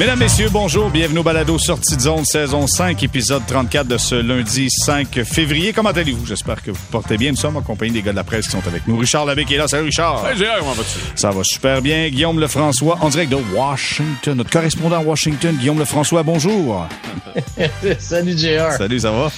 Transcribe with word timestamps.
Mesdames, 0.00 0.18
Messieurs, 0.18 0.48
bonjour. 0.50 0.88
Bienvenue 0.88 1.18
au 1.18 1.22
Balado 1.22 1.58
Sortie 1.58 1.94
de 1.94 2.00
zone, 2.00 2.24
saison 2.24 2.66
5, 2.66 3.02
épisode 3.02 3.42
34 3.46 3.86
de 3.86 3.98
ce 3.98 4.14
lundi 4.14 4.70
5 4.70 5.24
février. 5.24 5.74
Comment 5.74 5.90
allez-vous? 5.90 6.24
J'espère 6.24 6.62
que 6.62 6.70
vous 6.70 6.80
portez 6.90 7.18
bien. 7.18 7.32
Nous 7.32 7.36
sommes 7.36 7.58
en 7.58 7.60
compagnie 7.60 7.92
des 7.92 8.00
gars 8.00 8.12
de 8.12 8.16
la 8.16 8.24
presse 8.24 8.46
qui 8.46 8.52
sont 8.52 8.66
avec 8.66 8.88
nous. 8.88 8.96
Richard 8.96 9.26
Labbé 9.26 9.44
qui 9.44 9.56
est 9.56 9.58
là. 9.58 9.68
Salut 9.68 9.84
Richard. 9.84 10.26
Hey, 10.26 10.38
Gérard, 10.38 10.60
comment 10.60 10.72
vas-tu? 10.72 10.98
Ça 11.16 11.30
va 11.30 11.44
super 11.44 11.82
bien. 11.82 12.08
Guillaume 12.08 12.40
Lefrançois, 12.40 12.96
en 13.02 13.10
direct 13.10 13.30
de 13.30 13.36
Washington. 13.54 14.38
Notre 14.38 14.48
correspondant 14.48 14.96
à 14.96 15.02
Washington, 15.02 15.54
Guillaume 15.54 15.78
Lefrançois, 15.78 16.22
bonjour. 16.22 16.88
Salut 17.98 18.38
JR. 18.38 18.72
Salut, 18.78 19.00
ça 19.00 19.10
va? 19.10 19.30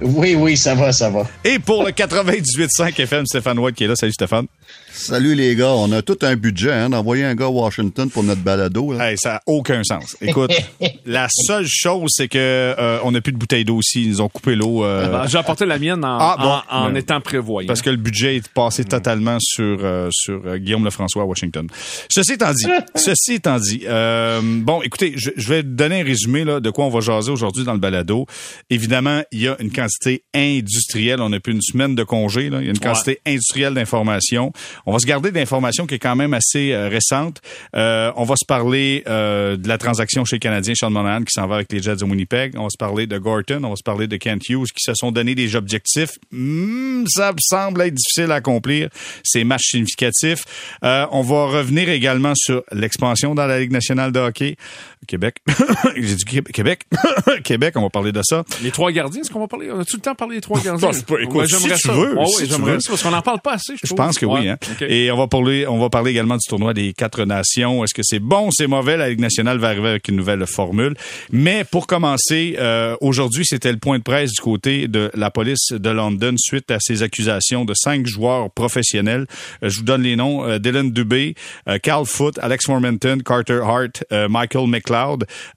Oui, 0.00 0.34
oui, 0.34 0.56
ça 0.56 0.74
va, 0.74 0.90
ça 0.90 1.08
va. 1.08 1.24
Et 1.44 1.60
pour 1.60 1.84
le 1.84 1.92
98.5 1.92 3.00
FM, 3.00 3.26
Stéphane 3.26 3.60
White 3.60 3.76
qui 3.76 3.84
est 3.84 3.86
là. 3.86 3.94
Salut 3.94 4.12
Stéphane. 4.12 4.46
Salut 4.94 5.34
les 5.34 5.56
gars, 5.56 5.70
on 5.70 5.90
a 5.92 6.02
tout 6.02 6.18
un 6.20 6.36
budget 6.36 6.70
hein, 6.70 6.90
d'envoyer 6.90 7.24
un 7.24 7.34
gars 7.34 7.46
à 7.46 7.48
Washington 7.48 8.10
pour 8.10 8.22
notre 8.24 8.42
balado. 8.42 8.92
Là. 8.92 9.10
Hey, 9.10 9.16
ça 9.18 9.30
n'a 9.32 9.40
aucun 9.46 9.82
sens. 9.82 10.16
Écoute, 10.20 10.52
la 11.06 11.28
seule 11.30 11.64
chose, 11.66 12.10
c'est 12.14 12.28
que 12.28 12.38
euh, 12.38 12.98
on 13.02 13.10
n'a 13.12 13.22
plus 13.22 13.32
de 13.32 13.38
bouteille 13.38 13.64
d'eau 13.64 13.76
aussi. 13.78 14.02
Ils 14.04 14.10
nous 14.10 14.20
ont 14.20 14.28
coupé 14.28 14.54
l'eau. 14.54 14.84
euh, 14.84 15.08
Ben, 15.08 15.26
J'ai 15.26 15.38
apporté 15.38 15.64
la 15.64 15.78
mienne 15.78 16.04
en, 16.04 16.18
Ah, 16.20 16.36
bon. 16.38 16.76
en, 16.76 16.84
en 16.84 16.92
Ouais. 16.92 17.00
étant 17.00 17.22
prévoyant. 17.22 17.66
parce 17.66 17.80
que 17.80 17.88
le 17.88 17.96
budget 17.96 18.36
est 18.36 18.48
passé 18.48 18.84
totalement 18.84 19.38
sur 19.40 19.78
euh, 19.82 20.08
sur 20.12 20.58
Guillaume 20.58 20.84
Lefrançois 20.84 21.22
à 21.22 21.26
Washington. 21.26 21.66
Ceci 22.10 22.34
étant 22.34 22.52
dit, 22.52 22.66
ceci 22.94 23.32
étant 23.34 23.58
dit, 23.58 23.84
euh, 23.86 24.40
bon, 24.44 24.82
écoutez, 24.82 25.14
je, 25.16 25.30
je 25.36 25.48
vais 25.48 25.62
donner 25.62 26.02
un 26.02 26.04
résumé 26.04 26.44
là, 26.44 26.60
de 26.60 26.68
quoi 26.68 26.84
on 26.84 26.90
va 26.90 27.00
jaser 27.00 27.30
aujourd'hui 27.32 27.64
dans 27.64 27.72
le 27.72 27.78
balado. 27.80 28.26
Évidemment, 28.68 29.22
il 29.32 29.40
y 29.40 29.48
a 29.48 29.56
une 29.58 29.72
quantité 29.72 30.22
industrielle. 30.34 31.20
On 31.22 31.32
a 31.32 31.40
plus 31.40 31.54
une 31.54 31.62
semaine 31.62 31.94
de 31.94 32.04
congé. 32.04 32.50
Là. 32.50 32.58
Il 32.60 32.64
y 32.66 32.68
a 32.68 32.72
une 32.72 32.78
quantité 32.78 33.20
industrielle 33.26 33.72
d'informations. 33.72 34.52
On 34.86 34.92
va 34.92 34.98
se 34.98 35.06
garder 35.06 35.30
d'informations 35.30 35.86
qui 35.86 35.94
est 35.94 35.98
quand 35.98 36.16
même 36.16 36.34
assez 36.34 36.72
euh, 36.72 36.88
récente. 36.88 37.40
Euh, 37.74 38.12
on 38.16 38.24
va 38.24 38.34
se 38.36 38.44
parler 38.46 39.02
euh, 39.06 39.56
de 39.56 39.68
la 39.68 39.78
transaction 39.78 40.24
chez 40.24 40.36
le 40.36 40.40
Canadien, 40.40 40.74
Sean 40.74 40.90
Monahan, 40.90 41.22
qui 41.22 41.32
s'en 41.32 41.46
va 41.46 41.56
avec 41.56 41.72
les 41.72 41.82
Jets 41.82 41.96
de 41.96 42.04
Winnipeg. 42.04 42.54
On 42.56 42.64
va 42.64 42.70
se 42.70 42.78
parler 42.78 43.06
de 43.06 43.18
Gorton. 43.18 43.62
On 43.64 43.70
va 43.70 43.76
se 43.76 43.82
parler 43.82 44.06
de 44.06 44.16
Kent 44.16 44.48
Hughes, 44.48 44.66
qui 44.66 44.82
se 44.84 44.94
sont 44.94 45.12
donné 45.12 45.34
des 45.34 45.56
objectifs. 45.56 46.18
Hmm, 46.30 47.04
ça 47.06 47.32
semble 47.38 47.82
être 47.82 47.94
difficile 47.94 48.30
à 48.30 48.36
accomplir. 48.36 48.88
Ces 49.24 49.44
matchs 49.44 49.70
significatifs. 49.70 50.44
On 50.82 51.22
va 51.22 51.46
revenir 51.46 51.88
également 51.88 52.34
sur 52.34 52.62
l'expansion 52.72 53.34
dans 53.34 53.46
la 53.46 53.60
Ligue 53.60 53.72
nationale 53.72 54.12
de 54.12 54.18
hockey. 54.18 54.56
Québec. 55.06 55.36
J'ai 55.96 56.14
dit 56.14 56.24
Qué- 56.24 56.42
Québec. 56.42 56.82
Québec, 57.44 57.74
on 57.76 57.82
va 57.82 57.90
parler 57.90 58.12
de 58.12 58.20
ça. 58.22 58.44
Les 58.62 58.70
trois 58.70 58.92
gardiens, 58.92 59.20
est-ce 59.22 59.30
qu'on 59.30 59.40
va 59.40 59.48
parler? 59.48 59.70
On 59.70 59.80
a 59.80 59.84
tout 59.84 59.96
le 59.96 60.02
temps 60.02 60.14
parlé 60.14 60.36
des 60.36 60.40
trois 60.40 60.60
gardiens? 60.64 60.92
je 60.92 61.00
peux- 61.02 61.22
écoute, 61.22 61.36
Ouais, 61.36 61.46
si 61.46 61.56
tu 61.62 61.76
ça. 61.78 61.92
veux, 61.92 62.14
Ouais, 62.16 62.26
si 62.26 62.36
ouais, 62.42 62.46
tu 62.46 62.52
j'aimerais 62.52 62.80
ça, 62.80 62.90
parce 62.90 63.02
qu'on 63.02 63.10
n'en 63.10 63.22
parle 63.22 63.40
pas 63.40 63.54
assez, 63.54 63.74
je 63.82 63.86
Je 63.88 63.94
pense 63.94 64.18
que 64.18 64.26
oui. 64.26 64.48
Hein? 64.48 64.56
Et 64.88 65.10
on 65.10 65.16
va 65.16 65.26
parler, 65.26 65.66
on 65.66 65.78
va 65.78 65.90
parler 65.90 66.10
également 66.12 66.36
du 66.36 66.46
tournoi 66.48 66.74
des 66.74 66.92
quatre 66.92 67.24
nations. 67.24 67.84
Est-ce 67.84 67.94
que 67.94 68.02
c'est 68.04 68.18
bon, 68.20 68.50
c'est 68.50 68.66
mauvais? 68.66 68.96
La 68.96 69.08
Ligue 69.10 69.20
nationale 69.20 69.58
va 69.58 69.68
arriver 69.68 69.88
avec 69.88 70.08
une 70.08 70.16
nouvelle 70.16 70.46
formule. 70.46 70.94
Mais 71.30 71.64
pour 71.64 71.86
commencer, 71.86 72.56
euh, 72.58 72.96
aujourd'hui, 73.00 73.44
c'était 73.46 73.72
le 73.72 73.78
point 73.78 73.98
de 73.98 74.02
presse 74.02 74.30
du 74.32 74.40
côté 74.40 74.88
de 74.88 75.10
la 75.14 75.30
police 75.30 75.72
de 75.72 75.90
London 75.90 76.34
suite 76.38 76.70
à 76.70 76.78
ces 76.80 77.02
accusations 77.02 77.64
de 77.64 77.74
cinq 77.74 78.06
joueurs 78.06 78.50
professionnels. 78.50 79.26
Euh, 79.62 79.68
je 79.68 79.78
vous 79.78 79.84
donne 79.84 80.02
les 80.02 80.16
noms 80.16 80.44
euh, 80.44 80.58
Dylan 80.58 80.90
Dubé, 80.90 81.34
euh, 81.68 81.78
Carl 81.82 82.06
Foote, 82.06 82.38
Alex 82.40 82.66
Formenton, 82.66 83.18
Carter 83.24 83.60
Hart, 83.64 84.04
Michael 84.28 84.68
McLeod. 84.68 84.91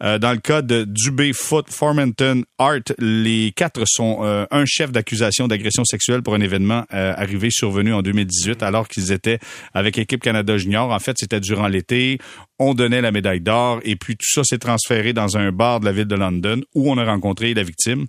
Euh, 0.04 0.20
dans 0.20 0.32
le 0.32 0.38
cas 0.38 0.62
de 0.62 0.86
Dubé, 0.88 1.34
Foote, 1.34 1.70
Formenton, 1.70 2.44
Hart, 2.58 2.94
les 3.00 3.52
quatre 3.56 3.84
sont 3.86 4.20
euh, 4.22 4.46
un 4.52 4.66
chef 4.66 4.92
d'accusation 4.92 5.48
d'agression 5.48 5.84
sexuelle 5.86 6.22
pour 6.22 6.36
un 6.36 6.42
événement 6.42 6.84
euh, 6.94 7.14
arrivé 7.16 7.50
survenu 7.52 7.94
en 7.94 8.02
2018 8.02 8.64
alors 8.64 8.88
qu'ils 8.88 9.12
étaient 9.12 9.40
avec 9.74 9.98
l'équipe 9.98 10.22
Canada 10.22 10.58
Junior. 10.58 10.92
En 10.92 11.00
fait, 11.00 11.18
c'était 11.18 11.40
durant 11.40 11.68
l'été. 11.68 12.20
On 12.60 12.74
donnait 12.74 13.02
la 13.02 13.12
médaille 13.12 13.42
d'or 13.42 13.80
et 13.84 13.96
puis 13.96 14.16
tout 14.16 14.28
ça 14.28 14.44
s'est 14.44 14.58
transféré 14.58 15.14
dans 15.14 15.38
un 15.38 15.52
bar 15.52 15.80
de 15.80 15.86
la 15.86 15.92
ville 15.92 16.06
de 16.06 16.16
London 16.16 16.62
où 16.74 16.90
on 16.90 16.98
a 16.98 17.06
rencontré 17.06 17.54
la 17.54 17.64
victime. 17.64 18.06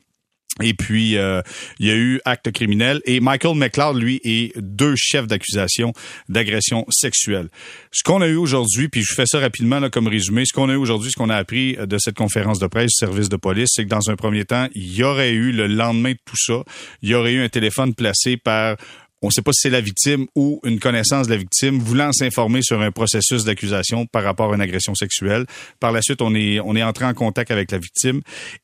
Et 0.63 0.75
puis, 0.75 1.19
euh, 1.19 1.43
il 1.79 1.87
y 1.87 1.91
a 1.91 1.95
eu 1.95 2.21
acte 2.25 2.51
criminel. 2.51 3.01
Et 3.05 3.21
Michael 3.21 3.57
McLeod, 3.57 3.97
lui, 3.97 4.21
est 4.25 4.57
deux 4.59 4.95
chefs 4.97 5.27
d'accusation 5.27 5.93
d'agression 6.29 6.87
sexuelle. 6.89 7.49
Ce 7.93 8.03
qu'on 8.03 8.23
a 8.23 8.27
eu 8.27 8.37
aujourd'hui, 8.37 8.89
puis 8.89 9.03
je 9.03 9.15
fais 9.15 9.27
ça 9.27 9.39
rapidement 9.39 9.81
là, 9.81 9.91
comme 9.91 10.09
résumé, 10.09 10.45
ce 10.47 10.53
qu'on 10.53 10.69
a 10.69 10.73
eu 10.73 10.77
aujourd'hui, 10.77 11.11
ce 11.11 11.17
qu'on 11.17 11.29
a 11.29 11.37
appris 11.37 11.77
de 11.77 11.99
cette 11.99 12.17
conférence 12.17 12.59
de 12.59 12.67
presse 12.67 12.93
du 12.93 13.07
service 13.07 13.29
de 13.29 13.37
police, 13.37 13.71
c'est 13.73 13.85
que 13.85 13.91
dans 13.91 14.11
un 14.11 14.17
premier 14.17 14.45
temps, 14.45 14.69
il 14.75 14.95
y 14.95 15.03
aurait 15.03 15.33
eu, 15.33 15.53
le 15.53 15.67
lendemain 15.67 16.13
de 16.13 16.19
tout 16.25 16.37
ça, 16.37 16.63
il 17.03 17.11
y 17.11 17.15
aurait 17.15 17.35
eu 17.35 17.43
un 17.43 17.49
téléphone 17.49 17.95
placé 17.95 18.37
par 18.37 18.77
on 19.23 19.29
ne 19.29 19.33
sait 19.33 19.43
pas 19.43 19.53
si 19.53 19.63
c'est 19.63 19.71
la 19.71 19.81
victime 19.81 20.27
ou 20.35 20.61
une 20.65 20.79
connaissance 20.79 21.27
de 21.27 21.33
la 21.33 21.39
victime 21.39 21.79
voulant 21.79 22.13
s'informer 22.13 22.61
sur 22.63 22.81
un 22.83 22.91
processus 22.91 23.45
d'accusation 23.45 24.07
par 24.07 24.23
rapport 24.23 24.53
à 24.53 24.55
une 24.55 24.61
agression 24.61 24.95
sexuelle. 24.95 25.47
Par 25.81 25.91
la 25.91 26.03
suite, 26.03 26.21
on 26.21 26.35
est, 26.35 26.61
on 26.61 26.77
est 26.77 26.83
entré 26.83 27.07
en 27.07 27.15
contact 27.15 27.51
avec 27.51 27.71
la 27.71 27.79
victime. 27.79 28.21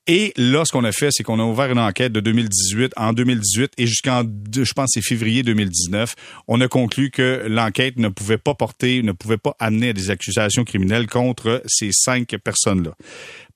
Et 0.07 0.33
là, 0.37 0.65
ce 0.65 0.73
qu'on 0.73 0.85
a 0.85 0.93
fait, 0.93 1.09
c'est 1.11 1.23
qu'on 1.23 1.41
a 1.41 1.45
ouvert 1.45 1.71
une 1.71 1.79
enquête 1.79 2.13
de 2.13 2.21
2018, 2.21 2.93
en 2.97 3.13
2018 3.13 3.73
et 3.79 3.87
jusqu'en, 3.87 4.25
je 4.55 4.73
pense, 4.73 4.91
c'est 4.93 5.03
février 5.03 5.43
2019. 5.43 6.15
On 6.49 6.61
a 6.61 6.69
conclu 6.69 7.11
que 7.11 7.45
l'enquête 7.49 7.97
ne 7.99 8.09
pouvait 8.09 8.39
pas 8.39 8.55
porter, 8.55 9.03
ne 9.03 9.13
pouvait 9.13 9.39
pas 9.39 9.57
amener 9.59 9.91
à 9.91 9.93
des 9.93 10.11
accusations 10.11 10.65
criminelles 10.65 11.07
contre 11.07 11.63
ces 11.67 11.91
cinq 11.93 12.37
personnes-là. 12.45 12.95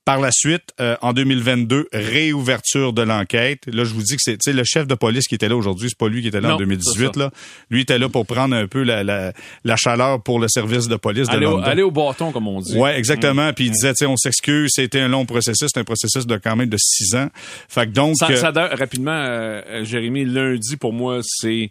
Par 0.06 0.20
la 0.20 0.30
suite, 0.30 0.62
euh, 0.80 0.96
en 1.02 1.12
2022, 1.12 1.88
réouverture 1.92 2.92
de 2.92 3.02
l'enquête. 3.02 3.62
Là, 3.66 3.82
je 3.82 3.92
vous 3.92 4.02
dis 4.02 4.16
que 4.16 4.22
c'est 4.22 4.52
le 4.52 4.62
chef 4.64 4.86
de 4.86 4.94
police 4.94 5.26
qui 5.26 5.34
était 5.34 5.48
là 5.48 5.56
aujourd'hui, 5.56 5.88
c'est 5.88 5.98
pas 5.98 6.08
lui 6.08 6.22
qui 6.22 6.28
était 6.28 6.40
là 6.40 6.50
en 6.50 6.52
Non, 6.52 6.58
2018. 6.58 7.10
c'est 7.12 7.16
Là. 7.16 7.30
Lui 7.70 7.82
était 7.82 7.98
là 7.98 8.08
pour 8.08 8.24
prendre 8.24 8.54
un 8.54 8.68
peu 8.68 8.84
la, 8.84 9.02
la, 9.02 9.32
la 9.64 9.76
chaleur 9.76 10.22
pour 10.22 10.38
le 10.38 10.46
service 10.46 10.86
de 10.86 10.94
police 10.94 11.28
de 11.28 11.36
London. 11.36 11.60
aller 11.62 11.82
au 11.82 11.90
bâton, 11.90 12.30
comme 12.30 12.46
on 12.46 12.60
dit. 12.60 12.78
Ouais, 12.78 12.96
exactement. 12.96 13.52
Puis 13.52 13.66
il 13.66 13.72
disait, 13.72 13.92
on 14.06 14.16
s'excuse, 14.16 14.70
c'était 14.72 15.00
un 15.00 15.08
long 15.08 15.26
processus, 15.26 15.70
c'est 15.74 15.80
un 15.80 15.84
processus 15.84 16.24
de 16.24 16.36
quand 16.36 16.54
même 16.54 16.68
de 16.68 16.78
six 16.78 17.16
ans. 17.16 17.28
Fait 17.68 17.86
que 17.86 17.90
donc, 17.92 18.16
Ça, 18.16 18.30
euh, 18.30 18.36
ça 18.36 18.52
rapidement, 18.52 19.10
euh, 19.10 19.60
euh, 19.68 19.84
Jérémy, 19.84 20.24
lundi, 20.24 20.76
pour 20.76 20.92
moi, 20.92 21.18
c'est. 21.22 21.70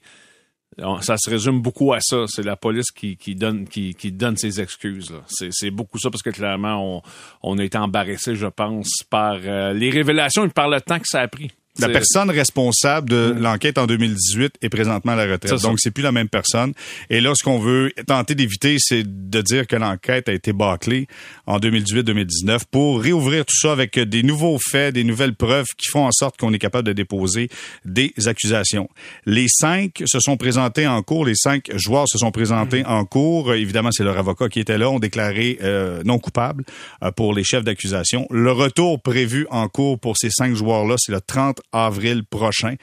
Ça 1.01 1.15
se 1.17 1.29
résume 1.29 1.61
beaucoup 1.61 1.93
à 1.93 1.99
ça. 2.01 2.25
C'est 2.27 2.43
la 2.43 2.55
police 2.55 2.91
qui, 2.91 3.35
donne 3.35 4.37
ses 4.37 4.61
excuses. 4.61 5.13
c'est 5.27 5.71
beaucoup 5.71 5.99
ça 5.99 6.09
parce 6.09 6.21
que 6.21 6.29
clairement, 6.29 6.97
on, 6.97 7.01
on 7.43 7.57
a 7.57 7.63
été 7.63 7.77
embarrassé, 7.77 8.35
je 8.35 8.47
pense, 8.47 9.03
par 9.09 9.37
euh, 9.43 9.73
les 9.73 9.89
révélations 9.89 10.45
et 10.45 10.49
par 10.49 10.69
le 10.69 10.81
temps 10.81 10.99
que 10.99 11.07
ça 11.07 11.21
a 11.21 11.27
pris. 11.27 11.51
La 11.79 11.89
personne 11.89 12.29
responsable 12.29 13.09
de 13.09 13.35
l'enquête 13.37 13.77
en 13.77 13.85
2018 13.85 14.55
est 14.61 14.69
présentement 14.69 15.11
à 15.11 15.15
la 15.15 15.31
retraite. 15.33 15.61
Donc, 15.61 15.79
c'est 15.79 15.91
plus 15.91 16.03
la 16.03 16.11
même 16.11 16.29
personne. 16.29 16.73
Et 17.09 17.19
là, 17.19 17.33
ce 17.35 17.43
qu'on 17.43 17.59
veut 17.59 17.91
tenter 18.07 18.33
d'éviter, 18.33 18.77
c'est 18.79 19.03
de 19.05 19.41
dire 19.41 19.67
que 19.67 19.75
l'enquête 19.75 20.29
a 20.29 20.33
été 20.33 20.53
bâclée 20.53 21.07
en 21.47 21.59
2018-2019 21.59 22.59
pour 22.71 23.01
réouvrir 23.01 23.45
tout 23.45 23.55
ça 23.55 23.73
avec 23.73 23.99
des 23.99 24.23
nouveaux 24.23 24.57
faits, 24.57 24.93
des 24.93 25.03
nouvelles 25.03 25.35
preuves 25.35 25.67
qui 25.77 25.89
font 25.89 26.05
en 26.05 26.11
sorte 26.11 26.37
qu'on 26.37 26.53
est 26.53 26.59
capable 26.59 26.87
de 26.87 26.93
déposer 26.93 27.49
des 27.83 28.13
accusations. 28.25 28.89
Les 29.25 29.47
cinq 29.49 30.03
se 30.05 30.19
sont 30.19 30.37
présentés 30.37 30.87
en 30.87 31.01
cours. 31.01 31.25
Les 31.25 31.35
cinq 31.35 31.71
joueurs 31.75 32.07
se 32.07 32.17
sont 32.17 32.31
présentés 32.31 32.85
en 32.85 33.03
cours. 33.05 33.53
Évidemment, 33.53 33.89
c'est 33.91 34.03
leur 34.03 34.17
avocat 34.17 34.49
qui 34.49 34.59
était 34.59 34.77
là. 34.77 34.89
ont 34.89 34.99
déclaré 34.99 35.59
euh, 35.61 36.01
non 36.05 36.19
coupables 36.19 36.63
euh, 37.03 37.11
pour 37.11 37.33
les 37.33 37.43
chefs 37.43 37.63
d'accusation. 37.63 38.27
Le 38.29 38.51
retour 38.51 39.01
prévu 39.01 39.45
en 39.49 39.67
cours 39.67 39.99
pour 39.99 40.17
ces 40.17 40.29
cinq 40.29 40.55
joueurs-là, 40.55 40.95
c'est 40.97 41.11
le 41.11 41.21
30 41.21 41.61
avril 41.71 42.23
prochain. 42.23 42.75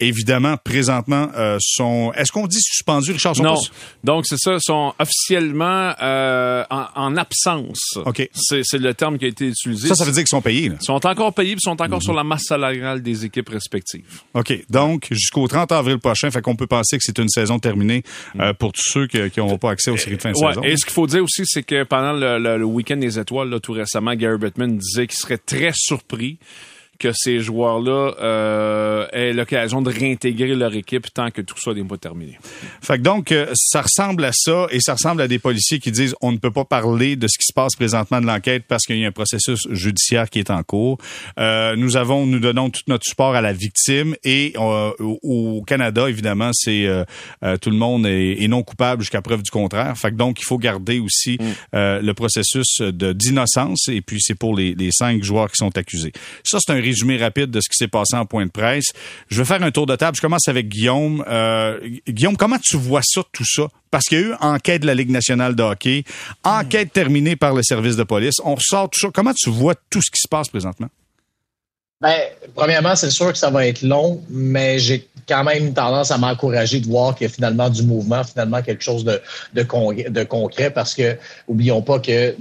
Évidemment, 0.00 0.56
présentement, 0.56 1.28
euh, 1.36 1.58
sont... 1.60 2.12
Est-ce 2.14 2.30
qu'on 2.30 2.46
dit 2.46 2.60
suspendus, 2.60 3.10
Richard? 3.10 3.34
Sont 3.34 3.42
Non. 3.42 3.54
pas- 3.54 3.60
Donc, 4.04 4.26
c'est 4.26 4.38
ça, 4.38 4.56
sont 4.60 4.94
officiellement 4.96 5.92
euh, 6.00 6.62
en, 6.70 6.84
en 6.94 7.16
absence. 7.16 7.80
OK. 8.06 8.28
C'est 8.32 8.78
le 8.78 8.94
terme 8.94 9.18
qui 9.18 9.24
a 9.24 9.28
été 9.28 9.48
utilisé. 9.48 9.88
Ça, 9.88 9.96
ça 9.96 10.04
veut 10.04 10.12
dire 10.12 10.20
qu'ils 10.22 10.28
sont 10.28 10.40
payés. 10.40 10.68
Là. 10.68 10.76
Ils 10.80 10.84
sont 10.84 11.04
encore 11.04 11.34
payés, 11.34 11.54
puis 11.56 11.62
sont 11.62 11.72
Mhm. 11.74 11.80
encore 11.86 12.00
sur 12.02 12.14
la 12.14 12.22
masse 12.22 12.44
salariale 12.44 13.02
des 13.02 13.24
équipes 13.24 13.48
respectives. 13.48 14.20
OK. 14.34 14.52
Donc, 14.70 15.08
jusqu'au 15.10 15.48
30 15.48 15.72
avril 15.72 15.98
prochain, 15.98 16.30
fait 16.30 16.42
qu'on 16.42 16.54
peut 16.54 16.68
penser 16.68 16.96
que 16.96 17.02
c'est 17.04 17.18
une 17.18 17.28
saison 17.28 17.58
terminée 17.58 18.04
euh, 18.38 18.52
pour 18.52 18.72
tous 18.72 18.84
ceux 18.84 19.06
qui 19.08 19.18
n'auront 19.36 19.58
pas 19.58 19.72
accès 19.72 19.90
aux 19.90 19.96
séries 19.96 20.16
de 20.16 20.22
fin 20.22 20.30
de 20.30 20.38
Ouais, 20.38 20.50
saison. 20.52 20.62
et 20.62 20.76
ce 20.76 20.84
qu'il 20.84 20.94
faut 20.94 21.08
dire 21.08 21.24
aussi, 21.24 21.42
c'est 21.44 21.64
que 21.64 21.82
pendant 21.82 22.12
le, 22.12 22.38
le- 22.38 22.56
le 22.58 22.64
week-end 22.64 22.98
des 22.98 23.18
étoiles, 23.18 23.48
là, 23.48 23.58
tout 23.58 23.72
récemment, 23.72 24.14
Gary 24.14 24.38
Bettman 24.38 24.78
disait 24.78 25.08
qu'il 25.08 25.18
serait 25.18 25.38
très 25.38 25.72
surpris 25.74 26.38
que 26.98 27.12
ces 27.14 27.40
joueurs-là 27.40 28.14
euh, 28.20 29.06
aient 29.12 29.32
l'occasion 29.32 29.82
de 29.82 29.90
réintégrer 29.90 30.54
leur 30.54 30.74
équipe 30.74 31.12
tant 31.12 31.30
que 31.30 31.42
tout 31.42 31.56
ça 31.58 31.72
n'est 31.72 31.84
pas 31.84 31.96
terminé. 31.96 32.38
Fait 32.82 32.98
que 32.98 33.02
donc, 33.02 33.32
euh, 33.32 33.46
ça 33.54 33.82
ressemble 33.82 34.24
à 34.24 34.32
ça 34.32 34.66
et 34.70 34.80
ça 34.80 34.94
ressemble 34.94 35.22
à 35.22 35.28
des 35.28 35.38
policiers 35.38 35.78
qui 35.78 35.92
disent 35.92 36.14
on 36.20 36.32
ne 36.32 36.38
peut 36.38 36.50
pas 36.50 36.64
parler 36.64 37.16
de 37.16 37.26
ce 37.28 37.38
qui 37.38 37.46
se 37.46 37.52
passe 37.52 37.76
présentement 37.76 38.20
de 38.20 38.26
l'enquête 38.26 38.64
parce 38.66 38.84
qu'il 38.84 38.98
y 38.98 39.04
a 39.04 39.08
un 39.08 39.12
processus 39.12 39.68
judiciaire 39.70 40.28
qui 40.30 40.38
est 40.38 40.50
en 40.50 40.62
cours. 40.62 40.98
Euh, 41.38 41.76
nous 41.76 41.96
avons, 41.96 42.26
nous 42.26 42.40
donnons 42.40 42.70
tout 42.70 42.82
notre 42.88 43.04
support 43.04 43.34
à 43.34 43.40
la 43.40 43.52
victime 43.52 44.14
et 44.24 44.52
euh, 44.56 44.90
au, 44.98 45.62
Canada, 45.66 46.08
évidemment, 46.08 46.50
c'est 46.52 46.86
euh, 46.86 47.04
euh, 47.42 47.56
tout 47.56 47.70
le 47.70 47.76
monde 47.76 48.06
est, 48.06 48.42
est 48.42 48.48
non 48.48 48.62
coupable 48.62 49.02
jusqu'à 49.02 49.22
preuve 49.22 49.42
du 49.42 49.50
contraire. 49.50 49.96
Fait 49.96 50.10
que 50.10 50.16
donc, 50.16 50.40
il 50.40 50.44
faut 50.44 50.58
garder 50.58 50.98
aussi 50.98 51.38
euh, 51.74 52.00
le 52.00 52.14
processus 52.14 52.80
de 52.80 53.12
d'innocence 53.12 53.88
et 53.88 54.00
puis 54.00 54.18
c'est 54.20 54.34
pour 54.34 54.56
les, 54.56 54.74
les 54.74 54.90
cinq 54.92 55.22
joueurs 55.22 55.50
qui 55.50 55.56
sont 55.56 55.76
accusés. 55.76 56.12
Ça, 56.44 56.58
c'est 56.60 56.72
un 56.72 56.80
résumé 56.88 57.16
rapide 57.16 57.50
de 57.50 57.60
ce 57.60 57.68
qui 57.68 57.76
s'est 57.76 57.88
passé 57.88 58.16
en 58.16 58.26
point 58.26 58.46
de 58.46 58.50
presse. 58.50 58.86
Je 59.28 59.38
vais 59.38 59.44
faire 59.44 59.62
un 59.62 59.70
tour 59.70 59.86
de 59.86 59.96
table. 59.96 60.16
Je 60.16 60.20
commence 60.20 60.48
avec 60.48 60.68
Guillaume. 60.68 61.24
Euh, 61.28 61.78
Guillaume, 62.08 62.36
comment 62.36 62.58
tu 62.58 62.76
vois 62.76 63.02
ça, 63.02 63.22
tout 63.32 63.44
ça? 63.46 63.68
Parce 63.90 64.04
qu'il 64.04 64.18
y 64.18 64.22
a 64.22 64.24
eu 64.26 64.34
enquête 64.40 64.82
de 64.82 64.86
la 64.86 64.94
Ligue 64.94 65.10
nationale 65.10 65.54
de 65.54 65.62
hockey, 65.62 66.04
enquête 66.44 66.92
terminée 66.92 67.36
par 67.36 67.54
le 67.54 67.62
service 67.62 67.96
de 67.96 68.04
police. 68.04 68.36
On 68.44 68.54
ressort 68.54 68.90
tout 68.90 69.00
ça. 69.00 69.08
Comment 69.12 69.32
tu 69.34 69.50
vois 69.50 69.74
tout 69.90 70.02
ce 70.02 70.10
qui 70.10 70.20
se 70.20 70.28
passe 70.28 70.48
présentement? 70.48 70.88
Ben, 72.00 72.14
premièrement, 72.54 72.94
c'est 72.94 73.10
sûr 73.10 73.32
que 73.32 73.38
ça 73.38 73.50
va 73.50 73.66
être 73.66 73.82
long, 73.82 74.22
mais 74.30 74.78
j'ai 74.78 75.08
quand 75.28 75.42
même 75.42 75.74
tendance 75.74 76.12
à 76.12 76.18
m'encourager 76.18 76.78
de 76.78 76.86
voir 76.86 77.16
qu'il 77.16 77.26
y 77.26 77.30
a 77.30 77.32
finalement 77.32 77.68
du 77.68 77.82
mouvement, 77.82 78.22
finalement 78.22 78.62
quelque 78.62 78.84
chose 78.84 79.04
de, 79.04 79.20
de, 79.54 79.62
de 80.08 80.22
concret, 80.22 80.70
parce 80.70 80.94
que 80.94 81.16
oublions 81.48 81.82
pas 81.82 81.98
que 81.98 82.36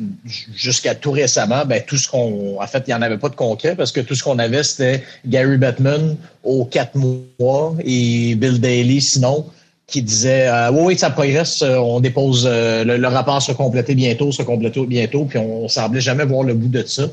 jusqu'à 0.56 0.94
tout 0.94 1.12
récemment, 1.12 1.65
ben 1.65 1.81
tout 1.86 1.98
ce 1.98 2.07
qu'on, 2.07 2.62
en 2.62 2.68
fait, 2.68 2.83
il 2.88 2.92
n'y 2.92 2.94
en 2.94 3.01
avait 3.01 3.18
pas 3.18 3.30
de 3.30 3.36
concret, 3.36 3.75
parce 3.75 3.92
que 3.92 4.00
tout 4.00 4.13
ce 4.13 4.24
qu'on 4.24 4.38
avait, 4.38 4.62
c'était 4.62 5.04
Gary 5.25 5.57
Bettman 5.57 6.18
aux 6.44 6.65
quatre 6.65 6.95
mois 6.95 7.75
et 7.83 8.36
Bill 8.36 8.62
Daly, 8.62 9.01
sinon 9.01 9.48
qui 9.88 10.01
disait 10.01 10.50
euh, 10.50 10.69
oui, 10.69 10.81
oui, 10.83 10.98
ça 10.98 11.10
progresse, 11.10 11.62
euh, 11.62 11.77
on 11.77 12.01
dépose 12.01 12.45
euh, 12.45 12.83
le, 12.83 13.07
rapport 13.07 13.42
sera 13.42 13.56
complété 13.56 13.95
bientôt, 13.95 14.33
sera 14.33 14.44
complété 14.44 14.86
bientôt, 14.86 15.24
puis 15.24 15.39
on, 15.39 15.69
semblait 15.69 16.01
jamais 16.01 16.25
voir 16.25 16.44
le 16.44 16.53
bout 16.53 16.68
de 16.68 16.83
ça. 16.86 17.03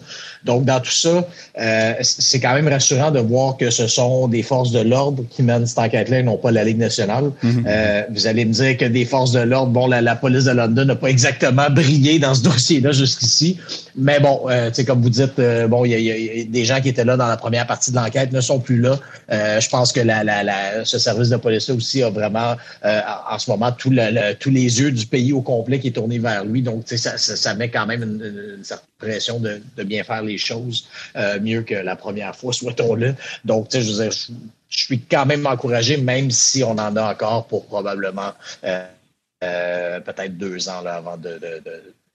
Donc, 0.45 0.65
dans 0.65 0.81
tout 0.81 0.91
ça, 0.91 1.27
euh, 1.59 1.95
c'est 2.03 2.41
quand 2.41 2.55
même 2.55 2.69
rassurant 2.69 3.11
de 3.11 3.21
voir 3.21 3.57
que 3.57 3.71
ce 3.71 3.87
sont 3.87 4.29
des 4.29 4.43
forces 4.43 4.73
de 4.73 4.81
l'ordre 4.81 5.25
qui 5.31 5.43
mènent 5.43 5.67
cette 5.67 5.79
enquête-là 5.79 6.21
et 6.21 6.23
non 6.23 6.37
pas 6.37 6.51
la 6.51 6.65
Ligue 6.65 6.79
nationale. 6.79 7.31
Mm-hmm. 7.43 8.07
vous 8.11 8.27
allez 8.27 8.45
me 8.45 8.53
dire 8.53 8.77
que 8.77 8.85
des 8.85 9.05
forces 9.05 9.33
de 9.33 9.41
l'ordre, 9.41 9.73
bon, 9.73 9.87
la, 9.87 10.17
police 10.17 10.45
de 10.45 10.53
London 10.53 10.85
n'a 10.85 10.97
pas 10.97 11.09
exactement 11.09 11.69
brillé 11.71 12.19
dans 12.19 12.35
ce 12.35 12.43
dossier-là 12.43 12.93
jusqu'ici, 12.93 13.59
mais 13.97 14.21
bon, 14.21 14.43
tu 14.49 14.75
sais, 14.75 14.85
comme 14.85 15.01
vous 15.01 15.11
dites, 15.11 15.41
bon, 15.69 15.85
il 15.85 15.99
y, 15.99 16.41
a 16.41 16.45
des 16.45 16.65
gens 16.65 16.81
qui 16.81 16.89
étaient 16.89 17.05
là 17.05 17.17
dans 17.17 17.27
la 17.27 17.37
première 17.37 17.67
partie 17.67 17.91
de 17.91 17.97
l'enquête 17.97 18.33
ne 18.33 18.41
sont 18.41 18.61
plus 18.61 18.81
là. 18.81 18.99
je 19.31 19.69
pense 19.69 19.93
que 19.93 20.01
la, 20.01 20.25
la, 20.25 20.85
ce 20.85 20.99
service 20.99 21.29
de 21.29 21.37
police-là 21.37 21.75
aussi 21.75 22.03
a 22.03 22.11
vraiment 22.11 22.57
euh, 22.85 23.01
en 23.31 23.39
ce 23.39 23.51
moment 23.51 23.73
tous 23.73 23.91
les 23.91 24.81
yeux 24.81 24.91
du 24.91 25.07
pays 25.07 25.33
au 25.33 25.43
complet 25.43 25.81
qui 25.81 25.89
est 25.89 25.93
tourné 25.93 26.19
vers 26.19 26.45
lui. 26.45 26.63
Donc, 26.63 26.85
ça, 26.87 27.17
ça, 27.19 27.55
met 27.55 27.71
quand 27.71 27.87
même 27.87 28.03
une, 28.03 28.63
certaine 28.63 28.87
pression 28.99 29.41
de, 29.41 29.61
bien 29.85 30.05
faire 30.05 30.23
les 30.23 30.39
choses 30.39 30.87
euh, 31.17 31.41
mieux 31.41 31.63
que 31.63 31.75
la 31.75 31.97
première 31.97 32.35
fois, 32.35 32.53
souhaitons-le. 32.53 33.15
Donc, 33.45 33.69
je 33.73 33.79
veux 33.79 34.11
je, 34.11 34.33
suis 34.69 35.01
quand 35.01 35.27
même 35.27 35.47
encouragé, 35.47 35.97
même 35.97 36.31
si 36.31 36.65
on 36.65 36.73
en 36.73 36.97
a 36.97 37.13
encore 37.13 37.47
pour 37.47 37.67
probablement 37.67 38.33
euh, 38.65 40.01
peut-être 40.01 40.37
deux 40.37 40.69
ans 40.69 40.81
là, 40.83 40.97
avant 40.97 41.17
de, 41.17 41.39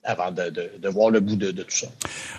avant 0.04 0.30
de, 0.30 0.88
voir 0.88 1.10
le 1.10 1.20
bout 1.20 1.36
de, 1.36 1.52
tout 1.52 1.64
ça. 1.68 1.86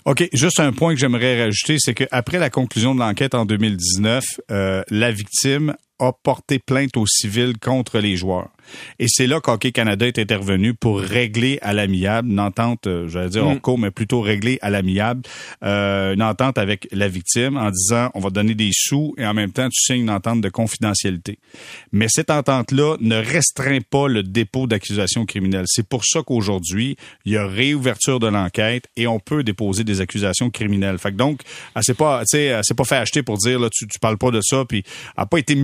OK. 0.05 0.27
Juste 0.33 0.59
un 0.59 0.73
point 0.73 0.94
que 0.94 0.99
j'aimerais 0.99 1.44
rajouter, 1.44 1.77
c'est 1.79 1.95
qu'après 1.95 2.37
la 2.37 2.51
conclusion 2.51 2.94
de 2.94 2.99
l'enquête 2.99 3.33
en 3.33 3.45
2019, 3.45 4.23
la 4.49 5.11
victime 5.11 5.75
a 6.01 6.12
porté 6.12 6.59
plainte 6.59 6.98
au 6.98 7.06
civil 7.06 7.57
contre 7.59 8.00
les 8.00 8.18
joueurs. 8.18 8.50
Et 9.00 9.06
c'est 9.07 9.27
là 9.27 9.39
qu'Hockey 9.39 9.71
Canada 9.71 10.07
est 10.07 10.19
intervenu 10.19 10.74
pour 10.74 11.00
régler 11.00 11.59
à 11.62 11.74
l'amiable 11.74 12.30
une 12.30 12.39
entente, 12.39 12.88
euh, 12.88 13.07
j'allais 13.07 13.30
dire 13.30 13.48
en 13.48 13.56
mm. 13.56 13.59
cours, 13.59 13.80
mais 13.80 13.92
plutôt 13.92 14.21
régler 14.21 14.59
à 14.62 14.69
l'amiable 14.69 15.21
euh, 15.63 16.13
une 16.13 16.24
entente 16.24 16.57
avec 16.57 16.88
la 16.92 17.07
victime 17.07 17.57
en 17.57 17.69
disant 17.69 18.09
on 18.13 18.19
va 18.19 18.30
donner 18.30 18.56
des 18.56 18.71
sous 18.74 19.13
et 19.18 19.25
en 19.25 19.33
même 19.33 19.51
temps 19.51 19.68
tu 19.69 19.80
signes 19.81 20.01
une 20.01 20.09
entente 20.09 20.42
de 20.42 20.50
confidentialité. 20.50 21.39
Mais 21.92 22.07
cette 22.09 22.30
entente-là 22.30 22.97
ne 23.00 23.15
restreint 23.15 23.80
pas 23.89 24.07
le 24.07 24.24
dépôt 24.24 24.68
d'accusations 24.68 25.25
criminelles. 25.25 25.65
C'est 25.68 25.88
pour 25.88 26.06
ça 26.06 26.21
qu'aujourd'hui 26.25 26.95
il 27.25 27.33
y 27.33 27.38
a 27.38 27.47
réouverture 27.47 28.19
de 28.19 28.27
l'enquête 28.27 28.88
et 28.95 29.07
on 29.07 29.19
peut 29.19 29.44
déposer 29.44 29.83
des 29.83 30.01
accusations 30.01 30.50
criminelles. 30.50 30.97
Fait 30.97 31.12
que 31.12 31.18
donc, 31.18 31.42
c'est 31.81 31.97
pas, 31.97 32.21
tu 32.21 32.38
sais, 32.38 32.59
c'est 32.63 32.75
pas 32.75 32.83
fait 32.83 32.95
acheter 32.95 33.24
pour 33.24 33.38
dire 33.38 33.59
là 33.59 33.69
tu, 33.71 33.88
tu 33.88 34.00
parles 34.00 34.18
pas 34.18 34.31
de 34.31 34.42
ça 34.42 34.65
puis 34.65 34.83
a 35.18 35.25
pas 35.25 35.39
été 35.39 35.56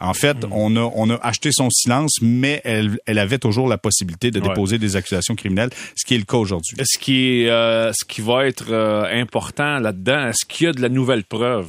En 0.00 0.14
fait, 0.14 0.44
mm. 0.44 0.52
on 0.52 0.76
a 0.76 0.90
on 0.94 1.10
a 1.10 1.16
acheté 1.16 1.50
son 1.52 1.68
silence, 1.70 2.18
mais 2.22 2.60
elle, 2.64 2.98
elle 3.06 3.18
avait 3.18 3.38
toujours 3.38 3.68
la 3.68 3.78
possibilité 3.78 4.30
de 4.30 4.40
déposer 4.40 4.78
des 4.78 4.96
accusations 4.96 5.34
criminelles, 5.34 5.70
ce 5.96 6.04
qui 6.04 6.14
est 6.14 6.18
le 6.18 6.24
cas 6.24 6.36
aujourd'hui. 6.36 6.76
Ce 6.82 6.98
qui 6.98 7.42
est, 7.42 7.50
euh, 7.50 7.92
ce 7.92 8.04
qui 8.04 8.20
va 8.20 8.46
être 8.46 8.66
euh, 8.70 9.04
important 9.20 9.78
là-dedans, 9.78 10.28
est-ce 10.28 10.44
qu'il 10.46 10.66
y 10.66 10.70
a 10.70 10.72
de 10.72 10.80
la 10.80 10.88
nouvelle 10.88 11.24
preuve? 11.24 11.68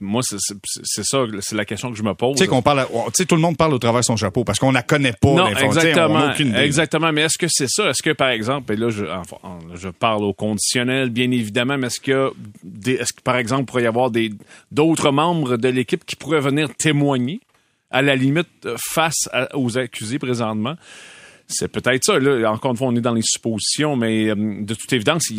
Moi, 0.00 0.22
c'est 0.22 1.04
ça, 1.04 1.24
c'est 1.40 1.56
la 1.56 1.64
question 1.64 1.90
que 1.90 1.96
je 1.96 2.02
me 2.02 2.14
pose. 2.14 2.36
Tu 2.36 2.44
sais 2.44 2.48
qu'on 2.48 2.62
parle, 2.62 2.86
tu 2.86 2.94
sais, 3.14 3.26
tout 3.26 3.34
le 3.34 3.40
monde 3.40 3.56
parle 3.56 3.74
au 3.74 3.78
travers 3.78 4.00
de 4.00 4.04
son 4.04 4.16
chapeau 4.16 4.44
parce 4.44 4.58
qu'on 4.58 4.72
la 4.72 4.82
connaît 4.82 5.12
pas. 5.12 5.34
Non, 5.34 5.48
exactement, 5.48 6.32
exactement. 6.34 7.12
Mais 7.12 7.22
est-ce 7.22 7.38
que 7.38 7.46
c'est 7.48 7.68
ça? 7.68 7.90
Est-ce 7.90 8.02
que 8.02 8.10
par 8.10 8.28
exemple, 8.28 8.72
et 8.72 8.76
là, 8.76 8.90
je, 8.90 9.04
je 9.74 9.88
parle 9.88 10.24
au 10.24 10.32
conditionnel, 10.32 11.10
bien 11.10 11.30
évidemment, 11.30 11.78
mais 11.78 11.88
est-ce 11.88 12.00
que, 12.00 12.32
est-ce 12.86 13.12
que 13.12 13.22
par 13.22 13.36
exemple, 13.36 13.62
il 13.62 13.66
pourrait 13.66 13.82
y 13.82 13.86
avoir 13.86 14.10
des 14.10 14.32
d'autres 14.70 15.10
membres 15.10 15.56
de 15.56 15.68
l'équipe 15.68 16.04
qui 16.04 16.16
pourraient 16.16 16.40
venir 16.40 16.68
témoigner 16.76 17.40
à 17.90 18.02
la 18.02 18.16
limite 18.16 18.48
euh, 18.66 18.76
face 18.78 19.28
aux 19.54 19.78
accusés 19.78 20.18
présentement? 20.18 20.76
C'est 21.50 21.68
peut-être 21.68 22.04
ça. 22.04 22.18
Là, 22.18 22.52
encore 22.52 22.72
une 22.72 22.76
fois, 22.76 22.88
on 22.88 22.94
est 22.94 23.00
dans 23.00 23.14
les 23.14 23.22
suppositions, 23.22 23.96
mais 23.96 24.28
euh, 24.28 24.34
de 24.34 24.74
toute 24.74 24.92
évidence, 24.92 25.32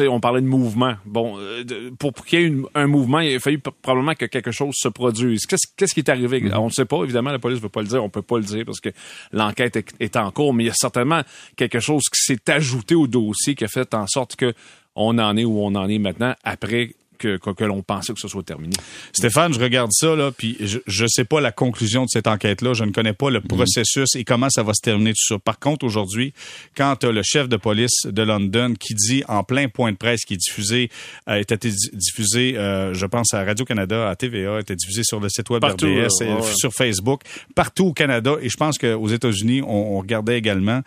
on 0.00 0.20
parlait 0.20 0.40
de 0.40 0.46
mouvement. 0.46 0.94
Bon, 1.04 1.38
euh, 1.38 1.90
pour, 1.98 2.14
qu'il 2.24 2.40
y 2.40 2.44
ait 2.44 2.52
un 2.74 2.86
mouvement, 2.86 3.20
il 3.20 3.36
a 3.36 3.38
fallu 3.38 3.58
probablement 3.58 4.14
que 4.14 4.24
quelque 4.24 4.52
chose 4.52 4.74
se 4.74 4.88
produise. 4.88 5.44
Qu'est-ce 5.44 5.92
qui 5.92 6.00
est 6.00 6.08
arrivé? 6.08 6.40
Mm-hmm. 6.40 6.56
On 6.56 6.66
ne 6.66 6.70
sait 6.70 6.86
pas, 6.86 7.02
évidemment, 7.04 7.30
la 7.30 7.38
police 7.38 7.58
ne 7.58 7.62
veut 7.62 7.68
pas 7.68 7.82
le 7.82 7.88
dire, 7.88 8.02
on 8.02 8.08
peut 8.08 8.22
pas 8.22 8.38
le 8.38 8.44
dire 8.44 8.64
parce 8.64 8.80
que 8.80 8.88
l'enquête 9.32 9.76
est, 9.76 9.94
est, 10.00 10.16
en 10.16 10.30
cours, 10.30 10.54
mais 10.54 10.64
il 10.64 10.68
y 10.68 10.70
a 10.70 10.74
certainement 10.74 11.20
quelque 11.56 11.80
chose 11.80 12.04
qui 12.04 12.22
s'est 12.22 12.50
ajouté 12.50 12.94
au 12.94 13.06
dossier 13.06 13.54
qui 13.54 13.64
a 13.64 13.68
fait 13.68 13.92
en 13.92 14.06
sorte 14.06 14.34
que 14.34 14.54
on 14.94 15.18
en 15.18 15.36
est 15.36 15.44
où 15.44 15.60
on 15.60 15.74
en 15.74 15.88
est 15.88 15.98
maintenant 15.98 16.34
après 16.42 16.94
que, 17.18 17.36
que, 17.36 17.64
l'on 17.64 17.82
pensait 17.82 18.12
que 18.12 18.20
ce 18.20 18.28
soit 18.28 18.42
terminé. 18.42 18.76
Stéphane, 19.12 19.52
je 19.52 19.60
regarde 19.60 19.90
ça, 19.92 20.14
là, 20.16 20.30
puis 20.30 20.56
je 20.60 21.02
ne 21.02 21.08
sais 21.08 21.24
pas 21.24 21.40
la 21.40 21.52
conclusion 21.52 22.04
de 22.04 22.08
cette 22.08 22.26
enquête-là. 22.26 22.72
Je 22.74 22.84
ne 22.84 22.92
connais 22.92 23.12
pas 23.12 23.30
le 23.30 23.40
mhm. 23.40 23.48
processus 23.48 24.14
et 24.16 24.24
comment 24.24 24.50
ça 24.50 24.62
va 24.62 24.72
se 24.74 24.80
terminer 24.80 25.10
tout 25.10 25.34
ça. 25.34 25.38
Par 25.38 25.58
contre, 25.58 25.84
aujourd'hui, 25.84 26.32
quand 26.76 27.04
le 27.04 27.22
chef 27.22 27.48
de 27.48 27.56
police 27.56 28.06
de 28.06 28.22
London 28.22 28.74
qui 28.78 28.94
dit 28.94 29.24
en 29.28 29.44
plein 29.44 29.68
point 29.68 29.92
de 29.92 29.96
presse 29.96 30.24
qui 30.24 30.34
est 30.34 30.38
diffusé, 30.38 30.90
a 31.26 31.34
euh, 31.34 31.40
été 31.40 31.70
diffusé, 31.92 32.56
euh, 32.56 32.94
je 32.94 33.06
pense, 33.06 33.34
à 33.34 33.44
Radio-Canada, 33.44 34.08
à 34.08 34.16
TVA, 34.16 34.60
était 34.60 34.76
diffusé 34.76 35.02
sur 35.02 35.20
le 35.20 35.28
site 35.28 35.50
web 35.50 35.64
RDS, 35.64 36.22
et 36.22 36.56
sur 36.56 36.72
Facebook, 36.72 37.22
partout 37.54 37.86
au 37.86 37.92
Canada. 37.92 38.36
Et 38.40 38.48
je 38.48 38.56
pense 38.56 38.78
qu'aux 38.78 39.08
États-Unis, 39.08 39.62
on, 39.62 39.96
on 39.96 39.98
regardait 39.98 40.38
également 40.38 40.82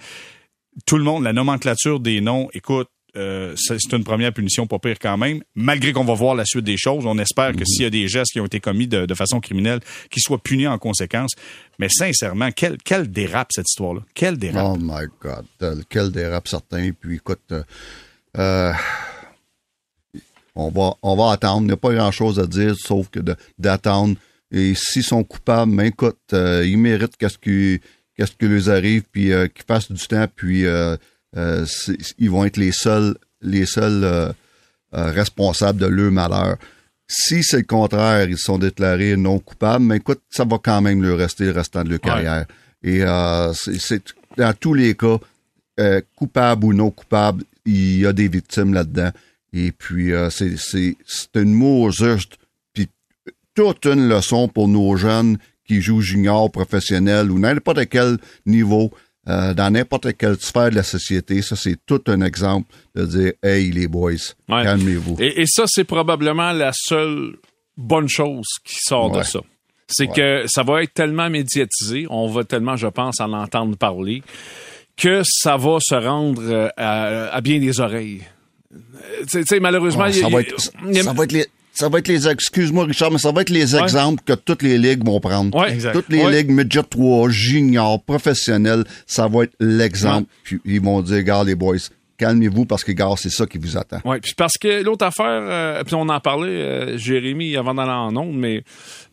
tout 0.85 0.97
le 0.97 1.03
monde, 1.03 1.23
la 1.23 1.33
nomenclature 1.33 1.99
des 1.99 2.21
noms, 2.21 2.47
écoute, 2.53 2.87
euh, 3.17 3.55
c'est 3.57 3.91
une 3.91 4.03
première 4.03 4.33
punition 4.33 4.67
pas 4.67 4.79
pire 4.79 4.97
quand 4.99 5.17
même. 5.17 5.41
Malgré 5.55 5.91
qu'on 5.91 6.05
va 6.05 6.13
voir 6.13 6.35
la 6.35 6.45
suite 6.45 6.63
des 6.63 6.77
choses, 6.77 7.05
on 7.05 7.17
espère 7.17 7.51
que 7.51 7.59
mhm. 7.59 7.65
s'il 7.65 7.81
y 7.83 7.85
a 7.85 7.89
des 7.89 8.07
gestes 8.07 8.31
qui 8.31 8.39
ont 8.39 8.45
été 8.45 8.59
commis 8.59 8.87
de, 8.87 9.13
façon 9.13 9.39
criminelle, 9.39 9.81
qu'ils 10.09 10.21
soient 10.21 10.41
punis 10.41 10.67
en 10.67 10.77
conséquence. 10.77 11.31
Mais 11.77 11.89
sincèrement, 11.89 12.51
quel, 12.51 12.77
quel 12.77 13.11
dérape 13.11 13.49
cette 13.51 13.69
histoire-là? 13.69 14.01
Quel 14.13 14.37
dérape? 14.37 14.65
Oh 14.65 14.77
my 14.79 15.05
God. 15.19 15.85
Quel 15.89 16.11
dérape 16.11 16.47
certain. 16.47 16.91
Puis 16.91 17.15
écoute, 17.15 17.41
euh, 17.51 17.63
euh, 18.37 18.73
on, 20.55 20.69
va, 20.69 20.95
on 21.01 21.15
va 21.15 21.33
attendre. 21.33 21.63
Il 21.63 21.67
n'y 21.67 21.73
a 21.73 21.77
pas 21.77 21.93
grand-chose 21.93 22.39
à 22.39 22.47
dire 22.47 22.75
sauf 22.77 23.09
que 23.09 23.19
d'attendre. 23.59 24.15
Et 24.53 24.73
s'ils 24.75 25.03
sont 25.03 25.23
coupables, 25.23 25.71
mais 25.71 25.83
ben, 25.83 25.89
écoute, 25.89 26.19
ils 26.33 26.77
méritent 26.77 27.15
qu'est-ce 27.17 27.37
qui, 27.37 27.79
qu'est-ce 28.15 28.33
qui 28.33 28.47
leur 28.47 28.69
arrive, 28.69 29.03
puis 29.11 29.25
qu'ils 29.25 29.65
fassent 29.65 29.91
du 29.91 30.07
temps, 30.07 30.27
puis 30.33 30.65
ils 31.35 32.29
vont 32.29 32.45
être 32.45 32.57
les 32.57 32.71
seuls, 32.71 33.15
les 33.41 33.65
seuls 33.65 34.03
euh, 34.03 34.31
euh, 34.93 35.11
responsables 35.11 35.79
de 35.79 35.85
leur 35.85 36.11
malheur. 36.11 36.57
Si 37.07 37.43
c'est 37.43 37.57
le 37.57 37.63
contraire, 37.63 38.29
ils 38.29 38.37
sont 38.37 38.57
déclarés 38.57 39.17
non 39.17 39.39
coupables, 39.39 39.83
mais 39.83 39.97
écoute, 39.97 40.21
ça 40.29 40.45
va 40.45 40.57
quand 40.63 40.81
même 40.81 41.01
leur 41.01 41.17
rester 41.17 41.45
le 41.45 41.51
restant 41.51 41.83
de 41.83 41.89
leur 41.89 41.99
carrière. 41.99 42.45
Et 42.83 43.03
c'est 43.79 44.01
dans 44.37 44.53
tous 44.53 44.73
les 44.73 44.95
cas, 44.95 45.17
coupable 46.15 46.65
ou 46.65 46.73
non 46.73 46.89
coupable, 46.89 47.43
il 47.65 47.99
y 47.99 48.05
a 48.05 48.13
des 48.13 48.29
victimes 48.29 48.73
là-dedans. 48.73 49.11
Et 49.51 49.73
puis, 49.73 50.13
c'est 50.29 50.95
une 51.35 51.53
mot 51.53 51.91
juste, 51.91 52.37
puis 52.73 52.87
toute 53.55 53.85
une 53.85 54.07
leçon 54.07 54.47
pour 54.47 54.69
nos 54.69 54.95
jeunes 54.95 55.37
qui 55.67 55.81
jouent 55.81 56.01
junior, 56.01 56.49
professionnel 56.49 57.29
ou 57.31 57.39
n'importe 57.39 57.87
quel 57.89 58.17
niveau. 58.45 58.91
Euh, 59.27 59.53
dans 59.53 59.69
n'importe 59.69 60.17
quelle 60.17 60.39
sphère 60.39 60.71
de 60.71 60.75
la 60.75 60.83
société, 60.83 61.43
ça 61.43 61.55
c'est 61.55 61.77
tout 61.85 62.01
un 62.07 62.21
exemple 62.21 62.73
de 62.95 63.05
dire 63.05 63.33
Hey 63.43 63.71
les 63.71 63.87
boys, 63.87 64.13
calmez-vous. 64.49 65.17
Et, 65.19 65.45
ça, 65.45 65.65
c'est 65.67 65.83
probablement 65.83 66.51
la 66.53 66.71
seule 66.73 67.37
bonne 67.77 68.09
chose 68.09 68.47
qui 68.63 68.77
sort 68.79 69.11
de 69.11 69.21
ça. 69.21 69.41
C'est 69.87 70.07
que 70.07 70.45
ça 70.47 70.63
va 70.63 70.81
être 70.81 70.93
tellement 70.93 71.29
médiatisé, 71.29 72.07
on 72.09 72.27
va 72.27 72.45
tellement, 72.45 72.77
je 72.77 72.87
pense, 72.87 73.19
en 73.19 73.33
entendre 73.33 73.77
parler, 73.77 74.23
que 74.97 75.21
ça 75.23 75.55
va 75.57 75.77
se 75.79 75.95
rendre 75.95 76.41
euh, 76.43 76.69
à, 76.77 77.41
bien 77.41 77.59
des 77.59 77.79
oreilles. 77.79 78.21
Malheureusement, 79.59 80.11
ça, 80.11 80.29
va 80.29 80.41
être, 80.41 80.59
ça 80.59 81.13
va 81.13 81.23
être 81.25 81.31
les 81.31 81.45
ça 81.73 81.89
va 81.89 81.99
être 81.99 82.07
les, 82.07 82.27
excuse-moi 82.27 82.85
Richard, 82.85 83.11
mais 83.11 83.17
ça 83.17 83.31
va 83.31 83.41
être 83.41 83.49
les 83.49 83.75
exemples 83.75 84.21
que 84.25 84.33
toutes 84.33 84.61
les 84.61 84.77
ligues 84.77 85.05
vont 85.05 85.19
prendre. 85.19 85.51
Toutes 85.93 86.09
les 86.09 86.29
ligues 86.29 86.51
midget 86.51 86.83
3, 86.83 87.29
junior, 87.29 88.03
professionnels, 88.03 88.83
ça 89.05 89.27
va 89.27 89.43
être 89.43 89.53
l'exemple. 89.59 90.27
Puis 90.43 90.59
ils 90.65 90.81
vont 90.81 91.01
dire, 91.01 91.17
regarde 91.17 91.47
les 91.47 91.55
boys, 91.55 91.77
calmez-vous 92.21 92.65
parce 92.65 92.83
que, 92.83 92.91
gars, 92.91 93.13
c'est 93.17 93.31
ça 93.31 93.45
qui 93.45 93.57
vous 93.57 93.77
attend. 93.77 93.99
Oui, 94.05 94.19
puis 94.21 94.33
parce 94.37 94.57
que 94.57 94.83
l'autre 94.83 95.05
affaire, 95.05 95.25
euh, 95.25 95.83
puis 95.83 95.95
on 95.95 96.07
en 96.07 96.19
parlait, 96.19 96.49
euh, 96.49 96.97
Jérémy, 96.97 97.57
avant 97.57 97.73
d'aller 97.73 97.91
en 97.91 98.15
ondes, 98.15 98.37
mais 98.37 98.63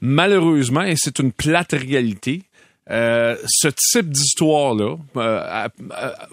malheureusement, 0.00 0.82
et 0.82 0.94
c'est 0.96 1.18
une 1.18 1.32
plate 1.32 1.72
réalité, 1.72 2.42
euh, 2.90 3.36
ce 3.46 3.68
type 3.68 4.10
d'histoire-là, 4.10 4.96
euh, 5.16 5.68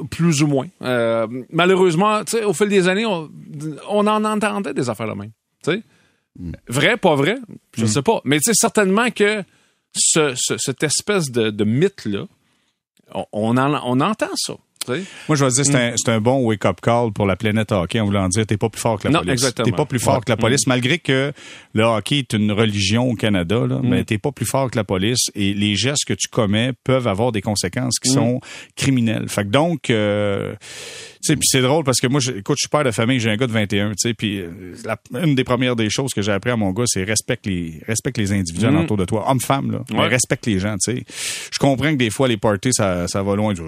plus 0.09 0.41
ou 0.41 0.47
moins, 0.47 0.67
malheureusement, 1.51 2.21
au 2.45 2.53
fil 2.53 2.67
des 2.67 2.87
années, 2.87 3.05
on, 3.05 3.29
on 3.89 4.07
en 4.07 4.23
entendait 4.25 4.73
des 4.73 4.89
affaires 4.89 5.07
là 5.07 5.15
même. 5.15 5.31
sais, 5.63 5.77
mm. 5.77 5.81
Vrai, 6.67 6.97
pas 6.97 7.15
vrai, 7.15 7.37
je 7.75 7.81
ne 7.83 7.85
mm. 7.87 7.89
sais 7.89 8.01
pas. 8.01 8.21
Mais 8.25 8.39
certainement 8.41 9.09
que 9.09 9.43
ce, 9.95 10.33
ce, 10.35 10.57
cette 10.57 10.83
espèce 10.83 11.31
de, 11.31 11.49
de 11.49 11.63
mythe-là, 11.63 12.25
on, 13.13 13.25
on, 13.31 13.57
on 13.57 13.99
entend 14.01 14.35
ça. 14.35 14.55
Moi, 14.87 15.35
je 15.35 15.45
vais 15.45 15.51
dire, 15.51 15.65
c'est 15.65 16.09
un, 16.09 16.13
un, 16.13 16.21
bon 16.21 16.45
wake-up 16.45 16.79
call 16.81 17.11
pour 17.11 17.25
la 17.25 17.35
planète 17.35 17.71
hockey 17.71 17.99
en 17.99 18.05
voulant 18.05 18.27
dire, 18.27 18.45
t'es 18.45 18.57
pas 18.57 18.69
plus 18.69 18.81
fort 18.81 18.99
que 18.99 19.07
la 19.07 19.13
non, 19.13 19.19
police. 19.21 19.53
T'es 19.53 19.71
pas 19.71 19.85
plus 19.85 19.99
fort 19.99 20.23
que 20.23 20.31
la 20.31 20.37
police, 20.37 20.67
malgré 20.67 20.99
que 20.99 21.33
le 21.73 21.83
hockey 21.83 22.19
est 22.19 22.33
une 22.33 22.51
religion 22.51 23.09
au 23.09 23.15
Canada, 23.15 23.65
là, 23.67 23.77
mm. 23.77 23.87
mais 23.87 24.03
t'es 24.03 24.17
pas 24.17 24.31
plus 24.31 24.45
fort 24.45 24.69
que 24.69 24.77
la 24.77 24.83
police 24.83 25.31
et 25.33 25.53
les 25.53 25.75
gestes 25.75 26.05
que 26.05 26.13
tu 26.13 26.27
commets 26.27 26.73
peuvent 26.83 27.07
avoir 27.07 27.31
des 27.31 27.41
conséquences 27.41 27.99
qui 27.99 28.11
mm. 28.11 28.13
sont 28.13 28.39
criminelles. 28.75 29.29
Fait 29.29 29.43
que 29.43 29.49
donc, 29.49 29.89
euh, 29.89 30.55
puis 31.33 31.47
c'est 31.47 31.61
drôle 31.61 31.83
parce 31.83 31.99
que 31.99 32.07
moi, 32.07 32.21
écoute, 32.35 32.57
je 32.57 32.61
suis 32.61 32.69
père 32.69 32.83
de 32.83 32.91
famille, 32.91 33.19
j'ai 33.19 33.31
un 33.31 33.37
gars 33.37 33.47
de 33.47 33.51
21, 33.51 33.89
tu 33.89 33.95
sais, 33.97 34.13
puis 34.13 34.39
euh, 34.39 34.75
une 35.23 35.35
des 35.35 35.43
premières 35.43 35.75
des 35.75 35.89
choses 35.89 36.13
que 36.13 36.21
j'ai 36.21 36.31
appris 36.31 36.51
à 36.51 36.55
mon 36.55 36.71
gars, 36.71 36.83
c'est 36.85 37.03
respecte 37.03 37.45
les, 37.45 37.81
respecte 37.87 38.17
les 38.17 38.31
individus 38.31 38.67
mm. 38.67 38.77
autour 38.77 38.97
de 38.97 39.05
toi, 39.05 39.29
homme-femme, 39.29 39.71
là, 39.71 39.79
mais 39.91 40.07
respecte 40.07 40.45
les 40.45 40.59
gens, 40.59 40.75
tu 40.77 40.97
sais. 40.97 41.03
Je 41.51 41.59
comprends 41.59 41.91
que 41.91 41.97
des 41.97 42.09
fois, 42.09 42.27
les 42.27 42.37
parties, 42.37 42.73
ça, 42.73 43.07
ça 43.07 43.23
va 43.23 43.35
loin. 43.35 43.53
Je, 43.55 43.63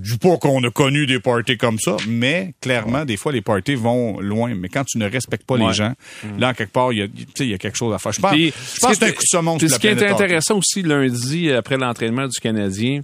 dis 0.00 0.18
pas 0.18 0.36
qu'on 0.36 0.62
a 0.64 0.70
connu 0.70 1.06
des 1.06 1.20
parties 1.20 1.56
comme 1.56 1.78
ça, 1.78 1.96
mais 2.08 2.54
clairement, 2.60 3.04
des 3.04 3.16
fois, 3.16 3.32
les 3.32 3.42
parties 3.42 3.74
vont 3.74 4.20
loin. 4.20 4.54
Mais 4.54 4.68
quand 4.68 4.84
tu 4.84 4.98
ne 4.98 5.08
respectes 5.08 5.46
pas 5.46 5.56
les 5.56 5.72
gens, 5.72 5.94
mm. 6.24 6.38
là, 6.38 6.54
quelque 6.54 6.72
part, 6.72 6.92
il 6.92 6.98
y 6.98 7.02
a, 7.02 7.06
il 7.40 7.46
y 7.46 7.54
a 7.54 7.58
quelque 7.58 7.76
chose 7.76 7.94
à 7.94 7.98
faire. 7.98 8.12
Je 8.12 8.20
pense, 8.20 8.34
je 8.34 8.80
pense 8.80 8.90
que 8.90 8.96
c'est 8.96 9.04
un 9.04 9.12
coup 9.12 9.22
de 9.22 9.28
semonce. 9.28 9.66
Ce 9.66 9.78
qui 9.78 9.86
est 9.86 10.02
intéressant 10.02 10.58
aussi 10.58 10.82
lundi, 10.82 11.50
après 11.50 11.76
l'entraînement 11.76 12.26
du 12.26 12.38
Canadien, 12.40 13.02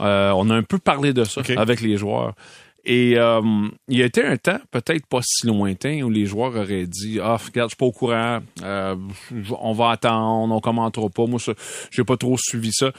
euh, 0.00 0.30
on 0.36 0.50
a 0.50 0.54
un 0.54 0.62
peu 0.62 0.78
parlé 0.78 1.12
de 1.12 1.24
ça 1.24 1.42
avec 1.56 1.80
les 1.80 1.96
joueurs. 1.96 2.34
Et 2.88 3.18
euh, 3.18 3.42
il 3.88 3.98
y 3.98 4.02
a 4.02 4.06
été 4.06 4.24
un 4.24 4.36
temps, 4.36 4.60
peut-être 4.70 5.06
pas 5.06 5.18
si 5.20 5.48
lointain, 5.48 6.02
où 6.02 6.08
les 6.08 6.24
joueurs 6.24 6.54
auraient 6.54 6.86
dit 6.86 7.18
Ah, 7.20 7.36
regarde, 7.36 7.68
je 7.68 7.74
suis 7.74 7.76
pas 7.76 7.86
au 7.86 7.90
courant, 7.90 8.38
euh, 8.62 8.94
on 9.60 9.72
va 9.72 9.90
attendre, 9.90 10.54
on 10.54 10.60
commentera 10.60 11.08
pas. 11.08 11.26
Moi, 11.26 11.40
j'ai 11.90 12.04
pas 12.04 12.16
trop 12.16 12.36
suivi 12.38 12.70
ça. 12.72 12.92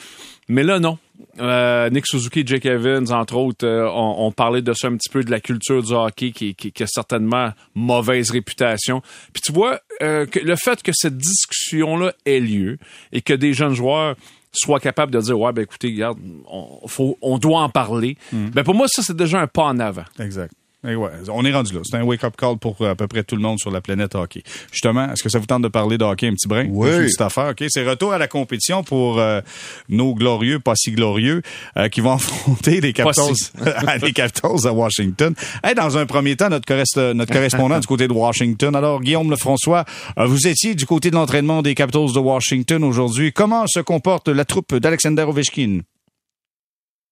Mais 0.49 0.63
là, 0.63 0.79
non. 0.79 0.97
Euh, 1.39 1.89
Nick 1.89 2.05
Suzuki, 2.05 2.45
Jake 2.45 2.65
Evans, 2.65 3.13
entre 3.13 3.37
autres, 3.37 3.65
ont, 3.65 4.31
parlé 4.33 4.61
de 4.61 4.73
ça 4.73 4.89
un 4.89 4.97
petit 4.97 5.09
peu, 5.09 5.23
de 5.23 5.31
la 5.31 5.39
culture 5.39 5.81
du 5.81 5.93
hockey 5.93 6.31
qui, 6.31 6.53
qui, 6.53 6.83
a 6.83 6.87
certainement 6.87 7.51
mauvaise 7.73 8.29
réputation. 8.29 9.01
Puis 9.31 9.41
tu 9.41 9.53
vois, 9.53 9.79
que 9.99 10.39
le 10.39 10.55
fait 10.57 10.83
que 10.83 10.91
cette 10.93 11.17
discussion-là 11.17 12.11
ait 12.25 12.41
lieu 12.41 12.77
et 13.13 13.21
que 13.21 13.33
des 13.33 13.53
jeunes 13.53 13.73
joueurs 13.73 14.15
soit 14.51 14.79
capable 14.79 15.11
de 15.11 15.19
dire 15.19 15.39
ouais 15.39 15.51
ben 15.51 15.63
écoutez 15.63 15.87
regarde 15.87 16.19
on, 16.49 16.87
faut 16.87 17.17
on 17.21 17.37
doit 17.37 17.61
en 17.61 17.69
parler. 17.69 18.17
Mm. 18.31 18.49
ben 18.49 18.63
pour 18.63 18.75
moi 18.75 18.87
ça 18.87 19.01
c'est 19.03 19.15
déjà 19.15 19.39
un 19.41 19.47
pas 19.47 19.63
en 19.63 19.79
avant. 19.79 20.05
Exact 20.19 20.53
ouais, 20.83 21.09
on 21.29 21.43
est 21.45 21.53
rendu 21.53 21.73
là. 21.73 21.81
C'est 21.83 21.97
un 21.97 22.03
wake-up 22.03 22.35
call 22.37 22.57
pour 22.57 22.81
euh, 22.81 22.91
à 22.91 22.95
peu 22.95 23.07
près 23.07 23.23
tout 23.23 23.35
le 23.35 23.41
monde 23.41 23.59
sur 23.59 23.71
la 23.71 23.81
planète 23.81 24.15
hockey. 24.15 24.43
Justement, 24.71 25.11
est-ce 25.11 25.23
que 25.23 25.29
ça 25.29 25.39
vous 25.39 25.45
tente 25.45 25.63
de 25.63 25.67
parler 25.67 25.97
de 25.97 26.03
hockey 26.03 26.27
un 26.27 26.33
petit 26.33 26.47
brin? 26.47 26.67
Oui. 26.69 27.09
Cette 27.09 27.21
affaire, 27.21 27.49
OK? 27.49 27.63
C'est 27.69 27.87
retour 27.87 28.13
à 28.13 28.17
la 28.17 28.27
compétition 28.27 28.83
pour 28.83 29.19
euh, 29.19 29.41
nos 29.89 30.13
glorieux, 30.13 30.59
pas 30.59 30.75
si 30.75 30.91
glorieux, 30.91 31.41
euh, 31.77 31.89
qui 31.89 32.01
vont 32.01 32.11
affronter 32.13 32.79
les 32.81 32.93
Capitals, 32.93 33.33
les 34.01 34.13
Capitals 34.13 34.65
à 34.65 34.73
Washington. 34.73 35.33
Hey, 35.63 35.75
dans 35.75 35.97
un 35.97 36.05
premier 36.05 36.35
temps, 36.35 36.49
notre, 36.49 37.13
notre 37.13 37.33
correspondant 37.33 37.79
du 37.79 37.87
côté 37.87 38.07
de 38.07 38.13
Washington. 38.13 38.75
Alors, 38.75 39.01
Guillaume 39.01 39.29
Lefrançois, 39.29 39.85
vous 40.17 40.47
étiez 40.47 40.75
du 40.75 40.85
côté 40.85 41.09
de 41.09 41.15
l'entraînement 41.15 41.61
des 41.61 41.75
Capitals 41.75 42.13
de 42.13 42.19
Washington 42.19 42.83
aujourd'hui. 42.83 43.33
Comment 43.33 43.65
se 43.67 43.79
comporte 43.79 44.27
la 44.27 44.45
troupe 44.45 44.75
d'Alexander 44.75 45.23
Ovechkin? 45.23 45.81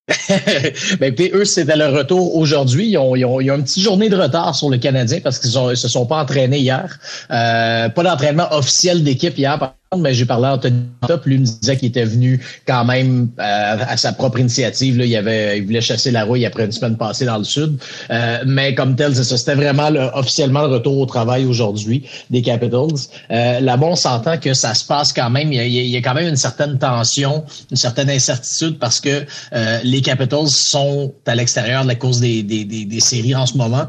ben, 1.00 1.08
écoutez, 1.08 1.32
eux, 1.34 1.46
c'était 1.46 1.76
le 1.76 1.88
retour 1.88 2.36
aujourd'hui. 2.36 2.90
Ils 2.90 2.98
ont, 2.98 3.16
ils, 3.16 3.26
ont, 3.26 3.40
ils 3.42 3.50
ont 3.50 3.56
une 3.56 3.64
petite 3.64 3.84
journée 3.84 4.08
de 4.08 4.16
retard 4.16 4.54
sur 4.54 4.70
le 4.70 4.78
Canadien 4.78 5.20
parce 5.24 5.40
qu'ils 5.40 5.60
ne 5.60 5.74
se 5.74 5.88
sont 5.88 6.06
pas 6.06 6.22
entraînés 6.22 6.60
hier. 6.60 7.00
Euh, 7.32 7.90
pas 7.90 8.04
d'entraînement 8.04 8.48
officiel 8.52 9.04
d'équipe 9.04 9.36
hier 9.38 9.58
mais 9.98 10.14
j'ai 10.14 10.26
parlé 10.26 10.48
à 10.48 10.54
Anthony 10.54 10.84
Top, 11.08 11.26
lui 11.26 11.38
me 11.38 11.46
disait 11.46 11.78
qu'il 11.78 11.90
était 11.90 12.06
venu 12.06 12.44
quand 12.68 12.86
même 12.86 13.30
euh, 13.40 13.78
à 13.88 13.98
sa 13.98 14.14
propre 14.14 14.40
initiative. 14.40 14.98
Là, 14.98 15.06
il, 15.06 15.16
avait, 15.16 15.60
il 15.60 15.66
voulait 15.66 15.82
chasser 15.82 16.12
la 16.12 16.24
rouille 16.24 16.46
après 16.46 16.66
une 16.66 16.72
semaine 16.72 16.98
passée 16.98 17.26
dans 17.26 17.38
le 17.38 17.44
sud. 17.44 17.78
Euh, 18.10 18.44
mais 18.46 18.74
comme 18.74 18.96
tel, 18.96 19.16
c'est 19.16 19.24
ça. 19.24 19.38
C'était 19.38 19.56
vraiment 19.56 19.90
le, 19.90 20.02
officiellement 20.14 20.62
le 20.64 20.74
retour 20.74 20.98
au 20.98 21.06
travail 21.06 21.46
aujourd'hui 21.46 22.04
des 22.30 22.42
Capitals. 22.42 22.98
Euh, 23.32 23.60
là-bas, 23.60 23.88
on 23.88 23.96
s'entend 23.96 24.38
que 24.38 24.54
ça 24.54 24.74
se 24.74 24.84
passe 24.84 25.14
quand 25.14 25.30
même. 25.30 25.54
Il 25.54 25.58
y, 25.58 25.60
a, 25.60 25.66
il 25.66 25.90
y, 25.90 25.98
a, 25.98 26.02
quand 26.02 26.16
même 26.16 26.30
une 26.30 26.36
certaine 26.36 26.78
tension, 26.78 27.46
une 27.72 27.78
certaine 27.78 28.10
incertitude 28.10 28.80
parce 28.80 29.00
que 29.00 29.26
euh, 29.54 29.80
les 29.84 30.02
Capitals 30.02 30.50
sont 30.50 31.14
à 31.26 31.36
l'extérieur 31.36 31.84
de 31.84 31.90
la 31.90 31.96
course 31.96 32.20
des, 32.20 32.44
des, 32.44 32.66
des, 32.66 32.86
des 32.86 33.00
séries 33.00 33.36
en 33.36 33.46
ce 33.46 33.58
moment. 33.58 33.88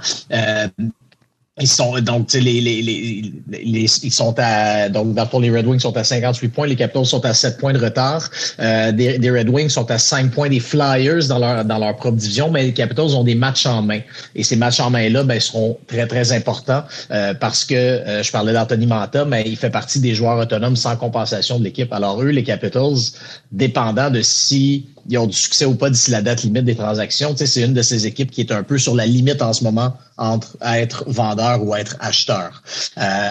Ils 1.58 1.68
sont 1.68 1.98
donc 2.00 2.30
les, 2.34 2.40
les, 2.40 2.82
les, 2.82 3.32
les, 3.48 3.86
ils 4.02 4.12
sont 4.12 4.34
à 4.36 4.90
donc 4.90 5.14
dans 5.14 5.38
les 5.38 5.50
Red 5.50 5.66
Wings 5.66 5.80
sont 5.80 5.96
à 5.96 6.04
58 6.04 6.48
points, 6.48 6.66
les 6.66 6.76
Capitals 6.76 7.06
sont 7.06 7.24
à 7.24 7.32
7 7.32 7.56
points 7.56 7.72
de 7.72 7.78
retard. 7.78 8.28
Euh, 8.60 8.92
des, 8.92 9.18
des, 9.18 9.30
Red 9.30 9.48
Wings 9.48 9.70
sont 9.70 9.90
à 9.90 9.98
5 9.98 10.32
points 10.32 10.50
des 10.50 10.60
Flyers 10.60 11.28
dans 11.28 11.38
leur 11.38 11.64
dans 11.64 11.78
leur 11.78 11.96
propre 11.96 12.18
division, 12.18 12.50
mais 12.50 12.64
les 12.64 12.74
Capitals 12.74 13.14
ont 13.16 13.24
des 13.24 13.34
matchs 13.34 13.64
en 13.64 13.80
main 13.80 14.00
et 14.34 14.44
ces 14.44 14.56
matchs 14.56 14.80
en 14.80 14.90
main 14.90 15.08
là 15.08 15.24
ben 15.24 15.40
seront 15.40 15.78
très 15.86 16.06
très 16.06 16.30
importants 16.32 16.84
euh, 17.10 17.32
parce 17.32 17.64
que 17.64 17.74
euh, 17.74 18.22
je 18.22 18.30
parlais 18.30 18.52
d'Anthony 18.52 18.86
Manta, 18.86 19.24
mais 19.24 19.44
il 19.46 19.56
fait 19.56 19.70
partie 19.70 20.00
des 20.00 20.14
joueurs 20.14 20.36
autonomes 20.36 20.76
sans 20.76 20.96
compensation 20.96 21.58
de 21.58 21.64
l'équipe. 21.64 21.90
Alors 21.90 22.22
eux 22.22 22.28
les 22.28 22.44
Capitals 22.44 23.14
dépendant 23.50 24.10
de 24.10 24.20
si 24.20 24.88
ils 25.08 25.18
ont 25.18 25.26
du 25.26 25.36
succès 25.36 25.64
ou 25.64 25.74
pas 25.74 25.90
d'ici 25.90 26.10
la 26.10 26.22
date 26.22 26.42
limite 26.42 26.64
des 26.64 26.76
transactions. 26.76 27.34
C'est 27.36 27.62
une 27.62 27.74
de 27.74 27.82
ces 27.82 28.06
équipes 28.06 28.30
qui 28.30 28.40
est 28.40 28.52
un 28.52 28.62
peu 28.62 28.78
sur 28.78 28.94
la 28.94 29.06
limite 29.06 29.42
en 29.42 29.52
ce 29.52 29.64
moment 29.64 29.96
entre 30.16 30.56
être 30.62 31.04
vendeur 31.06 31.62
ou 31.62 31.74
être 31.74 31.96
acheteur. 32.00 32.62
Euh, 32.98 33.28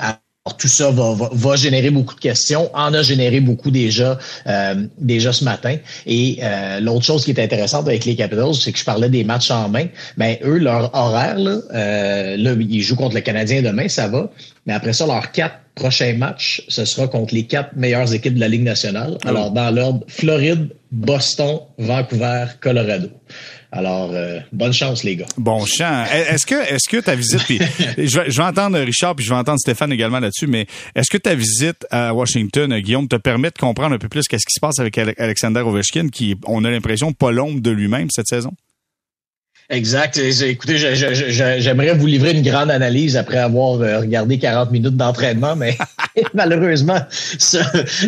tout 0.54 0.68
ça 0.68 0.92
va, 0.92 1.16
va, 1.32 1.56
générer 1.56 1.90
beaucoup 1.90 2.14
de 2.14 2.20
questions, 2.20 2.70
en 2.76 2.94
a 2.94 3.02
généré 3.02 3.40
beaucoup 3.40 3.72
déjà 3.72 4.20
euh, 4.46 4.86
déjà 5.00 5.34
ce 5.34 5.44
matin. 5.44 5.78
Et 6.06 6.38
euh, 6.44 6.80
l'autre 6.80 7.04
chose 7.04 7.26
qui 7.26 7.32
est 7.32 7.40
intéressante 7.40 7.88
avec 7.88 8.06
les 8.06 8.16
Capitals, 8.16 8.54
c'est 8.54 8.72
que 8.72 8.78
je 8.78 8.86
parlais 8.86 9.10
des 9.10 9.24
matchs 9.24 9.50
en 9.50 9.70
main. 9.70 9.88
Mais 10.18 10.40
eux, 10.44 10.60
leur 10.60 10.94
horaire, 10.94 11.40
là, 11.40 11.58
euh, 11.74 12.38
là, 12.38 12.54
ils 12.60 12.82
jouent 12.84 12.96
contre 12.96 13.16
le 13.16 13.22
Canadien 13.22 13.64
demain, 13.64 13.88
ça 13.88 14.08
va. 14.08 14.30
Mais 14.68 14.74
après 14.74 14.94
ça, 14.94 15.08
leurs 15.08 15.32
quatre 15.32 15.56
prochains 15.74 16.14
matchs, 16.14 16.64
ce 16.68 16.86
sera 16.86 17.08
contre 17.08 17.34
les 17.34 17.48
quatre 17.48 17.76
meilleures 17.76 18.14
équipes 18.14 18.36
de 18.36 18.40
la 18.40 18.48
Ligue 18.48 18.64
nationale. 18.64 19.18
Ah 19.26 19.30
Alors, 19.30 19.50
dans 19.50 19.72
l'ordre, 19.72 20.06
Floride, 20.08 20.70
Boston, 20.92 21.62
Vancouver, 21.80 22.46
Colorado. 22.62 23.10
Alors, 23.76 24.12
euh, 24.14 24.40
bonne 24.54 24.72
chance, 24.72 25.04
les 25.04 25.18
gars. 25.18 25.26
Bon 25.38 25.66
chant. 25.66 26.06
Est-ce 26.06 26.46
que, 26.46 26.56
est-ce 26.56 26.88
que 26.88 26.98
ta 26.98 27.14
visite, 27.14 27.44
puis 27.44 27.60
je, 27.98 28.20
vais, 28.20 28.32
je, 28.32 28.38
vais, 28.38 28.48
entendre 28.48 28.80
Richard, 28.80 29.16
puis 29.16 29.26
je 29.26 29.30
vais 29.30 29.36
entendre 29.36 29.60
Stéphane 29.60 29.92
également 29.92 30.22
là-dessus, 30.22 30.48
mais 30.48 30.66
est-ce 30.96 31.12
que 31.12 31.18
ta 31.18 31.36
visite 31.36 31.86
à 31.92 32.14
Washington, 32.14 32.80
Guillaume, 32.80 33.10
te 33.10 33.18
permet 33.18 33.50
de 33.50 33.58
comprendre 33.58 33.94
un 33.94 33.98
peu 33.98 34.08
plus 34.08 34.28
qu'est-ce 34.30 34.46
qui 34.46 34.54
se 34.54 34.62
passe 34.62 34.80
avec 34.80 34.98
Alexander 34.98 35.60
Ovechkin, 35.60 36.08
qui, 36.08 36.36
on 36.46 36.64
a 36.64 36.72
l'impression, 36.72 37.12
pas 37.12 37.32
l'ombre 37.32 37.60
de 37.60 37.72
lui-même 37.72 38.08
cette 38.12 38.28
saison? 38.28 38.52
Exact. 39.72 40.20
Écoutez, 40.20 40.78
j'aimerais 40.78 41.94
vous 41.96 42.06
livrer 42.06 42.34
une 42.34 42.44
grande 42.44 42.70
analyse 42.70 43.18
après 43.18 43.40
avoir 43.40 43.82
euh, 43.82 44.02
regardé 44.02 44.38
40 44.38 44.70
minutes 44.70 44.96
d'entraînement, 44.96 45.56
mais 45.56 45.76
malheureusement, 46.36 47.00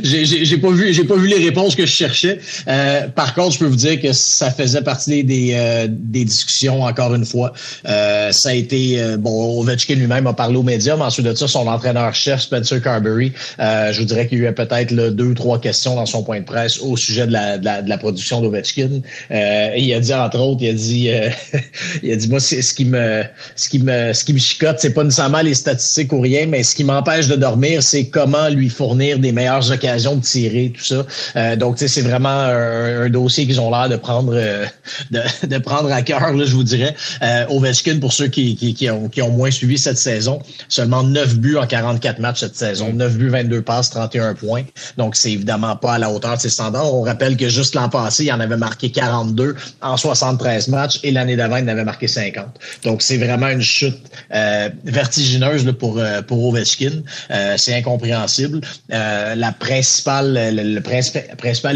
j'ai 0.04 0.58
pas 0.58 0.70
vu, 0.70 0.94
j'ai 0.94 1.04
pas 1.04 1.16
vu 1.16 1.28
les 1.28 1.44
réponses 1.44 1.76
que 1.76 1.88
je 1.88 1.92
cherchais. 1.92 2.40
Euh, 2.68 3.08
par 3.08 3.34
contre, 3.34 3.54
je 3.54 3.60
peux 3.60 3.66
vous 3.66 3.76
dire 3.76 4.00
que 4.00 4.14
ça 4.14 4.52
faisait 4.52 4.84
partie 4.84 5.24
des, 5.24 5.54
euh, 5.56 5.88
des 5.90 6.26
discussions. 6.26 6.84
Encore 6.84 7.16
une 7.16 7.26
fois, 7.26 7.54
ça 7.84 8.50
a 8.50 8.54
été 8.54 9.18
bon. 9.18 9.60
Ovechkin 9.60 9.96
lui-même 9.96 10.28
a 10.28 10.34
parlé 10.34 10.58
aux 10.58 10.64
médias, 10.64 10.96
mais 10.96 11.06
ensuite 11.06 11.26
de 11.26 11.34
ça, 11.34 11.48
son 11.48 11.66
entraîneur-chef 11.66 12.42
Spencer 12.42 12.82
Carberry, 12.84 13.34
je 13.58 13.98
vous 13.98 14.06
dirais 14.06 14.28
qu'il 14.28 14.44
y 14.44 14.46
a 14.46 14.52
eu 14.52 14.54
peut-être 14.54 14.94
deux 14.94 15.26
ou 15.26 15.34
trois 15.34 15.60
questions 15.60 15.96
dans 15.96 16.06
son 16.06 16.24
point 16.24 16.40
de 16.40 16.46
presse 16.46 16.80
au 16.80 16.96
sujet 16.98 17.26
de 17.26 17.32
la, 17.32 17.58
de 17.58 17.66
la, 17.66 17.82
de 17.82 17.90
la 17.90 17.98
production 17.98 18.42
d'Ovechkin. 18.42 19.02
il 19.32 19.94
a 19.94 20.00
dit 20.00 20.14
entre 20.14 20.40
autres, 20.40 20.62
il 20.62 20.70
a 20.70 20.74
dit 20.74 21.10
il 22.04 22.12
a 22.12 22.16
dit 22.16 22.28
moi 22.28 22.40
c'est 22.40 22.62
ce 22.62 22.74
qui 22.74 22.86
me 22.86 23.24
ce 23.56 23.70
qui 23.70 23.80
me 23.80 24.14
ce 24.14 24.24
qui 24.24 24.34
me 24.34 24.40
chicote 24.40 24.78
c'est 24.80 24.94
pas 24.94 25.04
nécessairement 25.04 25.42
les 25.42 25.54
statistiques 25.54 26.12
ou 26.14 26.22
rien 26.22 26.46
mais 26.48 26.64
ce 26.64 26.76
qui 26.76 26.84
m'empêche 26.84 27.28
de 27.28 27.36
dormir 27.36 27.84
c'est 27.84 28.08
comment 28.08 28.50
lui 28.50 28.70
fournir 28.70 29.20
des 29.20 29.32
meilleures 29.32 29.72
occasions 29.72 30.16
de 30.16 30.22
tirer, 30.22 30.74
tout 30.76 30.84
ça. 30.84 31.06
Euh, 31.36 31.56
donc, 31.56 31.78
c'est 31.78 32.02
vraiment 32.02 32.30
un, 32.30 33.10
dossier 33.10 33.46
qu'ils 33.46 33.62
ont 33.62 33.72
l'air 33.72 33.90
de 33.90 33.96
prendre 33.96 34.34
euh, 34.36 34.66
de, 35.12 35.58
prendre 35.60 35.92
à 35.92 36.02
cœur, 36.02 36.34
là, 36.34 36.46
je 36.46 36.54
vous 36.54 36.64
dirais. 36.64 36.96
Euh, 37.22 37.46
Ovechkin, 37.50 38.00
pour 38.00 38.14
ceux 38.14 38.28
qui, 38.28 38.56
qui, 38.56 38.90
ont, 38.90 39.08
qui 39.10 39.22
ont 39.22 39.32
moins 39.32 39.52
suivi 39.52 39.78
cette 39.78 39.98
saison, 39.98 40.40
seulement 40.68 41.04
9 41.04 41.38
buts 41.38 41.58
en 41.58 41.66
44 41.66 42.20
matchs 42.20 42.40
cette 42.42 42.56
saison. 42.56 42.94
9 42.94 43.18
buts, 43.18 43.30
22 43.30 43.62
passes, 43.62 43.90
31 43.90 44.34
points. 44.36 44.64
Donc, 44.98 45.16
c'est 45.16 45.32
évidemment 45.32 45.76
pas 45.76 45.94
à 45.94 45.98
la 45.98 46.12
hauteur 46.12 46.36
de 46.36 46.42
ses 46.42 46.50
standards. 46.50 46.94
On 46.94 47.04
rappelle 47.04 47.38
que 47.38 47.50
juste 47.50 47.76
l'an 47.76 47.90
passé, 47.90 48.26
il 48.26 48.32
en 48.32 48.40
avait 48.40 48.58
marqué 48.58 48.92
42 48.92 49.56
en 49.82 49.98
73 49.98 50.68
matchs 50.68 51.00
et 51.04 51.12
l'année 51.12 51.37
d'avant, 51.38 51.58
il 51.58 51.66
en 51.66 51.70
avait 51.70 51.84
marqué 51.84 52.08
50. 52.08 52.46
Donc, 52.84 53.02
c'est 53.02 53.18
vraiment 53.18 53.48
une 53.48 53.62
chute 53.62 53.98
euh, 54.34 54.70
vertigineuse 54.84 55.72
pour, 55.80 56.00
euh, 56.00 56.22
pour 56.22 56.44
Ovechkin. 56.46 57.04
Euh, 57.32 57.56
c'est 57.58 57.76
incompréhensible. 57.76 58.62
le, 58.90 59.52
principal, 59.52 60.38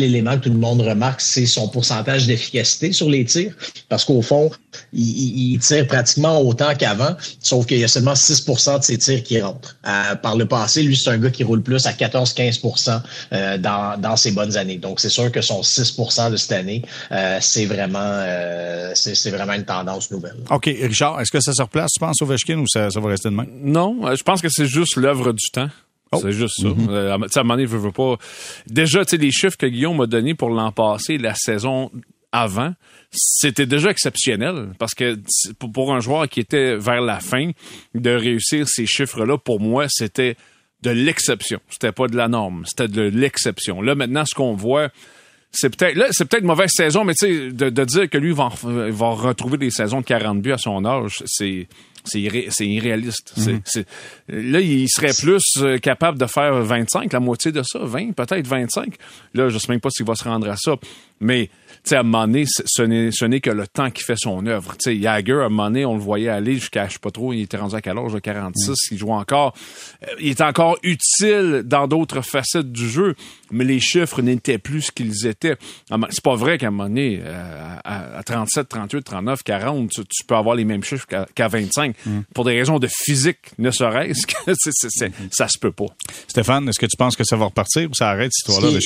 élément 0.04 0.38
que 0.38 0.44
tout 0.44 0.50
le 0.50 0.58
monde 0.58 0.82
remarque, 0.82 1.22
c'est 1.22 1.46
son 1.46 1.68
pourcentage 1.68 2.28
d'efficacité 2.28 2.92
sur 2.92 3.10
les 3.10 3.26
tirs. 3.26 3.54
Parce 3.90 4.06
qu'au 4.06 4.22
fond, 4.22 4.52
il, 4.94 5.60
tire 5.60 5.88
pratiquement 5.88 6.42
autant 6.42 6.74
qu'avant, 6.76 7.16
sauf 7.42 7.66
qu'il 7.66 7.80
y 7.80 7.84
a 7.84 7.88
seulement 7.88 8.14
6% 8.14 8.80
de 8.80 8.84
ses 8.84 8.98
tirs 8.98 9.24
qui 9.24 9.42
rentrent. 9.42 9.78
par 10.22 10.36
le 10.36 10.46
passé, 10.46 10.84
lui, 10.84 10.96
c'est 10.96 11.10
un 11.10 11.18
gars 11.18 11.30
qui 11.30 11.44
roule 11.44 11.62
plus 11.62 11.86
à 11.86 11.92
14-15 11.92 13.60
dans, 13.60 14.00
dans 14.00 14.16
ses 14.16 14.32
bonnes 14.32 14.58
années. 14.58 14.78
Donc, 14.78 15.00
c'est 15.00 15.10
sûr 15.10 15.32
que 15.32 15.42
son 15.42 15.62
6% 15.62 16.32
de 16.32 16.38
cette 16.38 16.54
année, 16.54 16.84
c'est 17.40 17.66
vraiment, 17.66 18.24
c'est 18.94 19.30
vraiment 19.52 19.60
une 19.60 19.66
tendance 19.66 20.12
nouvelle. 20.12 20.38
OK. 20.50 20.66
Richard, 20.66 21.20
est-ce 21.22 21.32
que 21.32 21.40
ça 21.40 21.54
se 21.54 21.62
replace, 21.62 21.92
tu 21.94 22.00
penses, 22.00 22.22
Ovechkin, 22.22 22.60
ou 22.60 22.68
ça, 22.68 22.90
ça 22.90 23.00
va 23.00 23.10
rester 23.10 23.30
de 23.30 23.36
même? 23.36 23.50
Non, 23.64 24.08
euh, 24.08 24.16
je 24.16 24.24
pense 24.24 24.42
que 24.42 24.50
c'est 24.50 24.68
juste 24.68 24.96
l'œuvre 24.96 25.34
du 25.34 25.50
temps. 25.52 25.70
Oh. 26.12 26.20
C'est 26.22 26.34
juste 26.34 26.62
ça. 26.62 26.68
Mm-hmm. 26.68 26.90
Euh, 26.90 27.12
à 27.12 27.16
un 27.16 27.44
moment 27.44 27.54
donné, 27.56 27.68
je 27.68 27.78
veux 27.78 27.92
pas. 27.92 28.18
Déjà, 28.68 29.06
tu 29.06 29.12
sais, 29.12 29.18
les 29.18 29.32
chiffres 29.32 29.58
que 29.58 29.66
Guillaume 29.66 29.98
m'a 29.98 30.08
donnés 30.08 30.34
pour 30.34 30.50
l'an 30.50 30.72
passé, 30.72 31.18
la 31.18 31.36
saison 31.36 31.90
avant, 32.34 32.74
c'était 33.12 33.66
déjà 33.66 33.90
exceptionnel 33.90 34.70
parce 34.80 34.94
que 34.94 35.20
pour 35.74 35.94
un 35.94 36.00
joueur 36.00 36.30
qui 36.30 36.40
était 36.40 36.76
vers 36.78 37.02
la 37.02 37.20
fin 37.20 37.52
de 37.94 38.10
réussir 38.10 38.68
ces 38.68 38.86
chiffres-là, 38.86 39.38
pour 39.38 39.60
moi, 39.60 39.88
c'était 39.90 40.36
de 40.82 40.92
l'exception. 40.92 41.60
C'était 41.70 41.92
pas 41.92 42.08
de 42.08 42.16
la 42.16 42.28
norme, 42.28 42.64
c'était 42.66 42.88
de 42.88 43.02
l'exception. 43.02 43.82
Là, 43.82 43.96
maintenant, 43.96 44.26
ce 44.26 44.34
qu'on 44.34 44.54
voit, 44.54 44.90
c'est 45.52 45.76
peut-être 45.76 45.96
là, 45.96 46.08
c'est 46.12 46.26
peut-être 46.26 46.44
mauvaise 46.44 46.72
saison, 46.72 47.04
mais 47.04 47.14
tu 47.14 47.28
sais, 47.28 47.52
de, 47.52 47.70
de, 47.70 47.86
dire 47.86 48.10
que 48.10 48.18
lui 48.18 48.34
va, 48.34 48.50
va 48.64 49.10
retrouver 49.10 49.58
des 49.58 49.70
saisons 49.70 50.00
de 50.00 50.06
40 50.06 50.42
buts 50.42 50.54
à 50.54 50.58
son 50.58 50.86
âge, 50.86 51.24
c'est 51.26 51.68
c'est 52.04 52.68
irréaliste. 52.68 53.34
Mhm. 53.38 53.62
là, 54.28 54.60
il 54.60 54.88
serait 54.90 55.14
plus 55.14 55.44
euh, 55.58 55.78
capable 55.78 56.18
de 56.18 56.26
faire 56.26 56.54
25, 56.54 57.12
la 57.14 57.20
moitié 57.20 57.52
de 57.52 57.62
ça, 57.64 57.80
20, 57.80 58.14
peut-être 58.14 58.48
25. 58.48 58.96
Là, 59.34 59.50
je 59.50 59.58
sais 59.58 59.72
même 59.72 59.80
pas 59.80 59.90
s'il 59.92 60.06
va 60.06 60.16
se 60.16 60.24
rendre 60.24 60.50
à 60.50 60.56
ça. 60.58 60.76
Mais, 61.20 61.50
sais, 61.90 61.96
à 61.96 62.02
un 62.02 62.04
moment 62.04 62.28
donné, 62.28 62.46
ce 62.48 63.26
n'est 63.26 63.40
que 63.40 63.50
le 63.50 63.68
temps 63.68 63.90
qui 63.90 64.04
fait 64.04 64.16
son 64.18 64.46
œuvre. 64.46 64.74
Tu 64.78 64.96
sais, 64.96 65.02
Jagger, 65.02 65.34
à 65.34 65.46
un 65.46 65.50
moment 65.50 65.66
donné, 65.66 65.86
on 65.86 65.96
le 65.96 66.02
voyait 66.02 66.30
aller 66.30 66.56
jusqu'à, 66.56 66.88
je 66.88 66.94
sais 66.94 67.00
pas 67.00 67.12
trop, 67.12 67.34
il 67.34 67.42
était 67.42 67.58
rendu 67.58 67.76
à 67.76 67.82
quel 67.82 67.98
âge, 67.98 68.12
46, 68.22 68.70
mhm. 68.70 68.76
il 68.92 68.98
joue 68.98 69.12
encore. 69.12 69.54
Euh, 70.04 70.08
il 70.20 70.30
est 70.30 70.42
encore 70.42 70.78
utile 70.84 71.64
dans 71.66 71.88
d'autres 71.88 72.22
facettes 72.22 72.72
du 72.72 72.90
jeu, 72.90 73.16
mais 73.52 73.64
les 73.64 73.80
chiffres 73.80 74.22
n'étaient 74.22 74.58
plus 74.58 74.84
ce 74.84 74.92
qu'ils 74.92 75.28
étaient. 75.28 75.56
C'est 76.10 76.24
pas 76.24 76.36
vrai 76.36 76.58
qu'à 76.58 76.68
un 76.68 76.72
moment 76.72 76.90
donné, 76.90 77.22
euh, 77.24 77.76
à, 77.84 78.22
37, 78.24 78.68
38, 78.70 79.04
39, 79.04 79.44
40, 79.44 79.90
tu, 79.90 80.02
peux 80.28 80.36
avoir 80.36 80.56
les 80.56 80.66
mêmes 80.66 80.84
chiffres 80.84 81.08
qu'à 81.08 81.48
25. 81.48 81.96
Mm. 82.06 82.20
pour 82.34 82.46
des 82.46 82.54
raisons 82.54 82.80
de 82.80 82.88
physique, 82.88 83.40
ne 83.58 83.72
serait-ce 83.72 84.26
que 84.28 84.54
ça 85.32 85.48
se 85.48 85.58
peut 85.60 85.72
pas. 85.72 85.88
Stéphane, 86.28 86.70
est-ce 86.70 86.80
que 86.80 86.86
tu 86.86 86.98
penses 86.98 87.16
que 87.16 87.24
ça 87.24 87.36
va 87.36 87.46
repartir 87.46 87.90
ou 87.90 87.94
ça 87.94 88.10
arrête 88.10 88.32
cette 88.34 88.50
histoire-là, 88.50 88.78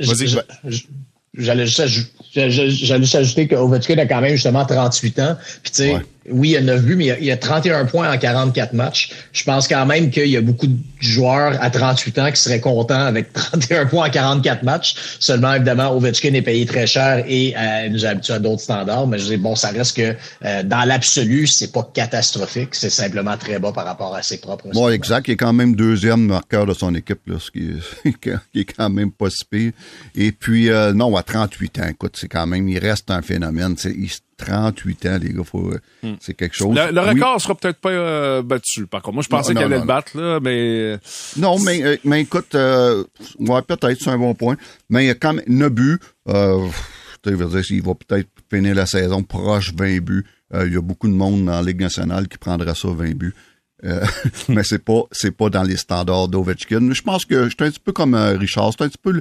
Vas-y. 0.00 0.86
J'allais 1.34 1.66
juste, 1.66 3.14
ajouter 3.14 3.48
qu'Ovechkin 3.48 3.96
a 3.98 4.06
quand 4.06 4.20
même 4.20 4.32
justement 4.32 4.66
38 4.66 5.18
ans. 5.20 5.36
Puis 5.62 5.72
tu 5.72 5.82
sais, 5.82 5.96
oui, 6.30 6.50
il 6.50 6.52
y 6.52 6.56
a 6.56 6.60
9 6.60 6.82
buts, 6.82 6.96
mais 6.96 7.16
il 7.18 7.24
y 7.24 7.32
a, 7.32 7.36
31 7.36 7.86
points 7.86 8.12
en 8.12 8.16
44 8.16 8.72
matchs. 8.74 9.10
Je 9.32 9.42
pense 9.44 9.66
quand 9.66 9.84
même 9.86 10.10
qu'il 10.10 10.28
y 10.28 10.36
a 10.36 10.40
beaucoup 10.40 10.66
de 10.66 10.76
joueurs 11.00 11.56
à 11.60 11.70
38 11.70 12.18
ans 12.18 12.30
qui 12.30 12.40
seraient 12.40 12.60
contents 12.60 13.06
avec 13.06 13.32
31 13.32 13.86
points 13.86 14.06
en 14.06 14.10
44 14.10 14.62
matchs. 14.62 14.94
Seulement, 15.18 15.54
évidemment, 15.54 15.96
Ovechkin 15.96 16.34
est 16.34 16.42
payé 16.42 16.64
très 16.66 16.86
cher 16.86 17.24
et 17.26 17.54
euh, 17.56 17.88
nous 17.88 18.04
habitue 18.04 18.32
à 18.32 18.38
d'autres 18.38 18.62
standards. 18.62 19.06
Mais 19.06 19.18
je 19.18 19.26
dis, 19.26 19.36
bon, 19.36 19.56
ça 19.56 19.68
reste 19.68 19.96
que 19.96 20.14
euh, 20.44 20.62
dans 20.62 20.84
l'absolu, 20.84 21.46
c'est 21.46 21.72
pas 21.72 21.90
catastrophique. 21.92 22.74
C'est 22.74 22.90
simplement 22.90 23.36
très 23.36 23.58
bas 23.58 23.72
par 23.72 23.84
rapport 23.84 24.14
à 24.14 24.22
ses 24.22 24.38
propres. 24.38 24.68
Bon, 24.72 24.88
exact. 24.88 25.26
Il 25.28 25.32
est 25.32 25.36
quand 25.36 25.52
même 25.52 25.74
deuxième 25.74 26.26
marqueur 26.26 26.66
de 26.66 26.74
son 26.74 26.94
équipe, 26.94 27.20
là, 27.26 27.36
ce 27.40 27.50
qui 27.50 27.70
est, 28.54 28.64
quand 28.76 28.90
même 28.90 29.10
pas 29.10 29.30
si 29.30 29.44
pire. 29.44 29.72
Et 30.14 30.30
puis, 30.30 30.70
euh, 30.70 30.92
non, 30.92 31.16
à 31.16 31.22
38 31.22 31.78
ans, 31.80 31.88
écoute, 31.88 32.16
c'est 32.16 32.28
quand 32.28 32.46
même, 32.46 32.68
il 32.68 32.78
reste 32.78 33.10
un 33.10 33.22
phénomène. 33.22 33.74
Il, 33.84 34.08
38 34.44 35.06
ans, 35.06 35.18
les 35.20 35.32
gars, 35.32 35.44
faut, 35.44 35.72
hmm. 36.02 36.14
c'est 36.20 36.34
quelque 36.34 36.56
chose. 36.56 36.74
Le, 36.74 37.00
record 37.00 37.40
sera 37.40 37.54
peut-être 37.54 37.78
pas 37.78 37.90
euh, 37.90 38.42
battu, 38.42 38.86
par 38.86 39.02
contre. 39.02 39.14
Moi, 39.14 39.22
je 39.22 39.28
pensais 39.28 39.54
qu'il 39.54 39.62
allait 39.62 39.78
le 39.78 39.84
battre, 39.84 40.18
là, 40.18 40.40
mais... 40.40 40.98
Non, 41.36 41.58
mais, 41.60 41.82
euh, 41.82 41.96
mais 42.04 42.22
écoute, 42.22 42.54
euh, 42.54 43.04
ouais, 43.38 43.62
peut-être, 43.62 43.98
c'est 44.00 44.10
un 44.10 44.18
bon 44.18 44.34
point. 44.34 44.56
Mais 44.90 45.04
il 45.04 45.06
y 45.08 45.10
a 45.10 45.14
quand 45.14 45.34
même 45.34 45.44
9 45.46 45.70
buts. 45.70 45.98
Euh, 46.28 46.68
je 47.24 47.30
veux 47.30 47.48
dire, 47.48 47.70
il 47.70 47.82
va 47.82 47.94
peut-être 47.94 48.28
finir 48.52 48.74
la 48.74 48.86
saison 48.86 49.22
proche 49.22 49.72
20 49.74 50.00
buts. 50.00 50.26
Il 50.54 50.72
y 50.72 50.76
a 50.76 50.82
beaucoup 50.82 51.08
de 51.08 51.14
monde 51.14 51.46
dans 51.46 51.52
la 51.52 51.62
Ligue 51.62 51.80
nationale 51.80 52.28
qui 52.28 52.36
prendra 52.36 52.74
ça 52.74 52.88
20 52.88 53.14
buts. 53.14 53.34
mais 54.48 54.62
c'est 54.62 54.78
pas 54.78 55.02
c'est 55.10 55.32
pas 55.32 55.50
dans 55.50 55.64
les 55.64 55.76
standards 55.76 56.28
d'Ovechkin. 56.28 56.92
Je 56.92 57.02
pense 57.02 57.24
que 57.24 57.48
je 57.48 57.48
suis 57.48 57.64
un 57.64 57.70
petit 57.70 57.80
peu 57.80 57.90
comme 57.90 58.14
Richard. 58.14 58.70
C'est 58.72 58.84
un 58.84 58.88
petit 58.88 59.00
peu 59.02 59.20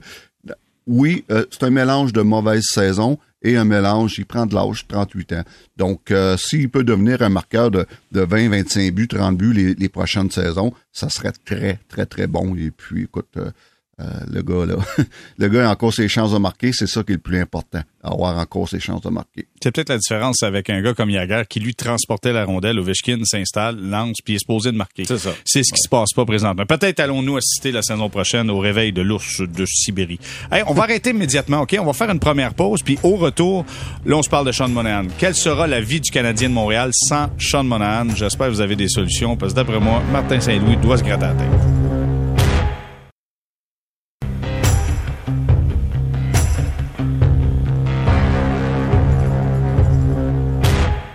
oui, 0.91 1.25
c'est 1.29 1.63
un 1.63 1.69
mélange 1.69 2.13
de 2.13 2.21
mauvaise 2.21 2.63
saison 2.65 3.17
et 3.41 3.57
un 3.57 3.65
mélange. 3.65 4.17
Il 4.17 4.25
prend 4.25 4.45
de 4.45 4.53
l'âge, 4.53 4.85
38 4.87 5.33
ans. 5.33 5.43
Donc, 5.77 6.11
euh, 6.11 6.37
s'il 6.37 6.69
peut 6.69 6.83
devenir 6.83 7.21
un 7.21 7.29
marqueur 7.29 7.71
de, 7.71 7.85
de 8.11 8.21
20, 8.21 8.49
25 8.49 8.93
buts, 8.93 9.07
30 9.07 9.37
buts 9.37 9.53
les, 9.53 9.73
les, 9.73 9.89
prochaines 9.89 10.29
saisons, 10.29 10.73
ça 10.91 11.09
serait 11.09 11.33
très, 11.45 11.79
très, 11.87 12.05
très 12.05 12.27
bon. 12.27 12.55
Et 12.55 12.71
puis, 12.71 13.03
écoute, 13.03 13.29
euh, 13.37 13.51
euh, 13.99 14.05
le 14.31 14.41
gars, 14.41 14.65
là, 14.65 14.75
le 15.37 15.47
gars 15.49 15.69
a 15.69 15.71
encore 15.71 15.93
ses 15.93 16.07
chances 16.07 16.31
de 16.31 16.37
marquer, 16.37 16.71
c'est 16.73 16.87
ça 16.87 17.03
qui 17.03 17.11
est 17.11 17.15
le 17.15 17.21
plus 17.21 17.39
important, 17.39 17.81
avoir 18.03 18.37
encore 18.37 18.67
ses 18.69 18.79
chances 18.79 19.01
de 19.01 19.09
marquer. 19.09 19.47
C'est 19.61 19.71
peut-être 19.71 19.89
la 19.89 19.97
différence 19.97 20.41
avec 20.43 20.69
un 20.69 20.81
gars 20.81 20.93
comme 20.93 21.09
Yager 21.09 21.43
qui 21.47 21.59
lui 21.59 21.75
transportait 21.75 22.33
la 22.33 22.45
rondelle, 22.45 22.79
Ovechkin 22.79 23.19
s'installe, 23.23 23.77
lance, 23.79 24.17
puis 24.23 24.35
est 24.35 24.39
supposé 24.39 24.71
de 24.71 24.77
marquer. 24.77 25.05
C'est 25.05 25.17
ça. 25.17 25.31
C'est 25.45 25.63
ce 25.63 25.73
qui 25.73 25.81
se 25.81 25.89
passe 25.89 26.13
pas 26.13 26.25
présentement. 26.25 26.65
Peut-être 26.65 26.99
allons-nous 26.99 27.37
assister 27.37 27.71
la 27.71 27.81
saison 27.81 28.09
prochaine 28.09 28.49
au 28.49 28.59
réveil 28.59 28.91
de 28.91 29.01
l'ours 29.01 29.41
de 29.41 29.65
Sibérie. 29.65 30.19
Hey, 30.51 30.63
on 30.67 30.73
va 30.73 30.83
arrêter 30.83 31.11
immédiatement, 31.11 31.61
OK? 31.61 31.75
On 31.79 31.85
va 31.85 31.93
faire 31.93 32.09
une 32.09 32.19
première 32.19 32.53
pause, 32.53 32.81
puis 32.81 32.97
au 33.03 33.17
retour, 33.17 33.65
là, 34.05 34.15
on 34.15 34.23
se 34.23 34.29
parle 34.29 34.47
de 34.47 34.51
Sean 34.51 34.69
Monahan. 34.69 35.07
Quelle 35.17 35.35
sera 35.35 35.67
la 35.67 35.81
vie 35.81 36.01
du 36.01 36.09
Canadien 36.11 36.49
de 36.49 36.53
Montréal 36.53 36.91
sans 36.93 37.27
Sean 37.37 37.63
Monahan? 37.63 38.15
J'espère 38.15 38.47
que 38.47 38.53
vous 38.53 38.61
avez 38.61 38.75
des 38.75 38.89
solutions, 38.89 39.35
parce 39.35 39.51
que 39.51 39.57
d'après 39.57 39.79
moi, 39.79 40.01
Martin 40.11 40.39
Saint-Louis 40.39 40.77
doit 40.77 40.97
se 40.97 41.03
gratter 41.03 41.25
la 41.25 41.33
tête. 41.33 41.90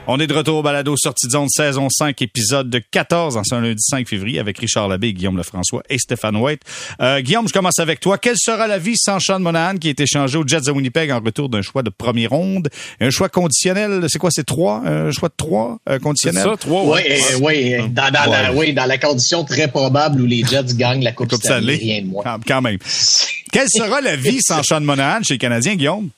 On 0.09 0.21
est 0.21 0.29
de 0.29 0.35
retour 0.35 0.59
au 0.59 0.63
balado 0.63 0.95
sortie 0.97 1.27
de 1.27 1.33
zone 1.33 1.49
saison 1.49 1.89
5 1.91 2.23
épisode 2.23 2.71
de 2.71 2.79
14 2.79 3.37
en 3.37 3.43
ce 3.43 3.57
lundi 3.57 3.83
5 3.83 4.09
février 4.09 4.39
avec 4.39 4.57
Richard 4.57 4.87
Labbé, 4.87 5.13
Guillaume 5.13 5.37
Lefrançois 5.37 5.83
et 5.91 5.99
Stéphane 5.99 6.37
White. 6.37 6.63
Euh, 7.01 7.21
Guillaume, 7.21 7.49
je 7.49 7.53
commence 7.53 7.81
avec 7.81 7.99
toi. 7.99 8.17
Quelle 8.17 8.37
sera 8.39 8.69
la 8.69 8.79
vie 8.79 8.97
sans 8.97 9.19
Sean 9.19 9.41
Monahan 9.41 9.79
qui 9.79 9.89
est 9.89 9.99
échangé 9.99 10.39
aux 10.39 10.47
Jets 10.47 10.61
de 10.61 10.71
Winnipeg 10.71 11.11
en 11.11 11.19
retour 11.19 11.49
d'un 11.49 11.61
choix 11.61 11.83
de 11.83 11.91
première 11.91 12.31
ronde? 12.31 12.69
Un 13.01 13.11
choix 13.11 13.29
conditionnel, 13.29 14.05
c'est 14.09 14.21
quoi, 14.21 14.31
c'est 14.31 14.47
trois? 14.47 14.81
Un 14.87 15.11
choix 15.11 15.29
de 15.29 15.35
trois 15.37 15.79
euh, 15.89 15.99
conditionnel? 15.99 16.45
C'est 16.45 16.51
ça, 16.51 16.57
trois, 16.57 16.85
oui. 16.85 17.01
Oui, 17.41 17.75
dans, 17.91 18.11
dans 18.13 18.31
La, 18.31 18.53
oui, 18.53 18.73
dans 18.73 18.87
la 18.87 18.99
condition 18.99 19.43
très 19.43 19.67
probable 19.67 20.21
où 20.21 20.27
les 20.27 20.45
Jets 20.45 20.75
gagnent 20.77 21.03
la 21.03 21.13
Coupe, 21.13 21.31
Coupe 21.31 21.43
Stanley, 21.43 21.75
rien 21.75 22.03
de 22.03 22.07
moins. 22.07 22.23
Quand 22.47 22.63
même. 22.63 22.79
Quelle 23.51 23.69
sera 23.69 24.01
la 24.01 24.15
vie 24.15 24.39
sans 24.41 24.63
Sean 24.63 24.83
Monahan 24.83 25.25
chez 25.25 25.35
les 25.35 25.39
Canadiens, 25.39 25.75
Guillaume? 25.75 26.11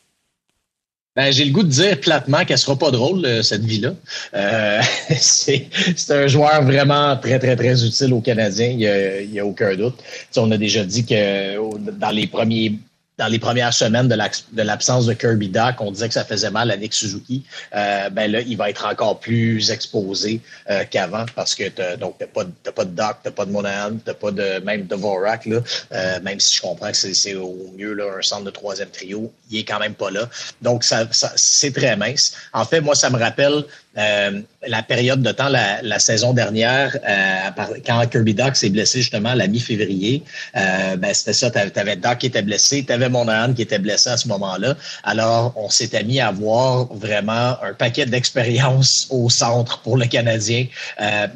Ben, 1.19 1.33
j'ai 1.33 1.47
le 1.47 1.51
goût 1.51 1.65
de 1.65 1.69
dire 1.69 2.01
platement 2.01 2.45
qu'elle 2.45 2.59
sera 2.59 2.77
pas 2.77 2.93
drôle, 2.93 3.27
euh, 3.27 3.43
cette 3.43 3.65
vie-là. 3.65 3.93
Euh, 4.35 4.81
c'est 5.17 5.67
un 6.11 6.29
joueur 6.29 6.63
vraiment 6.63 7.17
très, 7.17 7.41
très, 7.41 7.57
très 7.57 7.85
utile 7.85 8.13
aux 8.13 8.21
Canadiens, 8.21 8.69
il 8.69 9.29
n'y 9.29 9.41
a, 9.41 9.43
a 9.43 9.45
aucun 9.45 9.75
doute. 9.75 9.97
on 10.37 10.49
a 10.53 10.57
déjà 10.57 10.85
dit 10.85 11.05
que 11.05 11.57
dans 11.91 12.11
les 12.11 12.29
premiers 12.29 12.75
dans 13.19 13.27
les 13.27 13.41
premières 13.41 13.75
semaines 13.75 14.09
de 14.09 14.63
l'absence 14.63 15.07
de 15.07 15.13
Kirby 15.13 15.49
Doc, 15.49 15.75
on 15.81 15.91
disait 15.91 16.07
que 16.07 16.15
ça 16.15 16.25
faisait 16.25 16.51
mal 16.51 16.71
à 16.71 16.77
Nick 16.77 16.95
Suzuki. 16.95 17.43
Euh, 17.75 18.09
ben 18.11 18.31
là, 18.31 18.41
il 18.41 18.57
va 18.57 18.71
être 18.71 18.87
encore 18.87 19.19
plus 19.19 19.71
exposé 19.73 20.41
euh, 20.71 20.85
qu'avant 20.89 21.27
parce 21.35 21.57
que 21.57 21.69
t'as, 21.69 21.97
donc 21.97 22.17
t'as 22.19 22.27
pas, 22.27 22.45
t'as 22.63 22.71
pas 22.71 22.85
de 22.85 22.91
Doc, 22.91 23.17
t'as 23.25 23.33
pas 23.33 23.45
de 23.45 23.51
Monahan, 23.51 23.97
t'as 24.05 24.15
pas 24.15 24.31
de 24.31 24.61
même 24.61 24.87
de 24.87 24.95
Vorak 24.95 25.47
là. 25.47 25.61
Euh, 25.93 26.21
même 26.21 26.39
si 26.39 26.57
je 26.57 26.63
comprends 26.63 26.93
que 26.93 26.97
c'est, 26.97 27.35
au 27.35 27.73
mieux 27.77 27.93
là 27.93 28.05
un 28.19 28.23
centre 28.23 28.45
de 28.45 28.51
troisième 28.51 28.91
trio, 28.91 29.33
il 29.51 29.59
est 29.59 29.65
quand 29.65 29.81
même 29.81 29.95
pas 29.95 30.11
là. 30.11 30.29
Donc 30.63 30.85
ça, 30.85 31.09
ça 31.11 31.33
c'est 31.35 31.75
très 31.75 31.97
mince. 31.97 32.35
En 32.53 32.65
fait, 32.65 32.81
moi, 32.81 32.95
ça 32.95 33.11
me 33.11 33.19
rappelle 33.19 33.65
euh, 33.99 34.41
la 34.67 34.83
période 34.83 35.23
de 35.23 35.33
temps 35.33 35.49
la, 35.49 35.99
saison 35.99 36.33
dernière, 36.33 36.97
euh, 37.09 37.77
quand 37.87 38.07
Kirby 38.07 38.35
Doc 38.35 38.55
s'est 38.57 38.69
blessé 38.69 39.01
justement 39.01 39.35
la 39.35 39.47
mi-février, 39.47 40.23
euh, 40.57 40.97
ben 40.97 41.15
c'était 41.15 41.33
ça, 41.33 41.51
tu 41.51 41.59
avais, 41.59 41.97
Doc 41.97 42.19
qui 42.19 42.27
était 42.27 42.43
blessé, 42.43 42.85
tu 42.85 42.93
avais 42.93 43.09
Monahan 43.09 43.55
qui 43.55 43.63
était 43.63 43.79
blessé 43.79 44.11
à 44.11 44.17
ce 44.17 44.29
moment-là. 44.29 44.77
Alors, 45.05 45.55
on 45.57 45.71
s'était 45.71 46.05
mis 46.05 46.21
à 46.21 46.31
voir 46.31 46.87
vraiment 46.93 47.57
un 47.63 47.73
paquet 47.77 48.07
d'expériences 48.07 49.07
au 49.11 49.31
centre 49.31 49.81
pour 49.81 49.97
le 49.97 50.07
Canadien 50.07 50.67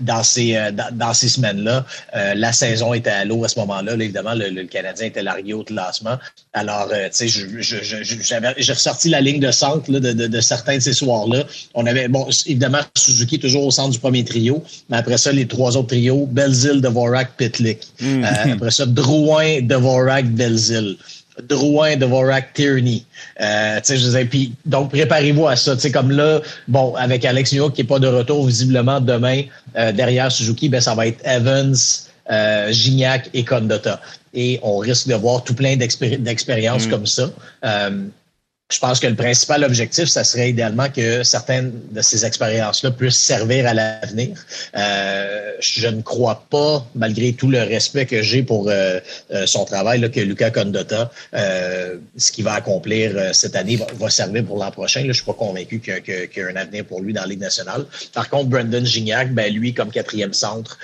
dans 0.01 0.23
ces, 0.23 0.59
dans, 0.93 1.15
ces 1.15 1.29
semaines-là. 1.29 1.85
la 2.35 2.53
saison 2.53 2.93
était 2.93 3.11
à 3.11 3.25
l'eau 3.25 3.45
à 3.45 3.49
ce 3.49 3.59
moment-là. 3.61 3.95
évidemment, 3.95 4.35
le, 4.35 4.65
Canadien 4.65 5.07
était 5.07 5.23
largué 5.23 5.55
au 5.55 5.65
classement. 5.65 6.19
Alors, 6.53 6.89
tu 7.17 7.29
sais, 7.29 7.29
j'ai 7.29 8.73
ressorti 8.73 9.09
la 9.09 9.21
ligne 9.21 9.41
de 9.41 9.51
centre 9.51 9.91
de, 9.91 9.99
de, 9.99 10.27
de 10.27 10.41
certains 10.41 10.77
de 10.77 10.83
ces 10.83 10.93
soirs-là. 10.93 11.45
On 11.75 11.87
avait, 11.87 12.09
bon, 12.09 12.27
évidemment, 12.53 12.81
Suzuki 12.97 13.39
toujours 13.39 13.67
au 13.67 13.71
centre 13.71 13.91
du 13.91 13.99
premier 13.99 14.25
trio, 14.25 14.63
mais 14.89 14.97
après 14.97 15.19
ça, 15.19 15.33
les 15.33 15.47
trois 15.47 15.77
autres 15.77 15.89
trios, 15.89 16.27
Belzil, 16.31 16.81
Devorak, 16.81 17.37
Pitlick. 17.37 17.81
Mm. 18.01 18.25
Euh, 18.25 18.29
après 18.55 18.71
ça, 18.71 18.87
Drouin, 18.87 19.61
Devorak, 19.63 20.27
Belzil. 20.27 20.97
Drouin, 21.49 21.97
Devorak, 21.97 22.53
Tierney. 22.53 23.05
Euh, 23.41 23.81
je 23.83 24.25
puis, 24.25 24.53
donc, 24.67 24.91
préparez-vous 24.91 25.47
à 25.47 25.57
ça. 25.57 25.77
comme 25.93 26.11
là, 26.11 26.41
bon, 26.69 26.95
avec 26.95 27.25
Alex 27.25 27.53
Newhook 27.53 27.75
qui 27.75 27.83
n'est 27.83 27.89
pas 27.89 27.99
de 27.99 28.07
retour 28.07 28.47
visiblement 28.47 29.01
demain 29.01 29.43
euh, 29.77 29.93
derrière 29.93 30.31
Suzuki, 30.31 30.69
ben, 30.69 30.81
ça 30.81 30.95
va 30.95 31.07
être 31.07 31.27
Evans, 31.27 31.75
euh, 32.31 32.73
Gignac 32.73 33.31
et 33.33 33.45
Condota. 33.45 34.01
Et 34.35 34.61
on 34.63 34.79
risque 34.79 35.09
de 35.09 35.15
voir 35.15 35.43
tout 35.43 35.55
plein 35.55 35.77
d'expériences 35.77 36.87
mm. 36.87 36.91
comme 36.91 37.07
ça. 37.07 37.31
Euh, 37.65 38.05
je 38.73 38.79
pense 38.79 39.01
que 39.01 39.07
le 39.07 39.15
principal 39.15 39.65
objectif, 39.65 40.07
ça 40.07 40.25
serait 40.25 40.51
idéalement 40.51 40.89
que 40.89 41.23
certaines 41.23 41.73
de 41.91 42.01
ces 42.01 42.25
expériences-là 42.25 42.91
puissent 42.91 43.23
servir 43.23 43.67
à 43.67 43.75
l'avenir. 43.75 44.31
Euh, 44.77 45.53
je 45.61 45.89
ne 45.89 46.01
crois 46.01 46.47
pas, 46.49 46.87
malgré 46.95 47.35
tout 47.35 47.49
le 47.49 47.63
respect 47.63 48.07
que 48.07 48.23
j'ai 48.23 48.43
pour 48.43 48.69
euh, 48.69 48.99
euh, 49.31 49.47
son 49.47 49.67
travail, 49.67 50.01
là, 50.01 50.09
que 50.09 50.21
Luca 50.21 50.51
Condotta, 50.51 51.11
ce 51.35 52.33
qu'il 52.33 52.45
va 52.45 52.55
accomplir 52.55 53.35
cette 53.35 53.57
année, 53.57 53.79
va, 53.99 54.09
servir 54.09 54.45
pour 54.45 54.59
l'an 54.59 54.71
prochain. 54.71 55.01
Là, 55.01 55.09
je 55.09 55.13
suis 55.13 55.25
pas 55.25 55.35
convaincu 55.35 55.81
qu'il 55.81 56.03
y, 56.37 56.41
a 56.41 56.47
un 56.47 56.57
avenir 56.57 56.85
pour 56.87 57.01
lui 57.01 57.13
dans 57.13 57.23
la 57.23 57.29
Ligue 57.29 57.41
nationale. 57.41 57.85
Par 58.15 58.31
contre, 58.31 58.49
Brendan 58.49 58.85
Gignac, 58.87 59.35
ben, 59.35 59.53
lui, 59.53 59.75
comme 59.75 59.91
quatrième 59.91 60.33
centre, 60.33 60.79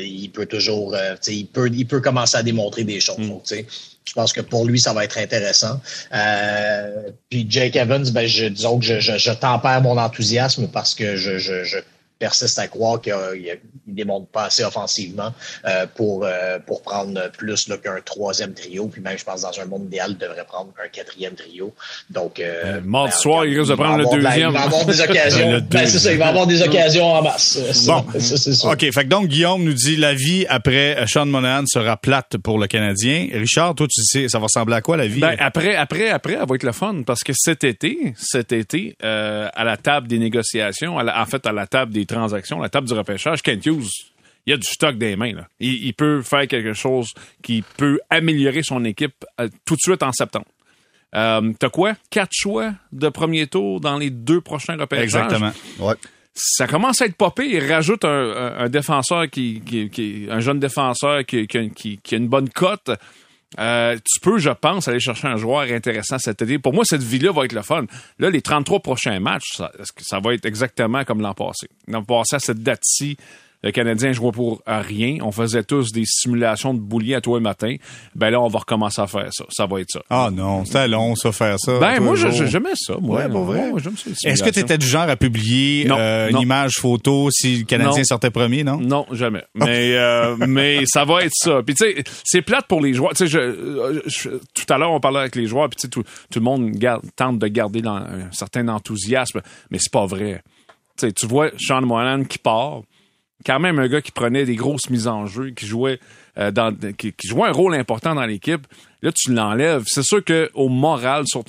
il 0.00 0.28
peut 0.30 0.46
toujours, 0.46 0.96
il 1.28 1.46
peut, 1.46 1.70
il 1.72 1.86
peut 1.86 2.00
commencer 2.00 2.36
à 2.36 2.42
démontrer 2.42 2.82
des 2.82 3.00
choses. 3.00 3.18
Mm. 3.18 3.64
Je 4.04 4.12
pense 4.12 4.32
que 4.32 4.40
pour 4.40 4.66
lui, 4.66 4.78
ça 4.78 4.92
va 4.92 5.04
être 5.04 5.18
intéressant. 5.18 5.80
Euh, 6.12 7.10
puis 7.30 7.46
Jake 7.48 7.74
Evans, 7.76 8.08
ben, 8.10 8.26
je, 8.26 8.46
disons 8.46 8.78
que 8.78 8.84
je, 8.84 9.00
je, 9.00 9.16
je 9.16 9.30
tempère 9.32 9.80
mon 9.80 9.96
enthousiasme 9.96 10.68
parce 10.68 10.94
que 10.94 11.16
je, 11.16 11.38
je 11.38 11.78
persiste 12.24 12.58
à 12.58 12.68
croire 12.68 13.02
qu'il 13.02 13.12
ne 13.12 13.94
démontre 13.94 14.26
pas 14.28 14.44
assez 14.44 14.64
offensivement 14.64 15.34
euh, 15.66 15.86
pour, 15.94 16.24
euh, 16.24 16.58
pour 16.66 16.80
prendre 16.80 17.30
plus 17.36 17.68
qu'un 17.82 18.00
troisième 18.02 18.54
trio. 18.54 18.88
Puis 18.88 19.02
même, 19.02 19.18
je 19.18 19.24
pense, 19.24 19.42
dans 19.42 19.60
un 19.60 19.66
monde 19.66 19.84
idéal, 19.88 20.12
il 20.12 20.16
devrait 20.18 20.46
prendre 20.46 20.72
un 20.82 20.88
quatrième 20.88 21.34
trio. 21.34 21.74
Donc, 22.08 22.40
euh, 22.40 22.80
mardi 22.82 23.10
ben, 23.12 23.18
soir, 23.18 23.44
il 23.44 23.58
risque 23.58 23.70
de 23.70 23.76
prendre 23.76 23.98
le 23.98 24.04
deuxième. 24.04 24.48
il 24.48 24.54
va 24.54 24.62
avoir 24.62 24.86
des 24.86 25.00
occasions. 25.08 25.60
ben, 25.70 25.86
c'est 25.86 25.98
ça, 25.98 26.12
il 26.12 26.18
va 26.18 26.28
avoir 26.28 26.46
des 26.46 26.62
occasions 26.62 27.12
en 27.12 27.22
masse. 27.22 27.84
Bon, 27.86 27.98
OK. 28.72 28.80
Fait 28.80 29.04
que 29.04 29.08
donc, 29.08 29.28
Guillaume 29.28 29.62
nous 29.62 29.74
dit 29.74 29.96
la 29.96 30.14
vie 30.14 30.46
après 30.48 31.04
Sean 31.06 31.26
Monahan 31.26 31.66
sera 31.66 31.98
plate 31.98 32.38
pour 32.38 32.58
le 32.58 32.66
Canadien. 32.68 33.28
Richard, 33.34 33.74
toi, 33.74 33.86
tu 33.86 34.02
sais, 34.02 34.28
ça 34.30 34.38
va 34.38 34.44
ressembler 34.44 34.76
à 34.76 34.80
quoi 34.80 34.96
la 34.96 35.06
vie? 35.06 35.20
Ben, 35.20 35.36
après, 35.38 35.76
après, 35.76 36.08
après, 36.08 36.38
elle 36.40 36.48
va 36.48 36.54
être 36.54 36.62
le 36.62 36.72
fun 36.72 37.02
parce 37.06 37.22
que 37.22 37.34
cet 37.34 37.64
été, 37.64 38.14
cet 38.16 38.52
été, 38.52 38.96
euh, 39.04 39.48
à 39.52 39.64
la 39.64 39.76
table 39.76 40.08
des 40.08 40.18
négociations, 40.18 40.96
en 40.96 41.26
fait, 41.26 41.46
à 41.46 41.52
la 41.52 41.66
table 41.66 41.92
des 41.92 42.06
transactions, 42.14 42.60
la 42.60 42.68
table 42.68 42.86
du 42.86 42.94
repêchage, 42.94 43.42
Kent 43.42 43.66
Hughes, 43.66 43.90
il 44.46 44.50
y 44.50 44.52
a 44.52 44.56
du 44.56 44.66
stock 44.66 44.96
des 44.96 45.16
mains. 45.16 45.32
Là. 45.32 45.48
Il, 45.60 45.94
peut 45.94 46.22
faire 46.22 46.46
quelque 46.46 46.74
chose 46.74 47.12
qui 47.42 47.64
peut 47.76 48.00
améliorer 48.10 48.62
son 48.62 48.84
équipe 48.84 49.24
euh, 49.40 49.48
tout 49.64 49.74
de 49.74 49.80
suite 49.80 50.02
en 50.02 50.12
septembre. 50.12 50.46
Euh, 51.14 51.52
T'as 51.58 51.70
quoi? 51.70 51.94
Quatre 52.10 52.32
choix 52.32 52.72
de 52.92 53.08
premier 53.08 53.46
tour 53.46 53.80
dans 53.80 53.98
les 53.98 54.10
deux 54.10 54.40
prochains 54.40 54.76
repêchages? 54.76 55.04
Exactement. 55.04 55.52
Ouais. 55.78 55.94
Ça 56.34 56.66
commence 56.66 57.00
à 57.00 57.06
être 57.06 57.16
popé. 57.16 57.46
Il 57.46 57.72
rajoute 57.72 58.04
un, 58.04 58.56
un, 58.58 58.68
défenseur 58.68 59.30
qui, 59.30 59.62
qui, 59.64 59.88
qui, 59.88 60.26
un 60.28 60.40
jeune 60.40 60.58
défenseur 60.58 61.24
qui, 61.24 61.46
qui 61.46 62.14
a 62.14 62.16
une 62.16 62.28
bonne 62.28 62.50
cote. 62.50 62.90
Euh, 63.58 63.96
tu 63.96 64.20
peux, 64.20 64.38
je 64.38 64.50
pense, 64.50 64.88
aller 64.88 65.00
chercher 65.00 65.28
un 65.28 65.36
joueur 65.36 65.62
intéressant 65.62 66.18
cette 66.18 66.42
année. 66.42 66.58
Pour 66.58 66.72
moi, 66.72 66.84
cette 66.84 67.02
vie-là 67.02 67.32
va 67.32 67.44
être 67.44 67.52
le 67.52 67.62
fun. 67.62 67.84
Là, 68.18 68.30
les 68.30 68.42
33 68.42 68.80
prochains 68.80 69.20
matchs, 69.20 69.60
ça, 69.98 70.20
va 70.20 70.34
être 70.34 70.46
exactement 70.46 71.04
comme 71.04 71.20
l'an 71.20 71.34
passé? 71.34 71.68
L'an 71.86 72.02
passé, 72.02 72.36
à 72.36 72.40
cette 72.40 72.62
date-ci, 72.62 73.16
le 73.64 73.72
Canadien 73.72 74.12
jouait 74.12 74.30
pour 74.30 74.62
rien. 74.66 75.16
On 75.22 75.32
faisait 75.32 75.64
tous 75.64 75.90
des 75.90 76.04
simulations 76.04 76.74
de 76.74 76.80
boulier 76.80 77.14
à 77.14 77.22
toi 77.22 77.38
le 77.38 77.42
matin. 77.42 77.76
Ben 78.14 78.28
là, 78.28 78.38
on 78.38 78.48
va 78.48 78.58
recommencer 78.58 79.00
à 79.00 79.06
faire 79.06 79.28
ça. 79.32 79.46
Ça 79.48 79.64
va 79.64 79.80
être 79.80 79.90
ça. 79.90 80.02
Ah 80.10 80.28
non, 80.30 80.66
c'était 80.66 80.86
long, 80.86 81.16
ça, 81.16 81.32
faire 81.32 81.58
ça. 81.58 81.78
Ben, 81.78 81.98
moi, 82.00 82.14
j'aimais 82.14 82.74
ça. 82.74 82.96
Moi, 83.00 83.20
ouais, 83.20 83.28
pour 83.30 83.44
vrai? 83.44 83.72
Est-ce 84.24 84.42
que 84.42 84.50
tu 84.50 84.60
étais 84.60 84.76
du 84.76 84.86
genre 84.86 85.08
à 85.08 85.16
publier 85.16 85.90
euh, 85.90 86.28
une 86.28 86.40
image 86.40 86.74
photo 86.74 87.30
si 87.30 87.60
le 87.60 87.64
Canadien 87.64 88.04
sortait 88.04 88.30
premier, 88.30 88.64
non? 88.64 88.76
Non, 88.76 89.06
jamais. 89.12 89.44
Mais, 89.54 89.94
euh, 89.96 90.36
mais 90.46 90.82
ça 90.84 91.06
va 91.06 91.24
être 91.24 91.32
ça. 91.34 91.62
Puis, 91.64 91.74
tu 91.74 91.86
sais, 91.86 92.04
c'est 92.22 92.42
plate 92.42 92.66
pour 92.68 92.82
les 92.82 92.92
joueurs. 92.92 93.14
Tu 93.14 93.26
sais, 93.26 93.28
je, 93.28 94.28
tout 94.28 94.66
à 94.72 94.76
l'heure, 94.76 94.92
on 94.92 95.00
parlait 95.00 95.20
avec 95.20 95.36
les 95.36 95.46
joueurs, 95.46 95.70
puis, 95.70 95.76
tu 95.76 95.82
sais, 95.82 95.88
tout, 95.88 96.02
tout, 96.02 96.38
le 96.38 96.44
monde 96.44 96.72
tente 97.16 97.38
de 97.38 97.46
garder 97.46 97.80
un 97.86 98.30
certain 98.30 98.68
enthousiasme, 98.68 99.40
mais 99.70 99.78
c'est 99.80 99.92
pas 99.92 100.04
vrai. 100.04 100.42
Tu 100.98 101.06
sais, 101.06 101.12
tu 101.12 101.26
vois 101.26 101.48
Sean 101.58 101.80
Monahan 101.80 102.24
qui 102.24 102.38
part, 102.38 102.82
quand 103.44 103.60
même 103.60 103.78
un 103.78 103.88
gars 103.88 104.00
qui 104.00 104.10
prenait 104.10 104.44
des 104.44 104.56
grosses 104.56 104.90
mises 104.90 105.06
en 105.06 105.26
jeu, 105.26 105.50
qui 105.50 105.66
jouait 105.66 106.00
euh, 106.38 106.50
dans, 106.50 106.74
qui, 106.96 107.14
jouait 107.24 107.48
un 107.48 107.52
rôle 107.52 107.74
important 107.74 108.14
dans 108.14 108.26
l'équipe. 108.26 108.66
Là, 109.02 109.12
tu 109.12 109.32
l'enlèves. 109.32 109.84
C'est 109.86 110.02
sûr 110.02 110.24
que 110.24 110.50
au 110.54 110.68
moral, 110.68 111.24
sur, 111.26 111.44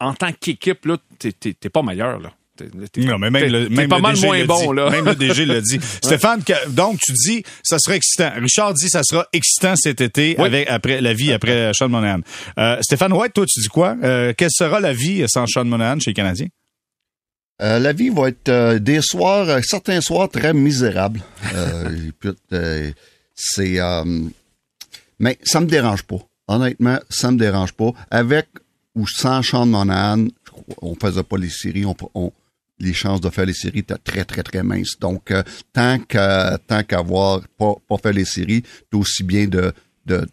en 0.00 0.14
tant 0.14 0.32
qu'équipe, 0.32 0.84
là, 0.86 0.96
t'es, 1.18 1.70
pas 1.70 1.82
meilleur 1.82 2.18
là. 2.18 2.32
non, 2.96 3.18
mais 3.18 3.30
même 3.30 3.52
le, 3.52 3.68
même 3.68 3.88
pas 3.88 3.98
mal 3.98 4.14
DG 4.14 4.26
moins 4.26 4.44
bon, 4.44 4.72
là. 4.72 4.90
Même 4.90 5.04
le 5.04 5.14
DG 5.14 5.44
l'a 5.44 5.60
dit. 5.60 5.78
Stéphane, 6.02 6.42
donc, 6.70 6.98
tu 7.00 7.12
dis, 7.12 7.42
ça 7.62 7.78
sera 7.78 7.96
excitant. 7.96 8.32
Richard 8.40 8.74
dit, 8.74 8.88
ça 8.88 9.02
sera 9.04 9.26
excitant 9.32 9.76
cet 9.76 10.00
été 10.00 10.38
avec, 10.38 10.68
après, 10.68 11.00
la 11.00 11.12
vie 11.12 11.32
après 11.32 11.72
Sean 11.74 11.88
Monahan. 11.88 12.20
Euh, 12.58 12.78
Stéphane 12.80 13.12
White, 13.12 13.34
toi, 13.34 13.44
tu 13.46 13.60
dis 13.60 13.68
quoi? 13.68 13.96
Euh, 14.02 14.32
quelle 14.36 14.50
sera 14.50 14.80
la 14.80 14.92
vie 14.92 15.24
sans 15.28 15.46
Sean 15.46 15.64
Monahan 15.66 16.00
chez 16.00 16.10
les 16.10 16.14
Canadiens? 16.14 16.48
Euh, 17.62 17.78
la 17.78 17.92
vie 17.92 18.10
va 18.10 18.28
être 18.28 18.50
euh, 18.50 18.78
des 18.78 19.00
soirs, 19.00 19.48
euh, 19.48 19.60
certains 19.62 20.00
soirs 20.02 20.28
très 20.28 20.52
misérables. 20.52 21.22
c'est, 23.34 23.78
mais 25.18 25.38
ça 25.42 25.60
me 25.60 25.66
dérange 25.66 26.02
pas. 26.02 26.18
Honnêtement, 26.48 26.98
ça 27.08 27.30
me 27.30 27.38
dérange 27.38 27.72
pas. 27.72 27.92
Avec 28.10 28.46
ou 28.94 29.06
sans 29.06 29.42
Sean 29.42 29.66
Monahan, 29.66 30.26
on 30.80 30.94
faisait 30.94 31.22
pas 31.22 31.38
les 31.38 31.50
séries, 31.50 31.84
on, 32.14 32.32
les 32.78 32.92
chances 32.92 33.20
de 33.20 33.30
faire 33.30 33.46
les 33.46 33.54
séries 33.54 33.80
étaient 33.80 33.94
très, 33.96 34.24
très, 34.24 34.42
très 34.42 34.62
minces. 34.62 34.98
Donc, 34.98 35.32
tant 35.72 35.98
qu'à 35.98 36.58
tant 36.66 36.82
qu'avoir 36.82 37.42
pas, 37.58 37.74
pas 37.88 37.98
fait 37.98 38.12
les 38.12 38.24
séries, 38.24 38.62
c'est 38.90 38.98
aussi 38.98 39.22
bien 39.22 39.46
de, 39.46 39.72
de, 40.04 40.26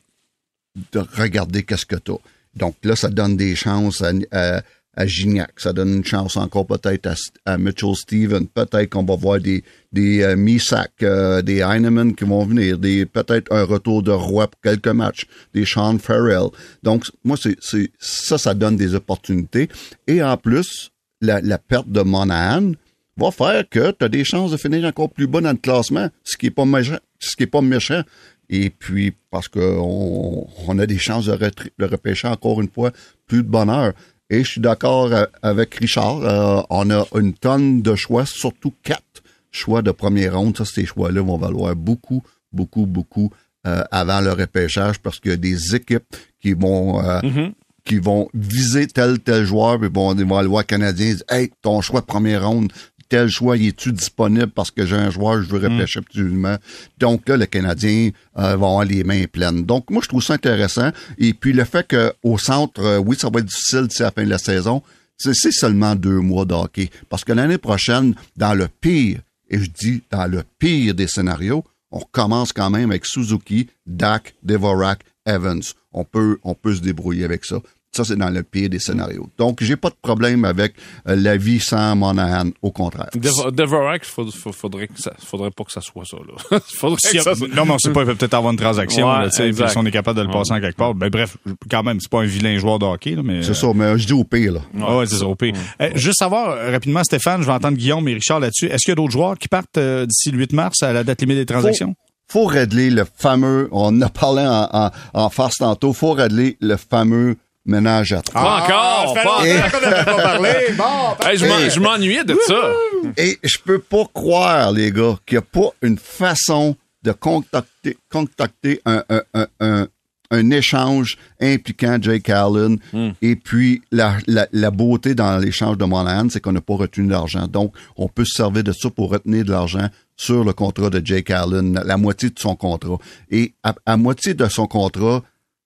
de 0.92 1.00
regarder 1.00 1.64
qu'est-ce 1.64 1.86
que 1.86 1.96
t'as. 1.96 2.18
Donc 2.56 2.76
là, 2.84 2.96
ça 2.96 3.10
donne 3.10 3.36
des 3.38 3.56
chances 3.56 4.02
à 4.02 4.12
à 4.32 4.62
Gignac. 4.98 5.52
Ça 5.58 5.74
donne 5.74 5.94
une 5.94 6.06
chance 6.06 6.38
encore 6.38 6.66
peut-être 6.68 7.10
à, 7.46 7.58
Mitchell 7.58 7.96
Steven. 7.96 8.48
Peut-être 8.48 8.90
qu'on 8.90 9.04
va 9.04 9.16
voir 9.16 9.40
des, 9.40 9.64
des 9.92 10.22
euh, 10.22 10.36
Misak, 10.36 10.92
euh, 11.02 11.42
des 11.42 11.60
Heinemann 11.60 12.16
qui 12.16 12.26
vont 12.26 12.46
venir, 12.46 12.78
des 12.78 13.06
peut-être 13.06 13.52
un 13.52 13.64
retour 13.64 14.04
de 14.04 14.12
Roy 14.12 14.48
pour 14.48 14.62
quelques 14.62 14.88
matchs, 14.88 15.26
des 15.54 15.66
Sean 15.66 15.98
Farrell. 15.98 16.50
Donc, 16.84 17.06
moi, 17.24 17.38
c'est, 17.42 17.58
ça, 18.00 18.38
ça 18.38 18.54
donne 18.54 18.78
des 18.78 18.94
opportunités. 18.96 19.70
Et 20.08 20.22
en 20.22 20.38
plus, 20.38 20.92
la, 21.22 21.42
la 21.42 21.58
perte 21.58 21.90
de 21.90 22.02
Monahan 22.02 22.74
va 23.18 23.32
faire 23.32 23.64
que 23.70 23.92
tu 23.92 24.06
as 24.06 24.10
des 24.10 24.24
chances 24.24 24.52
de 24.52 24.58
finir 24.58 24.86
encore 24.86 25.10
plus 25.10 25.28
bas 25.28 25.42
dans 25.42 25.52
le 25.52 25.58
classement, 25.58 26.10
ce 26.24 26.38
qui 26.38 26.48
est 26.48 26.52
pas 26.52 26.66
méchant. 26.66 26.98
Ce 27.20 27.36
qui 27.36 27.44
est 27.44 27.48
pas 27.48 27.62
méchant. 27.62 28.04
Et 28.50 28.70
puis, 28.70 29.14
parce 29.32 29.48
qu'on 29.48 30.48
on 30.68 30.80
a 30.80 30.86
des 30.86 30.98
chances 30.98 31.26
de 31.26 31.86
repêcher 31.86 32.28
encore 32.28 32.62
une 32.62 32.70
fois 32.70 32.92
plus 33.26 33.44
de 33.44 33.48
bonheur. 33.48 33.94
Et 34.34 34.44
je 34.44 34.50
suis 34.50 34.62
d'accord 34.62 35.14
euh, 35.14 35.26
avec 35.44 35.76
Richard. 35.76 36.24
Euh, 36.24 36.64
on 36.72 36.90
a 36.90 37.06
une 37.14 37.36
tonne 37.36 37.84
de 37.84 37.94
choix, 37.94 38.26
surtout 38.26 38.74
quatre 38.82 39.22
choix 39.52 39.84
de 39.84 39.92
première 39.92 40.40
ronde. 40.40 40.58
Ça, 40.58 40.66
ces 40.66 40.88
choix-là 40.88 41.22
vont 41.22 41.38
valoir 41.38 41.76
beaucoup, 41.76 42.24
beaucoup, 42.52 42.88
beaucoup 42.88 43.30
euh, 43.68 43.84
avant 43.92 44.22
le 44.22 44.32
repêchage 44.32 44.98
parce 44.98 45.20
qu'il 45.20 45.30
y 45.30 45.34
a 45.36 45.38
des 45.38 45.76
équipes 45.76 46.16
qui 46.42 46.54
vont 46.54 47.00
mm-hmm. 47.00 47.52
qui 47.86 48.00
vont 48.00 48.28
viser 48.34 48.88
tel 48.88 49.20
tel 49.20 49.46
joueur 49.46 49.80
puis 49.80 49.90
bon, 49.90 50.16
ils 50.16 50.26
vont 50.26 50.38
aller 50.38 50.48
voir 50.48 50.66
Canadien 50.66 51.16
Hey, 51.30 51.52
ton 51.62 51.82
choix 51.82 52.02
de 52.02 52.08
première 52.08 52.48
ronde, 52.50 52.74
tel 53.14 53.30
choix, 53.30 53.58
il 53.58 53.68
est-tu 53.68 53.92
disponible 53.92 54.48
parce 54.48 54.72
que 54.72 54.88
j'ai 54.88 54.96
un 54.96 55.12
joueur, 55.12 55.44
je 55.44 55.48
veux 55.48 55.60
mm. 55.60 55.74
repêcher 55.74 56.00
absolument. 56.00 56.58
Donc 56.98 57.30
là, 57.30 57.38
le 57.38 57.46
Canadien 57.46 58.10
euh, 58.40 58.42
va 58.42 58.52
avoir 58.54 58.86
les 58.86 59.04
mains 59.04 59.26
pleines. 59.32 59.66
Donc 59.66 59.92
moi, 59.92 60.02
je 60.04 60.08
trouve 60.08 60.24
ça 60.24 60.34
intéressant. 60.34 60.90
Et 61.20 61.36
puis 61.36 61.54
le 61.54 61.64
fait 61.64 61.88
qu'au 61.88 62.40
centre, 62.40 62.82
euh, 62.82 62.98
oui, 62.98 63.16
ça 63.16 63.30
va 63.32 63.42
être 63.42 63.46
difficile 63.46 63.86
d'ici 63.86 64.02
la 64.02 64.10
fin 64.10 64.24
de 64.24 64.32
la 64.32 64.40
saison, 64.40 64.82
c'est 65.16 65.52
seulement 65.52 65.94
deux 65.94 66.22
mois 66.22 66.46
d'hockey. 66.46 66.90
Parce 67.08 67.24
que 67.24 67.34
l'année 67.34 67.60
prochaine, 67.60 68.16
dans 68.36 68.56
le 68.56 68.68
pire, 68.68 69.20
et 69.48 69.60
je 69.60 69.70
dis 69.70 70.02
dans 70.10 70.26
le 70.26 70.42
pire 70.58 70.96
des 70.96 71.08
scénarios, 71.08 71.64
on 71.92 72.02
commence 72.12 72.52
quand 72.52 72.72
même 72.72 72.90
avec 72.90 73.06
Suzuki, 73.06 73.68
Dak, 73.86 74.34
Devorak, 74.42 75.02
Evans. 75.28 75.62
On 75.92 76.04
peut, 76.04 76.40
on 76.44 76.56
peut 76.56 76.74
se 76.74 76.82
débrouiller 76.82 77.26
avec 77.26 77.46
ça. 77.46 77.58
Ça, 77.96 78.04
c'est 78.04 78.16
dans 78.16 78.30
le 78.32 78.42
pire 78.42 78.70
des 78.70 78.80
scénarios. 78.80 79.28
Donc, 79.38 79.62
j'ai 79.62 79.76
pas 79.76 79.90
de 79.90 79.96
problème 80.02 80.46
avec 80.46 80.74
euh, 81.08 81.16
la 81.16 81.38
vie 81.38 81.60
sans 81.60 81.96
Monahan. 81.96 82.50
Au 82.64 82.72
contraire. 82.72 83.10
Dev- 83.14 83.52
Devorak, 83.52 84.04
faut- 84.04 84.32
faut- 84.32 84.52
faudrait, 84.52 84.88
que 84.88 85.00
ça, 85.00 85.14
faudrait 85.24 85.52
pas 85.52 85.64
que 85.64 85.72
ça 85.72 85.82
soit 85.82 86.04
ça. 86.06 86.18
Là. 86.18 86.60
faudrait 86.76 86.98
Si- 87.04 87.18
que 87.18 87.24
ça 87.24 87.36
soit- 87.36 87.48
non, 87.54 87.66
mais 87.66 87.74
on 87.74 87.78
sait 87.78 87.92
pas, 87.92 88.02
il 88.02 88.08
peut 88.08 88.16
peut-être 88.16 88.34
avoir 88.34 88.52
une 88.52 88.58
transaction. 88.60 89.08
Ouais, 89.08 89.26
là, 89.26 89.30
si 89.30 89.78
on 89.78 89.86
est 89.86 89.92
capable 89.92 90.18
de 90.20 90.26
le 90.26 90.32
passer 90.32 90.54
en 90.54 90.60
quelque 90.60 90.76
part. 90.78 90.96
Ben, 90.96 91.10
bref, 91.10 91.38
quand 91.70 91.84
même, 91.84 92.00
c'est 92.00 92.10
pas 92.10 92.22
un 92.22 92.26
vilain 92.26 92.58
joueur 92.58 92.80
de 92.80 92.86
hockey, 92.86 93.12
là, 93.16 93.22
mais. 93.24 93.44
C'est 93.44 93.54
ça, 93.54 93.68
mais 93.76 93.98
je 94.00 94.08
dis 94.08 94.14
au 94.14 94.24
pire, 94.24 94.54
là. 94.54 94.62
Ah 94.82 94.98
ouais, 94.98 95.06
c'est 95.06 95.18
ça, 95.18 95.28
au 95.28 95.36
pire. 95.36 95.54
Euh, 95.80 95.92
juste 95.94 96.18
savoir, 96.18 96.50
euh, 96.50 96.72
rapidement, 96.72 97.04
Stéphane, 97.04 97.42
je 97.42 97.48
vais 97.48 97.54
entendre 97.54 97.78
Guillaume 97.78 98.08
et 98.08 98.14
Richard 98.16 98.40
là-dessus. 98.40 98.66
Est-ce 98.66 98.78
qu'il 98.86 98.92
y 98.92 98.94
a 98.94 98.96
d'autres 98.96 99.12
joueurs 99.12 99.38
qui 99.38 99.48
partent 99.48 99.78
euh, 99.78 100.08
d'ici 100.08 100.32
le 100.32 100.40
8 100.40 100.54
mars 100.54 100.82
à 100.82 100.94
la 100.94 101.04
date 101.04 101.22
limite 101.22 101.38
des 101.38 101.46
transactions? 101.46 101.94
faut 102.32 102.46
régler 102.46 102.90
le 102.90 103.06
fameux, 103.18 103.68
on 103.72 103.88
en 103.90 104.02
a 104.02 104.10
parlé 104.10 104.42
en, 104.42 104.68
en, 104.72 104.90
en 105.14 105.30
farce 105.30 105.58
tantôt, 105.58 105.94
faut 105.94 106.14
régler 106.14 106.58
le 106.62 106.78
fameux 106.78 107.36
ménage 107.66 108.14
à 108.14 108.22
trois. 108.22 108.42
Pas 108.42 108.64
encore! 108.64 109.14
pas 109.14 109.48
Et- 109.48 109.60
encore. 109.60 111.28
Hey, 111.28 111.38
je 111.38 111.46
m'en- 111.46 111.70
je 111.70 111.80
m'ennuyais 111.80 112.24
de 112.24 112.38
ça. 112.46 112.72
Et 113.18 113.38
je 113.44 113.58
peux 113.64 113.80
pas 113.80 114.04
croire, 114.14 114.72
les 114.72 114.92
gars, 114.92 115.18
qu'il 115.26 115.38
n'y 115.38 115.44
a 115.44 115.62
pas 115.62 115.70
une 115.82 115.98
façon 115.98 116.76
de 117.04 117.12
contacter, 117.12 117.98
contacter 118.12 118.82
un, 118.86 119.04
un, 119.10 119.22
un, 119.34 119.48
un, 119.60 119.88
un 120.32 120.50
échange 120.52 121.18
impliquant 121.42 121.98
Jake 122.02 122.30
Allen. 122.30 122.78
Et 123.22 123.36
puis, 123.36 123.82
la, 123.92 124.16
la, 124.28 124.48
la 124.52 124.72
beauté 124.72 125.14
dans 125.16 125.38
l'échange 125.38 125.78
de 125.78 125.86
Monahan, 125.86 126.28
c'est 126.30 126.40
qu'on 126.40 126.54
n'a 126.54 126.62
pas 126.62 126.76
retenu 126.76 127.08
d'argent. 127.08 127.48
Donc, 127.48 127.74
on 127.98 128.08
peut 128.08 128.26
se 128.26 128.36
servir 128.36 128.64
de 128.64 128.72
ça 128.72 128.90
pour 128.90 129.12
retenir 129.12 129.44
de 129.46 129.52
l'argent 129.52 129.88
sur 130.16 130.44
le 130.44 130.54
contrat 130.54 130.90
de 130.90 131.02
Jake 131.06 131.30
Allen, 131.30 131.80
la, 131.86 131.98
moitié 131.98 132.30
de 132.30 132.40
son 132.40 132.56
contrat. 132.56 132.98
Et 133.32 133.54
à, 133.64 133.74
à 133.86 133.98
moitié 133.98 134.34
de 134.34 134.48
son 134.48 134.66
contrat, 134.68 135.22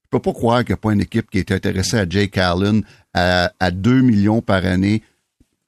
peux 0.10 0.20
pas 0.20 0.34
croire 0.34 0.60
qu'il 0.60 0.70
n'y 0.70 0.74
a 0.74 0.78
pas 0.78 0.93
une 0.93 1.02
équipe 1.02 1.30
qui 1.30 1.39
est 1.39 1.52
intéressée 1.52 1.98
à 1.98 2.08
Jake 2.08 2.38
Allen 2.38 2.84
à, 3.13 3.52
à 3.60 3.72
2 3.72 4.02
millions 4.02 4.41
par 4.41 4.65
année 4.65 5.02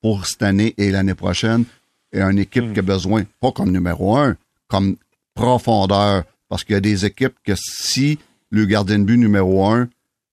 pour 0.02 0.25
cette 0.25 0.43
année 0.43 0.73
et 0.78 0.91
l'année 0.91 1.15
prochaine. 1.15 1.65
Et 2.13 2.21
une 2.21 2.39
équipe 2.39 2.73
qui 2.73 2.80
a 2.80 2.82
besoin, 2.84 3.23
pas 3.39 3.52
comme 3.52 3.71
numéro 3.71 4.17
un, 4.17 4.36
comme 4.67 4.95
profondeur. 5.36 6.23
Parce 6.47 6.63
qu'il 6.63 6.73
y 6.73 6.78
a 6.78 6.82
des 6.82 7.06
équipes 7.06 7.36
que 7.43 7.54
si 7.56 8.17
le 8.49 8.65
gardien 8.65 8.97
de 8.99 9.04
but 9.04 9.17
numéro 9.17 9.65
un 9.67 9.88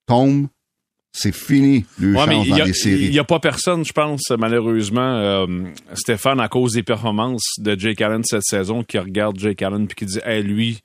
tombe, 0.06 0.46
c'est 1.12 1.34
fini 1.34 1.84
le 1.98 2.14
Ouais, 2.14 2.26
mais 2.26 2.34
chance 2.36 2.46
il 2.46 2.50
dans 2.50 2.56
y 2.56 2.60
a- 2.62 2.64
les 2.64 2.72
séries. 2.74 3.04
Il 3.04 3.10
n'y 3.10 3.18
a 3.18 3.24
pas 3.24 3.38
personne, 3.40 3.84
je 3.84 3.92
pense, 3.92 4.22
malheureusement, 4.38 5.16
euh, 5.16 5.46
Stéphane, 5.94 6.40
à 6.40 6.48
cause 6.48 6.72
des 6.72 6.82
performances 6.82 7.54
de 7.58 7.78
Jake 7.78 8.00
Allen 8.02 8.22
cette 8.24 8.42
saison, 8.44 8.82
qui 8.82 8.98
regarde 8.98 9.38
Jake 9.38 9.60
Allen 9.62 9.86
puis 9.86 9.94
qui 9.94 10.06
dit, 10.06 10.18
hey, 10.24 10.42
lui, 10.42 10.80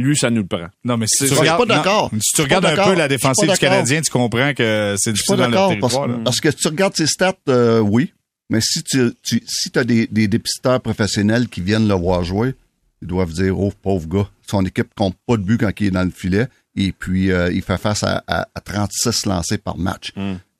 lui, 0.00 0.16
ça 0.16 0.30
nous 0.30 0.42
le 0.42 0.46
prend. 0.46 0.68
Non, 0.84 0.96
mais 0.96 1.06
si 1.06 1.26
tu 1.26 1.34
regardes, 1.34 1.66
pas 1.66 1.74
d'accord. 1.76 2.10
si 2.20 2.34
tu 2.34 2.42
regardes 2.42 2.66
un 2.66 2.84
peu 2.84 2.94
la 2.94 3.08
défensive 3.08 3.50
du. 3.50 3.58
Canadien, 3.58 4.00
tu 4.00 4.10
comprends 4.10 4.54
que 4.54 4.94
c'est 4.98 5.12
difficile 5.12 5.36
dans 5.36 5.48
leur 5.48 5.68
territoire. 5.68 6.06
parce, 6.06 6.08
là. 6.08 6.18
parce 6.24 6.40
que 6.40 6.48
tu 6.48 6.68
regardes 6.68 6.96
ses 6.96 7.06
stats, 7.06 7.34
euh, 7.48 7.80
oui, 7.80 8.12
mais 8.50 8.60
si 8.60 8.82
tu, 8.82 9.12
tu 9.22 9.42
si 9.46 9.70
as 9.76 9.84
des, 9.84 10.06
des 10.08 10.28
dépisteurs 10.28 10.80
professionnels 10.80 11.48
qui 11.48 11.60
viennent 11.60 11.88
le 11.88 11.94
voir 11.94 12.24
jouer, 12.24 12.54
ils 13.02 13.08
doivent 13.08 13.32
dire 13.32 13.58
oh 13.58 13.72
pauvre 13.82 14.08
gars, 14.08 14.28
son 14.46 14.64
équipe 14.64 14.88
compte 14.96 15.16
pas 15.26 15.36
de 15.36 15.42
but 15.42 15.58
quand 15.58 15.70
il 15.80 15.86
est 15.86 15.90
dans 15.90 16.04
le 16.04 16.10
filet 16.10 16.48
et 16.76 16.92
puis 16.92 17.30
euh, 17.30 17.52
il 17.52 17.62
fait 17.62 17.78
face 17.78 18.02
à, 18.02 18.22
à, 18.26 18.46
à 18.54 18.60
36 18.60 19.26
lancés 19.26 19.58
par 19.58 19.76
match. 19.78 20.12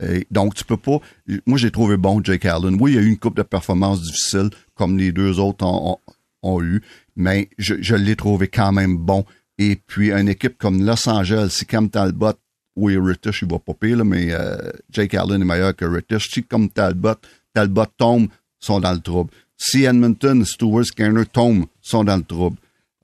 Et 0.03 0.27
donc 0.31 0.55
tu 0.55 0.65
peux 0.65 0.77
pas. 0.77 0.99
Moi 1.47 1.59
j'ai 1.59 1.71
trouvé 1.71 1.97
bon 1.97 2.23
Jake 2.23 2.45
Allen. 2.47 2.77
Oui, 2.81 2.93
il 2.93 2.95
y 2.95 2.99
a 2.99 3.03
eu 3.03 3.09
une 3.09 3.19
coupe 3.19 3.37
de 3.37 3.43
performances 3.43 4.03
difficiles 4.03 4.51
comme 4.75 4.97
les 4.97 5.13
deux 5.13 5.39
autres 5.39 5.65
ont, 5.65 5.93
ont, 5.93 5.99
ont 6.43 6.63
eu, 6.63 6.83
mais 7.21 7.49
je, 7.59 7.95
l'ai 7.95 8.17
trouvé 8.17 8.49
quand 8.49 8.73
même 8.73 8.97
bon. 8.97 9.25
Et 9.59 9.77
puis 9.77 10.11
une 10.11 10.29
équipe 10.29 10.59
comme 10.59 10.85
Los 10.85 11.09
Angeles, 11.09 11.51
si 11.51 11.67
Cam 11.67 11.89
Talbot 11.89 12.35
oui, 12.77 12.97
Ritish, 12.97 13.43
il 13.43 13.49
va 13.49 13.59
pas 13.59 13.75
pire, 13.75 13.99
là, 13.99 14.05
mais 14.05 14.29
euh, 14.31 14.57
Jake 14.91 15.15
Allen 15.15 15.43
est 15.43 15.45
meilleur 15.45 15.77
que 15.77 15.85
Ritish. 15.85 16.31
Si 16.31 16.43
comme 16.43 16.71
Talbot, 16.71 17.17
Talbot 17.53 17.87
tombe, 17.97 18.29
sont 18.59 18.81
dans 18.81 18.93
le 18.93 19.01
trouble. 19.01 19.31
Si 19.57 19.85
Edmonton, 19.85 20.45
Stewart, 20.45 20.87
Scanner 20.87 21.27
tombent, 21.27 21.67
ils 21.85 21.89
sont 21.89 22.05
dans 22.05 22.17
le 22.17 22.23
trouble. 22.23 22.57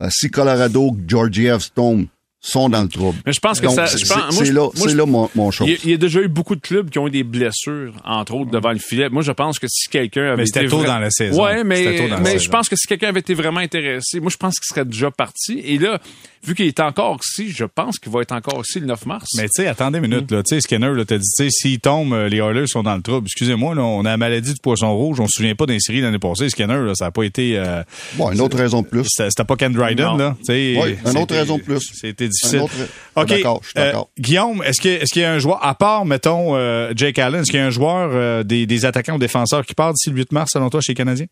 Euh, 0.03 0.09
si 0.11 0.31
Colorado, 0.31 0.97
Georgiev 1.07 1.71
tombe, 1.75 2.07
sont 2.47 2.69
dans 2.69 2.83
le 2.83 2.89
trouble. 2.89 3.19
Mais 3.27 3.33
je 3.33 3.41
pense 3.41 3.61
que 3.61 3.67
Donc, 3.67 3.75
ça- 3.75 3.87
c'est- 3.87 4.53
là, 4.53 4.69
moi, 4.77 4.93
là 4.95 5.07
mon, 5.07 5.29
mon 5.35 5.51
chose. 5.51 5.67
Il 5.69 5.73
y, 5.73 5.75
a, 5.75 5.79
il 5.85 5.91
y 5.91 5.95
a 5.95 5.97
déjà 5.97 6.21
eu 6.21 6.29
beaucoup 6.29 6.55
de 6.55 6.61
clubs 6.61 6.89
qui 6.91 6.99
ont 6.99 7.09
eu 7.09 7.11
des 7.11 7.25
blessures, 7.25 7.93
entre 8.05 8.35
autres, 8.35 8.51
devant 8.51 8.73
le 8.73 8.79
filet. 8.79 9.09
Moi, 9.09 9.23
je 9.23 9.33
pense 9.33 9.59
que 9.59 9.67
si 9.69 9.89
quelqu'un 9.89 10.27
avait 10.29 10.37
Mais 10.37 10.47
c'était 10.47 10.61
été 10.61 10.69
tôt 10.71 10.83
vra- 10.83 10.87
dans 10.87 10.99
la 10.99 11.11
saison. 11.11 11.43
Ouais, 11.45 11.65
mais, 11.65 12.09
mais 12.23 12.39
je 12.39 12.49
pense 12.49 12.69
que 12.69 12.77
si 12.77 12.87
quelqu'un 12.87 13.09
avait 13.09 13.21
été 13.21 13.35
vraiment 13.35 13.61
intéressé, 13.61 14.21
moi, 14.21 14.31
je 14.31 14.37
pense 14.37 14.59
qu'il 14.59 14.67
serait 14.75 14.85
déjà 14.85 15.11
parti. 15.11 15.61
Et 15.65 15.79
là, 15.79 16.01
vu 16.45 16.55
qu'il 16.55 16.67
est 16.67 16.81
encore 16.81 17.19
ici, 17.25 17.51
je 17.51 17.65
pense 17.65 17.99
qu'il 17.99 18.13
va 18.13 18.21
être 18.23 18.33
encore 18.33 18.63
ici 18.67 18.79
le 18.81 18.87
9 18.87 19.07
mars. 19.07 19.29
Mais 19.37 19.45
tu 19.45 19.63
sais, 19.63 19.67
attendez 19.67 19.99
une 19.99 20.07
minute, 20.09 20.31
là. 20.31 20.43
Tu 20.43 20.55
sais, 20.55 20.61
Skinner, 20.61 20.93
là, 20.95 21.05
t'as 21.05 21.19
dit, 21.19 21.25
tu 21.37 21.45
sais, 21.45 21.51
s'il 21.51 21.81
tombe, 21.81 22.13
euh, 22.13 22.29
les 22.29 22.39
Oilers 22.39 22.67
sont 22.69 22.83
dans 22.83 22.95
le 22.97 23.03
trouble. 23.03 23.27
Excusez-moi, 23.27 23.75
là, 23.75 23.83
on 23.83 24.01
a 24.05 24.11
la 24.11 24.17
maladie 24.17 24.53
du 24.55 24.61
poisson 24.61 24.95
rouge. 24.97 25.19
On 25.21 25.27
se 25.27 25.33
souvient 25.39 25.55
pas 25.55 25.67
d'un 25.67 25.79
série 25.81 26.01
l'année 26.01 26.19
passée. 26.19 26.49
Skinner, 26.49 26.79
là, 26.85 26.95
ça 26.95 27.07
a 27.07 27.11
pas 27.11 27.25
été, 27.25 27.59
euh, 27.59 27.83
Bon, 28.15 28.31
une 28.31 28.41
autre 28.41 28.57
raison 28.57 28.83
de 28.83 28.87
plus. 28.87 29.07
c'était 29.11 29.45
pas 29.45 29.57
Ken 29.57 29.73
Dryden, 29.73 30.07
Non. 30.07 30.17
là. 30.17 30.37
Oui, 30.49 30.77
une 31.05 31.19
autre 31.19 31.35
raison 31.35 31.59
de 31.59 31.63
plus. 31.63 31.81
C'était 31.95 32.29
difficile. 32.43 32.61
Autre- 32.61 32.75
OK. 33.17 33.33
euh. 33.79 33.93
Guillaume, 34.19 34.63
est-ce 34.65 34.81
qu'il 34.81 34.91
est 34.93 35.17
y 35.17 35.25
a 35.25 35.33
un 35.33 35.39
joueur, 35.39 35.65
à 35.65 35.75
part, 35.75 36.05
mettons, 36.05 36.55
euh, 36.57 36.93
Jake 36.95 37.19
Allen, 37.19 37.41
est-ce 37.43 37.51
qu'il 37.51 37.61
y 37.61 37.63
a 37.63 37.67
un 37.67 37.71
joueur, 37.71 38.11
euh, 38.13 38.43
des, 38.43 38.67
des 38.67 38.85
attaquants 38.85 39.15
ou 39.15 39.19
défenseurs 39.19 39.65
qui 39.65 39.75
part 39.75 39.93
d'ici 39.93 40.11
le 40.11 40.17
8 40.17 40.33
mars, 40.33 40.51
selon 40.53 40.69
toi, 40.71 40.81
chez 40.81 40.93
les 40.93 40.97
Canadiens? 40.97 41.27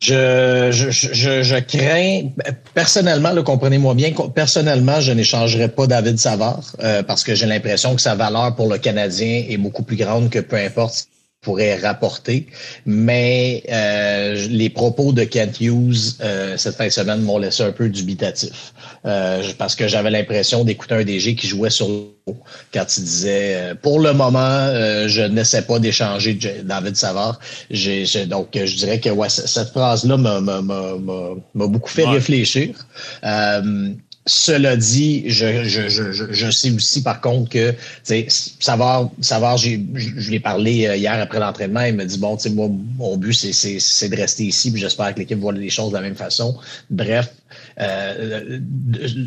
Je, 0.00 0.70
je, 0.72 0.90
je, 0.90 1.42
je 1.44 1.56
crains, 1.60 2.28
personnellement, 2.74 3.40
comprenez-moi 3.44 3.94
bien, 3.94 4.10
personnellement, 4.34 5.00
je 5.00 5.12
n'échangerai 5.12 5.68
pas 5.68 5.86
David 5.86 6.18
Savard 6.18 6.60
euh, 6.82 7.04
parce 7.04 7.22
que 7.22 7.36
j'ai 7.36 7.46
l'impression 7.46 7.94
que 7.94 8.00
sa 8.02 8.16
valeur 8.16 8.56
pour 8.56 8.68
le 8.68 8.78
Canadien 8.78 9.44
est 9.48 9.58
beaucoup 9.58 9.84
plus 9.84 9.94
grande 9.94 10.28
que 10.28 10.40
peu 10.40 10.56
importe 10.56 11.06
pourrait 11.42 11.76
rapporter. 11.76 12.46
Mais 12.86 13.64
euh, 13.70 14.46
les 14.48 14.70
propos 14.70 15.12
de 15.12 15.24
Kent 15.24 15.60
Hughes 15.60 16.16
euh, 16.22 16.56
cette 16.56 16.76
fin 16.76 16.86
de 16.86 16.90
semaine 16.90 17.20
m'ont 17.20 17.38
laissé 17.38 17.64
un 17.64 17.72
peu 17.72 17.88
dubitatif 17.88 18.72
euh, 19.04 19.42
parce 19.58 19.74
que 19.74 19.88
j'avais 19.88 20.10
l'impression 20.10 20.64
d'écouter 20.64 20.94
un 20.94 21.04
DG 21.04 21.34
qui 21.34 21.48
jouait 21.48 21.68
sur 21.70 21.88
le 21.88 21.94
haut 22.28 22.36
quand 22.72 22.96
il 22.96 23.02
disait 23.04 23.54
euh, 23.56 23.74
pour 23.74 23.98
le 23.98 24.12
moment, 24.12 24.38
euh, 24.38 25.08
je 25.08 25.22
n'essaie 25.22 25.62
pas 25.62 25.80
d'échanger 25.80 26.38
David 26.62 26.96
Savard. 26.96 27.40
J'ai, 27.70 28.06
donc, 28.26 28.56
euh, 28.56 28.64
je 28.64 28.76
dirais 28.76 29.00
que 29.00 29.10
ouais, 29.10 29.28
cette 29.28 29.70
phrase-là 29.70 30.16
m'a, 30.16 30.40
m'a, 30.40 30.60
beaucoup 31.54 31.90
fait 31.90 32.04
Ouais. 32.04 32.12
réfléchir. 32.12 32.86
Euh, 34.22 34.26
cela 34.26 34.76
dit, 34.76 35.24
je, 35.26 35.64
je, 35.64 36.50
sais 36.50 36.70
aussi 36.70 37.02
par 37.02 37.20
contre 37.20 37.50
que 37.50 37.74
Savard, 38.60 39.10
Savard 39.20 39.56
j'ai, 39.56 39.84
je 39.94 40.30
l'ai 40.30 40.40
parlé 40.40 40.86
euh, 40.86 40.96
hier 40.96 41.12
après 41.20 41.40
l'entraînement, 41.40 41.82
il 41.82 41.94
m'a 41.94 42.04
dit 42.04 42.18
bon, 42.18 42.38
moi, 42.50 42.68
mon 42.98 43.16
but, 43.16 43.32
c'est, 43.32 43.52
c'est, 43.52 43.78
c'est 43.80 44.08
de 44.08 44.16
rester 44.16 44.44
ici, 44.44 44.70
puis 44.70 44.80
j'espère 44.80 45.14
que 45.14 45.20
l'équipe 45.20 45.38
voit 45.38 45.52
les 45.52 45.70
choses 45.70 45.90
de 45.90 45.96
la 45.96 46.02
même 46.02 46.16
façon. 46.16 46.56
Bref, 46.90 47.32
euh, 47.80 48.60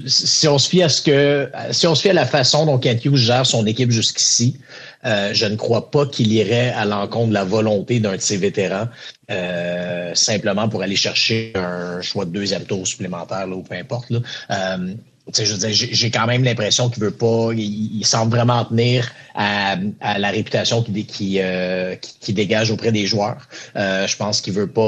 si 0.08 0.48
on 0.48 0.58
se 0.58 0.70
fie 0.70 0.84
à 0.84 0.90
ce 0.90 1.02
que 1.02 1.50
si 1.72 1.88
on 1.88 1.96
se 1.96 2.02
fie 2.02 2.10
à 2.10 2.14
la 2.14 2.26
façon 2.26 2.66
dont 2.66 2.78
Kent 2.78 3.06
Hughes 3.06 3.18
gère 3.18 3.46
son 3.46 3.66
équipe 3.66 3.92
jusqu'ici, 3.92 4.58
euh, 5.06 5.32
je 5.34 5.46
ne 5.46 5.56
crois 5.56 5.92
pas 5.92 6.06
qu'il 6.06 6.32
irait 6.34 6.72
à 6.72 6.86
l'encontre 6.86 7.30
de 7.30 7.34
la 7.34 7.44
volonté 7.44 8.00
d'un 8.00 8.16
de 8.16 8.22
ses 8.22 8.38
vétérans 8.38 8.88
euh, 9.32 10.14
simplement 10.16 10.70
pour 10.70 10.82
aller 10.82 10.96
chercher 10.96 11.54
un 11.56 12.02
choix 12.02 12.26
de 12.26 12.32
deuxième 12.32 12.64
tour 12.64 12.88
supplémentaire 12.88 13.48
là, 13.48 13.56
ou 13.56 13.64
peu 13.64 13.76
importe. 13.76 14.10
Là. 14.10 14.20
Euh, 14.52 14.96
je 15.34 15.68
j'ai 15.72 16.12
quand 16.12 16.28
même 16.28 16.44
l'impression 16.44 16.90
qu'il 16.90 17.04
veut 17.04 17.12
pas, 17.12 17.50
il, 17.54 18.06
semble 18.06 18.36
vraiment 18.36 18.64
tenir 18.66 19.12
à, 19.34 19.76
à 20.00 20.20
la 20.20 20.30
réputation 20.30 20.84
qui, 20.84 21.06
qui, 21.06 21.40
euh, 21.40 21.96
qui, 21.96 22.14
qui 22.20 22.34
dégage 22.34 22.70
auprès 22.70 22.92
des 22.92 23.08
joueurs. 23.08 23.48
Euh, 23.76 24.06
je 24.08 24.16
pense 24.18 24.42
qu'il 24.42 24.54
veut 24.54 24.68
pas, 24.68 24.82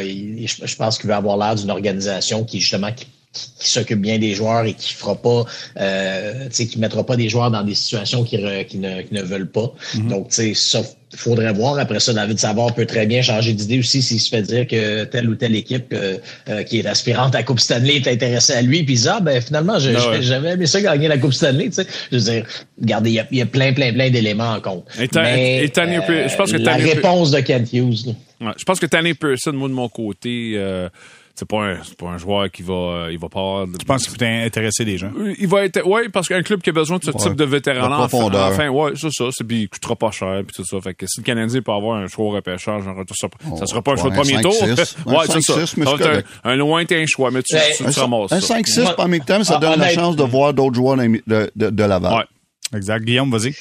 je 0.00 0.76
pense 0.76 0.98
qu'il 0.98 1.08
veut 1.08 1.14
avoir 1.14 1.36
l'air 1.36 1.54
d'une 1.54 1.70
organisation 1.70 2.44
qui 2.44 2.60
justement 2.60 2.92
qui, 2.92 3.06
qui, 3.34 3.50
qui 3.58 3.68
s'occupe 3.68 4.00
bien 4.00 4.18
des 4.18 4.34
joueurs 4.34 4.64
et 4.64 4.72
qui 4.72 4.94
fera 4.94 5.14
pas, 5.16 5.44
euh, 5.80 6.44
tu 6.46 6.48
sais, 6.52 6.66
qui 6.66 6.78
mettra 6.78 7.04
pas 7.04 7.16
des 7.16 7.28
joueurs 7.28 7.50
dans 7.50 7.62
des 7.62 7.74
situations 7.74 8.24
qui, 8.24 8.36
re- 8.38 8.64
qui, 8.66 8.78
ne, 8.78 9.02
qui 9.02 9.12
ne 9.12 9.22
veulent 9.22 9.50
pas. 9.50 9.72
Donc, 10.08 10.28
tu 10.30 10.36
sais, 10.36 10.54
ça, 10.54 10.82
faudrait 11.16 11.52
voir. 11.52 11.78
Après 11.78 12.00
ça, 12.00 12.12
David 12.12 12.40
Savard 12.40 12.74
peut 12.74 12.86
très 12.86 13.06
bien 13.06 13.22
changer 13.22 13.52
d'idée 13.52 13.78
aussi 13.78 14.02
s'il 14.02 14.18
se 14.20 14.28
fait 14.30 14.42
dire 14.42 14.66
que 14.66 15.04
telle 15.04 15.28
ou 15.28 15.36
telle 15.36 15.54
équipe 15.54 15.92
euh, 15.92 16.16
euh, 16.48 16.64
qui 16.64 16.80
est 16.80 16.86
aspirante 16.86 17.36
à 17.36 17.38
la 17.38 17.44
Coupe 17.44 17.60
Stanley 17.60 17.98
est 17.98 18.08
intéressée 18.08 18.54
à 18.54 18.62
lui, 18.62 18.82
puis 18.82 18.98
ah, 19.08 19.20
ben 19.20 19.40
finalement, 19.40 19.78
je- 19.78 19.90
Ah 19.96 20.10
ouais. 20.10 20.22
j'avais 20.22 20.50
aimé 20.54 20.66
ça 20.66 20.80
gagner 20.80 21.06
la 21.06 21.16
Coupe 21.18 21.32
Stanley, 21.32 21.66
tu 21.66 21.74
sais. 21.74 21.86
Je 22.10 22.16
veux 22.16 22.22
dire, 22.32 22.46
regardez, 22.80 23.10
il 23.10 23.14
y 23.14 23.20
a, 23.20 23.28
il 23.30 23.38
y 23.38 23.42
a 23.42 23.46
plein, 23.46 23.72
plein, 23.72 23.92
plein 23.92 24.10
d'éléments 24.10 24.54
en 24.54 24.60
compte. 24.60 24.86
Et 25.00 25.08
Mais, 25.14 25.58
et 25.64 25.66
je 25.68 26.36
pense 26.36 26.50
que 26.50 26.56
la 26.56 26.72
Tanner 26.72 26.82
Pe- 26.90 26.94
réponse 26.96 27.30
de 27.30 27.38
Kent 27.40 27.72
Hughes. 27.72 28.14
Ouais, 28.40 28.50
je 28.58 28.64
pense 28.64 28.80
que 28.80 28.86
Tanner 28.86 29.14
Pearson, 29.14 29.52
moi, 29.52 29.68
de 29.68 29.74
mon 29.74 29.88
côté, 29.88 30.54
euh, 30.56 30.88
c'est 31.34 31.48
pas 31.48 31.64
un, 31.64 31.76
c'est 31.82 31.96
pas 31.96 32.06
un 32.06 32.18
joueur 32.18 32.50
qui 32.50 32.62
va, 32.62 32.72
euh, 32.74 33.08
il 33.12 33.18
va 33.18 33.28
pas 33.28 33.40
avoir. 33.40 33.66
Tu 33.78 33.84
penses 33.84 34.06
qu'il 34.06 34.16
peut 34.16 34.24
intéresser 34.24 34.84
des 34.84 34.98
gens? 34.98 35.10
Il 35.38 35.48
va 35.48 35.64
être, 35.64 35.84
ouais, 35.86 36.08
parce 36.08 36.28
qu'un 36.28 36.42
club 36.42 36.60
qui 36.62 36.70
a 36.70 36.72
besoin 36.72 36.98
de 36.98 37.04
ce 37.04 37.10
Ouais. 37.10 37.16
type 37.18 37.34
de 37.34 37.44
vétéran 37.44 37.88
La 37.88 37.96
enfin, 37.98 38.08
profondeur. 38.08 38.46
enfin, 38.46 38.68
ouais, 38.68 38.92
c'est 38.94 39.10
ça, 39.12 39.24
c'est 39.32 39.44
puis 39.44 39.62
il 39.62 39.68
coûtera 39.68 39.96
pas 39.96 40.10
cher 40.10 40.42
puis 40.46 40.54
tout 40.54 40.64
ça. 40.64 40.80
Fait 40.80 40.94
que 40.94 41.06
si 41.06 41.20
le 41.20 41.24
Canadien 41.24 41.60
peut 41.62 41.72
avoir 41.72 41.98
un 41.98 42.06
choix 42.06 42.32
repêchage, 42.34 42.86
en 42.86 42.94
retour, 42.94 43.16
ça, 43.16 43.28
ça 43.58 43.66
sera 43.66 43.82
pas 43.82 43.92
un 43.92 43.96
choix 43.96 44.10
de 44.10 44.14
premier 44.16 44.40
tour. 44.40 44.52
5-6. 44.54 44.96
Un 45.06 45.12
ouais, 45.12 45.24
c'est 45.28 45.40
ça. 45.40 45.54
5-6, 45.54 45.74
mais 45.78 45.84
Ça 45.86 46.22
un, 46.44 46.50
un 46.52 46.56
lointain 46.56 47.04
choix, 47.06 47.30
mais 47.30 47.42
tu, 47.42 47.56
tu, 47.76 47.84
Un, 47.84 47.90
tu 47.90 47.98
ramasses 48.00 48.32
un 48.32 48.40
ça. 48.40 48.58
5-6, 48.60 48.82
Moi- 48.82 48.94
en 49.00 49.08
même 49.08 49.24
temps, 49.24 49.42
ça 49.44 49.54
Ah, 49.56 49.60
donne 49.60 49.78
la 49.80 49.90
chance 49.92 50.16
de 50.16 50.22
voir 50.22 50.54
d'autres 50.54 50.74
joueurs 50.74 50.96
de, 50.96 51.50
de, 51.56 51.70
de 51.70 51.84
Laval. 51.84 52.14
Ouais. 52.14 52.78
Exact. 52.78 53.04
Guillaume, 53.04 53.30
vas-y. 53.30 53.54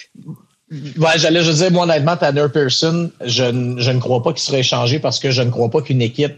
Ouais, 0.71 1.11
j'allais 1.17 1.43
juste 1.43 1.59
dire, 1.59 1.71
moi, 1.71 1.83
honnêtement, 1.83 2.17
Tanner 2.17 2.45
Pearson, 2.51 3.11
je, 3.25 3.43
ne- 3.43 3.79
je 3.79 3.91
ne 3.91 3.99
crois 3.99 4.23
pas 4.23 4.33
qu'il 4.33 4.41
sera 4.41 4.57
échangé 4.57 4.97
parce 4.99 5.19
que 5.19 5.29
je 5.29 5.41
ne 5.43 5.51
crois 5.51 5.69
pas 5.69 5.81
qu'une 5.81 6.01
équipe 6.01 6.33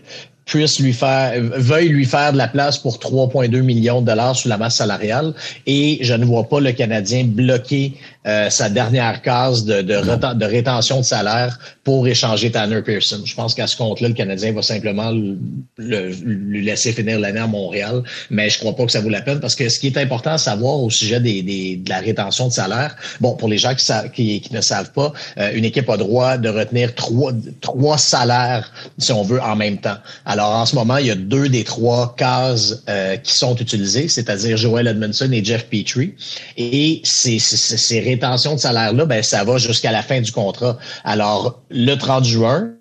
puisse 0.46 0.80
lui 0.80 0.94
faire, 0.94 1.34
veuille 1.42 1.90
lui 1.90 2.06
faire 2.06 2.32
de 2.32 2.38
la 2.38 2.48
place 2.48 2.78
pour 2.78 2.98
3,2 2.98 3.62
millions 3.62 4.02
de 4.02 4.06
dollars 4.06 4.36
sous 4.36 4.48
la 4.48 4.58
masse 4.58 4.78
salariale. 4.78 5.34
Et 5.66 5.98
je 6.02 6.14
ne 6.14 6.26
vois 6.26 6.48
pas 6.48 6.60
le 6.60 6.72
Canadien 6.72 7.26
bloquer 7.26 7.94
euh, 8.26 8.50
sa 8.50 8.70
dernière 8.70 9.22
case 9.22 9.66
de, 9.66 9.82
de, 9.82 9.94
reten- 9.96 10.38
de 10.38 10.46
rétention 10.46 11.00
de 11.00 11.06
salaire 11.06 11.60
pour 11.84 12.08
échanger 12.08 12.52
Tanner 12.52 12.82
Pearson. 12.82 13.22
Je 13.24 13.36
pense 13.36 13.54
qu'à 13.54 13.68
ce 13.68 13.78
compte-là, 13.78 14.08
le 14.08 14.14
Canadien 14.14 14.52
va 14.54 14.62
simplement 14.62 15.12
le- 15.12 15.38
le- 15.78 16.10
lui 16.10 16.64
laisser 16.64 16.92
finir 16.94 17.20
l'année 17.20 17.40
à 17.40 17.48
Montréal. 17.48 18.04
Mais 18.30 18.50
je 18.50 18.58
crois 18.60 18.76
pas 18.76 18.86
que 18.86 18.92
ça 18.92 19.02
vaut 19.02 19.10
la 19.10 19.22
peine 19.22 19.40
parce 19.40 19.56
que 19.56 19.70
ce 19.70 19.80
qui 19.80 19.88
est 19.88 19.98
important 19.98 20.32
à 20.32 20.38
savoir 20.38 20.80
au 20.80 20.90
sujet 20.90 21.20
des, 21.20 21.42
des- 21.44 21.76
de 21.78 21.90
la 21.90 22.00
rétention 22.00 22.48
de 22.48 22.54
salaire, 22.54 22.96
bon, 23.20 23.36
pour 23.36 23.48
les 23.50 23.58
gens 23.58 23.76
qui, 23.76 23.86
qui, 24.14 24.42
qui 24.42 24.54
ne 24.54 24.62
savent 24.62 24.92
pas, 24.92 25.14
euh, 25.38 25.52
une 25.54 25.66
équipe 25.66 25.90
a 25.90 25.98
droit 25.98 26.38
de 26.38 26.50
retenir 26.50 26.96
trois, 26.96 27.32
trois 27.62 27.98
salaires, 27.98 28.72
si 28.98 29.12
on 29.12 29.24
veut, 29.24 29.42
en 29.42 29.56
même 29.56 29.78
temps. 29.78 29.98
Alors, 30.26 30.52
en 30.52 30.66
ce 30.66 30.76
moment, 30.76 30.98
il 30.98 31.08
y 31.08 31.12
a 31.12 31.16
deux 31.16 31.50
des 31.50 31.64
trois 31.64 32.16
cases 32.18 32.84
euh, 32.90 33.18
qui 33.18 33.34
sont 33.34 33.56
utilisées, 33.58 34.08
c'est-à-dire 34.08 34.58
Joel 34.58 34.88
Edmondson 34.88 35.30
et 35.32 35.44
Jeff 35.44 35.66
Petrie. 35.68 36.14
Et 36.58 37.02
ces, 37.04 37.38
rétentions 38.16 38.56
de 38.56 38.60
salaire-là, 38.60 39.06
ben, 39.06 39.22
ça 39.22 39.44
va 39.44 39.58
jusqu'à 39.58 39.92
la 39.92 40.02
fin 40.02 40.22
du 40.22 40.32
contrat. 40.32 40.78
Alors, 41.04 41.62
le 41.70 41.96
30 41.96 42.24
juin, 42.26 42.72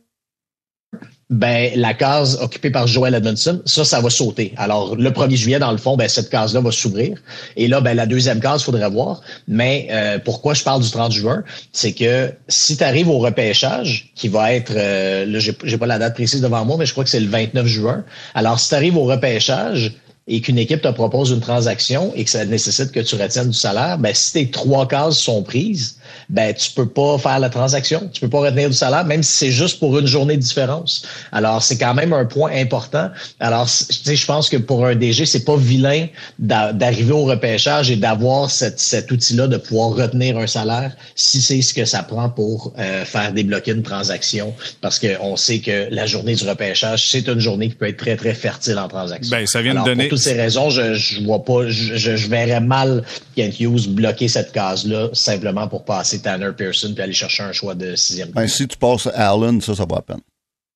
ben, 1.30 1.72
la 1.74 1.94
case 1.94 2.38
occupée 2.40 2.70
par 2.70 2.86
Joel 2.86 3.14
Edmondson, 3.14 3.62
ça, 3.64 3.84
ça 3.84 4.00
va 4.00 4.10
sauter. 4.10 4.52
Alors, 4.56 4.94
le 4.94 5.10
1er 5.10 5.36
juillet, 5.36 5.58
dans 5.58 5.72
le 5.72 5.78
fond, 5.78 5.96
ben, 5.96 6.08
cette 6.08 6.30
case-là 6.30 6.60
va 6.60 6.70
s'ouvrir. 6.70 7.18
Et 7.56 7.66
là, 7.66 7.80
ben, 7.80 7.94
la 7.94 8.06
deuxième 8.06 8.40
case, 8.40 8.62
faudrait 8.62 8.88
voir. 8.90 9.22
Mais 9.48 9.88
euh, 9.90 10.18
pourquoi 10.22 10.54
je 10.54 10.62
parle 10.62 10.82
du 10.82 10.90
30 10.90 11.12
juin? 11.12 11.42
C'est 11.72 11.92
que 11.92 12.32
si 12.48 12.76
tu 12.76 12.84
arrives 12.84 13.08
au 13.08 13.18
repêchage, 13.18 14.12
qui 14.14 14.28
va 14.28 14.52
être, 14.52 14.72
euh, 14.76 15.24
là, 15.26 15.38
j'ai 15.38 15.78
pas 15.78 15.86
la 15.86 15.98
date 15.98 16.14
précise 16.14 16.40
devant 16.40 16.64
moi, 16.64 16.76
mais 16.78 16.86
je 16.86 16.92
crois 16.92 17.04
que 17.04 17.10
c'est 17.10 17.20
le 17.20 17.28
29 17.28 17.66
juin. 17.66 18.04
Alors, 18.34 18.60
si 18.60 18.68
tu 18.68 18.74
arrives 18.74 18.96
au 18.96 19.04
repêchage, 19.04 19.92
et 20.26 20.40
qu'une 20.40 20.58
équipe 20.58 20.80
te 20.80 20.88
propose 20.88 21.30
une 21.30 21.40
transaction 21.40 22.12
et 22.14 22.24
que 22.24 22.30
ça 22.30 22.44
nécessite 22.44 22.92
que 22.92 23.00
tu 23.00 23.14
retiennes 23.16 23.50
du 23.50 23.58
salaire, 23.58 23.98
ben 23.98 24.14
si 24.14 24.32
tes 24.32 24.50
trois 24.50 24.88
cases 24.88 25.18
sont 25.18 25.42
prises, 25.42 25.96
ben 26.28 26.54
tu 26.54 26.70
peux 26.72 26.88
pas 26.88 27.18
faire 27.18 27.38
la 27.38 27.50
transaction, 27.50 28.08
tu 28.12 28.20
peux 28.20 28.28
pas 28.28 28.40
retenir 28.40 28.68
du 28.70 28.76
salaire, 28.76 29.04
même 29.04 29.22
si 29.22 29.36
c'est 29.36 29.50
juste 29.50 29.78
pour 29.78 29.98
une 29.98 30.06
journée 30.06 30.36
de 30.36 30.42
différence. 30.42 31.04
Alors 31.32 31.62
c'est 31.62 31.78
quand 31.78 31.94
même 31.94 32.12
un 32.12 32.24
point 32.24 32.50
important. 32.54 33.10
Alors 33.40 33.68
c- 33.68 33.86
tu 33.88 33.94
sais, 34.04 34.16
je 34.16 34.26
pense 34.26 34.48
que 34.48 34.56
pour 34.56 34.84
un 34.86 34.94
DG, 34.94 35.26
c'est 35.26 35.44
pas 35.44 35.56
vilain 35.56 36.06
d'a- 36.38 36.72
d'arriver 36.72 37.12
au 37.12 37.24
repêchage 37.24 37.90
et 37.90 37.96
d'avoir 37.96 38.50
cette, 38.50 38.80
cet 38.80 39.10
outil-là 39.10 39.46
de 39.46 39.56
pouvoir 39.56 39.90
retenir 39.90 40.38
un 40.38 40.46
salaire 40.46 40.92
si 41.14 41.40
c'est 41.40 41.62
ce 41.62 41.72
que 41.74 41.84
ça 41.84 42.02
prend 42.02 42.28
pour 42.28 42.72
euh, 42.78 43.04
faire 43.04 43.32
débloquer 43.32 43.72
une 43.72 43.82
transaction, 43.82 44.54
parce 44.80 44.98
que 44.98 45.08
on 45.20 45.36
sait 45.36 45.60
que 45.60 45.88
la 45.90 46.06
journée 46.06 46.34
du 46.34 46.48
repêchage, 46.48 47.08
c'est 47.10 47.26
une 47.28 47.40
journée 47.40 47.68
qui 47.68 47.74
peut 47.74 47.88
être 47.88 47.96
très 47.98 48.16
très 48.16 48.34
fertile 48.34 48.78
en 48.78 48.88
transaction. 48.88 49.30
Ben, 49.36 49.46
ça 49.46 49.62
vient 49.62 49.72
de 49.72 49.78
Alors, 49.78 49.86
donner- 49.86 50.04
Pour 50.08 50.18
toutes 50.18 50.24
ces 50.24 50.34
raisons, 50.34 50.70
je, 50.70 50.94
je 50.94 51.22
vois 51.24 51.44
pas, 51.44 51.68
je, 51.68 51.96
je, 51.96 52.16
je 52.16 52.28
verrais 52.28 52.60
mal 52.60 53.02
Kent 53.36 53.60
Hughes 53.60 53.88
bloquer 53.88 54.28
cette 54.28 54.52
case-là 54.52 55.08
simplement 55.12 55.66
pour 55.68 55.84
passer 55.84 56.03
Tanner 56.22 56.50
Pearson 56.56 56.92
puis 56.94 57.02
aller 57.02 57.12
chercher 57.12 57.42
un 57.42 57.52
choix 57.52 57.74
de 57.74 57.96
sixième. 57.96 58.30
Ben, 58.30 58.46
si 58.46 58.66
tu 58.68 58.76
passes 58.76 59.08
Allen, 59.14 59.60
ça, 59.60 59.74
ça 59.74 59.84
vaut 59.84 59.94
la 59.94 60.02
peine. 60.02 60.20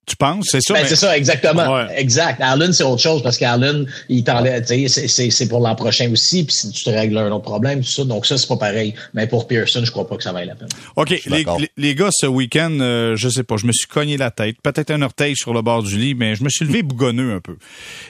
Tu 0.09 0.17
penses? 0.17 0.47
C'est 0.51 0.61
ça? 0.63 0.75
Ben, 0.75 0.83
mais- 0.83 0.89
c'est 0.89 0.97
ça, 0.97 1.17
exactement. 1.17 1.73
Ouais. 1.75 1.87
Exact. 1.97 2.41
Allen, 2.41 2.73
c'est 2.73 2.83
autre 2.85 3.03
chose 3.03 3.23
parce 3.23 3.37
qu'Allen, 3.37 3.87
il 4.09 4.25
t'enlève, 4.25 4.63
tu 4.63 4.69
sais, 4.69 4.89
c'est- 4.89 5.09
c'est, 5.09 5.31
c'est 5.31 5.49
pour 5.49 5.61
l'an 5.61 5.75
prochain 5.75 6.11
aussi, 6.11 6.45
puis 6.45 6.57
si 6.57 6.71
tu 6.71 6.83
te 6.85 6.91
règles 6.91 7.19
un 7.19 7.31
autre 7.31 7.45
problème, 7.45 7.83
tout 7.83 7.91
ça. 7.91 8.05
Donc 8.05 8.25
ça, 8.27 8.39
c'est 8.39 8.49
pas 8.49 8.57
pareil. 8.57 8.95
Mais 9.15 9.27
pour 9.27 9.47
Pearson, 9.47 9.83
je 9.85 9.91
crois 9.91 10.09
pas 10.09 10.17
que 10.17 10.23
ça 10.23 10.33
vaille 10.33 10.47
la 10.47 10.55
peine. 10.55 10.69
OK, 10.97 11.11
les, 11.11 11.21
les, 11.27 11.71
les 11.77 11.95
gars, 11.95 12.09
ce 12.11 12.27
week-end, 12.27 12.77
euh, 12.81 13.17
je 13.17 13.29
sais 13.29 13.43
pas, 13.43 13.57
je 13.59 13.67
me 13.67 13.73
suis 13.73 13.87
cogné 13.87 14.17
la 14.17 14.31
tête, 14.31 14.57
peut-être 14.63 14.91
un 14.91 15.03
orteil 15.03 15.37
sur 15.37 15.53
le 15.53 15.61
bord 15.63 15.83
du 15.83 15.99
lit, 15.99 16.15
mais 16.15 16.35
je 16.35 16.43
me 16.43 16.49
suis 16.49 16.65
levé 16.65 16.83
bougonneux 16.83 17.35
un 17.35 17.41
peu. 17.41 17.57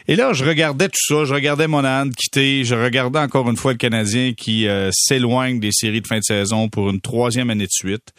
Et 0.06 0.14
là, 0.16 0.32
je 0.32 0.44
regardais 0.44 0.86
tout 0.88 1.00
ça, 1.14 1.24
je 1.24 1.34
regardais 1.34 1.66
Monahan 1.66 2.08
quitter, 2.10 2.62
je 2.64 2.74
regardais 2.76 3.18
encore 3.18 3.50
une 3.50 3.56
fois 3.56 3.72
le 3.72 3.78
Canadien 3.78 4.32
qui 4.36 4.68
euh, 4.68 4.90
s'éloigne 4.92 5.58
des 5.58 5.72
séries 5.72 6.00
de 6.00 6.06
fin 6.06 6.18
de 6.18 6.24
saison 6.24 6.68
pour 6.68 6.90
une 6.90 7.00
troisième 7.00 7.50
année 7.50 7.64
de 7.66 7.70
suite. 7.72 8.12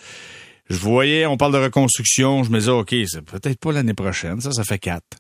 Je 0.70 0.78
voyais, 0.78 1.26
on 1.26 1.38
parle 1.38 1.54
de 1.54 1.58
reconstruction, 1.58 2.44
je 2.44 2.52
me 2.52 2.60
disais, 2.60 2.72
OK, 2.72 2.96
c'est 3.08 3.24
peut-être 3.24 3.60
pas 3.60 3.72
l'année 3.72 3.94
prochaine, 3.94 4.40
ça, 4.40 4.52
ça 4.52 4.64
fait 4.64 4.78
quatre. 4.80 5.18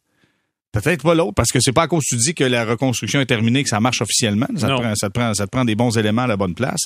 Peut-être 0.72 1.02
pas 1.02 1.16
l'autre, 1.16 1.34
parce 1.34 1.52
que 1.52 1.60
c'est 1.60 1.72
pas 1.72 1.84
à 1.84 1.88
cause 1.88 2.04
que 2.04 2.16
tu 2.16 2.22
dis 2.22 2.36
que 2.36 2.44
la 2.44 2.64
reconstruction 2.64 3.20
est 3.20 3.26
terminée 3.26 3.64
que 3.64 3.70
ça 3.70 3.80
marche 3.80 4.02
officiellement. 4.02 4.46
Ça 4.56 4.68
te, 4.68 4.74
prend, 4.74 4.96
ça, 4.96 5.08
te 5.08 5.14
prend, 5.14 5.34
ça 5.34 5.46
te 5.46 5.52
prend 5.52 5.66
des 5.66 5.74
bons 5.74 5.98
éléments 5.98 6.24
à 6.24 6.28
la 6.28 6.38
bonne 6.38 6.54
place. 6.54 6.82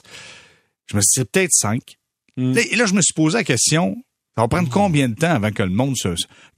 Je 0.90 0.96
me 0.96 1.02
suis 1.02 1.08
dit, 1.08 1.14
c'est 1.16 1.32
peut-être 1.32 1.52
cinq. 1.52 1.98
Mm. 2.38 2.54
Là, 2.54 2.62
Et 2.72 2.76
là, 2.78 2.86
je 2.86 2.94
me 2.94 3.02
suis 3.02 3.14
posé 3.14 3.38
la 3.38 3.44
question, 3.44 3.98
ça 4.36 4.42
va 4.42 4.48
prendre 4.48 4.70
combien 4.70 5.10
de 5.10 5.16
temps 5.16 5.30
avant 5.30 5.52
que 5.52 5.62
le 5.62 5.70
monde 5.70 5.96
se, 5.96 6.10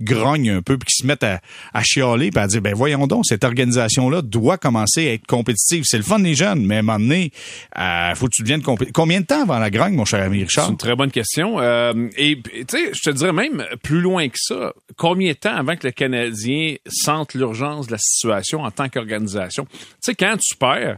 grogne 0.01 0.49
un 0.49 0.61
peu 0.61 0.77
puis 0.77 0.87
qu'ils 0.87 1.03
se 1.03 1.07
mette 1.07 1.23
à, 1.23 1.41
à 1.73 1.83
chialer 1.83 2.31
puis 2.31 2.39
à 2.39 2.47
dire, 2.47 2.61
ben 2.61 2.73
voyons 2.73 3.07
donc, 3.07 3.25
cette 3.25 3.43
organisation-là 3.43 4.21
doit 4.21 4.57
commencer 4.57 5.09
à 5.09 5.13
être 5.13 5.27
compétitive. 5.27 5.83
C'est 5.85 5.97
le 5.97 6.03
fun 6.03 6.19
des 6.19 6.35
jeunes, 6.35 6.65
mais 6.65 6.77
à 6.77 6.81
un 6.81 8.09
euh, 8.11 8.15
faut 8.15 8.27
que 8.27 8.31
tu 8.33 8.43
deviennes 8.43 8.61
compétitif. 8.61 8.93
Combien 8.93 9.21
de 9.21 9.25
temps 9.25 9.41
avant 9.41 9.59
la 9.59 9.69
grogne, 9.69 9.93
mon 9.93 10.05
cher 10.05 10.23
ami 10.23 10.39
C'est 10.39 10.45
Richard? 10.45 10.69
une 10.71 10.77
très 10.77 10.95
bonne 10.95 11.11
question. 11.11 11.59
Euh, 11.59 12.09
et 12.17 12.41
tu 12.41 12.65
sais, 12.69 12.91
je 12.93 13.01
te 13.01 13.09
dirais 13.09 13.33
même 13.33 13.65
plus 13.83 14.01
loin 14.01 14.27
que 14.29 14.37
ça. 14.37 14.73
Combien 14.95 15.31
de 15.31 15.37
temps 15.37 15.55
avant 15.55 15.75
que 15.75 15.87
le 15.87 15.91
Canadien 15.91 16.75
sente 16.87 17.33
l'urgence 17.33 17.87
de 17.87 17.93
la 17.93 17.97
situation 17.97 18.63
en 18.63 18.71
tant 18.71 18.89
qu'organisation? 18.89 19.65
Tu 19.65 19.77
sais, 20.01 20.15
quand 20.15 20.37
tu 20.37 20.55
perds, 20.55 20.97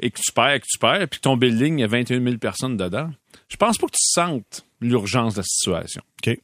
et 0.00 0.10
que 0.10 0.20
tu 0.20 0.32
perds, 0.32 0.54
et 0.54 0.60
que 0.60 0.66
tu 0.68 0.78
perds, 0.78 1.08
puis 1.08 1.20
ton 1.20 1.36
building, 1.36 1.78
il 1.78 1.80
y 1.80 1.84
a 1.84 1.88
21 1.88 2.22
000 2.22 2.36
personnes 2.36 2.76
dedans, 2.76 3.10
je 3.48 3.56
pense 3.56 3.78
pas 3.78 3.86
que 3.86 3.92
tu 3.92 4.06
sentes 4.12 4.64
l'urgence 4.80 5.34
de 5.34 5.38
la 5.40 5.44
situation. 5.44 6.02
OK. 6.26 6.38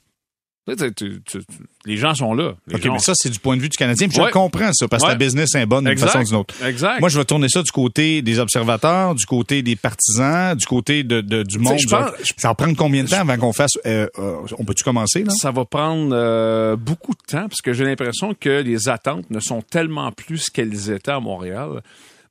Tu 0.69 0.77
sais, 0.79 0.93
tu- 0.93 1.21
tu- 1.27 1.39
tu- 1.41 1.45
les 1.87 1.97
gens 1.97 2.15
sont 2.15 2.35
là. 2.35 2.55
OK, 2.73 2.81
gens- 2.81 2.93
mais 2.93 2.99
ça, 3.01 3.15
c'est 3.17 3.31
du 3.31 3.41
point 3.41 3.57
de 3.57 3.63
vue 3.63 3.69
du 3.69 3.77
Canadien. 3.77 4.07
Puis 4.07 4.17
je 4.17 4.23
Ouais. 4.23 4.31
comprends, 4.31 4.73
ça, 4.73 4.87
parce 4.87 5.03
que 5.03 5.09
Ouais. 5.09 5.15
la 5.15 5.19
business 5.19 5.53
est 5.57 5.67
bonne 5.67 5.85
d'une 5.87 5.99
façon 5.99 6.21
ou 6.21 6.25
d'une 6.25 6.37
autre. 6.37 6.55
Exact. 6.65 7.01
Moi, 7.01 7.09
je 7.09 7.19
vais 7.19 7.25
tourner 7.25 7.49
ça 7.49 7.65
du 7.65 7.73
côté 7.73 8.23
des 8.23 8.39
observateurs, 8.39 9.17
du 9.17 9.27
côté 9.27 9.63
des 9.63 9.75
partisans, 9.75 10.55
du 10.55 10.65
côté 10.65 11.03
de, 11.03 11.21
de- 11.21 11.43
du 11.43 11.59
monde. 11.59 11.79
je 11.81 11.89
pense- 11.89 12.13
ça 12.37 12.47
va 12.47 12.55
prendre 12.55 12.77
combien 12.77 13.03
de 13.03 13.09
temps 13.09 13.19
avant 13.23 13.37
qu'on 13.39 13.53
fasse... 13.53 13.73
euh, 13.87 14.07
euh, 14.21 14.37
on 14.57 14.65
peut-tu 14.65 14.85
commencer, 14.85 15.25
là? 15.25 15.33
Ça 15.33 15.51
va 15.51 15.65
prendre 15.65 16.15
euh, 16.15 16.77
beaucoup 16.77 17.11
de 17.13 17.23
temps 17.27 17.49
parce 17.49 17.61
que 17.61 17.73
j'ai 17.73 17.85
l'impression 17.85 18.33
que 18.33 18.63
les 18.63 18.89
attentes 18.89 19.29
ne 19.31 19.41
sont 19.41 19.63
tellement 19.63 20.13
plus 20.13 20.39
ce 20.39 20.51
qu'elles 20.53 20.91
étaient 20.93 21.11
à 21.11 21.19
Montréal. 21.19 21.83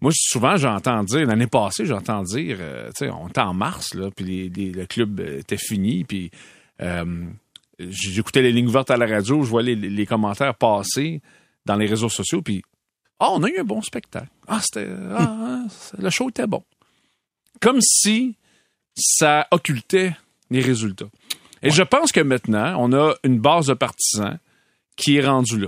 Moi, 0.01 0.11
souvent, 0.15 0.57
j'entends 0.57 1.03
dire, 1.03 1.25
l'année 1.27 1.47
passée, 1.47 1.85
j'entends 1.85 2.23
dire, 2.23 2.57
euh, 2.59 2.89
tu 2.97 3.05
sais, 3.05 3.11
on 3.11 3.27
était 3.27 3.41
en 3.41 3.53
mars, 3.53 3.93
là, 3.93 4.09
puis 4.15 4.25
les- 4.25 4.49
les- 4.49 4.71
le 4.71 4.85
club 4.87 5.19
euh, 5.19 5.39
était 5.39 5.57
fini, 5.57 6.03
puis 6.03 6.31
euh, 6.81 7.25
j'écoutais 7.79 8.41
les 8.41 8.51
lignes 8.51 8.67
ouvertes 8.67 8.89
à 8.91 8.97
la 8.97 9.05
radio, 9.05 9.43
je 9.43 9.49
voyais 9.49 9.75
les, 9.75 9.89
les 9.89 10.05
commentaires 10.07 10.55
passer 10.55 11.21
dans 11.65 11.75
les 11.75 11.85
réseaux 11.85 12.09
sociaux, 12.09 12.41
puis 12.41 12.63
ah, 13.19 13.29
on 13.31 13.43
a 13.43 13.49
eu 13.49 13.59
un 13.59 13.63
bon 13.63 13.81
spectacle. 13.83 14.29
Ah, 14.47 14.59
c'était, 14.61 14.87
ah, 15.11 15.17
ah, 15.19 15.65
le 15.99 16.09
show 16.09 16.29
était 16.29 16.47
bon. 16.47 16.63
Comme 17.59 17.79
si 17.81 18.35
ça 18.95 19.47
occultait 19.51 20.15
les 20.49 20.61
résultats. 20.61 21.05
Et 21.61 21.69
je 21.69 21.83
pense 21.83 22.11
que 22.11 22.21
maintenant, 22.21 22.75
on 22.79 22.91
a 22.93 23.13
une 23.23 23.39
base 23.39 23.67
de 23.67 23.75
partisans 23.75 24.39
qui 24.95 25.17
est 25.17 25.25
rendue 25.25 25.59
là. 25.59 25.67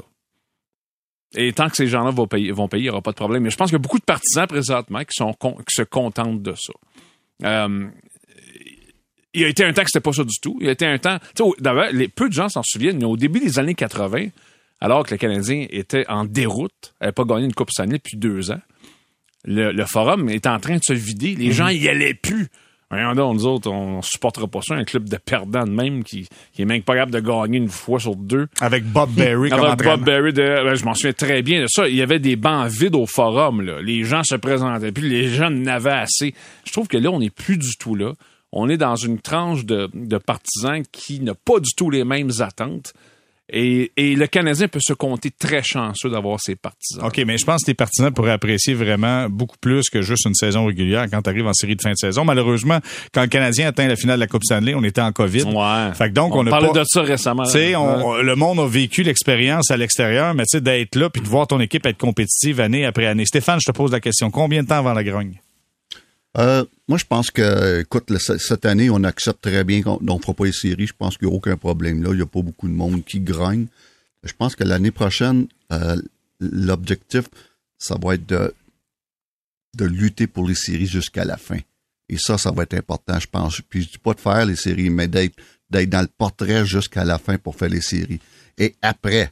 Et 1.36 1.52
tant 1.54 1.68
que 1.70 1.76
ces 1.76 1.88
gens-là 1.88 2.12
vont 2.12 2.28
payer, 2.28 2.52
vont 2.52 2.68
payer, 2.68 2.84
il 2.84 2.86
n'y 2.86 2.90
aura 2.92 3.02
pas 3.02 3.12
de 3.12 3.16
problème. 3.16 3.44
Mais 3.44 3.50
je 3.50 3.58
pense 3.58 3.70
qu'il 3.70 3.76
y 3.76 3.82
a 3.82 3.82
beaucoup 3.82 3.98
de 4.00 4.04
partisans 4.04 4.46
présentement 4.48 5.00
qui, 5.00 5.14
sont 5.16 5.34
con- 5.34 5.56
qui 5.56 5.74
se 5.76 5.82
contentent 5.84 6.42
de 6.42 6.54
ça. 6.56 6.74
Euh, 7.46 7.88
il 9.34 9.42
y 9.42 9.46
a 9.46 9.48
été 9.48 9.64
un 9.66 9.74
temps 9.74 9.82
que 9.84 9.90
c'était 9.92 10.04
pas 10.04 10.14
ça 10.14 10.24
du 10.24 10.36
tout. 10.42 10.58
Il 10.60 10.68
y 10.68 10.70
a 10.70 10.74
été 10.74 10.86
un 10.86 10.98
temps. 11.00 11.18
D'ailleurs, 11.60 11.90
peu 12.16 12.30
de 12.30 12.34
gens 12.34 12.50
s'en 12.50 12.62
souviennent, 12.64 13.00
mais 13.00 13.06
au 13.06 13.18
début 13.18 13.40
des 13.40 13.58
années 13.58 13.74
80, 13.74 14.28
alors 14.80 15.06
que 15.06 15.16
le 15.16 15.18
Canadien 15.18 15.66
était 15.72 16.06
en 16.08 16.26
déroute, 16.26 16.94
n'avait 17.02 17.14
pas 17.14 17.24
gagné 17.24 17.46
une 17.46 17.54
Coupe 17.54 17.72
Stanley 17.72 17.98
depuis 17.98 18.18
deux 18.18 18.52
ans, 18.52 18.62
le, 19.46 19.72
le 19.72 19.86
forum 19.86 20.30
est 20.30 20.46
en 20.46 20.60
train 20.60 20.76
de 20.76 20.84
se 20.86 20.94
vider. 20.94 21.36
Les 21.36 21.52
gens 21.52 21.68
y 21.70 21.88
allaient 21.90 22.14
plus. 22.14 22.48
Donc, 23.16 23.36
nous 23.36 23.46
autres, 23.46 23.70
on 23.70 24.02
supportera 24.02 24.48
pas 24.48 24.62
ça, 24.62 24.76
un 24.76 24.84
club 24.84 25.10
de 25.10 25.18
perdants 25.18 25.66
de 25.66 25.72
même 25.72 26.04
qui, 26.04 26.28
qui 26.54 26.62
est 26.62 26.66
même 26.66 26.82
pas 26.82 26.94
capable 26.94 27.12
de 27.12 27.20
gagner 27.20 27.58
une 27.58 27.70
fois 27.70 28.00
sur 28.00 28.16
deux. 28.16 28.48
Avec 28.62 28.86
Bob 28.86 29.12
Berry 29.12 29.50
comme 29.50 29.62
Avec. 29.62 29.86
Bob 29.86 30.04
Berry, 30.04 30.34
de, 30.34 30.42
ben, 30.42 30.76
je 30.76 30.86
m'en 30.86 30.94
souviens 30.94 31.14
très 31.14 31.42
bien 31.42 31.62
de 31.62 31.68
ça. 31.68 31.88
Il 31.88 31.96
y 31.96 32.02
avait 32.02 32.20
des 32.20 32.36
bancs 32.36 32.70
vides 32.70 32.96
au 32.96 33.06
forum. 33.06 33.62
Là. 33.62 33.82
Les 33.82 34.04
gens 34.04 34.24
se 34.24 34.36
présentaient, 34.36 34.92
puis 34.92 35.10
les 35.10 35.28
gens 35.28 35.50
n'avaient 35.50 35.92
assez. 35.92 36.34
Je 36.66 36.72
trouve 36.72 36.88
que 36.88 36.98
là, 36.98 37.10
on 37.10 37.20
n'est 37.20 37.30
plus 37.30 37.58
du 37.58 37.76
tout 37.78 37.96
là. 37.96 38.14
On 38.52 38.70
est 38.70 38.78
dans 38.78 38.96
une 38.96 39.20
tranche 39.20 39.66
de, 39.66 39.90
de 39.94 40.18
partisans 40.18 40.84
qui 40.92 41.20
n'a 41.20 41.34
pas 41.34 41.60
du 41.60 41.72
tout 41.76 41.90
les 41.90 42.04
mêmes 42.04 42.32
attentes. 42.40 42.94
Et, 43.52 43.92
et 43.98 44.16
le 44.16 44.26
Canadien 44.28 44.70
peut 44.70 44.80
se 44.82 44.94
compter 44.94 45.30
très 45.30 45.62
chanceux 45.62 46.10
d'avoir 46.10 46.40
ses 46.40 46.56
partisans. 46.56 47.06
OK, 47.06 47.22
mais 47.28 47.38
je 47.38 47.44
pense 47.46 47.64
que 47.64 47.72
les 47.72 47.74
partisans 47.76 48.12
pourraient 48.12 48.32
apprécier 48.32 48.74
vraiment 48.74 49.28
beaucoup 49.30 49.58
plus 49.60 49.90
que 49.90 50.02
juste 50.02 50.26
une 50.26 50.34
saison 50.34 50.66
régulière 50.66 51.08
quand 51.12 51.22
tu 51.22 51.30
arrives 51.30 51.46
en 51.46 51.54
série 51.54 51.76
de 51.76 51.82
fin 51.82 51.92
de 51.92 51.98
saison. 51.98 52.24
Malheureusement, 52.24 52.80
quand 53.14 53.22
le 53.22 53.28
Canadien 53.28 53.68
atteint 53.68 53.88
la 53.88 53.98
finale 53.98 54.16
de 54.16 54.22
la 54.22 54.28
Coupe 54.28 54.46
Stanley, 54.46 54.74
on 54.76 54.84
était 54.84 55.02
en 55.02 55.12
COVID. 55.12 55.44
Ouais. 55.44 55.94
Fait 55.94 56.08
que 56.10 56.14
donc, 56.14 56.34
on, 56.36 56.40
on 56.40 56.48
a 56.48 56.50
parlait 56.52 56.70
pas... 56.72 56.80
de 56.80 56.86
ça 56.88 57.02
récemment. 57.02 57.44
Tu 57.44 57.52
sais, 57.52 57.76
on- 57.76 58.12
Ouais. 58.14 58.24
le 58.24 58.36
monde 58.38 58.60
a 58.62 58.66
vécu 58.68 59.04
l'expérience 59.04 59.70
à 59.72 59.78
l'extérieur, 59.78 60.34
mais 60.34 60.44
tu 60.44 60.58
sais, 60.58 60.62
d'être 60.62 60.96
là 60.96 61.10
puis 61.10 61.22
de 61.22 61.28
voir 61.28 61.46
ton 61.46 61.60
équipe 61.60 61.86
être 61.86 61.98
compétitive 61.98 62.62
année 62.62 62.86
après 62.86 63.06
année. 63.08 63.26
Stéphane, 63.26 63.60
je 63.62 63.70
te 63.72 63.76
pose 63.76 63.92
la 63.92 64.00
question. 64.00 64.32
Combien 64.32 64.64
de 64.64 64.70
temps 64.70 64.78
avant 64.80 64.94
la 64.94 65.04
grogne? 65.04 65.40
Euh, 66.38 66.66
moi, 66.88 66.98
je 66.98 67.06
pense 67.06 67.30
que, 67.30 67.82
écoute, 67.82 68.12
cette 68.18 68.66
année, 68.66 68.90
on 68.90 69.04
accepte 69.04 69.42
très 69.42 69.64
bien 69.64 69.82
qu'on 69.84 70.00
ne 70.02 70.20
fera 70.20 70.34
pas 70.34 70.46
les 70.46 70.52
séries. 70.52 70.88
Je 70.88 70.94
pense 70.94 71.18
qu'il 71.18 71.28
n'y 71.28 71.34
a 71.34 71.38
aucun 71.38 71.58
problème 71.58 72.02
là. 72.04 72.10
Il 72.12 72.18
n'y 72.18 72.22
a 72.22 72.28
pas 72.28 72.42
beaucoup 72.42 72.68
de 72.68 72.74
monde 72.74 73.04
qui 73.06 73.20
grogne. 73.20 73.68
Je 74.24 74.34
pense 74.34 74.56
que 74.56 74.64
l'année 74.64 74.92
prochaine, 74.92 75.48
euh, 75.72 76.02
l'objectif, 76.40 77.26
ça 77.78 77.98
va 78.02 78.16
être 78.16 78.26
de, 78.26 78.54
de 79.76 79.86
lutter 79.86 80.28
pour 80.28 80.48
les 80.48 80.56
séries 80.56 80.88
jusqu'à 80.88 81.26
la 81.26 81.38
fin. 81.38 81.60
Et 82.10 82.18
ça, 82.18 82.38
ça 82.38 82.52
va 82.52 82.64
être 82.64 82.74
important, 82.74 83.20
je 83.20 83.28
pense. 83.28 83.62
Puis 83.62 83.84
je 83.84 83.90
dis 83.92 83.98
pas 83.98 84.14
de 84.14 84.20
faire 84.20 84.46
les 84.46 84.56
séries, 84.56 84.90
mais 84.90 85.08
d'être 85.08 85.36
d'être 85.70 85.90
dans 85.90 86.02
le 86.02 86.08
portrait 86.08 86.66
jusqu'à 86.66 87.04
la 87.04 87.18
fin 87.18 87.38
pour 87.38 87.56
faire 87.56 87.70
les 87.70 87.82
séries. 87.82 88.20
Et 88.58 88.76
après, 88.82 89.32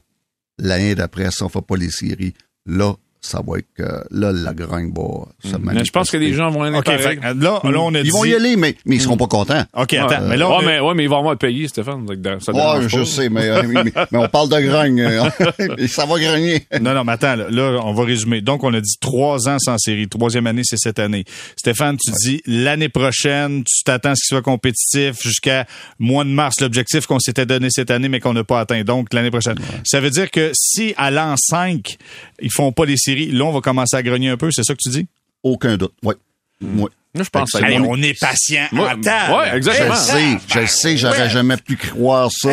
l'année 0.58 0.95
d'après, 0.95 1.30
si 1.32 1.43
on 1.43 1.45
ne 1.45 1.52
fait 1.52 1.62
pas 1.62 1.78
les 1.78 1.91
séries, 1.91 2.34
là, 2.66 2.95
ça 3.22 3.40
va 3.46 3.60
être 3.60 3.68
que 3.78 3.84
là, 4.12 4.32
la 4.32 4.54
grogne 4.54 4.92
va 4.94 5.28
se 5.48 5.56
Mais 5.58 5.86
je 5.86 5.92
pense 5.92 6.10
que 6.10 6.18
les 6.18 6.34
gens 6.34 6.50
vont 6.50 6.64
aller 6.64 6.76
OK, 6.76 6.86
pareil. 6.86 7.02
fait 7.04 7.18
que 7.18 7.22
là, 7.22 7.34
là, 7.64 7.80
on 7.80 7.94
a 7.94 8.00
Ils 8.00 8.04
dit... 8.06 8.10
vont 8.10 8.26
y 8.26 8.34
aller, 8.34 8.56
mais, 8.56 8.76
mais 8.86 8.96
ils 8.96 9.02
seront 9.02 9.16
pas 9.18 9.28
contents. 9.28 9.64
OK, 9.76 9.94
attends, 9.94 10.22
mais 10.28 10.38
là, 10.38 10.50
on 10.50 10.58
ouais, 10.60 10.64
a- 10.64 10.66
mais, 10.66 10.80
ouais, 10.80 10.94
mais 10.96 11.04
ils 11.04 11.10
vont 11.10 11.20
avoir 11.20 11.38
payé, 11.38 11.68
Stéphane. 11.68 12.06
Donc, 12.06 12.42
ça 12.42 12.52
Ouais, 12.52 12.88
je 12.90 12.98
pas. 13.00 13.06
sais, 13.06 13.30
mais, 13.30 13.48
euh, 13.48 13.62
mais, 13.68 13.84
mais 14.12 14.18
on 14.18 14.28
parle 14.28 14.50
de 14.50 14.60
grogne. 14.62 15.02
euh, 15.02 15.30
et 15.78 15.88
ça 15.88 16.06
va 16.06 16.20
grogner. 16.20 16.66
Non, 16.82 16.96
non, 16.96 17.04
mais 17.04 17.12
attends, 17.14 17.36
là, 17.36 17.46
là, 17.50 17.80
on 17.84 17.94
va 17.94 18.04
résumer. 18.06 18.42
Donc, 18.42 18.64
on 18.64 18.74
a 18.74 18.82
dit 18.82 18.96
trois 19.00 19.48
ans 19.48 19.58
sans 19.60 19.78
série. 19.78 20.08
Troisième 20.08 20.48
année, 20.48 20.64
c'est 20.66 20.78
cette 20.80 20.98
année. 21.00 21.24
Stéphane, 21.56 21.98
tu 22.04 22.12
dis 22.24 22.42
l'année 22.48 22.90
prochaine, 22.90 23.64
tu 23.64 23.84
t'attends 23.84 24.10
à 24.12 24.16
ce 24.16 24.22
qu'il 24.28 24.36
soit 24.36 24.42
compétitif 24.42 25.22
jusqu'à 25.22 25.68
mois 26.00 26.24
de 26.24 26.30
mars, 26.30 26.60
l'objectif 26.60 27.06
qu'on 27.06 27.20
s'était 27.20 27.46
donné 27.46 27.68
cette 27.70 27.92
année, 27.92 28.10
mais 28.10 28.20
qu'on 28.20 28.34
n'a 28.34 28.44
pas 28.44 28.60
atteint. 28.62 28.82
Donc, 28.84 29.14
l'année 29.14 29.30
prochaine. 29.30 29.56
Ça 29.84 30.00
veut 30.00 30.10
dire 30.10 30.32
que 30.32 30.50
si 30.56 30.94
à 30.98 31.12
l'an 31.12 31.36
5, 31.38 31.98
ils 32.42 32.52
font 32.52 32.72
pas 32.72 32.86
les 32.86 32.98
séries, 32.98 33.11
là, 33.32 33.45
on 33.45 33.51
va 33.51 33.62
commencer 33.62 33.95
à 33.97 34.03
grogner 34.03 34.30
un 34.30 34.38
peu. 34.38 34.49
C'est 34.51 34.64
ça 34.64 34.74
que 34.74 34.80
tu 34.82 34.89
dis? 34.89 35.07
Aucun 35.43 35.78
doute. 35.78 35.93
Oui. 36.03 36.16
Oui. 36.62 36.88
Moi, 37.14 37.26
je 37.26 37.30
pense 37.30 37.51
que 37.51 37.66
Hey, 37.66 37.78
on 37.80 38.01
est 38.01 38.18
patient 38.18 38.68
Ouais, 38.72 38.95
table. 39.03 39.34
ouais, 39.34 39.49
Je 39.51 39.55
exactement. 39.57 39.89
le 39.89 39.95
sais, 39.99 40.38
je 40.47 40.59
le 40.59 40.68
sais, 40.68 40.97
j'aurais 40.97 41.30
jamais 41.30 41.57
pu 41.57 41.76
croire 41.76 42.30
ça 42.32 42.49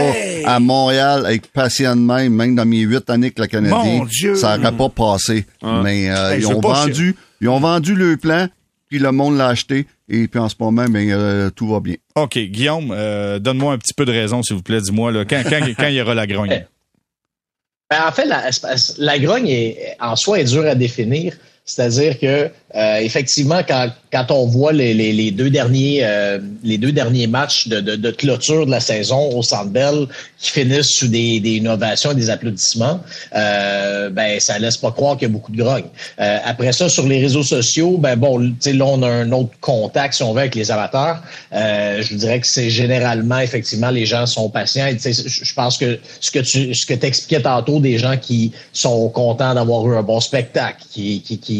à 0.46 0.58
Montréal 0.58 1.26
avec 1.26 1.52
patient 1.52 1.94
de 1.94 2.00
même, 2.00 2.34
même 2.34 2.56
dans 2.56 2.66
mes 2.66 2.80
huit 2.80 3.08
années 3.08 3.30
que 3.30 3.40
le 3.42 3.46
Canadien. 3.46 3.76
Mon 3.78 4.04
Dieu. 4.04 4.34
Ça 4.34 4.58
n'aurait 4.58 4.76
pas 4.76 4.88
passé. 4.88 5.46
Mais 5.62 6.10
euh, 6.10 6.32
Hey, 6.32 6.38
ils 6.38 6.42
je 6.42 6.46
ont 6.48 6.60
pas 6.60 6.72
vendu, 6.86 7.14
ils 7.40 7.48
ont 7.48 7.60
vendu 7.60 7.94
le 7.94 8.16
plan, 8.16 8.48
puis 8.88 8.98
le 8.98 9.12
monde 9.12 9.36
l'a 9.36 9.46
acheté, 9.48 9.86
et 10.08 10.26
puis 10.26 10.40
en 10.40 10.48
ce 10.48 10.56
moment, 10.58 10.86
ben, 10.88 11.08
euh, 11.08 11.50
tout 11.50 11.68
va 11.68 11.78
bien. 11.78 11.94
OK, 12.16 12.36
Guillaume, 12.38 12.90
euh, 12.90 13.38
donne-moi 13.38 13.74
un 13.74 13.78
petit 13.78 13.94
peu 13.94 14.06
de 14.06 14.10
raison, 14.12 14.42
s'il 14.42 14.56
vous 14.56 14.62
plaît. 14.62 14.80
Dis-moi, 14.80 15.12
là, 15.12 15.24
quand, 15.24 15.40
quand, 15.48 15.60
quand 15.78 15.86
il 15.86 15.94
y 15.94 16.00
aura 16.02 16.14
la 16.16 16.26
grogne? 16.26 16.64
Ben, 17.90 18.06
en 18.06 18.12
fait, 18.12 18.26
la, 18.26 18.50
la 18.98 19.18
grogne 19.18 19.48
est, 19.48 19.96
en 20.00 20.14
soi 20.14 20.40
est 20.40 20.44
dure 20.44 20.66
à 20.66 20.74
définir. 20.74 21.34
C'est-à-dire 21.68 22.18
que 22.18 22.50
euh, 22.74 22.96
effectivement, 22.96 23.60
quand, 23.66 23.90
quand 24.12 24.30
on 24.30 24.46
voit 24.46 24.72
les, 24.72 24.92
les, 24.94 25.30
deux 25.30 25.48
derniers 25.48 26.00
euh, 26.02 26.38
les 26.62 26.76
deux 26.76 26.92
derniers 26.92 27.26
matchs 27.26 27.68
de, 27.68 27.80
de, 27.80 27.96
de 27.96 28.10
clôture 28.10 28.66
de 28.66 28.70
la 28.70 28.80
saison 28.80 29.30
au 29.34 29.42
Centre 29.42 29.70
Bell 29.70 30.06
qui 30.38 30.50
finissent 30.50 30.92
sous 30.92 31.08
des, 31.08 31.40
des 31.40 31.56
innovations 31.56 32.12
et 32.12 32.14
des 32.14 32.30
applaudissements, 32.30 33.00
euh, 33.34 34.10
ben 34.10 34.38
ça 34.38 34.58
laisse 34.58 34.76
pas 34.76 34.92
croire 34.92 35.16
qu'il 35.16 35.28
y 35.28 35.30
a 35.30 35.32
beaucoup 35.32 35.50
de 35.50 35.62
grogne. 35.62 35.86
Euh, 36.20 36.38
après 36.44 36.72
ça, 36.72 36.88
sur 36.88 37.06
les 37.06 37.20
réseaux 37.20 37.42
sociaux, 37.42 37.96
ben 37.98 38.16
bon, 38.16 38.38
là 38.38 38.84
on 38.84 39.02
a 39.02 39.08
un 39.08 39.32
autre 39.32 39.50
contact 39.60 40.14
si 40.14 40.22
on 40.22 40.32
veut 40.32 40.40
avec 40.40 40.54
les 40.54 40.70
amateurs. 40.70 41.22
Euh, 41.52 42.02
je 42.02 42.14
dirais 42.14 42.40
que 42.40 42.46
c'est 42.46 42.70
généralement 42.70 43.38
effectivement 43.38 43.90
les 43.90 44.06
gens 44.06 44.26
sont 44.26 44.48
patients. 44.50 44.86
Et, 44.86 44.98
je 44.98 45.54
pense 45.54 45.78
que 45.78 45.98
ce 46.20 46.30
que 46.30 46.40
tu 46.40 46.74
ce 46.74 46.86
que 46.86 46.94
t'expliquais 46.94 47.42
tantôt 47.42 47.80
des 47.80 47.98
gens 47.98 48.16
qui 48.16 48.52
sont 48.72 49.08
contents 49.08 49.54
d'avoir 49.54 49.86
eu 49.86 49.96
un 49.96 50.02
bon 50.02 50.20
spectacle, 50.20 50.84
qui, 50.90 51.22
qui 51.22 51.57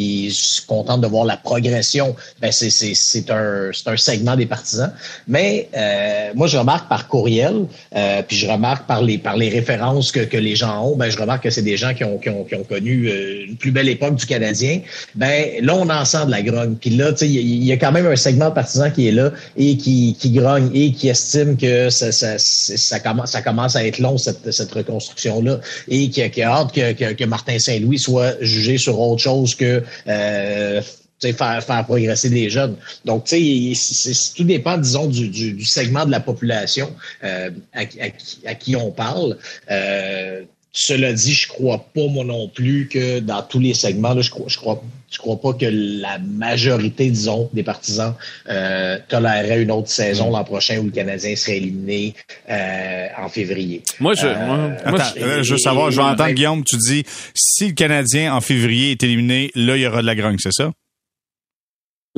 contents 0.66 0.98
de 0.98 1.06
voir 1.06 1.24
la 1.24 1.36
progression, 1.36 2.14
ben 2.40 2.52
c'est 2.52 2.70
c'est 2.70 2.94
c'est 2.94 3.30
un 3.30 3.70
c'est 3.72 3.88
un 3.88 3.96
segment 3.96 4.36
des 4.36 4.46
partisans. 4.46 4.92
Mais 5.26 5.68
euh, 5.76 6.30
moi 6.34 6.46
je 6.46 6.56
remarque 6.58 6.88
par 6.88 7.08
courriel, 7.08 7.66
euh, 7.96 8.22
puis 8.26 8.36
je 8.36 8.46
remarque 8.46 8.86
par 8.86 9.02
les 9.02 9.18
par 9.18 9.36
les 9.36 9.48
références 9.48 10.12
que, 10.12 10.20
que 10.20 10.36
les 10.36 10.56
gens 10.56 10.76
ont, 10.86 10.96
ben 10.96 11.10
je 11.10 11.18
remarque 11.18 11.44
que 11.44 11.50
c'est 11.50 11.62
des 11.62 11.76
gens 11.76 11.94
qui 11.94 12.04
ont 12.04 12.18
qui 12.18 12.30
ont, 12.30 12.44
qui 12.44 12.54
ont 12.54 12.64
connu 12.64 13.08
euh, 13.08 13.46
une 13.48 13.56
plus 13.56 13.70
belle 13.70 13.88
époque 13.88 14.16
du 14.16 14.26
Canadien. 14.26 14.80
Ben 15.14 15.44
là 15.62 15.74
on 15.74 15.88
en 15.88 16.04
sent 16.04 16.26
de 16.26 16.30
la 16.30 16.42
grogne. 16.42 16.74
Puis 16.80 16.90
là 16.90 17.12
il 17.22 17.64
y, 17.64 17.72
a- 17.72 17.76
quand 17.76 17.92
même 17.92 18.06
un 18.06 18.16
segment 18.16 18.50
partisan 18.50 18.90
qui 18.90 19.08
est 19.08 19.12
là 19.12 19.32
et 19.56 19.76
qui 19.76 20.16
qui 20.18 20.30
grogne 20.30 20.70
et 20.74 20.92
qui 20.92 21.08
estime 21.08 21.56
que 21.56 21.90
ça 21.90 22.12
ça 22.12 22.36
ça, 22.38 23.00
commence 23.00 23.30
ça 23.32 23.42
commence 23.42 23.76
à 23.76 23.84
être 23.84 23.98
long 23.98 24.18
cette 24.18 24.50
cette 24.50 24.72
reconstruction 24.72 25.42
là 25.42 25.60
et 25.88 26.08
qui, 26.10 26.28
qui 26.30 26.42
a 26.42 26.50
hâte 26.52 26.72
que 26.72 27.12
que 27.20 27.24
Martin 27.24 27.58
Saint-Louis 27.58 27.98
soit 27.98 28.34
jugé 28.40 28.78
sur 28.78 28.98
autre 29.00 29.22
chose 29.22 29.54
que 29.54 29.82
euh, 30.06 30.82
faire, 31.20 31.62
faire 31.64 31.84
progresser 31.84 32.28
les 32.28 32.48
jeunes. 32.50 32.76
Donc, 33.04 33.24
tu 33.24 33.74
sais, 33.74 34.12
tout 34.36 34.44
dépend, 34.44 34.78
disons, 34.78 35.06
du, 35.06 35.28
du, 35.28 35.52
du 35.52 35.64
segment 35.64 36.06
de 36.06 36.10
la 36.10 36.20
population 36.20 36.94
euh, 37.24 37.50
à, 37.72 37.80
à 37.80 37.84
qui- 37.84 38.46
à 38.46 38.54
qui 38.54 38.76
on 38.76 38.90
parle. 38.92 39.36
Euh, 39.70 40.42
cela 40.80 41.12
dit, 41.12 41.32
je 41.32 41.48
crois 41.48 41.84
pas, 41.92 42.06
moi 42.08 42.24
non 42.24 42.48
plus, 42.48 42.86
que 42.88 43.18
dans 43.18 43.42
tous 43.42 43.58
les 43.58 43.74
segments, 43.74 44.14
là, 44.14 44.20
je 44.22 44.30
crois, 44.30 44.46
je 44.46 44.56
crois, 44.56 44.80
je 45.10 45.18
crois 45.18 45.40
pas 45.40 45.52
que 45.54 45.66
la 45.66 46.18
majorité, 46.18 47.10
disons, 47.10 47.50
des 47.52 47.64
partisans 47.64 48.14
euh, 48.48 48.96
tolérerait 49.08 49.62
une 49.62 49.72
autre 49.72 49.88
saison 49.88 50.30
l'an 50.30 50.44
prochain 50.44 50.78
où 50.78 50.84
le 50.84 50.90
Canadien 50.92 51.34
serait 51.34 51.56
éliminé 51.56 52.14
euh, 52.48 53.06
en 53.18 53.28
février. 53.28 53.82
Moi, 53.98 54.14
je, 54.14 54.26
Euh, 54.26 54.46
moi, 54.46 54.56
moi, 54.86 55.00
Attends, 55.00 55.14
je- 55.18 55.22
euh, 55.24 55.42
je 55.42 55.52
veux 55.52 55.58
savoir, 55.58 55.90
je 55.90 55.96
vais 55.96 56.02
entendre 56.02 56.28
et- 56.30 56.34
Guillaume, 56.34 56.62
tu 56.64 56.76
dis, 56.76 57.02
si 57.34 57.68
le 57.68 57.72
Canadien 57.74 58.32
en 58.34 58.40
février 58.40 58.92
est 58.92 59.02
éliminé, 59.02 59.50
là, 59.56 59.76
il 59.76 59.82
y 59.82 59.86
aura 59.86 60.00
de 60.02 60.06
la 60.06 60.14
grogne, 60.14 60.36
c'est 60.38 60.52
ça? 60.52 60.70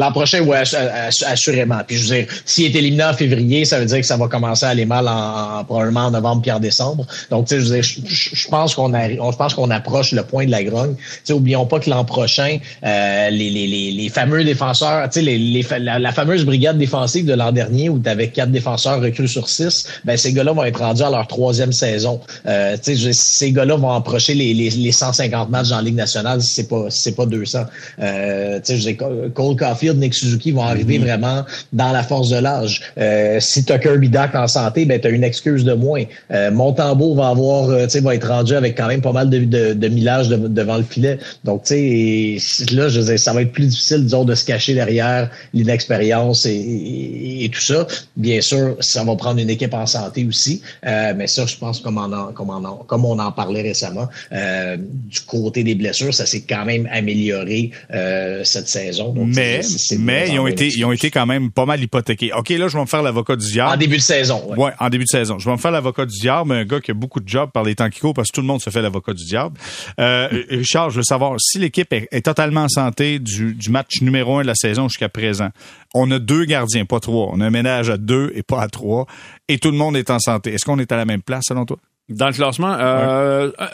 L'an 0.00 0.12
prochain, 0.12 0.40
oui, 0.40 0.56
assu- 0.56 1.24
assurément. 1.26 1.80
Puis 1.86 1.96
je 1.98 2.08
veux 2.08 2.16
dire, 2.20 2.26
s'il 2.46 2.64
est 2.64 2.78
éliminé 2.78 3.04
en 3.04 3.12
février, 3.12 3.64
ça 3.66 3.78
veut 3.78 3.84
dire 3.84 3.98
que 3.98 4.06
ça 4.06 4.16
va 4.16 4.28
commencer 4.28 4.64
à 4.64 4.70
aller 4.70 4.86
mal 4.86 5.06
en, 5.06 5.58
en- 5.60 5.64
probablement 5.64 6.06
en 6.06 6.10
novembre 6.10 6.40
puis 6.40 6.50
en 6.50 6.58
décembre. 6.58 7.06
Donc, 7.30 7.46
tu 7.48 7.54
sais, 7.56 7.60
je 7.60 7.66
veux 7.66 7.80
dire, 7.80 8.06
je, 8.06 8.48
pense 8.48 8.74
qu'on 8.74 8.90
je 8.92 9.36
pense 9.36 9.52
qu'on 9.54 9.70
approche 9.70 10.12
le 10.12 10.22
point 10.22 10.46
de 10.46 10.50
la 10.50 10.64
grogne. 10.64 10.94
Tu 10.96 11.02
sais, 11.24 11.32
oublions 11.34 11.66
pas 11.66 11.80
que 11.80 11.90
l'an 11.90 12.04
prochain, 12.06 12.58
euh, 12.82 13.30
les, 13.30 13.50
les, 13.50 13.66
les, 13.66 13.90
les 13.92 14.08
fameux 14.08 14.42
défenseurs, 14.42 15.08
tu 15.10 15.20
sais, 15.20 15.22
les, 15.22 15.36
les 15.38 15.66
la 15.78 16.12
fameuse 16.12 16.44
brigade 16.46 16.78
défensive 16.78 17.26
de 17.26 17.34
l'an 17.34 17.52
dernier 17.52 17.88
où 17.90 17.98
tu 17.98 18.08
avais 18.08 18.28
quatre 18.28 18.50
défenseurs 18.50 19.00
recrues 19.02 19.28
sur 19.28 19.48
six, 19.50 19.86
ben 20.04 20.16
ces 20.16 20.32
gars-là 20.32 20.52
vont 20.52 20.64
être 20.64 20.80
rendus 20.80 21.02
à 21.02 21.10
leur 21.10 21.26
troisième 21.26 21.72
saison. 21.72 22.20
Euh, 22.46 22.76
tu 22.76 22.82
sais, 22.84 22.96
je 22.96 23.04
veux 23.06 23.10
dire, 23.12 23.20
ces 23.22 23.52
gars-là 23.52 23.76
vont 23.76 23.92
approcher 23.92 24.34
les, 24.34 24.54
les, 24.54 24.70
les 24.70 24.92
150 24.92 25.50
matchs 25.50 25.72
en 25.72 25.80
Ligue 25.80 25.96
nationale 25.96 26.40
si 26.40 26.52
c'est 26.54 26.68
pas 26.68 26.88
si 26.90 27.02
c'est 27.02 27.16
pas 27.16 27.26
200. 27.26 27.64
Euh, 28.00 28.56
tu 28.60 28.60
sais, 28.64 28.76
je 28.78 28.88
veux 28.88 28.92
dire, 28.94 29.32
Cole 29.34 29.56
Caulfield, 29.56 29.89
Nick 29.98 30.14
Suzuki 30.14 30.52
vont 30.52 30.62
arriver 30.62 30.98
vraiment 30.98 31.44
dans 31.72 31.92
la 31.92 32.02
force 32.02 32.28
de 32.30 32.36
l'âge. 32.38 32.82
Euh, 32.98 33.38
si 33.40 33.64
tu 33.64 33.72
as 33.72 33.78
Kirby 33.78 34.08
Duck 34.08 34.34
en 34.34 34.46
santé, 34.46 34.84
ben 34.84 35.00
tu 35.00 35.06
as 35.08 35.10
une 35.10 35.24
excuse 35.24 35.64
de 35.64 35.72
moins. 35.72 36.04
Euh, 36.30 36.50
Montembeau 36.50 37.14
va 37.14 37.28
avoir, 37.28 37.68
euh, 37.70 37.84
tu 37.84 37.90
sais, 37.90 38.00
va 38.00 38.14
être 38.14 38.28
rendu 38.28 38.54
avec 38.54 38.76
quand 38.76 38.86
même 38.88 39.00
pas 39.00 39.12
mal 39.12 39.30
de, 39.30 39.38
de, 39.44 39.72
de 39.74 39.88
millage 39.88 40.28
de- 40.28 40.48
devant 40.48 40.76
le 40.76 40.82
filet. 40.82 41.18
Donc, 41.44 41.64
tu 41.64 42.38
sais, 42.38 42.74
là, 42.74 42.88
je 42.88 43.00
veux 43.00 43.06
dire, 43.06 43.18
ça 43.18 43.32
va 43.32 43.42
être 43.42 43.52
plus 43.52 43.66
difficile, 43.66 44.04
disons, 44.04 44.24
de 44.24 44.34
se 44.34 44.44
cacher 44.44 44.74
derrière 44.74 45.30
l'inexpérience 45.54 46.46
et, 46.46 46.54
et, 46.54 47.44
et 47.44 47.48
tout 47.48 47.60
ça. 47.60 47.86
Bien 48.16 48.40
sûr, 48.40 48.76
ça 48.80 49.04
va 49.04 49.14
prendre 49.16 49.40
une 49.40 49.50
équipe 49.50 49.74
en 49.74 49.86
santé 49.86 50.24
aussi. 50.26 50.62
Euh, 50.86 51.12
mais 51.16 51.26
ça, 51.26 51.46
je 51.46 51.56
pense, 51.56 51.80
comme 51.80 51.98
on 51.98 52.12
en, 52.12 52.32
comme 52.32 52.50
on 52.50 52.64
en, 52.64 52.76
comme 52.86 53.04
on 53.04 53.18
en 53.18 53.32
parlait 53.32 53.62
récemment, 53.62 54.08
euh, 54.32 54.76
du 54.78 55.20
côté 55.20 55.64
des 55.64 55.74
blessures, 55.74 56.12
ça 56.14 56.26
s'est 56.26 56.42
quand 56.48 56.64
même 56.64 56.88
amélioré 56.92 57.70
euh, 57.94 58.42
cette 58.44 58.68
saison. 58.68 59.12
Donc, 59.12 59.28
Mais, 59.34 59.60
c'est- 59.80 59.98
mais 59.98 60.28
ils 60.30 60.38
ont 60.38 60.46
été, 60.46 60.68
ils 60.68 60.84
ont 60.84 60.92
été 60.92 61.10
quand 61.10 61.26
même 61.26 61.50
pas 61.50 61.64
mal 61.66 61.82
hypothéqués. 61.82 62.32
OK, 62.32 62.50
là, 62.50 62.68
je 62.68 62.74
vais 62.76 62.80
me 62.80 62.86
faire 62.86 63.02
l'avocat 63.02 63.36
du 63.36 63.46
diable. 63.46 63.72
en 63.74 63.76
début 63.76 63.96
de 63.96 64.02
saison. 64.02 64.42
ouais. 64.50 64.56
Ouais, 64.58 64.72
en 64.78 64.88
début 64.88 65.04
de 65.04 65.08
saison. 65.08 65.38
Je 65.38 65.46
vais 65.46 65.52
me 65.52 65.56
faire 65.56 65.70
l'avocat 65.70 66.06
du 66.06 66.18
diable, 66.18 66.52
un 66.52 66.64
gars 66.64 66.80
qui 66.80 66.90
a 66.90 66.94
beaucoup 66.94 67.20
de 67.20 67.28
jobs 67.28 67.50
par 67.50 67.64
les 67.64 67.74
temps 67.74 67.88
qui 67.90 68.00
courent 68.00 68.14
parce 68.14 68.28
que 68.28 68.34
tout 68.34 68.40
le 68.42 68.46
monde 68.46 68.60
se 68.60 68.70
fait 68.70 68.82
l'avocat 68.82 69.12
du 69.14 69.24
diable. 69.24 69.58
Euh, 69.98 70.28
Richard, 70.50 70.90
je 70.90 70.96
veux 70.98 71.02
savoir 71.02 71.34
si 71.40 71.58
l'équipe 71.58 71.92
est, 71.92 72.06
est 72.12 72.22
totalement 72.24 72.62
en 72.64 72.68
santé 72.68 73.18
du, 73.18 73.54
du 73.54 73.70
match 73.70 74.00
numéro 74.02 74.38
un 74.38 74.42
de 74.42 74.46
la 74.46 74.54
saison 74.54 74.88
jusqu'à 74.88 75.08
présent. 75.08 75.48
On 75.94 76.10
a 76.10 76.18
deux 76.18 76.44
gardiens, 76.44 76.84
pas 76.84 77.00
trois. 77.00 77.30
On 77.32 77.40
a 77.40 77.46
un 77.46 77.50
ménage 77.50 77.90
à 77.90 77.96
deux 77.96 78.30
et 78.34 78.42
pas 78.42 78.60
à 78.62 78.68
trois. 78.68 79.06
Et 79.48 79.58
tout 79.58 79.70
le 79.72 79.76
monde 79.76 79.96
est 79.96 80.10
en 80.10 80.18
santé. 80.20 80.52
Est-ce 80.54 80.64
qu'on 80.64 80.78
est 80.78 80.92
à 80.92 80.96
la 80.96 81.04
même 81.04 81.22
place 81.22 81.44
selon 81.48 81.64
toi? 81.64 81.78
Dans 82.10 82.26
le 82.26 82.32
classement, 82.32 82.72
euh, 82.74 83.50
euh, 83.60 83.66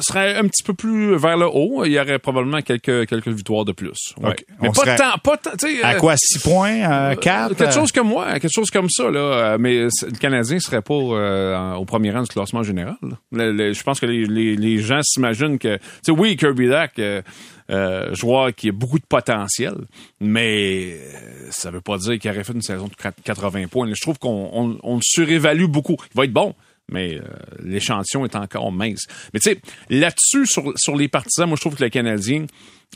serait 0.00 0.36
un 0.36 0.46
petit 0.48 0.62
peu 0.62 0.74
plus 0.74 1.16
vers 1.16 1.36
le 1.36 1.46
haut. 1.46 1.84
Il 1.84 1.92
y 1.92 2.00
aurait 2.00 2.18
probablement 2.18 2.60
quelques, 2.62 3.06
quelques 3.06 3.28
victoires 3.28 3.64
de 3.64 3.72
plus. 3.72 4.14
Ouais. 4.20 4.30
Ok. 4.30 4.44
Mais 4.60 4.68
On 4.68 4.72
pas 4.72 4.96
tant, 4.96 5.18
pas 5.22 5.36
tant, 5.36 5.50
À 5.82 5.94
euh, 5.94 5.98
quoi, 5.98 6.16
6 6.16 6.38
points, 6.40 6.90
euh, 6.90 7.14
4? 7.14 7.54
quelque 7.54 7.72
chose 7.74 7.92
comme 7.92 8.08
moi, 8.08 8.38
quelque 8.40 8.52
chose 8.52 8.70
comme 8.70 8.88
ça 8.90 9.10
là. 9.10 9.18
Euh, 9.18 9.56
Mais 9.60 9.84
le 9.84 10.18
Canadien 10.18 10.58
serait 10.58 10.82
pas 10.82 10.94
euh, 10.94 11.74
au 11.74 11.84
premier 11.84 12.10
rang 12.10 12.22
du 12.22 12.28
classement 12.28 12.62
général. 12.62 12.96
je 13.32 13.82
pense 13.82 14.00
que 14.00 14.06
les, 14.06 14.24
les, 14.24 14.56
les 14.56 14.78
gens 14.78 15.00
s'imaginent 15.02 15.58
que, 15.58 15.76
tu 15.76 15.82
sais, 16.02 16.12
oui, 16.12 16.36
Kirby 16.36 16.68
Dack, 16.68 16.98
euh, 16.98 17.22
euh, 17.70 18.14
joueur 18.14 18.54
qui 18.54 18.68
a 18.68 18.72
beaucoup 18.72 18.98
de 18.98 19.04
potentiel, 19.06 19.74
mais 20.20 20.92
euh, 20.92 21.48
ça 21.50 21.70
veut 21.70 21.80
pas 21.80 21.98
dire 21.98 22.18
qu'il 22.18 22.30
aurait 22.30 22.44
fait 22.44 22.52
une 22.52 22.62
saison 22.62 22.86
de 22.86 22.94
80 23.24 23.66
points. 23.68 23.88
Je 23.92 24.00
trouve 24.00 24.18
qu'on 24.18 24.50
on, 24.52 24.78
on 24.82 24.94
le 24.96 25.02
surévalue 25.02 25.66
beaucoup. 25.66 25.96
Il 26.14 26.16
va 26.16 26.24
être 26.24 26.32
bon. 26.32 26.54
Mais 26.90 27.16
euh, 27.16 27.22
l'échantillon 27.62 28.24
est 28.24 28.36
encore 28.36 28.70
mince. 28.70 29.06
Mais 29.34 29.40
tu 29.40 29.50
sais, 29.50 29.60
là-dessus, 29.90 30.46
sur, 30.46 30.72
sur 30.76 30.94
les 30.96 31.08
partisans, 31.08 31.48
moi, 31.48 31.56
je 31.56 31.60
trouve 31.60 31.76
que 31.76 31.82
le 31.82 31.90
Canadien 31.90 32.46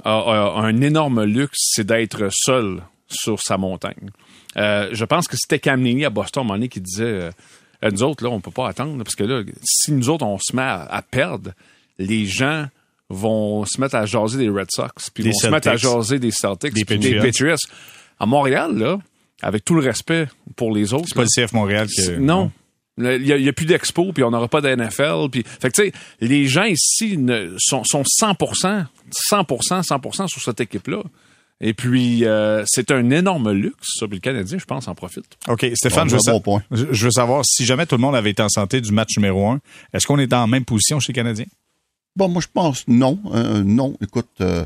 a, 0.05 0.12
a 0.12 0.61
un 0.61 0.80
énorme 0.80 1.24
luxe, 1.24 1.59
c'est 1.72 1.86
d'être 1.86 2.28
seul 2.30 2.82
sur 3.09 3.41
sa 3.41 3.57
montagne. 3.57 4.11
Euh, 4.57 4.88
je 4.93 5.05
pense 5.05 5.26
que 5.28 5.36
c'était 5.36 5.59
Cam 5.59 5.80
Neely 5.80 6.05
à 6.05 6.11
Boston, 6.11 6.43
à 6.43 6.45
un 6.45 6.47
moment 6.47 6.55
donné, 6.55 6.68
qui 6.68 6.80
disait 6.80 7.05
euh, 7.05 7.30
nous 7.91 8.03
autres, 8.03 8.24
là, 8.24 8.30
on 8.30 8.41
peut 8.41 8.51
pas 8.51 8.68
attendre, 8.68 8.97
là, 8.97 9.05
parce 9.05 9.16
que 9.16 9.24
là, 9.24 9.43
si 9.62 9.93
nous 9.93 10.09
autres, 10.09 10.24
on 10.24 10.38
se 10.38 10.55
met 10.55 10.62
à, 10.62 10.82
à 10.82 11.03
perdre, 11.03 11.53
les 11.99 12.26
gens 12.26 12.66
vont 13.09 13.64
se 13.64 13.80
mettre 13.80 13.97
à 13.97 14.07
jaser 14.07 14.38
des 14.38 14.49
Red 14.49 14.68
Sox, 14.70 15.11
puis 15.12 15.24
Des 15.24 15.30
vont 15.30 15.38
se 15.38 15.49
mettre 15.49 15.68
à 15.68 15.76
jaser 15.76 16.18
des 16.18 16.30
Celtics, 16.30 16.74
Des 16.74 16.84
puis 16.84 16.99
des 16.99 17.18
Patriots. 17.18 17.57
À 18.20 18.26
Montréal, 18.26 18.76
là, 18.76 18.99
avec 19.43 19.64
tout 19.64 19.74
le 19.74 19.80
respect 19.80 20.28
pour 20.57 20.72
les 20.72 20.93
autres, 20.93 21.07
C'est 21.09 21.14
pas 21.16 21.24
le 21.24 21.47
CF 21.47 21.53
Montréal 21.53 21.88
qui. 21.88 22.11
Non. 22.18 22.53
Il 23.01 23.22
n'y 23.22 23.32
a, 23.32 23.36
il 23.36 23.44
y 23.44 23.48
a 23.48 23.53
plus 23.53 23.66
d'expo, 23.66 24.12
puis 24.12 24.22
on 24.24 24.30
n'aura 24.30 24.48
pas 24.48 24.61
d'NFL. 24.61 25.28
Puis, 25.32 25.42
fait 25.44 25.70
que, 25.70 25.82
tu 25.82 25.88
sais, 25.88 25.92
les 26.20 26.46
gens 26.46 26.64
ici 26.64 27.16
ne, 27.16 27.55
sont, 27.59 27.82
sont 27.84 28.03
100%, 28.03 28.86
100%, 29.32 29.82
100% 29.82 30.28
sur 30.28 30.40
cette 30.42 30.61
équipe-là. 30.61 31.03
Et 31.62 31.74
puis, 31.74 32.24
euh, 32.24 32.62
c'est 32.66 32.90
un 32.90 33.11
énorme 33.11 33.53
luxe, 33.53 33.96
ça. 33.98 34.07
Puis 34.07 34.16
le 34.16 34.20
Canadien, 34.20 34.59
je 34.59 34.64
pense, 34.64 34.88
en 34.88 34.94
profite. 34.94 35.26
OK, 35.48 35.66
Stéphane, 35.74 36.05
Bon, 36.05 36.11
je, 36.11 36.14
veux 36.16 36.20
sa- 36.20 36.40
point. 36.40 36.62
je 36.70 37.05
veux 37.05 37.11
savoir, 37.11 37.42
si 37.44 37.66
jamais 37.66 37.84
tout 37.84 37.96
le 37.96 38.01
monde 38.01 38.16
avait 38.16 38.30
été 38.30 38.42
en 38.42 38.48
santé 38.48 38.80
du 38.80 38.92
match 38.92 39.16
numéro 39.18 39.46
un, 39.48 39.61
est-ce 39.92 40.07
qu'on 40.07 40.18
est 40.18 40.26
dans 40.26 40.40
la 40.40 40.46
même 40.46 40.64
position 40.64 41.01
chez 41.01 41.12
les 41.12 41.16
Canadiens? 41.16 41.44
Bon, 42.16 42.28
moi, 42.28 42.40
je 42.40 42.48
pense 42.53 42.84
non. 42.88 43.18
Euh, 43.34 43.62
non, 43.62 43.94
écoute, 44.03 44.28
euh, 44.40 44.64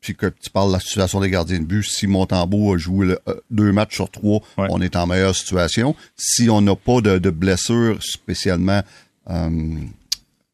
puis 0.00 0.14
que 0.14 0.26
tu 0.26 0.50
parles 0.50 0.68
de 0.68 0.74
la 0.74 0.80
situation 0.80 1.20
des 1.20 1.30
gardiens 1.30 1.58
de 1.60 1.64
but, 1.64 1.82
si 1.84 2.06
Montembeau 2.06 2.74
a 2.74 2.78
joué 2.78 3.06
le- 3.06 3.20
euh, 3.28 3.34
deux 3.50 3.72
matchs 3.72 3.94
sur 3.96 4.10
trois, 4.10 4.40
Ouais. 4.58 4.66
on 4.70 4.80
est 4.80 4.96
en 4.96 5.06
meilleure 5.06 5.34
situation. 5.36 5.94
Si 6.16 6.48
on 6.50 6.60
n'a 6.60 6.76
pas 6.76 7.00
de, 7.00 7.18
de 7.18 7.30
blessures, 7.30 7.98
spécialement 8.02 8.82
euh, 9.30 9.50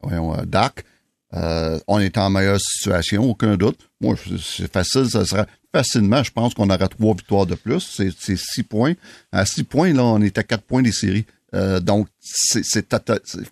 voyons, 0.01 0.35
euh, 0.37 0.43
Dak, 0.45 0.83
euh, 1.33 1.79
on 1.87 1.99
est 1.99 2.17
en 2.17 2.29
meilleure 2.29 2.59
situation, 2.59 3.23
aucun 3.29 3.55
doute. 3.57 3.79
Moi, 4.01 4.15
c'est 4.41 4.71
facile, 4.71 5.09
ça 5.09 5.25
serait 5.25 5.45
facilement, 5.71 6.23
je 6.23 6.31
pense 6.31 6.53
qu'on 6.55 6.69
aurait 6.69 6.87
trois 6.87 7.13
victoires 7.13 7.45
de 7.45 7.55
plus. 7.55 7.79
C'est 7.81 8.09
c'est 8.17 8.37
six 8.37 8.63
points. 8.63 8.93
À 9.31 9.45
six 9.45 9.63
points, 9.63 9.93
là, 9.93 10.03
on 10.03 10.21
est 10.21 10.37
à 10.37 10.43
quatre 10.43 10.63
points 10.63 10.81
des 10.81 10.91
séries. 10.91 11.25
Euh, 11.53 11.79
donc, 11.79 12.07
c'est 12.19 12.63
c'est- 12.63 12.85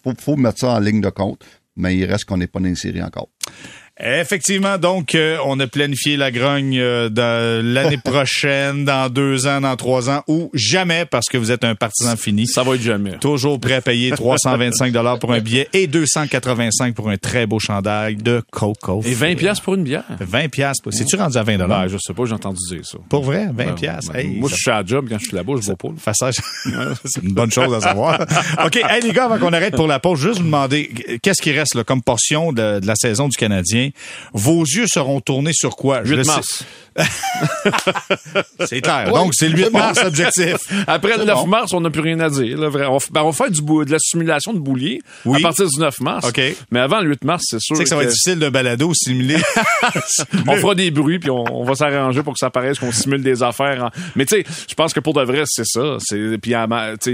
faut, 0.03 0.13
faut 0.19 0.35
mettre 0.35 0.59
ça 0.59 0.69
en 0.73 0.79
ligne 0.79 1.01
de 1.01 1.09
compte, 1.09 1.43
mais 1.75 1.95
il 1.97 2.05
reste 2.05 2.25
qu'on 2.25 2.37
n'est 2.37 2.47
pas 2.47 2.59
dans 2.59 2.65
les 2.65 2.75
séries 2.75 3.03
encore. 3.03 3.29
Effectivement, 3.99 4.77
donc, 4.77 5.15
euh, 5.15 5.37
on 5.45 5.59
a 5.59 5.65
planifié 5.65 6.17
la 6.17 6.29
grogne 6.31 6.77
euh, 6.79 7.09
dans 7.09 7.63
l'année 7.65 7.97
prochaine, 8.03 8.85
dans 8.85 9.09
deux 9.09 9.47
ans, 9.47 9.59
dans 9.61 9.75
trois 9.75 10.09
ans, 10.09 10.23
ou 10.27 10.51
jamais, 10.53 11.05
parce 11.05 11.25
que 11.27 11.37
vous 11.37 11.51
êtes 11.51 11.63
un 11.63 11.73
partisan 11.73 12.15
fini. 12.15 12.45
Ça 12.45 12.61
va 12.63 12.75
être 12.75 12.81
jamais. 12.81 13.17
Toujours 13.17 13.59
prêt 13.59 13.73
à 13.75 13.81
payer 13.81 14.11
325 14.15 14.91
dollars 14.91 15.17
pour 15.17 15.33
un 15.33 15.39
billet 15.39 15.67
et 15.73 15.87
285 15.87 16.93
pour 16.93 17.09
un 17.09 17.17
très 17.17 17.47
beau 17.47 17.57
chandail 17.59 18.15
de 18.17 18.43
Coco. 18.51 19.01
Et 19.03 19.13
20 19.15 19.35
pièces 19.35 19.59
pour 19.59 19.73
une 19.73 19.83
bière. 19.83 20.03
20 20.19 20.49
piastres. 20.49 20.89
C'est-tu 20.93 21.15
rendu 21.15 21.37
à 21.37 21.43
20 21.43 21.57
dollars? 21.57 21.81
Ben, 21.83 21.87
je 21.87 21.97
sais 21.97 22.13
pas, 22.13 22.25
j'ai 22.25 22.33
entendu 22.33 22.59
dire 22.69 22.85
ça. 22.85 22.99
Pour 23.09 23.23
vrai, 23.23 23.45
20 23.47 23.53
Ben, 23.53 23.73
piastres? 23.75 24.11
ben, 24.13 24.19
Hey, 24.19 24.27
moi, 24.39 24.49
ça- 24.49 24.55
je 24.57 24.61
suis 24.61 24.71
à 24.71 24.81
la 24.81 24.85
job 24.85 25.07
quand 25.09 25.17
je 25.19 25.25
suis 25.25 25.35
là-bas, 25.35 25.53
je 25.59 25.65
vois 25.65 25.75
pas. 25.75 25.89
Façage. 25.97 26.35
c'est 27.05 27.23
une 27.23 27.33
bonne 27.33 27.51
chose 27.51 27.73
à 27.73 27.81
savoir. 27.81 28.21
OK. 28.63 28.75
Hey, 28.75 29.01
les 29.01 29.11
gars, 29.11 29.25
avant 29.25 29.39
qu'on 29.39 29.53
arrête 29.53 29.75
pour 29.75 29.87
la 29.87 29.99
pause, 29.99 30.19
juste 30.21 30.37
vous 30.37 30.45
demander, 30.45 30.91
qu'est-ce 31.23 31.41
qui 31.41 31.51
reste 31.51 31.73
là, 31.75 31.83
comme 31.83 32.03
portion 32.03 32.51
de, 32.53 32.79
de 32.79 32.85
la 32.85 32.95
saison 32.95 33.27
du 33.27 33.37
Canadien? 33.37 33.86
Vos 34.33 34.63
yeux 34.63 34.85
seront 34.87 35.19
tournés 35.21 35.53
sur 35.53 35.75
quoi? 35.75 36.01
Je 36.03 36.11
8 36.11 36.15
le 36.17 36.23
sais- 36.23 36.31
mars. 36.31 36.63
C'est 38.65 38.81
clair. 38.81 39.11
Donc, 39.11 39.33
c'est 39.35 39.49
le 39.49 39.57
8 39.57 39.71
mars, 39.71 39.99
objectif. 40.03 40.55
Après 40.87 41.13
le 41.13 41.19
C'est 41.19 41.25
9 41.25 41.35
bon. 41.35 41.47
mars, 41.47 41.73
on 41.73 41.81
n'a 41.81 41.89
plus 41.89 42.01
rien 42.01 42.19
à 42.19 42.29
dire. 42.29 42.57
là, 42.57 42.69
vrai. 42.69 42.85
on, 42.87 42.97
ben, 43.11 43.21
on 43.21 43.29
va 43.29 43.31
faire 43.31 43.51
du 43.51 43.61
de 43.61 43.91
la 43.91 43.99
simulation 43.99 44.53
de 44.53 44.59
boulier 44.59 44.99
Oui. 45.25 45.37
à 45.39 45.41
partir 45.41 45.67
du 45.67 45.79
9 45.79 45.99
mars. 46.01 46.27
OK. 46.27 46.41
Mais 46.71 46.79
avant 46.79 46.99
le 47.01 47.09
8 47.09 47.23
mars, 47.23 47.43
c'est 47.47 47.59
sûr 47.59 47.75
Tu 47.75 47.77
sais 47.77 47.83
que 47.83 47.89
ça 47.89 47.95
va 47.95 48.03
être 48.03 48.09
difficile 48.09 48.39
de 48.39 48.49
balado 48.49 48.91
simuler. 48.95 49.37
on 50.47 50.55
fera 50.55 50.75
des 50.75 50.91
bruits 50.91 51.19
puis 51.19 51.29
on, 51.29 51.43
on 51.51 51.63
va 51.63 51.75
s'arranger 51.75 52.23
pour 52.23 52.33
que 52.33 52.39
ça 52.39 52.49
paraisse 52.49 52.79
qu'on 52.79 52.91
simule 52.91 53.21
des 53.21 53.43
affaires. 53.43 53.83
en- 53.85 53.89
Mais 54.15 54.25
tu 54.25 54.37
sais, 54.37 54.45
je 54.67 54.73
pense 54.75 54.93
que 54.93 54.99
pour 54.99 55.13
de 55.13 55.21
vrai, 55.21 55.43
c'est 55.45 55.65
ça. 55.65 55.97
C'est 55.99 56.37
puis 56.41 56.53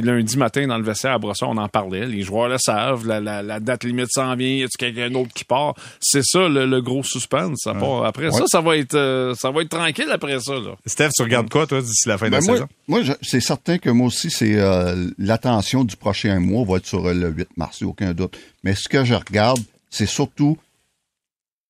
lundi 0.01 0.37
matin 0.37 0.67
dans 0.67 0.77
le 0.77 0.83
vestiaire 0.83 1.13
à 1.13 1.17
Brossard, 1.19 1.49
on 1.49 1.57
en 1.57 1.67
parlait. 1.67 2.05
Les 2.05 2.21
joueurs 2.21 2.49
le 2.49 2.57
savent. 2.57 3.05
La, 3.07 3.19
la, 3.19 3.41
la 3.41 3.59
date 3.59 3.83
limite 3.83 4.07
s'en 4.11 4.35
vient. 4.35 4.47
Y 4.47 4.63
a 4.63 4.67
quelqu'un 4.77 5.09
d'autre 5.09 5.31
qui 5.33 5.43
part? 5.43 5.73
C'est 5.99 6.23
ça 6.23 6.47
le, 6.47 6.62
le 6.65 6.81
gros 6.81 7.03
suspense. 7.03 7.63
Part. 7.63 8.05
Après 8.05 8.31
ça, 8.31 8.43
ça 8.47 8.61
va 8.61 8.77
être 8.77 8.95
euh, 8.95 9.33
ça 9.35 9.51
va 9.51 9.61
être 9.61 9.69
tranquille 9.69 10.09
après 10.11 10.39
ça. 10.39 10.53
Là. 10.53 10.75
Steph, 10.85 11.09
tu 11.15 11.23
regardes 11.23 11.49
quoi, 11.49 11.67
toi, 11.67 11.81
d'ici 11.81 12.07
la 12.07 12.17
fin 12.17 12.27
de 12.27 12.31
Ben, 12.31 12.39
la 12.39 12.45
moi, 12.45 12.55
saison? 12.55 12.67
moi, 12.87 13.01
c'est 13.21 13.39
certain 13.41 13.77
que 13.77 13.89
moi 13.89 14.07
aussi, 14.07 14.29
c'est 14.31 14.55
euh, 14.55 15.09
l'attention 15.17 15.83
du 15.83 15.95
prochain 15.95 16.39
mois 16.39 16.65
va 16.65 16.77
être 16.77 16.85
sur 16.85 17.05
euh, 17.05 17.13
le 17.13 17.29
8 17.29 17.49
mars, 17.57 17.77
il 17.81 17.83
y 17.83 17.87
a 17.87 17.89
aucun 17.89 18.13
doute. 18.13 18.37
Mais 18.63 18.75
ce 18.75 18.87
que 18.89 19.03
je 19.05 19.13
regarde, 19.13 19.59
c'est 19.89 20.05
surtout, 20.07 20.57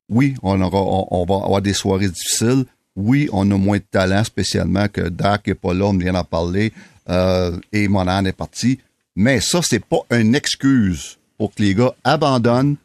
oui, 0.09 0.35
on, 0.43 0.59
aura, 0.61 0.81
on, 0.81 1.07
on 1.11 1.25
va 1.25 1.45
avoir 1.45 1.61
des 1.61 1.73
soirées 1.73 2.09
difficiles. 2.09 2.65
Oui, 2.95 3.27
on 3.33 3.49
a 3.49 3.57
moins 3.57 3.77
de 3.77 3.83
talent, 3.89 4.23
spécialement 4.23 4.87
que 4.87 5.01
Dak 5.01 5.47
est 5.47 5.55
pas 5.55 5.73
là, 5.73 5.85
on 5.85 5.97
vient 5.97 6.13
d'en 6.13 6.23
parler, 6.23 6.71
euh, 7.09 7.57
et 7.71 7.87
Monan 7.87 8.23
est 8.25 8.33
parti. 8.33 8.79
Mais 9.15 9.39
ça, 9.41 9.61
c'est 9.63 9.83
pas 9.83 10.01
une 10.11 10.35
excuse 10.35 11.17
pour 11.37 11.53
que 11.53 11.63
les 11.63 11.73
gars 11.73 11.93
abandonnent 12.03 12.75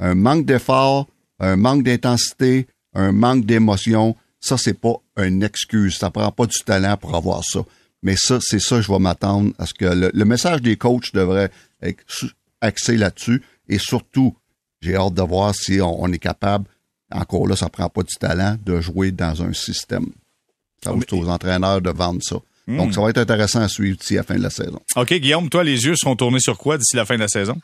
un 0.00 0.14
manque 0.14 0.44
d'effort, 0.44 1.06
un 1.40 1.56
manque 1.56 1.82
d'intensité, 1.82 2.66
un 2.94 3.12
manque 3.12 3.44
d'émotion. 3.44 4.16
Ça, 4.40 4.56
c'est 4.58 4.78
pas 4.78 4.94
une 5.16 5.42
excuse. 5.42 5.96
Ça 5.96 6.10
prend 6.10 6.30
pas 6.30 6.46
du 6.46 6.58
talent 6.64 6.96
pour 6.96 7.14
avoir 7.14 7.42
ça. 7.44 7.60
Mais 8.02 8.16
ça, 8.16 8.38
c'est 8.40 8.60
ça, 8.60 8.80
je 8.80 8.92
vais 8.92 8.98
m'attendre 8.98 9.52
à 9.58 9.66
ce 9.66 9.72
que 9.72 9.86
le, 9.86 10.10
le 10.12 10.24
message 10.24 10.60
des 10.60 10.76
coachs 10.76 11.12
devrait 11.14 11.50
être 11.82 12.04
axé 12.60 12.96
là-dessus. 12.96 13.42
Et 13.68 13.78
surtout, 13.78 14.36
j'ai 14.82 14.94
hâte 14.94 15.14
de 15.14 15.22
voir 15.22 15.54
si 15.54 15.80
on, 15.80 16.02
on 16.02 16.12
est 16.12 16.18
capable, 16.18 16.66
encore 17.10 17.46
là, 17.46 17.56
ça 17.56 17.70
prend 17.70 17.88
pas 17.88 18.02
du 18.02 18.14
talent, 18.14 18.56
de 18.64 18.80
jouer 18.80 19.10
dans 19.10 19.42
un 19.42 19.54
système. 19.54 20.06
Ça 20.82 20.92
va 20.92 20.98
être 20.98 21.12
aux 21.14 21.28
entraîneurs 21.28 21.80
de 21.80 21.90
vendre 21.90 22.20
ça. 22.22 22.36
Donc, 22.66 22.94
ça 22.94 23.02
va 23.02 23.10
être 23.10 23.18
intéressant 23.18 23.60
à 23.60 23.68
suivre 23.68 23.98
d'ici 23.98 24.14
la 24.14 24.22
fin 24.22 24.36
de 24.36 24.42
la 24.42 24.50
saison. 24.50 24.80
OK, 24.96 25.12
Guillaume, 25.14 25.50
toi, 25.50 25.64
les 25.64 25.84
yeux 25.84 25.96
seront 25.96 26.16
tournés 26.16 26.40
sur 26.40 26.56
quoi 26.56 26.78
d'ici 26.78 26.96
la 26.96 27.04
fin 27.04 27.16
de 27.16 27.20
la 27.20 27.28
saison? 27.28 27.56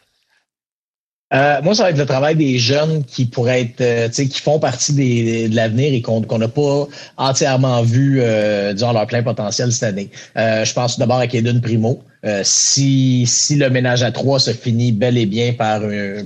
Euh, 1.32 1.62
moi, 1.62 1.74
ça 1.74 1.84
va 1.84 1.90
être 1.90 1.98
le 1.98 2.06
travail 2.06 2.34
des 2.34 2.58
jeunes 2.58 3.04
qui 3.04 3.24
pourraient 3.24 3.62
être, 3.62 3.80
euh, 3.80 4.08
tu 4.08 4.14
sais, 4.14 4.28
qui 4.28 4.40
font 4.40 4.58
partie 4.58 4.92
des, 4.92 5.48
de 5.48 5.54
l'avenir 5.54 5.94
et 5.94 6.02
qu'on 6.02 6.22
qu'on 6.22 6.38
n'a 6.38 6.48
pas 6.48 6.88
entièrement 7.16 7.82
vu, 7.82 8.20
euh, 8.20 8.74
leur 8.74 9.06
plein 9.06 9.22
potentiel 9.22 9.70
cette 9.72 9.84
année. 9.84 10.10
Euh, 10.36 10.64
je 10.64 10.72
pense 10.72 10.98
d'abord 10.98 11.18
à 11.18 11.28
Kaden 11.28 11.60
Primo. 11.60 12.02
Euh, 12.24 12.42
si, 12.44 13.24
si 13.26 13.56
le 13.56 13.70
ménage 13.70 14.02
à 14.02 14.10
trois 14.10 14.38
se 14.38 14.50
finit 14.50 14.92
bel 14.92 15.16
et 15.16 15.26
bien 15.26 15.52
par, 15.52 15.80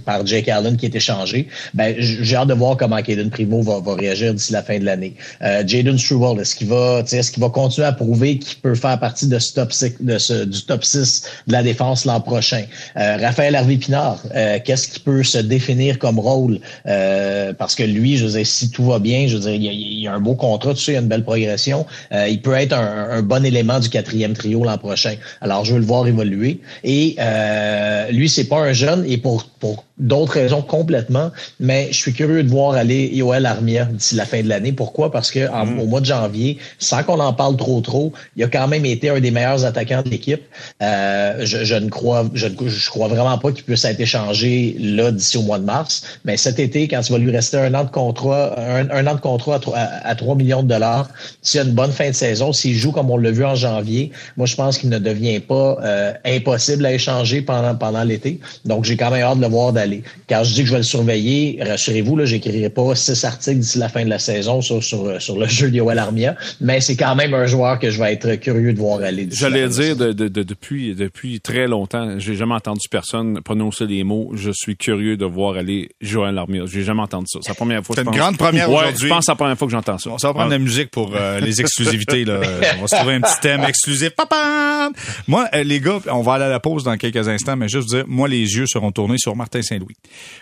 par 0.04 0.26
Jake 0.26 0.48
Allen 0.48 0.76
qui 0.76 0.86
est 0.86 0.94
échangé, 0.94 1.48
ben, 1.74 1.94
j'ai 1.98 2.36
hâte 2.36 2.48
de 2.48 2.54
voir 2.54 2.76
comment 2.76 3.00
Kaden 3.00 3.30
Primo 3.30 3.62
va, 3.62 3.80
va 3.80 3.94
réagir 3.94 4.34
d'ici 4.34 4.52
la 4.52 4.62
fin 4.62 4.78
de 4.78 4.84
l'année. 4.84 5.14
Euh, 5.42 5.62
Jaden 5.66 5.98
Struble, 5.98 6.40
est-ce 6.40 6.54
qu'il 6.54 6.68
va, 6.68 7.02
est-ce 7.10 7.30
qu'il 7.30 7.42
va 7.42 7.48
continuer 7.48 7.86
à 7.86 7.92
prouver 7.92 8.38
qu'il 8.38 8.58
peut 8.58 8.74
faire 8.74 8.98
partie 8.98 9.26
de 9.26 9.38
ce 9.38 9.54
top 9.54 9.72
six, 9.72 9.94
de 10.00 10.18
ce, 10.18 10.44
du 10.44 10.62
top 10.62 10.84
6 10.84 11.24
de 11.46 11.52
la 11.52 11.62
défense 11.62 12.04
l'an 12.04 12.20
prochain? 12.20 12.64
Euh, 12.96 13.16
Raphaël 13.18 13.54
Harvey-Pinard, 13.54 14.20
euh, 14.34 14.58
qu'est-ce 14.64 14.88
qui 14.88 15.00
peut 15.00 15.22
se 15.22 15.38
définir 15.38 15.98
comme 15.98 16.18
rôle? 16.18 16.60
Parce 16.84 17.74
que 17.74 17.82
lui, 17.82 18.16
je 18.16 18.26
veux 18.26 18.32
dire, 18.32 18.46
si 18.46 18.70
tout 18.70 18.84
va 18.84 18.98
bien, 18.98 19.26
je 19.26 19.36
veux 19.36 19.42
dire, 19.42 19.54
il 19.54 19.62
y 19.62 19.68
a, 19.68 19.72
il 19.72 20.00
y 20.00 20.08
a 20.08 20.14
un 20.14 20.20
beau 20.20 20.34
contrat, 20.34 20.74
tu 20.74 20.82
sais, 20.82 20.92
il 20.92 20.94
y 20.94 20.98
a 20.98 21.00
une 21.00 21.08
belle 21.08 21.24
progression. 21.24 21.86
Il 22.12 22.40
peut 22.40 22.54
être 22.54 22.72
un, 22.72 23.10
un 23.10 23.22
bon 23.22 23.44
élément 23.44 23.78
du 23.80 23.88
quatrième 23.88 24.34
trio 24.34 24.64
l'an 24.64 24.78
prochain. 24.78 25.14
Alors, 25.40 25.64
je 25.64 25.74
veux 25.74 25.83
voir 25.84 26.06
évoluer. 26.06 26.60
Et 26.82 27.16
euh, 27.18 28.10
lui, 28.10 28.28
c'est 28.28 28.48
pas 28.48 28.58
un 28.58 28.72
jeune, 28.72 29.04
et 29.06 29.18
pour, 29.18 29.46
pour 29.64 29.84
d'autres 30.12 30.34
raisons 30.42 30.62
complètement, 30.62 31.30
mais 31.60 31.88
je 31.92 31.98
suis 32.04 32.12
curieux 32.12 32.42
de 32.42 32.48
voir 32.48 32.72
aller 32.74 33.02
Yoel 33.20 33.46
Armia 33.46 33.84
d'ici 33.86 34.14
la 34.16 34.26
fin 34.26 34.42
de 34.42 34.48
l'année. 34.48 34.72
Pourquoi? 34.72 35.10
Parce 35.10 35.30
que 35.30 35.48
en- 35.48 35.78
au 35.82 35.86
mois 35.86 36.00
de 36.00 36.06
janvier, 36.06 36.58
sans 36.78 37.02
qu'on 37.04 37.20
en 37.20 37.32
parle 37.32 37.56
trop 37.56 37.80
trop, 37.80 38.12
il 38.36 38.44
a 38.44 38.48
quand 38.48 38.68
même 38.68 38.84
été 38.84 39.08
un 39.10 39.20
des 39.20 39.30
meilleurs 39.30 39.64
attaquants 39.64 40.02
de 40.02 40.10
l'équipe. 40.10 40.42
Euh, 40.82 41.46
je, 41.50 41.64
je 41.64 41.76
ne 41.76 41.88
crois, 41.88 42.26
je, 42.34 42.48
crois 42.90 43.08
vraiment 43.08 43.38
pas 43.38 43.52
qu'il 43.52 43.64
puisse 43.64 43.84
être 43.84 44.00
échangé 44.00 44.76
là 44.78 45.10
d'ici 45.12 45.36
au 45.38 45.42
mois 45.42 45.58
de 45.58 45.64
mars. 45.64 46.02
Mais 46.26 46.36
cet 46.36 46.58
été, 46.58 46.88
quand 46.88 47.00
il 47.08 47.12
va 47.12 47.18
lui 47.18 47.30
rester 47.30 47.56
un 47.58 47.72
an 47.74 47.84
de 47.84 47.90
contrat, 47.90 48.54
un, 48.58 48.90
un 48.90 49.06
an 49.06 49.14
de 49.14 49.20
contrat 49.20 49.54
à, 49.56 49.58
trois- 49.60 49.76
à, 49.78 50.08
à 50.08 50.14
3 50.14 50.34
millions 50.34 50.62
de 50.62 50.68
dollars, 50.68 51.08
s'il 51.42 51.60
a 51.60 51.62
une 51.64 51.72
bonne 51.72 51.92
fin 51.92 52.08
de 52.10 52.14
saison, 52.14 52.52
s'il 52.52 52.74
joue 52.76 52.92
comme 52.92 53.10
on 53.10 53.16
l'a 53.16 53.30
vu 53.30 53.44
en 53.44 53.54
janvier, 53.54 54.10
moi 54.36 54.46
je 54.46 54.56
pense 54.56 54.76
qu'il 54.78 54.90
ne 54.90 54.98
devient 54.98 55.38
pas 55.40 55.44
pas 55.54 55.76
euh, 55.84 56.12
impossible 56.24 56.86
à 56.86 56.92
échanger 56.94 57.42
pendant, 57.42 57.74
pendant 57.74 58.02
l'été. 58.02 58.40
Donc, 58.64 58.84
j'ai 58.84 58.96
quand 58.96 59.10
même 59.10 59.22
hâte 59.22 59.36
de 59.36 59.42
le 59.42 59.48
d'aller. 59.72 60.02
Quand 60.28 60.44
je 60.44 60.54
dis 60.54 60.60
que 60.62 60.66
je 60.66 60.72
vais 60.72 60.78
le 60.78 60.84
surveiller, 60.84 61.58
rassurez-vous, 61.60 62.16
là, 62.16 62.24
j'écrirai 62.24 62.70
pas 62.70 62.94
six 62.94 63.24
articles 63.24 63.58
d'ici 63.58 63.78
la 63.78 63.88
fin 63.88 64.04
de 64.04 64.10
la 64.10 64.18
saison 64.18 64.60
sur, 64.60 64.82
sur, 64.82 65.20
sur 65.20 65.38
le 65.38 65.46
jeu 65.48 65.70
de 65.70 65.76
Yoel 65.76 65.98
Armia, 65.98 66.36
mais 66.60 66.80
c'est 66.80 66.96
quand 66.96 67.14
même 67.14 67.34
un 67.34 67.46
joueur 67.46 67.78
que 67.78 67.90
je 67.90 67.98
vais 67.98 68.12
être 68.12 68.34
curieux 68.36 68.72
de 68.72 68.78
voir 68.78 69.00
aller. 69.00 69.28
J'allais 69.30 69.68
dire 69.68 69.96
de, 69.96 70.12
de, 70.12 70.28
depuis, 70.28 70.94
depuis 70.94 71.40
très 71.40 71.66
longtemps, 71.66 72.18
j'ai 72.18 72.34
jamais 72.34 72.54
entendu 72.54 72.88
personne 72.90 73.40
prononcer 73.42 73.86
les 73.86 74.04
mots 74.04 74.30
«je 74.34 74.50
suis 74.52 74.76
curieux 74.76 75.16
de 75.16 75.24
voir 75.24 75.56
aller 75.56 75.90
Joël 76.00 76.36
Armia». 76.38 76.64
J'ai 76.66 76.82
jamais 76.82 77.02
entendu 77.02 77.26
ça. 77.28 77.38
C'est 77.42 77.50
la 77.50 77.54
première 77.54 77.84
fois. 77.84 77.96
C'est 77.96 78.04
une 78.04 78.10
grande 78.10 78.36
première 78.36 78.68
ouais, 78.68 78.76
aujourd'hui. 78.76 79.08
Je 79.08 79.08
pense 79.08 79.18
que 79.20 79.24
c'est 79.26 79.32
la 79.32 79.36
première 79.36 79.58
fois 79.58 79.66
que 79.66 79.72
j'entends 79.72 79.98
ça. 79.98 80.10
Bon, 80.10 80.18
ça 80.18 80.28
va 80.28 80.34
prendre 80.34 80.50
la 80.50 80.58
musique 80.58 80.90
pour 80.90 81.12
euh, 81.14 81.40
les 81.40 81.60
exclusivités. 81.60 82.24
Là. 82.24 82.40
on 82.78 82.82
va 82.82 82.86
se 82.86 82.96
trouver 82.96 83.14
un 83.14 83.20
petit 83.20 83.40
thème 83.40 83.64
exclusif. 83.68 84.10
Papa! 84.10 84.90
Moi, 85.28 85.46
euh, 85.54 85.62
les 85.62 85.80
gars, 85.80 85.98
on 86.10 86.22
va 86.22 86.34
aller 86.34 86.44
à 86.44 86.48
la 86.48 86.60
pause 86.60 86.84
dans 86.84 86.96
quelques 86.96 87.28
instants, 87.28 87.56
mais 87.56 87.68
juste 87.68 87.88
vous 87.88 87.96
dire, 87.96 88.04
moi, 88.06 88.28
les 88.28 88.56
yeux 88.56 88.66
seront 88.66 88.92
tournés 88.92 89.18
sur 89.18 89.36
Martin 89.44 89.60
Saint-Louis. 89.62 89.94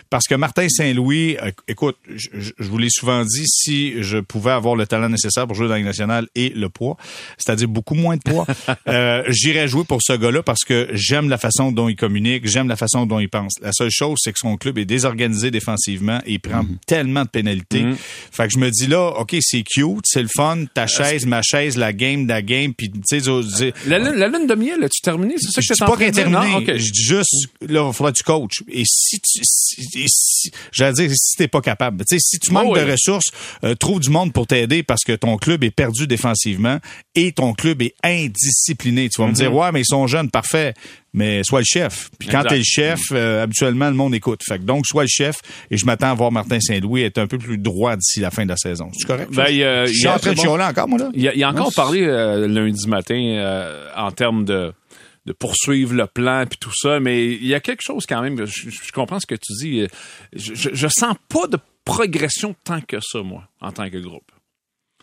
Parce 0.09 0.27
que 0.27 0.35
Martin 0.35 0.67
Saint-Louis, 0.69 1.35
euh, 1.43 1.51
écoute, 1.67 1.97
je, 2.07 2.29
je 2.57 2.63
vous 2.69 2.77
l'ai 2.77 2.87
souvent 2.89 3.23
dit, 3.25 3.45
si 3.47 4.01
je 4.01 4.17
pouvais 4.19 4.51
avoir 4.51 4.75
le 4.77 4.87
talent 4.87 5.09
nécessaire 5.09 5.45
pour 5.45 5.55
jouer 5.57 5.67
dans 5.67 5.73
la 5.75 5.81
nationale 5.81 6.27
et 6.35 6.49
le 6.49 6.69
poids, 6.69 6.95
c'est-à-dire 7.37 7.67
beaucoup 7.67 7.95
moins 7.95 8.15
de 8.15 8.21
poids, 8.21 8.45
euh, 8.87 9.23
j'irais 9.27 9.67
jouer 9.67 9.83
pour 9.83 9.99
ce 10.01 10.13
gars-là 10.13 10.41
parce 10.41 10.63
que 10.63 10.87
j'aime 10.93 11.27
la 11.29 11.37
façon 11.37 11.71
dont 11.73 11.89
il 11.89 11.95
communique, 11.97 12.47
j'aime 12.47 12.69
la 12.69 12.77
façon 12.77 13.05
dont 13.05 13.19
il 13.19 13.27
pense. 13.29 13.53
La 13.61 13.71
seule 13.73 13.91
chose, 13.91 14.19
c'est 14.23 14.31
que 14.31 14.39
son 14.39 14.55
club 14.55 14.77
est 14.77 14.85
désorganisé 14.85 15.51
défensivement 15.51 16.19
et 16.25 16.33
il 16.33 16.39
prend 16.39 16.63
Mhm. 16.63 16.77
tellement 16.87 17.23
de 17.23 17.29
pénalités. 17.29 17.83
Fait 18.31 18.47
que 18.47 18.53
je 18.53 18.57
me 18.59 18.69
dis 18.69 18.87
là, 18.87 19.09
OK, 19.19 19.35
c'est 19.41 19.63
cute, 19.63 20.05
c'est 20.05 20.21
le 20.21 20.29
fun, 20.33 20.63
ta 20.73 20.87
chaise, 20.87 21.25
ma 21.25 21.41
chaise, 21.41 21.75
la 21.77 21.91
game, 21.91 22.25
la 22.27 22.41
game, 22.41 22.73
puis 22.73 22.89
tu 22.89 23.19
sais, 23.19 23.73
La, 23.85 23.99
lune- 23.99 24.15
la 24.15 24.27
lune 24.29 24.47
de 24.47 24.55
miel, 24.55 24.81
as-tu 24.83 25.01
terminé? 25.01 25.35
C'est 25.37 25.51
ça 25.51 25.61
que 25.61 25.67
je 25.67 25.83
pas 25.85 25.97
qu'elle 25.97 26.07
est 26.09 26.11
terminée. 26.11 26.51
Non? 26.51 26.57
OK. 26.59 26.65
Je 26.77 26.91
dis 26.91 27.03
juste, 27.03 27.47
là, 27.67 27.87
il 27.89 27.93
faudra 27.93 28.11
que 28.11 28.17
tu 28.17 28.23
coaches. 28.23 28.63
Et 28.69 28.82
si 28.85 29.19
tu, 29.19 29.41
si, 29.43 29.81
et 29.99 30.05
si- 30.07 30.51
j'allais 30.71 30.93
dire, 30.93 31.11
si 31.13 31.37
t'es 31.37 31.47
pas 31.47 31.61
capable, 31.61 32.03
tu 32.05 32.15
sais, 32.15 32.19
si 32.19 32.39
tu 32.39 32.51
manques 32.51 32.67
Oh 32.69 32.73
oui. 32.75 32.85
de 32.85 32.91
ressources, 32.91 33.27
euh, 33.63 33.75
trouve 33.75 33.99
du 33.99 34.09
monde 34.09 34.33
pour 34.33 34.47
t'aider 34.47 34.83
parce 34.83 35.03
que 35.03 35.13
ton 35.13 35.37
club 35.37 35.63
est 35.63 35.71
perdu 35.71 36.07
défensivement 36.07 36.79
et 37.15 37.31
ton 37.31 37.53
club 37.53 37.81
est 37.81 37.95
indiscipliné. 38.03 39.09
Tu 39.09 39.21
vas 39.21 39.27
me 39.27 39.33
dire, 39.33 39.53
ouais, 39.53 39.71
mais 39.71 39.81
ils 39.81 39.85
sont 39.85 40.07
jeunes, 40.07 40.29
parfait. 40.29 40.73
Mais 41.15 41.41
sois 41.43 41.59
le 41.59 41.65
chef. 41.65 42.09
Puis 42.17 42.27
quand 42.27 42.41
t'es 42.43 42.57
le 42.57 42.63
chef, 42.63 42.99
euh, 43.11 43.43
habituellement, 43.43 43.87
le 43.87 43.93
monde 43.95 44.15
écoute. 44.15 44.41
Fait 44.47 44.57
que 44.57 44.63
donc, 44.63 44.87
sois 44.87 45.03
le 45.03 45.09
chef. 45.09 45.35
Et 45.69 45.77
je 45.77 45.85
m'attends 45.85 46.09
à 46.09 46.13
voir 46.15 46.31
Martin 46.31 46.59
Saint-Louis 46.59 47.03
être 47.03 47.19
un 47.19 47.27
peu 47.27 47.37
plus 47.37 47.59
droit 47.59 47.95
d'ici 47.95 48.19
la 48.19 48.31
fin 48.31 48.45
de 48.45 48.49
la 48.49 48.57
saison. 48.57 48.89
C'est 48.97 49.05
correct? 49.05 49.29
Ben, 49.31 49.45
il 49.49 49.57
y 49.57 49.59
je 49.59 49.93
suis 49.93 50.05
y 50.05 50.07
en 50.07 50.17
train 50.17 50.31
de 50.31 50.35
bon. 50.37 50.41
chialer 50.41 50.63
encore, 50.63 50.87
moi, 50.87 50.97
là? 50.97 51.09
Il 51.13 51.27
a, 51.27 51.35
il 51.35 51.43
a 51.43 51.49
encore 51.49 51.65
Non, 51.65 51.71
parlé 51.71 52.01
euh, 52.01 52.47
lundi 52.47 52.87
matin 52.87 53.83
en 53.95 54.11
termes 54.11 54.43
de, 54.43 54.73
de 55.25 55.33
poursuivre 55.33 55.93
le 55.93 56.05
plan 56.07 56.45
puis 56.47 56.57
tout 56.59 56.73
ça, 56.75 56.99
mais 56.99 57.27
il 57.27 57.45
y 57.45 57.53
a 57.53 57.59
quelque 57.59 57.81
chose 57.81 58.05
quand 58.05 58.21
même. 58.21 58.45
Je, 58.45 58.91
comprends 58.91 59.19
ce 59.19 59.25
que 59.25 59.35
tu 59.35 59.53
dis. 59.59 59.81
euh, 59.81 59.87
Je, 60.33 60.53
je, 60.53 60.69
je 60.73 60.87
sens 60.87 61.15
pas 61.29 61.47
de 61.47 61.57
progression 61.85 62.55
tant 62.63 62.81
que 62.81 62.99
ça, 62.99 63.21
moi, 63.23 63.47
en 63.61 63.71
tant 63.71 63.89
que 63.89 63.97
groupe. 63.97 64.31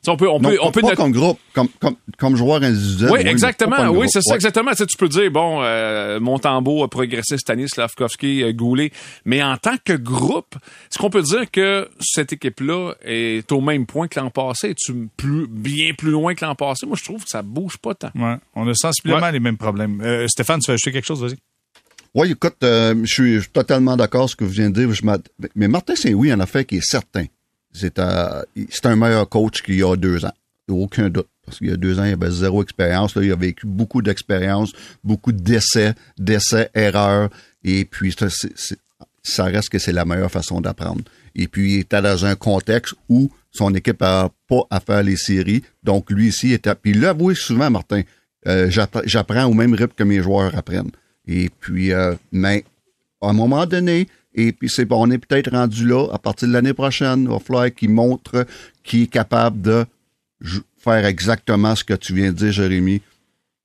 On 0.07 0.17
peut, 0.17 0.29
on 0.29 0.41
Non, 0.41 0.49
peut, 0.49 0.59
on 0.63 0.71
peut 0.73 0.81
pas 0.81 0.97
comme 0.97 1.13
groupe, 1.13 1.39
comme, 1.53 1.69
comme, 1.79 1.97
comme 2.19 2.35
joueur 2.35 2.63
individuel. 2.63 3.11
Oui, 3.13 3.21
exactement. 3.21 3.89
Oui, 3.91 4.07
c'est 4.09 4.23
ça, 4.23 4.31
Ouais. 4.31 4.37
exactement. 4.37 4.73
Tu, 4.73 4.97
peux 4.97 5.09
dire, 5.09 5.31
bon, 5.31 5.61
euh, 5.63 6.19
Montembeau 6.21 6.83
a 6.85 6.89
progressé 6.89 7.37
cette 7.37 7.51
année, 7.51 7.69
Slavkovski, 7.69 8.43
euh, 8.43 8.53
Goulet, 8.53 8.93
mais 9.27 9.43
en 9.43 9.57
tant 9.59 9.77
que 9.85 9.93
groupe, 9.93 10.55
est-ce 10.91 10.99
qu'on 10.99 11.11
peut 11.11 11.23
dire 11.23 11.51
que 11.51 11.89
cette 12.01 12.33
équipe-là 12.33 12.95
est 13.05 13.53
au 13.53 13.61
même 13.61 13.85
point 13.85 14.09
que 14.09 14.19
l'an 14.19 14.31
passé? 14.31 14.71
Es-tu 14.71 15.09
plus, 15.17 15.47
bien 15.47 15.93
plus 15.97 16.11
loin 16.11 16.35
que 16.35 16.45
l'an 16.45 16.55
passé? 16.55 16.87
Moi, 16.87 16.97
je 16.99 17.05
trouve 17.05 17.23
que 17.23 17.31
ça 17.31 17.43
bouge 17.43 17.77
pas 17.77 17.95
tant. 17.95 18.11
Ouais. 18.15 18.37
On 18.55 18.67
a 18.69 18.75
sensiblement 18.75 19.21
Ouais. 19.21 19.33
les 19.33 19.41
mêmes 19.41 19.59
problèmes. 19.59 20.01
Euh, 20.03 20.27
Stéphane, 20.29 20.61
tu 20.61 20.71
veux 20.71 20.75
ajouter 20.75 20.93
quelque 20.93 21.07
chose? 21.07 21.21
Vas-y. 21.23 21.37
Oui, 22.15 22.33
écoute, 22.33 22.57
euh, 22.65 22.95
je, 23.05 23.13
suis, 23.13 23.49
totalement 23.53 23.97
d'accord 23.97 24.23
avec 24.23 24.31
ce 24.31 24.37
que 24.37 24.45
vous 24.45 24.51
venez 24.51 24.71
de 24.71 24.85
dire. 24.87 24.93
Je 24.93 25.03
mais 25.55 25.69
Martin 25.69 25.95
Saint-Louis 25.95 26.33
en 26.33 26.41
a 26.41 26.47
fait 26.47 26.65
qui 26.65 26.77
est 26.77 26.85
certain. 26.85 27.27
C'est 27.73 27.99
un 27.99 28.97
meilleur 28.97 29.29
coach 29.29 29.63
qu'il 29.63 29.77
y 29.77 29.83
a 29.83 29.97
deux 29.97 30.25
ans. 30.25 30.33
Aucun 30.69 31.09
doute. 31.09 31.27
Parce 31.45 31.59
qu'il 31.59 31.69
y 31.69 31.73
a 31.73 31.77
deux 31.77 31.99
ans, 31.99 32.05
il 32.05 32.13
avait 32.13 32.31
zéro 32.31 32.63
expérience. 32.63 33.15
Il 33.21 33.33
a 33.33 33.37
vécu 33.37 33.67
beaucoup 33.67 34.03
d'expérience, 34.03 34.73
beaucoup 35.03 35.33
d'essais, 35.33 35.95
d'essais, 36.17 36.71
erreurs. 36.75 37.29
Et 37.65 37.85
puis, 37.85 38.15
c'est- 38.29 38.77
ça 39.23 39.45
reste 39.45 39.69
que 39.69 39.79
c'est 39.79 39.93
la 39.93 40.05
meilleure 40.05 40.31
façon 40.31 40.61
d'apprendre. 40.61 41.03
Et 41.35 41.49
puis, 41.49 41.75
il 41.75 41.81
était 41.81 42.01
dans 42.03 42.25
un 42.25 42.35
contexte 42.37 42.95
où 43.09 43.31
son 43.51 43.75
équipe 43.75 44.01
a 44.03 44.31
pas 44.49 44.63
à 44.71 44.79
faire 44.81 45.03
les 45.03 45.17
séries. 45.17 45.63
Donc, 45.83 46.11
lui 46.11 46.29
ici 46.29 46.53
était. 46.53 46.75
Puis, 46.75 46.93
il 46.93 47.01
l'a 47.01 47.15
souvent, 47.35 47.71
Martin. 47.71 48.03
euh, 48.47 48.71
j'appre- 48.71 49.03
J'apprends 49.05 49.45
au 49.45 49.53
même 49.55 49.75
rythme 49.75 49.93
que 49.95 50.05
mes 50.05 50.23
joueurs 50.23 50.57
apprennent. 50.57 50.91
Et 51.27 51.51
puis, 51.61 51.93
euh, 51.93 52.15
mais 52.33 52.65
à 53.21 53.29
un 53.29 53.33
moment 53.35 53.67
donné, 53.67 54.09
et 54.35 54.53
puis 54.53 54.69
c'est 54.69 54.87
on 54.91 55.11
est 55.11 55.19
peut-être 55.19 55.51
rendu 55.51 55.87
là 55.87 56.09
à 56.13 56.19
partir 56.19 56.49
de 56.49 56.53
l'année 56.53 56.75
prochaine, 56.75 57.23
il 57.23 57.29
va 57.29 57.39
falloir 57.39 57.69
montre 57.83 58.47
qu'il 58.85 59.03
est 59.03 59.07
capable 59.07 59.61
de 59.61 59.85
faire 60.79 61.05
exactement 61.05 61.75
ce 61.75 61.85
que 61.85 61.95
tu 61.95 62.15
viens 62.15 62.33
de 62.33 62.37
dire, 62.37 62.53
Jérémy, 62.53 63.03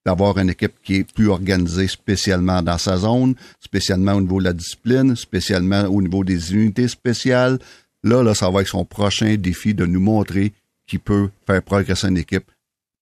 d'avoir 0.06 0.38
une 0.38 0.50
équipe 0.50 0.74
qui 0.84 0.96
est 0.98 1.14
plus 1.14 1.30
organisée 1.30 1.88
spécialement 1.88 2.62
dans 2.62 2.78
sa 2.78 2.98
zone, 2.98 3.36
spécialement 3.60 4.14
au 4.14 4.22
niveau 4.22 4.40
de 4.40 4.46
la 4.46 4.54
discipline, 4.54 5.16
spécialement 5.16 5.84
au 5.84 6.02
niveau 6.02 6.24
des 6.24 6.54
unités 6.54 6.88
spéciales. 6.88 7.60
Là, 8.04 8.22
là, 8.22 8.36
ça 8.36 8.50
va 8.50 8.62
être 8.62 8.68
son 8.68 8.86
prochain 8.86 9.36
défi 9.36 9.74
de 9.74 9.86
nous 9.86 10.00
montrer 10.00 10.54
qu'il 10.86 11.00
peut 11.00 11.30
faire 11.48 11.64
progresser 11.64 12.08
une 12.08 12.18
équipe 12.18 12.52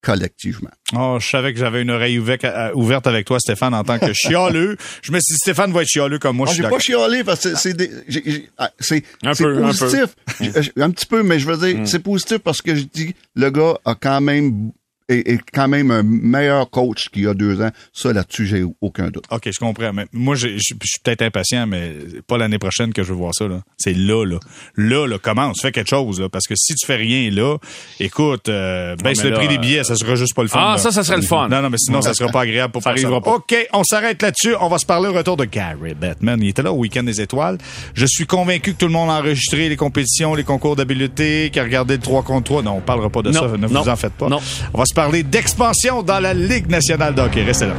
collectivement. 0.03 0.69
Oh, 0.95 1.17
je 1.19 1.27
savais 1.27 1.53
que 1.53 1.59
j'avais 1.59 1.81
une 1.81 1.89
oreille 1.89 2.19
ouverte, 2.19 2.43
euh, 2.43 2.71
ouverte 2.73 3.07
avec 3.07 3.25
toi, 3.25 3.39
Stéphane, 3.39 3.73
en 3.73 3.83
tant 3.83 3.97
que 3.97 4.13
chialeux. 4.13 4.77
Je 5.01 5.11
me 5.11 5.19
suis 5.19 5.33
dit, 5.33 5.37
Stéphane 5.39 5.71
va 5.71 5.81
être 5.81 5.87
chialeux 5.87 6.19
comme 6.19 6.35
moi. 6.37 6.45
Ah, 6.47 6.51
je 6.51 6.53
suis 6.53 6.57
j'ai 6.57 6.63
d'accord. 6.63 6.77
pas 6.77 6.83
chialé 6.83 7.23
parce 7.23 7.43
que 7.43 7.55
c'est 7.55 7.75
ah, 8.57 8.69
c'est 8.79 9.03
Un 9.23 9.33
c'est 9.33 9.43
peu, 9.43 9.63
un 9.63 9.67
positif. 9.69 10.15
Petit 10.75 11.05
peu, 11.05 11.23
mais 11.23 11.39
je 11.39 11.49
veux 11.49 11.57
dire, 11.57 11.87
c'est 11.87 11.99
positif 11.99 12.39
parce 12.39 12.61
que 12.61 12.75
je 12.75 12.83
dis 12.83 13.15
le 13.35 13.49
gars 13.49 13.75
a 13.85 13.95
quand 13.95 14.21
même 14.21 14.71
est, 15.09 15.27
est 15.33 15.39
quand 15.53 15.67
même 15.67 15.91
un 15.91 16.03
meilleur 16.03 16.69
coach 16.69 17.09
qu'il 17.09 17.23
y 17.23 17.27
a 17.27 17.33
deux 17.33 17.61
ans. 17.61 17.69
Ça, 17.93 18.13
là-dessus, 18.13 18.45
j'ai 18.45 18.63
aucun 18.81 19.09
doute. 19.09 19.25
OK, 19.31 19.49
je 19.51 19.59
comprends. 19.59 19.91
Mais 19.93 20.05
moi, 20.13 20.35
j'ai- 20.35 20.57
je 20.57 20.73
je 20.83 20.87
suis 20.87 20.99
peut-être 21.03 21.21
impatient, 21.21 21.65
mais 21.67 21.93
pas 22.27 22.37
l'année 22.37 22.59
prochaine 22.59 22.93
que 22.93 23.03
je 23.03 23.09
veux 23.09 23.15
voir 23.17 23.33
ça. 23.33 23.47
là. 23.47 23.61
C'est 23.77 23.93
là, 23.93 24.25
là. 24.25 24.37
Là, 24.75 25.07
là, 25.07 25.17
commence. 25.17 25.61
Fais 25.61 25.71
quelque 25.71 25.89
chose. 25.89 26.19
Là, 26.19 26.29
parce 26.29 26.45
que 26.47 26.55
si 26.55 26.75
tu 26.75 26.85
fais 26.85 26.95
rien 26.95 27.29
là, 27.31 27.57
écoute, 27.99 28.49
euh, 28.49 28.95
baisse 28.97 29.17
mais 29.19 29.23
le 29.25 29.29
là, 29.31 29.37
prix 29.37 29.47
des 29.47 29.57
billets, 29.57 29.83
ça 29.83 29.95
sera 29.95 30.15
juste 30.15 30.33
pas 30.35 30.41
le 30.43 30.47
fun. 30.49 30.59
Ah, 30.61 30.71
là. 30.73 30.77
ça, 30.77 30.91
ça 30.91 31.03
serait 31.03 31.17
le 31.17 31.23
fun. 31.23 31.47
Non, 31.49 31.61
non, 31.61 31.69
mais 31.69 31.77
sinon, 31.77 32.01
ça 32.01 32.13
sera 32.13 32.31
pas 32.31 32.41
agréable 32.41 32.71
pour 32.71 32.81
Ça 32.83 32.91
personne. 32.91 33.11
arrivera 33.11 33.21
pas. 33.21 33.35
OK, 33.37 33.55
on 33.73 33.83
s'arrête 33.83 34.21
là-dessus. 34.21 34.55
On 34.59 34.67
va 34.69 34.77
se 34.77 34.85
parler 34.85 35.09
au 35.09 35.13
retour 35.13 35.37
de 35.37 35.45
Gary 35.45 35.93
Bettman. 35.93 36.41
Il 36.41 36.49
était 36.49 36.61
là 36.63 36.71
au 36.73 36.77
Week-end 36.77 37.03
des 37.03 37.21
Étoiles. 37.21 37.57
Je 37.93 38.05
suis 38.05 38.25
convaincu 38.25 38.73
que 38.73 38.77
tout 38.79 38.85
le 38.87 38.91
monde 38.93 39.09
a 39.09 39.13
enregistré 39.19 39.69
les 39.69 39.75
compétitions, 39.75 40.35
les 40.35 40.43
concours 40.43 40.75
d'habileté, 40.75 41.49
qui 41.51 41.59
a 41.59 41.63
regardé 41.63 41.95
le 41.95 42.01
3 42.01 42.23
contre 42.23 42.45
3. 42.45 42.61
Non, 42.63 42.77
on 42.77 42.81
parlera 42.81 43.09
pas 43.09 43.21
de 43.21 43.31
Non, 43.31 43.39
ça. 43.39 43.57
Ne 43.57 43.67
non, 43.67 43.81
vous 43.83 43.89
en 43.89 43.95
faites 43.95 44.13
pas. 44.13 44.27
non. 44.29 44.39
On 44.73 44.77
va 44.79 44.85
se 44.85 44.92
parler 44.93 45.23
d'expansion 45.23 46.03
dans 46.03 46.19
la 46.19 46.33
Ligue 46.33 46.69
nationale 46.69 47.15
de 47.15 47.21
hockey. 47.21 47.43
Restez 47.43 47.65
là. 47.65 47.73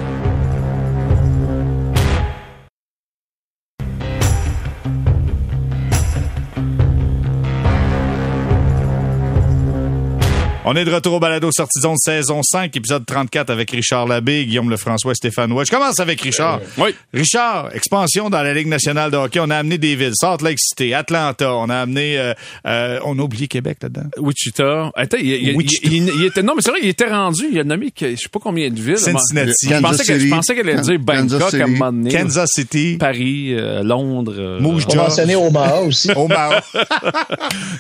On 10.67 10.75
est 10.77 10.85
de 10.87 10.91
retour 10.95 11.13
au 11.13 11.21
balado 11.21 11.51
Sortison 11.53 11.93
de 11.93 11.99
saison 11.99 12.41
5, 12.43 12.75
épisode 12.75 13.05
34 13.05 13.51
avec 13.51 13.71
Richard 13.71 14.07
Labbé, 14.07 14.47
Guillaume 14.47 14.71
Lefrançois 14.71 15.13
et 15.13 15.15
Stéphane 15.15 15.53
Ouellet. 15.53 15.67
Je 15.67 15.71
commence 15.71 16.01
avec 16.01 16.23
Richard. 16.23 16.61
Oui. 16.79 16.95
Richard, 17.13 17.69
expansion 17.75 18.31
dans 18.31 18.43
la 18.43 18.55
Ligue 18.55 18.69
nationale 18.69 19.11
de 19.11 19.17
hockey. 19.19 19.41
On 19.41 19.51
a 19.51 19.57
amené 19.59 19.77
des 19.77 19.95
villes, 19.95 20.15
Salt 20.15 20.39
Lake 20.43 20.59
City, 20.59 20.95
Atlanta. 20.95 21.55
On 21.55 21.69
a 21.69 21.77
amené... 21.81 22.19
euh, 22.19 22.33
euh, 22.67 22.99
on 23.05 23.19
a 23.19 23.23
oublié 23.23 23.47
Québec 23.47 23.77
là-dedans. 23.83 24.09
Wichita. 24.17 24.91
Attends, 24.97 25.19
il, 25.21 25.27
il- 25.27 25.55
Wichita. 25.57 25.87
il- 25.87 25.95
il- 26.09 26.13
il 26.21 26.25
était, 26.25 26.43
non, 26.43 26.55
mais 26.57 26.63
c'est 26.63 26.71
vrai, 26.71 26.81
il 26.83 26.89
était 26.89 27.11
rendu. 27.11 27.45
Il 27.53 27.59
a 27.61 27.65
nommé, 27.65 27.91
que- 27.91 28.13
je 28.13 28.17
sais 28.23 28.29
pas 28.31 28.41
combien 28.43 28.71
de 28.71 28.81
villes. 28.81 28.97
Cincinnati. 28.97 29.53
Je 29.67 29.69
Kansas 29.69 29.83
pensais 29.83 30.05
que- 30.07 30.15
je 30.15 30.19
City. 30.21 30.31
pensais 30.31 30.55
qu'elle 30.55 30.71
allait 30.71 30.81
dire 30.81 30.99
Kansas 31.07 31.31
Bangkok 31.31 31.43
à 31.43 31.47
un 31.47 31.51
City. 31.67 31.71
moment 31.79 31.93
donné. 31.93 32.11
Kansas 32.11 32.51
City, 32.55 32.97
Paris, 32.99 33.49
euh, 33.53 33.83
Londres. 33.83 34.35
euh, 34.39 34.61
Moose 34.61 34.87
On 34.91 34.97
va 34.97 35.03
mentionner 35.03 35.37
Omaha 35.37 35.83
aussi. 35.83 36.09
Omaha. 36.17 36.63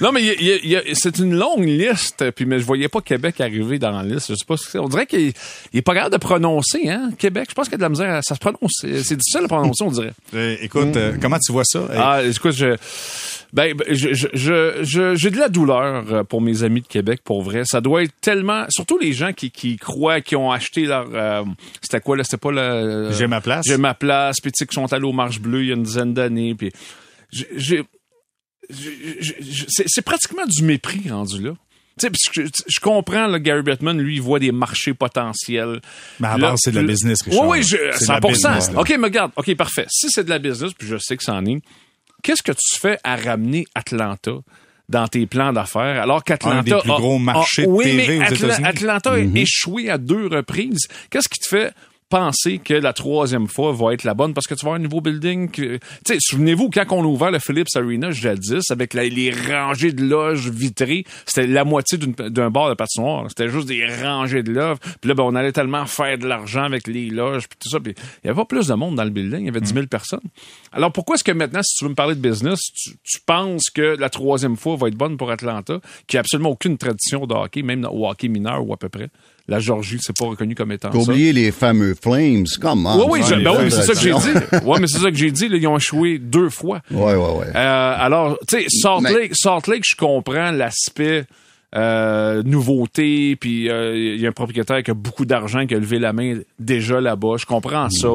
Non, 0.03 0.13
mais 0.13 0.21
il 0.23 0.27
y 0.27 0.31
a- 0.31 0.35
il 0.35 0.47
y 0.47 0.53
a- 0.53 0.59
il 0.65 0.71
y 0.71 0.77
a- 0.77 0.95
c'est 0.95 1.17
une 1.19 1.35
longue 1.35 1.65
liste, 1.67 2.31
puis 2.33 2.45
mais 2.45 2.59
je 2.59 2.74
voyais 2.77 2.89
pas 2.89 3.01
Québec 3.01 3.41
arriver 3.41 3.79
dans 3.79 3.91
la 3.91 4.03
liste. 4.03 4.29
Je 4.31 4.35
sais 4.35 4.45
pas 4.47 4.57
ce 4.57 4.69
que. 4.69 4.79
On 4.79 4.89
dirait 4.89 5.07
qu'il 5.07 5.33
il 5.73 5.79
est 5.79 5.83
pas 5.83 5.95
capable 5.95 6.13
de 6.13 6.19
prononcer, 6.21 6.89
hein, 6.89 7.11
Québec. 7.19 7.47
Je 7.51 7.55
pense 7.55 7.67
qu'il 7.69 7.73
y 7.73 7.75
a 7.77 7.79
de 7.79 7.83
la 7.83 7.89
misère. 7.89 8.11
à- 8.15 8.23
Ça 8.23 8.35
se 8.35 8.41
prononce. 8.41 8.73
C'est 8.81 9.17
difficile 9.17 9.41
à 9.45 9.49
prononcer, 9.49 9.85
on 9.85 9.91
dirait. 9.91 10.13
Euh, 10.35 10.57
écoute, 10.61 10.97
euh, 10.97 11.17
comment 11.21 11.39
tu 11.39 11.53
vois 11.53 11.65
ça? 11.65 11.81
Hey, 11.91 11.99
Ah, 11.99 12.23
écoute, 12.25 12.53
je, 12.53 12.77
ben, 13.53 13.75
ben, 13.77 13.87
je, 13.95 14.13
je, 14.15 14.27
je, 14.83 15.15
j'ai 15.15 15.31
de 15.31 15.39
la 15.39 15.49
douleur 15.49 16.05
euh, 16.11 16.25
pour 16.25 16.41
mes 16.41 16.63
amis 16.65 16.81
de 16.81 16.87
Québec, 16.87 17.21
pour 17.25 17.43
vrai. 17.43 17.63
Ça 17.65 17.81
doit 17.81 18.03
être 18.03 18.15
tellement, 18.21 18.65
surtout 18.69 18.99
les 18.99 19.13
gens 19.13 19.33
qui, 19.33 19.51
qui 19.51 19.77
croient, 19.77 20.21
qui 20.21 20.35
ont 20.37 20.51
acheté 20.51 20.87
leur, 20.87 21.07
euh, 21.13 21.45
c'était 21.83 22.01
quoi 22.01 22.17
là, 22.17 22.25
c'était 22.25 22.37
pas 22.37 22.51
le. 22.53 23.11
J'ai 23.13 23.27
ma 23.27 23.41
place. 23.41 23.65
J'ai 23.67 23.77
ma 23.79 23.95
place, 23.95 24.37
puis 24.41 24.51
tu 24.53 24.59
sais, 24.59 24.67
qui 24.67 24.75
sont 24.75 24.93
allés 24.93 25.05
aux 25.07 25.13
Marches 25.13 25.41
Bleues 25.41 25.63
il 25.63 25.69
y 25.69 25.73
a 25.73 25.75
une 25.75 25.83
dizaine 25.85 26.15
d'années, 26.15 26.55
puis 26.55 26.71
j'ai, 27.31 27.83
c'est 28.71 30.03
pratiquement 30.05 30.47
du 30.47 30.63
mépris 30.63 31.09
rendu 31.11 31.43
là. 31.43 31.53
Je, 32.03 32.43
je 32.67 32.81
comprends, 32.81 33.27
là, 33.29 33.39
Gary 33.39 33.63
Bettman, 33.63 33.99
lui, 33.99 34.17
il 34.17 34.23
voit 34.23 34.39
des 34.41 34.51
marchés 34.53 34.95
potentiels. 34.95 35.81
Mais 36.21 36.29
à 36.29 36.37
base, 36.39 36.59
c'est 36.63 36.73
de 36.73 36.77
la 36.81 36.83
business, 36.83 37.23
Richard. 37.23 37.47
Oui, 37.47 37.59
oui, 37.59 37.63
je, 37.63 37.77
C'est 37.93 38.07
de 38.07 38.13
la 38.13 38.21
100%. 38.21 38.29
business. 38.29 38.71
OK, 38.77 38.89
mais 38.99 39.05
regarde. 39.07 39.33
OK, 39.37 39.55
parfait. 39.55 39.87
Si 39.89 40.09
c'est 40.11 40.25
de 40.25 40.31
la 40.31 40.39
business, 40.39 40.73
puis 40.77 40.89
je 40.89 40.97
sais 40.99 41.17
que 41.17 41.23
c'en 41.23 41.45
est, 41.47 41.61
qu'est-ce 42.23 42.43
que 42.43 42.53
tu 42.53 42.79
fais 42.81 42.99
à 43.05 43.17
ramener 43.17 43.65
Atlanta 43.75 44.33
dans 44.89 45.09
tes 45.09 45.27
plans 45.27 45.53
d'affaires 45.53 46.03
alors 46.03 46.23
qu'Atlanta 46.25 46.59
Un 46.59 46.63
des 46.63 46.71
plus 46.73 46.91
a- 46.91 46.97
gros 46.97 47.17
a- 47.17 47.19
marchés 47.19 47.67
de 47.67 47.83
TV 47.83 48.07
mais 48.07 48.19
aux 48.19 48.23
Atla- 48.23 48.35
États-Unis. 48.47 48.67
Atlanta 48.69 49.13
a 49.13 49.19
échoué 49.19 49.89
à 49.89 49.97
deux 49.97 50.27
reprises. 50.27 50.89
Qu'est-ce 51.11 51.29
qui 51.29 51.39
te 51.41 51.49
fait 51.49 51.73
penser 52.15 52.61
que 52.61 52.75
la 52.75 52.93
troisième 52.93 53.49
fois 53.49 53.73
va 53.73 53.93
être 53.93 54.05
la 54.05 54.15
bonne 54.15 54.35
parce 54.35 54.47
que 54.47 54.55
tu 54.55 54.65
vas 54.65 54.71
avoir 54.71 54.81
un 54.81 54.85
nouveau 54.85 55.01
building. 55.01 55.51
souvenez-vous, 56.21 56.71
quand 56.71 56.85
on 56.93 57.03
a 57.03 57.07
ouvert 57.07 57.33
le 57.33 57.41
Philips 57.41 57.67
Arena 57.75 58.13
jadis, 58.13 58.71
avec 58.71 58.95
les 58.95 59.33
rangées 59.33 59.91
de 59.91 60.05
loges 60.05 60.49
vitrées, 60.49 61.05
c'était 61.27 61.49
la 61.49 61.65
moitié 61.65 61.99
d'un 61.99 62.51
bar 62.51 62.69
de 62.69 62.75
patinoire. 62.75 63.25
C'était 63.31 63.49
juste 63.49 63.67
des 63.67 63.85
rangées 63.85 64.45
de 64.45 64.53
loges. 64.53 64.79
Puis 65.01 65.09
là, 65.09 65.15
ben, 65.15 65.25
on 65.25 65.35
allait 65.35 65.51
tellement 65.51 65.87
faire 65.87 66.17
de 66.17 66.29
l'argent 66.29 66.63
avec 66.63 66.87
les 66.87 67.11
loges, 67.11 67.49
puis 67.49 67.59
tout 67.61 67.69
ça. 67.69 67.81
Puis 67.81 67.95
il 68.23 68.29
y 68.29 68.31
avait 68.31 68.37
pas 68.37 68.45
plus 68.45 68.69
de 68.69 68.75
monde 68.75 68.95
dans 68.95 69.05
le 69.05 69.11
building. 69.11 69.41
Il 69.41 69.47
y 69.47 69.49
avait 69.49 69.61
10 69.61 69.75
000 69.75 69.87
personnes. 69.89 70.21
Alors, 70.71 70.93
pourquoi 70.93 71.17
est-ce 71.17 71.25
que 71.25 71.33
maintenant, 71.33 71.63
si 71.65 71.77
tu 71.77 71.85
veux 71.85 71.91
me 71.91 71.97
parler 71.97 72.15
de 72.15 72.21
business, 72.21 72.61
tu, 72.61 72.91
tu 73.03 73.19
penses 73.27 73.71
que 73.71 73.97
la 73.99 74.09
troisième 74.09 74.57
fois 74.57 74.77
va 74.77 74.87
être 74.87 74.95
bonne 74.95 75.17
pour 75.17 75.33
Atlanta, 75.33 75.81
qui 76.07 76.17
a 76.17 76.21
absolument 76.21 76.51
aucune 76.51 76.79
tradition 76.79 77.27
de 77.27 77.35
hockey, 77.35 77.63
même 77.63 77.85
au 77.91 78.09
hockey 78.09 78.29
mineur 78.29 78.65
ou 78.65 78.73
à 78.73 78.77
peu 78.77 78.89
près? 78.89 79.11
La 79.47 79.59
Georgie, 79.61 79.99
c'est 80.01 80.17
pas 80.17 80.25
reconnu 80.25 80.55
comme 80.55 80.73
étant 80.73 80.89
T'as 80.91 80.99
oublié 80.99 81.33
les 81.35 81.53
fameux 81.53 81.95
Flames, 81.95 82.47
comment? 82.61 82.97
Oui, 82.97 83.21
oui, 83.21 83.21
je- 83.29 83.35
ben 83.35 83.51
oui, 83.51 83.65
mais 83.65 83.71
c'est 83.71 83.83
ça 83.83 83.93
que 83.93 84.01
j'ai 84.01 84.13
dit. 84.13 84.65
Ouais, 84.65 84.79
mais 84.81 84.87
c'est 84.87 84.99
ça 85.01 85.11
que 85.11 85.17
j'ai 85.17 85.31
dit. 85.31 85.49
là, 85.49 85.57
ils 85.59 85.67
ont 85.67 85.77
échoué 85.77 86.19
deux 86.19 86.49
fois. 86.49 86.81
ouais, 86.91 87.15
ouais. 87.15 87.47
Euh, 87.55 87.95
alors, 87.99 88.39
tu 88.49 88.59
sais, 88.59 88.67
Salt 88.71 89.03
Mais- 89.03 89.13
Lake, 89.13 89.33
Salt 89.35 89.67
Lake, 89.71 89.85
je 89.87 89.97
comprends 89.97 90.51
l'aspect 90.51 91.25
euh, 91.77 92.43
nouveauté, 92.45 93.37
puis 93.37 93.69
euh, 93.69 93.97
il 94.15 94.21
y 94.21 94.27
a 94.27 94.29
un 94.29 94.33
propriétaire 94.33 94.83
qui 94.83 94.91
a 94.93 94.95
beaucoup 94.95 95.25
d'argent, 95.27 95.67
qui 95.67 95.75
a 95.75 95.79
levé 95.79 95.99
la 95.99 96.13
main 96.13 96.39
déjà 96.59 97.01
là-bas. 97.01 97.35
Je 97.39 97.47
comprends 97.47 97.91
ça. 97.91 98.09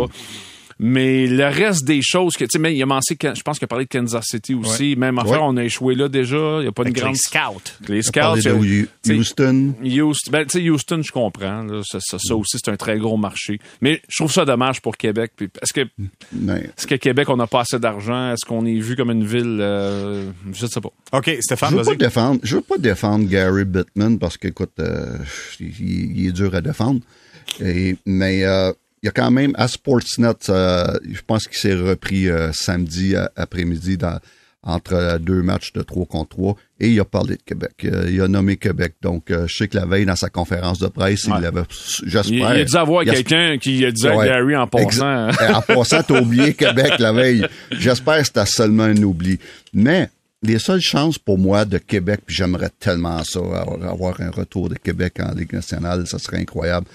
Mais 0.81 1.27
le 1.27 1.45
reste 1.45 1.83
des 1.85 1.99
choses 2.01 2.37
que, 2.37 2.45
tu 2.45 2.51
sais, 2.53 2.59
mais 2.59 2.73
il 2.73 2.81
a 2.81 2.85
mentionné, 2.85 3.19
je 3.35 3.41
pense 3.41 3.59
qu'il 3.59 3.65
a 3.65 3.67
parlé 3.67 3.83
de 3.83 3.89
Kansas 3.89 4.23
City 4.25 4.53
aussi. 4.53 4.95
Même 4.95 5.19
affaire, 5.19 5.41
Ouais. 5.41 5.47
on 5.49 5.57
a 5.57 5.63
échoué 5.65 5.93
là 5.93 6.07
déjà. 6.07 6.37
Il 6.59 6.61
n'y 6.61 6.67
a 6.67 6.71
pas 6.71 6.83
une 6.83 6.89
Avec 6.89 7.01
grande. 7.03 7.13
les 7.13 7.17
scouts. 7.19 7.87
Les 7.89 8.01
scouts. 8.01 8.41
de 8.41 9.13
Houston. 9.13 9.73
Houston, 9.83 10.31
ben, 10.31 10.45
tu 10.45 10.59
sais, 10.61 10.69
Houston, 10.69 11.01
je 11.03 11.11
comprends. 11.11 11.63
là. 11.63 11.81
ça, 11.83 11.99
ça, 12.01 12.17
ça 12.17 12.35
aussi, 12.35 12.57
c'est 12.63 12.71
un 12.71 12.77
très 12.77 12.97
gros 12.97 13.17
marché. 13.17 13.59
Mais 13.81 14.01
je 14.07 14.15
trouve 14.17 14.31
ça 14.31 14.45
dommage 14.45 14.81
pour 14.81 14.95
Québec. 14.95 15.33
Puis, 15.35 15.49
Est-ce 15.61 15.73
que, 15.73 15.81
est-ce 15.81 16.87
que 16.87 16.95
Québec, 16.95 17.27
on 17.29 17.35
n'a 17.37 17.47
pas 17.47 17.61
assez 17.61 17.77
d'argent? 17.79 18.31
Est-ce 18.31 18.45
qu'on 18.45 18.65
est 18.65 18.79
vu 18.79 18.95
comme 18.95 19.11
une 19.11 19.25
ville? 19.25 19.59
euh, 19.59 20.29
je 20.53 20.63
ne 20.65 20.69
sais 20.69 20.79
pas. 20.81 20.91
OK, 21.11 21.29
Stéphane, 21.41 21.71
Je 21.71 21.75
veux 21.75 21.83
pas 21.83 21.89
vas-y. 21.89 21.97
défendre, 21.97 22.39
je 22.43 22.55
veux 22.55 22.61
pas 22.61 22.77
défendre 22.77 23.27
Gary 23.27 23.65
Bittman 23.65 24.17
parce 24.17 24.37
qu'écoute, 24.37 24.71
euh, 24.79 25.17
il, 25.59 26.17
il 26.21 26.27
est 26.27 26.31
dur 26.31 26.55
à 26.55 26.61
défendre. 26.61 27.01
Et, 27.59 27.97
mais 28.05 28.45
euh, 28.45 28.71
il 29.03 29.05
y 29.05 29.09
a 29.09 29.11
quand 29.11 29.31
même 29.31 29.51
à 29.55 29.67
Sportsnet, 29.67 30.49
euh, 30.49 30.97
je 31.09 31.21
pense 31.25 31.47
qu'il 31.47 31.57
s'est 31.57 31.73
repris 31.75 32.29
euh, 32.29 32.51
samedi 32.53 33.15
à- 33.15 33.31
après-midi 33.35 33.97
dans 33.97 34.19
entre 34.61 34.93
euh, 34.93 35.17
deux 35.19 35.41
matchs 35.41 35.71
de 35.71 35.81
3 35.81 36.05
contre 36.05 36.35
3 36.35 36.55
et 36.81 36.89
il 36.89 36.99
a 36.99 37.05
parlé 37.05 37.37
de 37.37 37.41
Québec. 37.41 37.71
Euh, 37.85 38.09
il 38.11 38.19
a 38.21 38.27
nommé 38.27 38.57
Québec. 38.57 38.95
Donc, 39.01 39.31
euh, 39.31 39.47
je 39.47 39.55
sais 39.55 39.67
que 39.69 39.77
la 39.77 39.85
veille, 39.85 40.05
dans 40.05 40.17
sa 40.17 40.29
conférence 40.29 40.79
de 40.79 40.87
presse, 40.87 41.23
Ouais. 41.27 41.35
il 41.39 41.45
avait, 41.45 41.61
Il, 42.03 42.09
j'espère... 42.09 42.55
il 42.55 42.61
a 42.61 42.65
dû 42.65 42.75
avoir 42.75 43.03
il 43.03 43.09
quelqu'un 43.09 43.57
qui 43.57 43.85
a 43.85 43.91
dit 43.91 44.05
à 44.05 44.17
Ouais. 44.17 44.27
Gary 44.27 44.57
en 44.57 44.67
passant. 44.67 45.29
En 45.29 45.61
passant, 45.61 46.03
t'as 46.03 46.19
oublié 46.19 46.53
Québec 46.53 46.99
la 46.99 47.13
veille. 47.13 47.47
J'espère 47.71 48.17
que 48.19 48.25
c'était 48.25 48.45
seulement 48.45 48.83
un 48.83 49.01
oubli. 49.01 49.39
Mais 49.73 50.09
les 50.43 50.59
seules 50.59 50.81
chances 50.81 51.17
pour 51.17 51.37
moi 51.37 51.63
de 51.63 51.77
Québec, 51.77 52.19
puis 52.25 52.35
j'aimerais 52.35 52.69
tellement 52.81 53.23
ça, 53.23 53.39
avoir 53.39 54.19
un 54.19 54.29
retour 54.29 54.67
de 54.67 54.75
Québec 54.75 55.21
en 55.21 55.33
Ligue 55.33 55.53
nationale, 55.53 56.05
ça 56.05 56.19
serait 56.19 56.37
incroyable. 56.39 56.85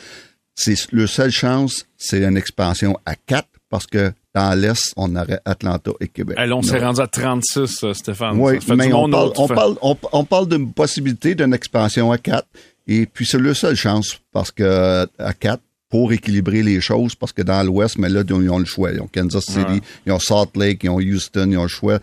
C'est 0.54 0.76
le 0.92 1.06
seule 1.06 1.30
chance, 1.32 1.86
c'est 1.96 2.22
une 2.22 2.36
expansion 2.36 2.96
à 3.06 3.16
4 3.16 3.48
parce 3.70 3.86
que 3.86 4.12
dans 4.34 4.58
l'Est, 4.58 4.92
on 4.96 5.16
aurait 5.16 5.40
Atlanta 5.44 5.90
et 6.00 6.08
Québec. 6.08 6.36
On 6.52 6.62
s'est 6.62 6.78
rendu 6.78 7.00
à 7.00 7.06
36, 7.08 7.84
euh, 7.84 7.92
Stéphane. 7.94 8.36
Oui, 8.38 8.58
mais 8.76 8.92
on 8.92 9.08
parle, 9.10 9.32
on, 9.36 9.48
parle, 9.48 9.76
on, 9.82 9.96
on 10.12 10.24
parle 10.24 10.48
d'une 10.48 10.72
possibilité 10.72 11.34
d'une 11.34 11.52
expansion 11.54 12.12
à 12.12 12.18
4. 12.18 12.46
Et 12.86 13.06
puis, 13.06 13.26
c'est 13.26 13.40
la 13.40 13.54
seule 13.54 13.76
chance 13.76 14.18
parce 14.32 14.50
que 14.52 15.06
à 15.18 15.32
4, 15.32 15.60
pour 15.88 16.12
équilibrer 16.12 16.62
les 16.62 16.80
choses, 16.80 17.14
parce 17.14 17.32
que 17.32 17.42
dans 17.42 17.62
l'Ouest, 17.62 17.98
mais 17.98 18.08
là, 18.08 18.22
ils 18.26 18.32
ont, 18.34 18.42
ils 18.42 18.50
ont 18.50 18.58
le 18.58 18.64
choix. 18.64 18.90
Ils 18.92 19.00
ont 19.00 19.08
Kansas 19.12 19.44
City, 19.44 19.60
Ouais. 19.60 19.80
ils 20.06 20.12
ont 20.12 20.18
Salt 20.18 20.56
Lake, 20.56 20.82
ils 20.84 20.90
ont 20.90 20.98
Houston, 20.98 21.48
ils 21.50 21.56
ont 21.58 21.62
le 21.62 21.68
choix. 21.68 21.98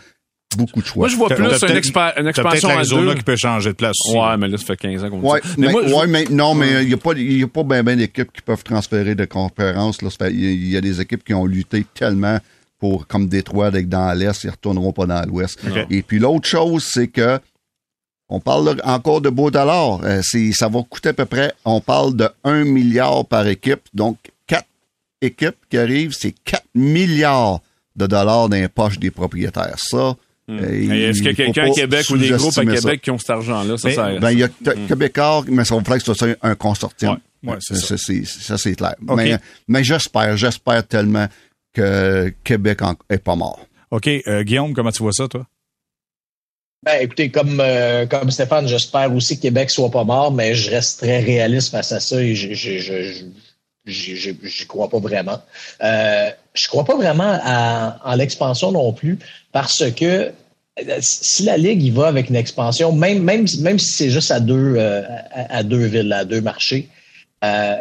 Beaucoup 0.58 0.82
de 0.82 0.86
choix. 0.86 1.02
Moi, 1.02 1.08
je 1.10 1.16
vois 1.16 1.30
plus 1.30 1.44
une, 1.46 1.50
expa- 1.78 2.14
une 2.20 2.28
expansion 2.28 2.70
à 2.70 2.84
deux. 2.84 3.14
qui 3.16 3.24
peut 3.24 3.36
changer 3.38 3.70
de 3.70 3.76
place 3.76 3.96
aussi. 4.06 4.18
Ouais, 4.18 4.38
mais 4.38 4.48
là, 4.48 4.58
ça 4.58 4.66
fait 4.66 4.78
15 4.78 5.04
ans 5.04 5.10
qu'on 5.10 5.20
Ouais, 5.22 5.40
dit. 5.44 5.50
mais, 5.58 5.72
moi, 5.72 5.82
je- 5.88 5.94
ouais, 5.94 6.08
mais 6.08 6.26
non, 6.30 6.54
mais 6.56 6.82
il 6.84 6.88
n'y 6.90 6.94
a 6.94 6.98
pas, 6.98 7.14
il 7.16 7.40
y 7.40 7.44
a 7.44 7.48
pas 7.48 7.64
bien 7.64 7.84
ben 7.84 7.98
d'équipes 7.98 8.32
qui 8.34 8.42
peuvent 8.42 8.64
transférer 8.64 9.16
de 9.16 9.26
conférences. 9.26 10.00
Il 10.02 10.08
y 10.20 10.24
a- 10.48 10.52
il 10.52 10.70
y 10.70 10.78
a 10.78 10.82
des 10.82 11.00
équipes 11.00 11.24
qui 11.24 11.34
ont 11.34 11.46
lutté 11.46 11.86
tellement 11.94 12.38
pour, 12.80 13.08
comme 13.08 13.28
Détroit, 13.28 13.68
avec 13.68 13.88
dans 13.88 14.12
l'Est, 14.18 14.44
ils 14.44 14.50
retourneront 14.50 14.92
pas 14.92 15.06
dans 15.06 15.24
l'Ouest. 15.28 15.60
Et 15.90 16.02
puis 16.02 16.20
l'autre 16.20 16.48
chose, 16.48 16.84
c'est 16.92 17.08
que 17.08 17.40
on 18.28 18.40
parle 18.40 18.78
encore 18.84 19.22
de 19.22 19.30
beau 19.30 19.52
dollars. 19.52 20.00
Euh, 20.04 20.22
ça 20.54 20.68
va 20.70 20.82
coûter 20.90 21.10
à 21.10 21.14
peu 21.14 21.26
près, 21.26 21.54
on 21.66 21.82
parle 21.82 22.16
de 22.16 22.30
1 22.44 22.64
milliard 22.64 23.26
par 23.26 23.46
équipe. 23.48 23.82
Donc, 23.94 24.18
quatre 24.48 24.68
équipes 25.22 25.58
qui 25.70 25.78
arrivent, 25.78 26.14
c'est 26.14 26.34
4 26.46 26.64
milliards 26.74 27.60
de 27.96 28.08
dollars 28.08 28.48
dans 28.48 28.56
les 28.56 28.70
poches 28.70 29.00
des 29.00 29.12
propriétaires. 29.12 29.76
Ça, 29.78 29.98
euh, 29.98 30.14
Est-ce 30.48 31.18
qu'il 31.20 31.26
y 31.28 31.30
a 31.30 31.34
quelqu'un 31.34 31.72
à 31.72 31.74
Québec 31.74 32.06
ou 32.10 32.18
des 32.18 32.30
groupes 32.30 32.50
à 32.58 32.64
ça. 32.66 32.66
Québec 32.66 33.02
qui 33.02 33.12
ont 33.12 33.18
cet 33.18 33.30
argent-là? 33.30 33.78
Ça, 33.78 33.92
ça 33.92 34.20
Ben, 34.20 34.32
il 34.32 34.40
y 34.40 34.44
a 34.44 34.50
t- 34.50 34.74
Québécois, 34.88 35.44
mais 35.48 35.64
ça 35.66 35.76
va 35.76 35.82
que 35.98 36.04
ce 36.04 36.14
soit 36.14 36.36
un 36.42 36.56
consortium. 36.56 37.18
Ouais, 37.44 37.52
ouais, 37.54 37.58
c'est 37.62 37.76
ça. 37.76 37.96
c'est, 37.98 38.26
ça, 38.26 38.58
c'est 38.58 38.76
clair. 38.76 38.96
Mais, 39.02 39.38
mais 39.68 39.84
j'espère, 39.84 40.36
j'espère 40.38 40.86
tellement 40.88 41.28
que 41.74 42.34
Québec 42.44 42.82
en- 42.82 42.96
est 43.10 43.18
pas 43.24 43.36
mort. 43.36 43.66
OK, 43.92 44.08
euh, 44.08 44.44
Guillaume, 44.44 44.74
comment 44.74 44.92
tu 44.92 45.04
vois 45.04 45.14
ça, 45.14 45.28
toi? 45.28 45.46
Ben, 46.84 47.00
écoutez, 47.02 47.30
comme, 47.30 47.60
euh, 47.60 48.08
comme 48.08 48.32
Stéphane, 48.32 48.68
j'espère 48.68 49.14
aussi 49.16 49.38
que 49.38 49.44
Québec 49.44 49.70
soit 49.70 49.92
pas 49.92 50.04
mort, 50.04 50.32
mais 50.32 50.56
je 50.56 50.72
reste 50.72 51.00
très 51.00 51.20
réaliste 51.20 51.70
face 51.72 51.92
à 51.92 52.00
ça 52.00 52.22
et 52.22 52.34
je, 52.36 52.54
je, 52.54 52.80
je, 52.80 53.02
je- 53.04 53.24
j'y- 53.86 54.16
j'y 54.16 54.38
j'y 54.44 54.66
crois 54.66 54.90
pas 54.90 55.00
vraiment. 55.00 55.40
Euh, 55.84 56.30
je 56.54 56.68
crois 56.68 56.84
pas 56.84 56.96
vraiment 56.96 57.40
à, 57.44 58.16
l'expansion 58.18 58.72
non 58.72 58.92
plus 58.94 59.20
parce 59.52 59.90
que 59.92 60.32
euh, 60.80 60.98
si 61.00 61.44
la 61.44 61.58
Ligue 61.58 61.84
y 61.84 61.92
va 61.92 62.08
avec 62.08 62.30
une 62.30 62.36
expansion, 62.36 62.92
même, 62.92 63.22
même, 63.22 63.46
même 63.60 63.80
si 63.80 63.92
c'est 63.92 64.10
juste 64.10 64.32
à 64.32 64.40
deux, 64.40 64.76
euh, 64.78 65.04
à, 65.34 65.64
deux 65.64 65.86
villes, 65.86 66.12
à 66.14 66.26
deux 66.26 66.42
marchés, 66.42 66.90
euh, 67.44 67.76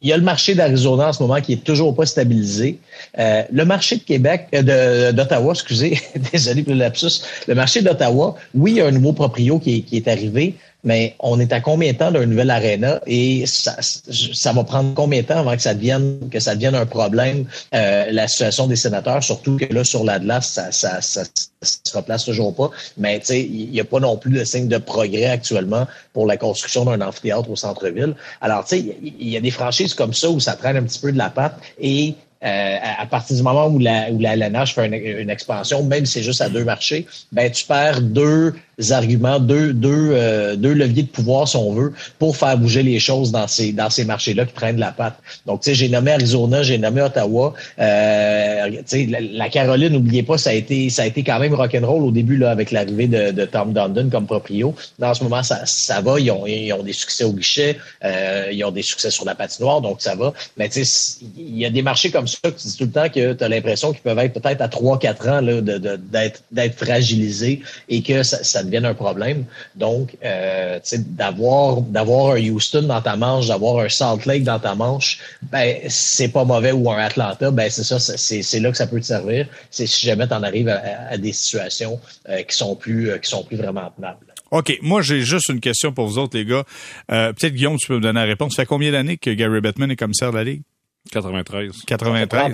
il 0.00 0.08
y 0.08 0.12
a 0.12 0.16
le 0.16 0.22
marché 0.22 0.54
d'Arizona 0.54 1.08
en 1.08 1.12
ce 1.12 1.22
moment 1.22 1.40
qui 1.40 1.52
est 1.52 1.64
toujours 1.64 1.94
pas 1.94 2.06
stabilisé. 2.06 2.78
Le 3.18 3.64
marché 3.64 3.96
de 3.96 4.02
Québec, 4.02 4.48
d'Ottawa, 4.52 5.52
excusez, 5.52 6.00
désolé 6.32 6.62
pour 6.62 6.72
le 6.72 6.78
lapsus. 6.78 7.22
Le 7.46 7.54
marché 7.54 7.82
d'Ottawa, 7.82 8.34
oui, 8.54 8.72
il 8.72 8.76
y 8.78 8.80
a 8.80 8.86
un 8.86 8.92
nouveau 8.92 9.12
proprio 9.12 9.58
qui 9.58 9.76
est, 9.76 9.80
qui 9.82 9.98
est 9.98 10.08
arrivé, 10.08 10.54
mais 10.84 11.16
on 11.18 11.40
est 11.40 11.52
à 11.52 11.60
combien 11.60 11.92
de 11.92 11.98
temps 11.98 12.10
d'un 12.10 12.26
nouvel 12.26 12.50
aréna 12.50 13.00
et 13.06 13.46
ça, 13.46 13.76
ça 13.80 14.52
va 14.52 14.64
prendre 14.64 14.94
combien 14.94 15.22
de 15.22 15.26
temps 15.26 15.38
avant 15.38 15.56
que 15.56 15.62
ça 15.62 15.74
devienne 15.74 16.28
que 16.30 16.40
ça 16.40 16.54
devienne 16.54 16.74
un 16.74 16.86
problème 16.86 17.46
euh, 17.74 18.06
la 18.10 18.28
situation 18.28 18.66
des 18.66 18.76
sénateurs, 18.76 19.22
surtout 19.22 19.56
que 19.56 19.72
là 19.72 19.84
sur 19.84 20.04
l'Atlas, 20.04 20.46
ça, 20.46 20.72
ça, 20.72 21.00
ça, 21.00 21.24
se 21.62 21.96
replace 21.96 22.24
toujours 22.24 22.54
pas. 22.54 22.70
Mais 22.96 23.18
tu 23.20 23.26
sais, 23.26 23.42
il 23.42 23.70
n'y 23.70 23.80
a 23.80 23.84
pas 23.84 24.00
non 24.00 24.16
plus 24.16 24.32
de 24.32 24.44
signe 24.44 24.68
de 24.68 24.78
progrès 24.78 25.26
actuellement 25.26 25.86
pour 26.12 26.26
la 26.26 26.36
construction 26.36 26.84
d'un 26.84 27.00
amphithéâtre 27.00 27.50
au 27.50 27.56
centre-ville. 27.56 28.14
Alors 28.40 28.64
tu 28.64 28.76
sais, 28.76 28.96
il 29.02 29.28
y, 29.28 29.36
a 29.36 29.40
des 29.40 29.50
franchises 29.50 29.94
comme 29.94 30.12
ça 30.12 30.28
où 30.30 30.40
ça 30.40 30.54
traîne 30.54 30.76
un 30.76 30.82
petit 30.82 31.00
peu 31.00 31.12
de 31.12 31.18
la 31.18 31.30
patte 31.30 31.56
et 31.80 32.14
euh, 32.44 32.76
à, 32.98 33.06
partir 33.06 33.36
du 33.36 33.42
moment 33.42 33.68
où 33.68 33.78
la, 33.78 34.10
où 34.10 34.18
la 34.18 34.34
LNH 34.34 34.74
fait 34.74 34.86
une, 34.86 34.92
une 34.92 35.30
expansion, 35.30 35.82
même 35.82 36.04
si 36.04 36.14
c'est 36.14 36.22
juste 36.22 36.42
à 36.42 36.50
deux 36.50 36.64
marchés, 36.64 37.06
ben 37.32 37.50
tu 37.50 37.64
perds 37.64 38.02
deux 38.02 38.54
arguments, 38.90 39.38
deux, 39.38 39.72
deux, 39.72 40.10
euh, 40.12 40.56
deux 40.56 40.72
leviers 40.72 41.02
de 41.02 41.08
pouvoir, 41.08 41.48
si 41.48 41.56
on 41.56 41.72
veut, 41.72 41.92
pour 42.18 42.36
faire 42.36 42.56
bouger 42.58 42.82
les 42.82 42.98
choses 42.98 43.32
dans 43.32 43.46
ces, 43.46 43.72
dans 43.72 43.90
ces 43.90 44.04
marchés-là 44.04 44.46
qui 44.46 44.52
prennent 44.52 44.78
la 44.78 44.92
patte. 44.92 45.16
Donc, 45.46 45.62
tu 45.62 45.70
sais, 45.70 45.74
j'ai 45.74 45.88
nommé 45.88 46.12
Arizona, 46.12 46.62
j'ai 46.62 46.78
nommé 46.78 47.02
Ottawa. 47.02 47.54
Euh, 47.78 48.70
tu 48.70 48.82
sais, 48.86 49.08
la, 49.32 49.48
Caroline, 49.48 49.92
n'oubliez 49.92 50.22
pas, 50.22 50.38
ça 50.38 50.50
a 50.50 50.54
été, 50.54 50.90
ça 50.90 51.02
a 51.02 51.06
été 51.06 51.22
quand 51.22 51.38
même 51.38 51.54
rock'n'roll 51.54 52.02
au 52.02 52.10
début 52.10 52.36
là, 52.36 52.50
avec 52.50 52.70
l'arrivée 52.70 53.06
de, 53.06 53.30
de 53.30 53.44
Tom 53.44 53.72
Dundon 53.72 54.08
comme 54.10 54.26
proprio. 54.26 54.74
Dans 54.98 55.14
ce 55.14 55.22
moment, 55.22 55.42
ça, 55.42 55.62
ça 55.66 56.00
va. 56.00 56.18
Ils 56.18 56.30
ont, 56.30 56.46
ils 56.46 56.72
ont 56.72 56.82
des 56.82 56.92
succès 56.92 57.24
au 57.24 57.32
guichet, 57.32 57.78
euh, 58.04 58.48
ils 58.52 58.64
ont 58.64 58.70
des 58.70 58.82
succès 58.82 59.10
sur 59.10 59.24
la 59.24 59.34
patinoire, 59.34 59.80
donc 59.80 60.00
ça 60.00 60.14
va. 60.14 60.32
Mais 60.56 60.68
tu 60.68 60.84
sais, 60.84 61.24
il 61.36 61.58
y 61.58 61.64
a 61.64 61.70
des 61.70 61.82
marchés 61.82 62.10
comme 62.10 62.26
ça 62.26 62.38
que 62.42 62.48
tu 62.60 62.66
dis 62.66 62.76
tout 62.76 62.84
le 62.84 62.90
temps 62.90 63.08
que 63.08 63.32
tu 63.32 63.44
as 63.44 63.48
l'impression 63.48 63.92
qu'ils 63.92 64.02
peuvent 64.02 64.18
être 64.18 64.32
peut-être 64.40 64.60
à 64.60 64.68
3-4 64.68 65.30
ans 65.30 65.40
là, 65.40 65.60
de, 65.60 65.78
de, 65.78 65.96
d'être, 65.96 66.42
d'être 66.50 66.76
fragilisés 66.76 67.62
et 67.88 68.02
que 68.02 68.22
ça, 68.22 68.42
ça 68.42 68.63
devienne 68.64 68.84
un 68.84 68.94
problème. 68.94 69.44
Donc, 69.74 70.16
euh, 70.24 70.78
d'avoir 70.98 71.80
d'avoir 71.82 72.34
un 72.34 72.50
Houston 72.50 72.82
dans 72.82 73.00
ta 73.00 73.16
manche, 73.16 73.48
d'avoir 73.48 73.84
un 73.84 73.88
Salt 73.88 74.26
Lake 74.26 74.44
dans 74.44 74.58
ta 74.58 74.74
manche, 74.74 75.18
ben 75.42 75.78
c'est 75.88 76.28
pas 76.28 76.44
mauvais 76.44 76.72
ou 76.72 76.90
un 76.90 76.98
Atlanta, 76.98 77.50
ben 77.50 77.70
c'est 77.70 77.84
ça, 77.84 77.98
c'est 77.98 78.60
là 78.60 78.70
que 78.70 78.76
ça 78.76 78.86
peut 78.86 79.00
te 79.00 79.06
servir. 79.06 79.46
C'est 79.70 79.86
si 79.86 80.06
jamais 80.06 80.26
tu 80.26 80.34
en 80.34 80.42
arrives 80.42 80.68
à, 80.68 81.16
des 81.16 81.32
situations 81.32 82.00
euh, 82.28 82.42
qui 82.42 82.56
sont 82.56 82.76
plus 82.76 83.10
euh, 83.10 83.18
qui 83.18 83.30
sont 83.30 83.44
plus 83.44 83.56
vraiment 83.56 83.90
tenables. 83.96 84.26
OK. 84.50 84.78
Moi, 84.82 85.02
j'ai 85.02 85.20
juste 85.20 85.48
une 85.48 85.60
question 85.60 85.92
pour 85.92 86.06
vous 86.06 86.18
autres, 86.18 86.36
les 86.36 86.44
gars. 86.44 86.64
Euh, 87.10 87.32
Peut-être, 87.32 87.54
Guillaume, 87.54 87.76
tu 87.76 87.88
peux 87.88 87.96
me 87.96 88.00
donner 88.00 88.20
la 88.20 88.26
réponse. 88.26 88.52
Ça 88.54 88.62
fait 88.62 88.66
combien 88.66 88.92
d'années 88.92 89.16
que 89.16 89.30
Gary 89.30 89.60
Bettman 89.60 89.90
est 89.90 89.96
commissaire 89.96 90.30
de 90.30 90.36
la 90.36 90.44
Ligue? 90.44 90.62
93. 91.10 91.72
93. 91.86 92.52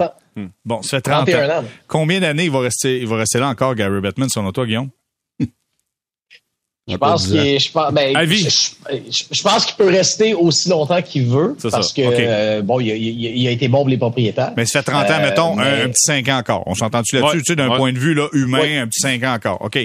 Bon, 0.65 0.83
ça 0.83 0.97
fait 0.97 1.03
30 1.03 1.29
ans. 1.29 1.65
Combien 1.87 2.21
d'années 2.21 2.45
il 2.45 2.51
va 2.51 2.61
rester, 2.61 2.99
il 2.99 3.07
va 3.07 3.17
rester 3.17 3.39
là 3.39 3.49
encore, 3.49 3.75
Gary 3.75 4.01
Bettman, 4.01 4.29
selon 4.29 4.51
toi, 4.51 4.67
Guillaume? 4.67 4.89
Je 6.89 6.97
pense 6.97 7.27
qu'il 7.29 7.61
je, 7.61 7.93
ben, 7.93 8.17
je, 8.31 9.43
pense 9.43 9.67
qu'il 9.67 9.77
peut 9.77 9.89
rester 9.89 10.35
aussi 10.35 10.69
longtemps 10.71 11.03
qu'il 11.03 11.27
veut 11.27 11.57
parce 11.71 11.93
que 11.93 12.01
euh, 12.03 12.63
bon, 12.63 12.81
il 12.81 12.91
a, 12.91 12.95
il, 12.97 13.47
a, 13.47 13.51
été 13.51 13.69
bon 13.69 13.81
pour 13.81 13.89
les 13.89 13.99
propriétaires. 13.99 14.53
Mais 14.57 14.65
ça 14.65 14.83
fait 14.83 14.91
30 14.91 15.11
ans, 15.11 15.13
euh, 15.13 15.23
mettons, 15.23 15.59
un, 15.59 15.89
petit 15.89 16.07
5 16.07 16.29
ans 16.29 16.39
encore. 16.39 16.63
On 16.67 16.75
s'entend-tu 16.75 17.17
là-dessus, 17.17 17.43
tu 17.43 17.53
sais, 17.53 17.57
d'un 17.57 17.77
point 17.77 17.93
de 17.93 17.99
vue 17.99 18.15
là, 18.15 18.29
humain, 18.33 18.83
un 18.83 18.87
petit 18.87 19.01
5 19.01 19.23
ans 19.25 19.35
encore. 19.35 19.63
OK. 19.63 19.79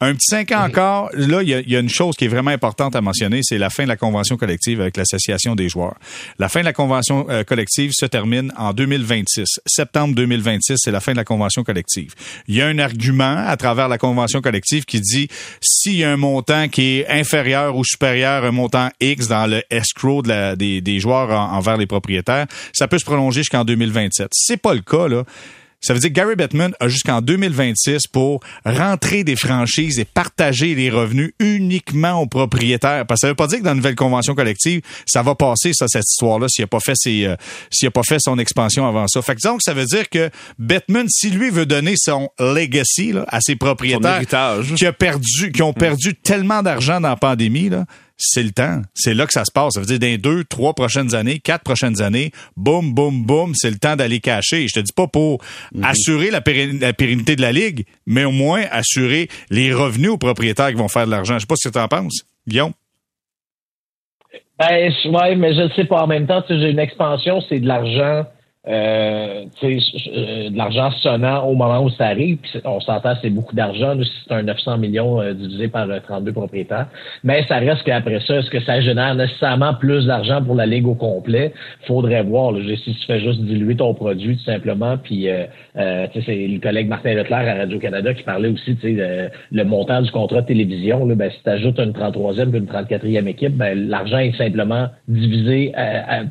Un 0.00 0.14
petit 0.14 0.26
5 0.28 0.52
ans 0.52 0.64
encore, 0.64 1.10
là, 1.14 1.42
il 1.42 1.48
y, 1.48 1.54
a, 1.54 1.60
il 1.60 1.70
y, 1.70 1.76
a, 1.76 1.80
une 1.80 1.88
chose 1.88 2.16
qui 2.16 2.26
est 2.26 2.28
vraiment 2.28 2.50
importante 2.50 2.94
à 2.96 3.00
mentionner, 3.00 3.40
c'est 3.42 3.58
la 3.58 3.70
fin 3.70 3.84
de 3.84 3.88
la 3.88 3.96
convention 3.96 4.36
collective 4.36 4.80
avec 4.80 4.96
l'Association 4.96 5.54
des 5.54 5.68
joueurs. 5.68 5.96
La 6.38 6.48
fin 6.48 6.60
de 6.60 6.66
la 6.66 6.72
convention 6.72 7.26
euh, 7.30 7.44
collective 7.44 7.92
se 7.94 8.06
termine 8.06 8.52
en 8.58 8.72
2026. 8.72 9.60
Septembre 9.66 10.14
2026, 10.14 10.76
c'est 10.78 10.90
la 10.90 11.00
fin 11.00 11.12
de 11.12 11.16
la 11.16 11.24
convention 11.24 11.62
collective. 11.62 12.14
Il 12.48 12.56
y 12.56 12.60
a 12.60 12.66
un 12.66 12.78
argument 12.78 13.44
à 13.46 13.56
travers 13.56 13.88
la 13.88 13.98
convention 13.98 14.42
collective 14.42 14.84
qui 14.84 15.00
dit 15.00 15.28
s'il 15.62 15.96
y 15.96 16.04
a 16.04 16.10
un 16.10 16.16
montant 16.16 16.39
qui 16.70 16.98
est 16.98 17.08
inférieur 17.08 17.76
ou 17.76 17.84
supérieur 17.84 18.44
à 18.44 18.48
un 18.48 18.50
montant 18.50 18.88
X 19.00 19.28
dans 19.28 19.46
le 19.46 19.62
escrow 19.70 20.22
des, 20.22 21.00
joueurs 21.00 21.30
envers 21.30 21.76
les 21.76 21.86
propriétaires, 21.86 22.46
ça 22.72 22.88
peut 22.88 22.98
se 22.98 23.04
prolonger 23.04 23.40
jusqu'en 23.40 23.64
2027. 23.64 24.28
C'est 24.32 24.60
pas 24.60 24.74
le 24.74 24.80
cas, 24.80 25.08
là. 25.08 25.24
Ça 25.80 25.94
veut 25.94 26.00
dire 26.00 26.10
que 26.10 26.14
Gary 26.14 26.36
Bettman 26.36 26.74
a 26.78 26.88
jusqu'en 26.88 27.22
2026 27.22 28.06
pour 28.06 28.40
rentrer 28.66 29.24
des 29.24 29.36
franchises 29.36 29.98
et 29.98 30.04
partager 30.04 30.74
les 30.74 30.90
revenus 30.90 31.32
uniquement 31.38 32.20
aux 32.20 32.26
propriétaires. 32.26 33.06
Parce 33.06 33.20
que 33.20 33.26
ça 33.26 33.28
veut 33.28 33.34
pas 33.34 33.46
dire 33.46 33.60
que 33.60 33.64
dans 33.64 33.70
une 33.70 33.78
nouvelle 33.78 33.94
convention 33.94 34.34
collective, 34.34 34.82
ça 35.06 35.22
va 35.22 35.34
passer, 35.34 35.72
ça, 35.72 35.86
cette 35.88 36.08
histoire-là, 36.08 36.48
s'il 36.48 36.64
a 36.64 36.66
pas 36.66 36.80
fait 36.80 36.96
ses, 36.96 37.24
euh, 37.24 37.36
s'il 37.70 37.88
a 37.88 37.90
pas 37.90 38.02
fait 38.02 38.18
son 38.20 38.38
expansion 38.38 38.86
avant 38.86 39.06
ça. 39.08 39.22
Fait 39.22 39.34
que 39.34 39.40
donc, 39.42 39.62
ça 39.62 39.72
veut 39.72 39.86
dire 39.86 40.08
que 40.08 40.30
Bettman, 40.58 41.06
si 41.08 41.30
lui 41.30 41.50
veut 41.50 41.66
donner 41.66 41.94
son 41.96 42.28
legacy 42.38 43.12
là, 43.12 43.24
à 43.28 43.40
ses 43.40 43.56
propriétaires 43.56 44.20
qui 44.76 44.86
a 44.86 44.92
perdu, 44.92 45.52
qui 45.52 45.62
ont 45.62 45.72
perdu 45.72 46.14
tellement 46.14 46.62
d'argent 46.62 47.00
dans 47.00 47.08
la 47.08 47.16
pandémie, 47.16 47.70
là, 47.70 47.86
c'est 48.20 48.42
le 48.42 48.50
temps. 48.50 48.82
C'est 48.94 49.14
là 49.14 49.26
que 49.26 49.32
ça 49.32 49.44
se 49.44 49.50
passe. 49.50 49.74
Ça 49.74 49.80
veut 49.80 49.86
dire 49.86 49.98
dans 49.98 50.06
les 50.06 50.18
deux, 50.18 50.44
trois 50.44 50.74
prochaines 50.74 51.14
années, 51.14 51.38
quatre 51.38 51.64
prochaines 51.64 52.02
années, 52.02 52.30
boum, 52.56 52.92
boum, 52.92 53.24
boum, 53.24 53.54
c'est 53.54 53.70
le 53.70 53.78
temps 53.78 53.96
d'aller 53.96 54.20
cacher. 54.20 54.68
Je 54.68 54.74
te 54.74 54.80
dis 54.80 54.92
pas 54.92 55.06
pour 55.06 55.42
mhm. 55.74 55.84
assurer 55.84 56.30
la, 56.30 56.40
pérennité 56.40 57.36
de 57.36 57.40
la 57.40 57.52
Ligue, 57.52 57.86
mais 58.06 58.24
au 58.24 58.30
moins 58.30 58.62
assurer 58.70 59.28
les 59.50 59.72
revenus 59.72 60.10
aux 60.10 60.18
propriétaires 60.18 60.68
qui 60.68 60.74
vont 60.74 60.88
faire 60.88 61.06
de 61.06 61.10
l'argent. 61.10 61.34
Je 61.34 61.40
sais 61.40 61.46
pas 61.46 61.56
ce 61.56 61.68
que 61.68 61.72
tu 61.72 61.80
en 61.80 61.88
penses, 61.88 62.24
Guillaume. 62.46 62.72
Ben, 64.58 64.92
ouais, 65.06 65.36
mais 65.36 65.54
je 65.54 65.62
ne 65.62 65.70
sais 65.70 65.86
pas. 65.86 66.02
En 66.02 66.06
même 66.06 66.26
temps, 66.26 66.44
j'ai 66.48 66.70
une 66.70 66.78
expansion, 66.78 67.40
c'est 67.48 67.60
de 67.60 67.66
l'argent 67.66 68.26
euh, 68.68 69.46
euh, 69.62 70.50
de 70.50 70.56
l'argent 70.56 70.90
sonnant 71.02 71.44
au 71.46 71.54
moment 71.54 71.82
où 71.82 71.88
ça 71.90 72.08
arrive. 72.08 72.36
Puis 72.38 72.60
on 72.66 72.78
s'entend, 72.80 73.14
c'est 73.22 73.30
beaucoup 73.30 73.54
d'argent. 73.54 73.96
C'est 74.28 74.34
un 74.34 74.42
900 74.42 74.76
millions 74.76 75.18
euh, 75.18 75.32
divisé 75.32 75.68
par 75.68 75.88
32 75.88 76.30
euh, 76.30 76.34
propriétaires. 76.34 76.88
Mais 77.24 77.42
ça 77.44 77.56
reste 77.56 77.84
qu'après 77.84 78.20
ça, 78.20 78.36
est-ce 78.36 78.50
que 78.50 78.60
ça 78.60 78.82
génère 78.82 79.14
nécessairement 79.14 79.72
plus 79.72 80.04
d'argent 80.06 80.42
pour 80.42 80.56
la 80.56 80.66
ligue 80.66 80.86
au 80.86 80.94
complet? 80.94 81.54
Faudrait 81.86 82.22
voir. 82.22 82.52
Là. 82.52 82.60
Si 82.84 82.94
tu 82.94 83.06
fais 83.06 83.20
juste 83.20 83.40
diluer 83.40 83.76
ton 83.76 83.94
produit 83.94 84.36
tout 84.36 84.44
simplement, 84.44 84.98
puis 84.98 85.26
c'est 85.74 86.46
le 86.46 86.60
collègue 86.60 86.88
Martin 86.88 87.14
Leclerc 87.14 87.48
à 87.48 87.54
Radio 87.54 87.78
Canada 87.78 88.12
qui 88.12 88.22
parlait 88.24 88.48
aussi, 88.48 88.74
de 88.74 89.30
le 89.52 89.64
montant 89.64 90.02
du 90.02 90.10
contrat 90.10 90.42
de 90.42 90.46
télévision. 90.46 91.06
Là, 91.06 91.14
ben, 91.14 91.30
si 91.30 91.42
tu 91.42 91.48
ajoutes 91.48 91.78
une 91.78 91.92
33e 91.92 92.54
et 92.54 92.58
une 92.58 92.66
34e 92.66 93.26
équipe, 93.26 93.56
ben, 93.56 93.88
l'argent 93.88 94.18
est 94.18 94.36
simplement 94.36 94.88
divisé 95.08 95.72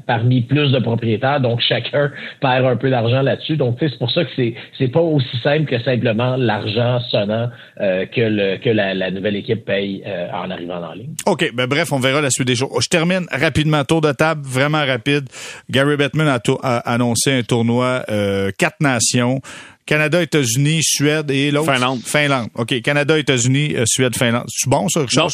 parmi 0.06 0.42
plus 0.42 0.72
de 0.72 0.80
propriétaires. 0.80 1.42
Donc 1.42 1.60
chacun 1.62 2.12
perd 2.42 2.66
un 2.66 2.76
peu 2.76 2.90
d'argent 2.90 3.22
là-dessus. 3.22 3.58
Donc, 3.58 3.78
c'est 3.80 3.98
pour 3.98 4.12
ça 4.12 4.24
que 4.24 4.30
c'est 4.36 4.54
c'est 4.78 4.88
pas 4.88 5.02
aussi 5.02 5.38
simple 5.44 5.66
que 5.66 5.82
simplement 5.84 6.36
l'argent 6.36 7.00
sonnant 7.10 7.50
euh, 7.82 8.06
que 8.06 8.22
le 8.22 8.58
que 8.58 8.70
la, 8.70 9.12
nouvelle 9.12 9.36
équipe 9.36 9.66
paye 9.66 10.04
euh, 10.06 10.28
en 10.34 10.50
arrivant 10.52 10.84
en 10.84 10.94
ligne. 10.94 11.14
OK, 11.26 11.52
ben 11.54 11.68
bref, 11.68 11.92
on 11.92 12.00
verra 12.00 12.22
la 12.22 12.30
suite 12.30 12.48
des 12.48 12.56
choses. 12.56 12.70
Je 12.82 12.88
termine 12.88 13.26
rapidement 13.32 13.84
tour 13.84 14.02
de 14.02 14.12
table, 14.12 14.42
vraiment 14.46 14.86
rapide. 14.86 15.28
Gary 15.70 15.98
Bettman 15.98 16.28
a, 16.28 16.78
annoncé 16.80 17.32
un 17.32 17.44
tournoi 17.44 18.04
euh, 18.10 18.52
quatre 18.58 18.80
nations. 18.82 19.42
Canada, 19.86 20.22
États-Unis, 20.22 20.82
Suède 20.84 21.32
et 21.32 21.50
l'autre? 21.50 21.74
Finlande. 21.74 22.02
Finlande. 22.06 22.50
OK, 22.54 22.80
Canada, 22.82 23.18
États-Unis, 23.18 23.76
Suède, 23.86 24.16
Finlande. 24.16 24.46
C'est 24.48 24.70
bon 24.70 24.88
ça, 24.88 25.00
Richard? 25.02 25.32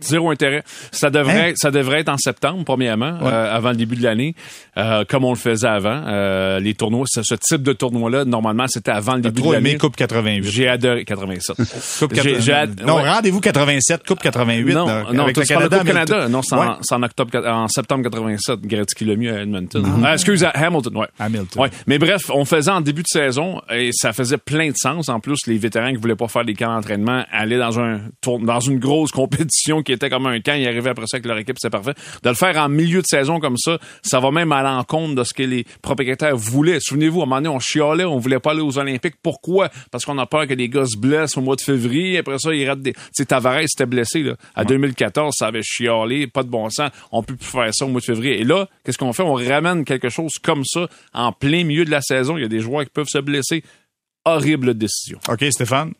Zéro 0.00 0.30
intérêt. 0.30 0.62
Ça 0.92 1.10
devrait, 1.10 1.50
hein? 1.50 1.54
ça 1.56 1.70
devrait 1.70 2.00
être 2.00 2.08
en 2.08 2.16
septembre, 2.16 2.62
premièrement, 2.64 3.18
euh, 3.22 3.54
avant 3.54 3.70
le 3.70 3.76
début 3.76 3.96
de 3.96 4.02
l'année, 4.02 4.34
euh, 4.76 5.04
comme 5.08 5.24
on 5.24 5.30
le 5.30 5.38
faisait 5.38 5.68
avant. 5.68 6.02
Euh, 6.06 6.60
les 6.60 6.74
tournois, 6.74 7.04
ce, 7.06 7.22
ce 7.22 7.34
type 7.34 7.62
de 7.62 7.72
tournoi-là, 7.72 8.24
normalement, 8.24 8.66
c'était 8.66 8.90
avant 8.90 9.14
le 9.14 9.22
début 9.22 9.42
de 9.42 9.52
l'année. 9.52 9.76
Coupe 9.78 9.96
88. 9.96 10.50
J'ai 10.50 10.68
adoré 10.68 11.04
87. 11.04 11.56
coupe 11.98 12.12
87. 12.12 12.84
Non, 12.84 12.96
rendez-vous 12.96 13.40
87, 13.40 14.06
Coupe 14.06 14.20
88. 14.20 14.74
Non, 14.74 14.86
non, 15.12 15.24
avec 15.24 15.36
le 15.36 15.44
Canada. 15.44 15.78
Coupe 15.78 15.86
Canada? 15.86 16.28
Non, 16.28 16.42
c'est 16.42 16.54
en, 16.54 16.78
en, 16.90 17.02
octobre, 17.02 17.46
en 17.46 17.68
septembre 17.68 18.04
87. 18.04 18.60
Gretzky 18.62 19.04
l'a 19.04 19.16
mieux 19.16 19.34
à 19.34 19.42
Edmonton. 19.42 19.82
Mm 19.82 20.04
excusez, 20.14 20.46
Hamilton, 20.54 20.96
ouais. 20.96 21.06
Hamilton. 21.18 21.62
Ouais. 21.62 21.70
Mais 21.86 21.98
bref, 21.98 22.30
on 22.32 22.44
faisait 22.44 22.70
en 22.70 22.80
début 22.80 23.02
de 23.02 23.08
saison 23.08 23.60
et 23.70 23.90
ça 23.92 24.12
faisait 24.12 24.38
plein 24.38 24.68
de 24.68 24.76
sens. 24.76 25.08
En 25.08 25.20
plus, 25.20 25.38
les 25.46 25.58
vétérans 25.58 25.90
qui 25.90 25.96
voulaient 25.96 26.16
pas 26.16 26.28
faire 26.28 26.44
des 26.44 26.54
camps 26.54 26.74
d'entraînement 26.74 27.24
allaient 27.32 27.58
dans 27.58 27.80
un 27.80 28.00
dans 28.42 28.60
une 28.60 28.78
grosse 28.78 29.10
compétition 29.10 29.73
qui 29.82 29.92
était 29.92 30.10
comme 30.10 30.26
un 30.26 30.40
camp, 30.40 30.54
ils 30.54 30.66
arrivaient 30.66 30.90
après 30.90 31.06
ça 31.06 31.16
avec 31.16 31.26
leur 31.26 31.38
équipe, 31.38 31.56
c'est 31.58 31.70
parfait. 31.70 31.94
De 32.22 32.28
le 32.28 32.34
faire 32.34 32.56
en 32.56 32.68
milieu 32.68 33.00
de 33.00 33.06
saison 33.06 33.40
comme 33.40 33.56
ça, 33.56 33.78
ça 34.02 34.20
va 34.20 34.30
même 34.30 34.52
à 34.52 34.62
l'encontre 34.62 35.14
de 35.14 35.24
ce 35.24 35.34
que 35.34 35.42
les 35.42 35.64
propriétaires 35.82 36.36
voulaient. 36.36 36.78
Souvenez-vous, 36.80 37.20
à 37.20 37.24
un 37.24 37.26
moment 37.26 37.40
donné, 37.40 37.48
on 37.48 37.60
chialait, 37.60 38.04
on 38.04 38.18
voulait 38.18 38.38
pas 38.38 38.52
aller 38.52 38.60
aux 38.60 38.78
Olympiques. 38.78 39.14
Pourquoi? 39.22 39.70
Parce 39.90 40.04
qu'on 40.04 40.18
a 40.18 40.26
peur 40.26 40.46
que 40.46 40.54
les 40.54 40.68
gars 40.68 40.86
se 40.86 40.96
blessent 40.96 41.36
au 41.36 41.40
mois 41.40 41.56
de 41.56 41.60
février. 41.60 42.18
Après 42.18 42.38
ça, 42.38 42.54
ils 42.54 42.68
ratent 42.68 42.82
des... 42.82 42.92
Tu 42.92 43.00
sais, 43.12 43.26
Tavares 43.26 43.60
était 43.60 43.86
blessé, 43.86 44.22
là. 44.22 44.36
À 44.54 44.64
2014, 44.64 45.34
ça 45.36 45.46
avait 45.48 45.62
chialé, 45.62 46.26
pas 46.26 46.42
de 46.42 46.48
bon 46.48 46.68
sens. 46.70 46.90
On 47.12 47.22
peut 47.22 47.36
plus 47.36 47.46
faire 47.46 47.70
ça 47.72 47.84
au 47.84 47.88
mois 47.88 48.00
de 48.00 48.06
février. 48.06 48.40
Et 48.40 48.44
là, 48.44 48.68
qu'est-ce 48.84 48.98
qu'on 48.98 49.12
fait? 49.12 49.22
On 49.22 49.34
ramène 49.34 49.84
quelque 49.84 50.08
chose 50.08 50.32
comme 50.42 50.64
ça 50.64 50.88
en 51.12 51.32
plein 51.32 51.64
milieu 51.64 51.84
de 51.84 51.90
la 51.90 52.00
saison. 52.00 52.36
Il 52.36 52.42
y 52.42 52.46
a 52.46 52.48
des 52.48 52.60
joueurs 52.60 52.84
qui 52.84 52.90
peuvent 52.90 53.08
se 53.08 53.18
blesser. 53.18 53.62
Horrible 54.24 54.74
décision. 54.74 55.18
OK, 55.28 55.44
Stéphane? 55.50 55.92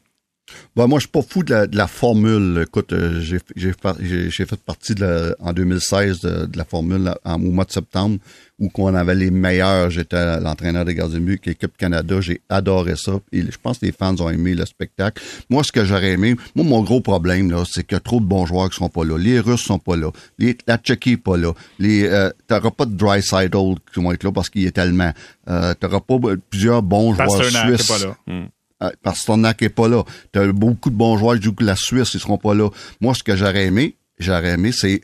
Ben, 0.76 0.88
moi, 0.88 0.98
je 0.98 1.04
suis 1.04 1.10
pas 1.10 1.22
fou 1.22 1.42
de 1.42 1.68
la, 1.72 1.86
formule. 1.86 2.64
Écoute, 2.66 2.92
euh, 2.92 3.20
j'ai 3.20 4.46
fait 4.46 4.60
partie 4.60 4.94
de 4.94 5.36
en 5.38 5.52
2016 5.52 6.20
de, 6.20 6.48
la 6.56 6.64
formule 6.64 7.14
en, 7.24 7.34
au 7.34 7.50
mois 7.50 7.64
de 7.64 7.70
septembre 7.70 8.18
où 8.58 8.70
on 8.76 8.94
avait 8.94 9.14
les 9.14 9.30
meilleurs. 9.30 9.90
J'étais 9.90 10.40
l'entraîneur 10.40 10.84
des 10.84 10.94
gardiens 10.94 11.20
de 11.20 11.24
but, 11.24 11.46
l'équipe 11.46 11.76
Canada. 11.76 12.20
J'ai 12.20 12.40
adoré 12.48 12.94
ça. 12.96 13.12
Et 13.32 13.42
je 13.42 13.56
pense 13.60 13.78
que 13.78 13.86
les 13.86 13.92
fans 13.92 14.16
ont 14.20 14.28
aimé 14.28 14.54
le 14.54 14.66
spectacle. 14.66 15.22
Moi, 15.48 15.62
ce 15.62 15.72
que 15.72 15.84
j'aurais 15.84 16.12
aimé, 16.12 16.34
moi, 16.54 16.64
mon 16.64 16.82
gros 16.82 17.00
problème, 17.00 17.50
là, 17.50 17.62
c'est 17.70 17.84
qu'il 17.84 17.94
y 17.94 17.98
a 17.98 18.00
trop 18.00 18.20
de 18.20 18.26
bons 18.26 18.46
joueurs 18.46 18.68
qui 18.68 18.76
sont 18.76 18.88
pas 18.88 19.04
là. 19.04 19.16
Les 19.16 19.38
Russes 19.38 19.62
sont 19.62 19.78
pas 19.78 19.96
là. 19.96 20.10
Les, 20.38 20.56
la 20.66 20.76
Tchéquie 20.76 21.16
pas 21.16 21.36
là. 21.36 21.52
Les, 21.78 22.04
euh, 22.04 22.30
t'auras 22.48 22.70
pas 22.70 22.86
de 22.86 22.94
dry 22.94 23.22
side 23.22 23.52
qui 23.92 24.00
vont 24.00 24.12
être 24.12 24.24
là 24.24 24.32
parce 24.32 24.50
qu'il 24.50 24.66
est 24.66 24.72
tellement. 24.72 25.12
Euh, 25.48 25.72
t'auras 25.74 26.00
pas 26.00 26.16
plusieurs 26.50 26.82
bons 26.82 27.14
joueurs 27.14 27.44
suisses. 27.44 27.86
Pas 27.86 27.98
là. 27.98 28.16
Hmm. 28.26 28.46
Euh, 28.84 28.90
parce 29.02 29.18
que 29.18 29.22
Stonac 29.22 29.62
est 29.62 29.68
pas 29.68 29.88
là. 29.88 30.04
Tu 30.32 30.38
as 30.38 30.52
beaucoup 30.52 30.90
de 30.90 30.96
bons 30.96 31.16
joueurs 31.18 31.38
du 31.38 31.50
la 31.60 31.76
Suisse, 31.76 32.14
ils 32.14 32.20
seront 32.20 32.38
pas 32.38 32.54
là. 32.54 32.68
Moi, 33.00 33.14
ce 33.14 33.22
que 33.22 33.36
j'aurais 33.36 33.66
aimé, 33.66 33.96
j'aurais 34.18 34.50
aimé, 34.50 34.70
c'est 34.72 35.02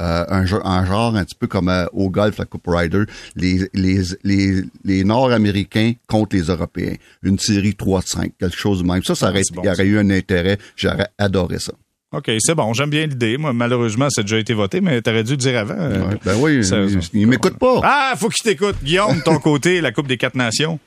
euh, 0.00 0.24
un, 0.28 0.44
un, 0.64 0.86
genre 0.86 1.14
un 1.14 1.24
petit 1.24 1.34
peu 1.34 1.46
comme 1.46 1.68
euh, 1.68 1.86
au 1.92 2.10
golf, 2.10 2.38
la 2.38 2.44
Coupe 2.44 2.66
Ryder, 2.66 3.04
les, 3.36 3.68
les, 3.74 4.02
les, 4.24 4.62
les 4.84 5.04
Nord-Américains 5.04 5.92
contre 6.08 6.34
les 6.36 6.42
Européens. 6.42 6.94
Une 7.22 7.38
série 7.38 7.72
3-5, 7.72 8.32
quelque 8.38 8.56
chose 8.56 8.82
de 8.82 8.86
même. 8.86 9.02
Ça, 9.04 9.14
ça 9.14 9.30
aurait, 9.30 9.42
il 9.42 9.64
y 9.64 9.68
aurait 9.68 9.86
eu 9.86 9.98
un 9.98 10.10
intérêt. 10.10 10.58
J'aurais 10.76 11.08
adoré 11.18 11.58
ça. 11.58 11.72
OK, 12.12 12.30
c'est 12.40 12.54
bon, 12.54 12.74
j'aime 12.74 12.90
bien 12.90 13.06
l'idée. 13.06 13.38
Moi, 13.38 13.54
malheureusement, 13.54 14.10
ça 14.10 14.20
a 14.20 14.24
déjà 14.24 14.38
été 14.38 14.52
voté, 14.52 14.82
mais 14.82 15.00
t'aurais 15.00 15.24
dû 15.24 15.30
le 15.30 15.36
dire 15.38 15.58
avant. 15.58 15.74
ben 16.22 16.36
oui, 16.38 16.60
il, 16.60 17.00
il 17.14 17.26
m'écoute 17.26 17.58
pas. 17.58 17.80
Ah, 17.82 18.14
faut 18.18 18.28
qu'il 18.28 18.42
t'écoute. 18.42 18.76
Guillaume, 18.82 19.22
ton 19.22 19.38
côté, 19.40 19.80
la 19.80 19.92
Coupe 19.92 20.08
des 20.08 20.18
quatre 20.18 20.34
nations. 20.34 20.78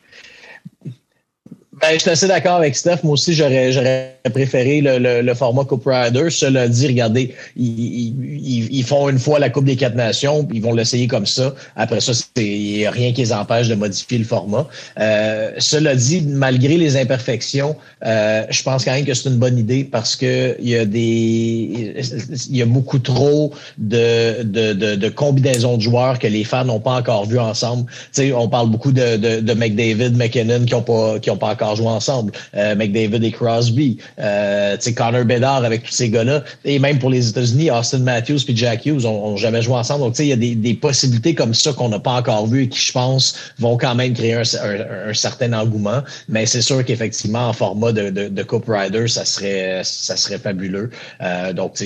Ben, 1.88 1.94
je 1.94 2.00
suis 2.00 2.10
assez 2.10 2.28
d'accord 2.28 2.56
avec 2.56 2.76
Steph. 2.76 3.04
Moi 3.04 3.14
aussi, 3.14 3.36
j'aurais, 3.36 4.18
préféré 4.34 4.82
le, 4.82 5.22
le, 5.22 5.34
format 5.36 5.66
Cup 5.66 5.84
Rider. 5.86 6.32
Cela 6.32 6.68
dit, 6.68 6.88
regardez, 6.88 7.36
ils, 7.56 8.68
ils, 8.72 8.84
font 8.84 9.08
une 9.08 9.20
fois 9.20 9.38
la 9.38 9.52
Coupe 9.52 9.66
des 9.66 9.76
quatre 9.76 9.94
nations, 9.94 10.48
ils 10.52 10.64
vont 10.64 10.74
l'essayer 10.74 11.06
comme 11.06 11.28
ça. 11.28 11.54
Après 11.76 12.02
ça, 12.02 12.14
il 12.38 12.78
n'y 12.78 12.86
a 12.88 12.92
rien 12.92 13.14
qui 13.14 13.22
les 13.22 13.32
empêche 13.32 13.68
de 13.68 13.76
modifier 13.76 14.18
le 14.18 14.24
format. 14.24 14.68
Euh, 15.00 15.52
cela 15.60 15.94
dit, 15.94 16.22
malgré 16.22 16.78
les 16.78 16.98
imperfections, 16.98 17.76
euh, 18.04 18.46
je 18.50 18.64
pense 18.64 18.84
quand 18.84 18.94
même 18.94 19.06
que 19.06 19.14
c'est 19.14 19.30
une 19.30 19.38
bonne 19.38 19.60
idée 19.60 19.84
parce 19.84 20.16
que 20.16 20.56
il 20.60 20.70
y 20.70 20.76
a 20.76 20.86
des, 20.86 21.94
il 22.50 22.58
y 22.58 22.64
a 22.64 22.66
beaucoup 22.66 22.98
trop 22.98 23.54
de, 23.78 24.42
de, 24.42 24.74
de, 24.74 25.10
combinaisons 25.10 25.78
de 25.78 25.84
joueurs 25.84 26.18
que 26.18 26.28
les 26.28 26.46
fans 26.46 26.66
n'ont 26.66 26.80
pas 26.80 26.94
encore 26.94 27.28
vu 27.28 27.38
ensemble. 27.38 27.86
Sais, 28.12 28.34
on 28.34 28.50
parle 28.50 28.72
beaucoup 28.72 28.92
de, 28.92 29.18
de, 29.18 29.40
de 29.40 29.54
McDavid, 29.54 30.18
McKinnon 30.18 30.66
qui 30.66 30.74
n'ont 30.74 30.82
pas, 30.82 31.20
qui 31.20 31.30
ont 31.30 31.38
pas 31.38 31.52
encore 31.52 31.75
jouer 31.76 31.88
ensemble. 31.88 32.32
Euh, 32.56 32.76
McDavid 32.76 33.24
et 33.24 33.32
Crosby, 33.32 33.98
euh, 34.20 34.78
Connor 34.96 35.26
Bedard 35.26 35.64
avec 35.64 35.84
tous 35.84 35.92
ces 35.92 36.10
gars-là. 36.10 36.44
Et 36.64 36.80
même 36.80 37.00
pour 37.00 37.10
les 37.10 37.30
États-Unis, 37.30 37.72
Austin 37.72 38.00
Matthews 38.00 38.40
et 38.48 38.56
Jack 38.56 38.86
Hughes 38.86 39.06
ont, 39.06 39.36
jamais 39.38 39.62
joué 39.62 39.76
ensemble. 39.76 40.02
Donc, 40.02 40.18
il 40.20 40.26
y 40.26 40.34
a 40.34 40.36
des, 40.36 40.74
possibilités 40.76 41.36
comme 41.36 41.54
ça 41.54 41.74
qu'on 41.74 41.90
n'a 41.90 42.00
pas 42.00 42.14
encore 42.14 42.48
vues 42.48 42.64
et 42.64 42.70
qui, 42.70 42.80
je 42.80 42.92
pense, 42.92 43.36
vont 43.60 43.78
quand 43.78 43.96
même 43.96 44.14
créer 44.14 44.34
un, 44.34 45.14
certain 45.14 45.54
engouement. 45.54 46.02
Mais 46.30 46.46
c'est 46.46 46.62
sûr 46.62 46.84
qu'effectivement, 46.84 47.50
en 47.50 47.54
format 47.54 47.92
de, 47.92 48.10
de, 48.10 48.28
de 48.28 48.44
Cup 48.44 48.66
Rider, 48.68 49.08
ça 49.08 49.26
serait, 49.26 49.82
ça 49.84 50.16
serait 50.16 50.38
fabuleux. 50.38 50.90
Euh, 51.22 51.54
donc, 51.54 51.78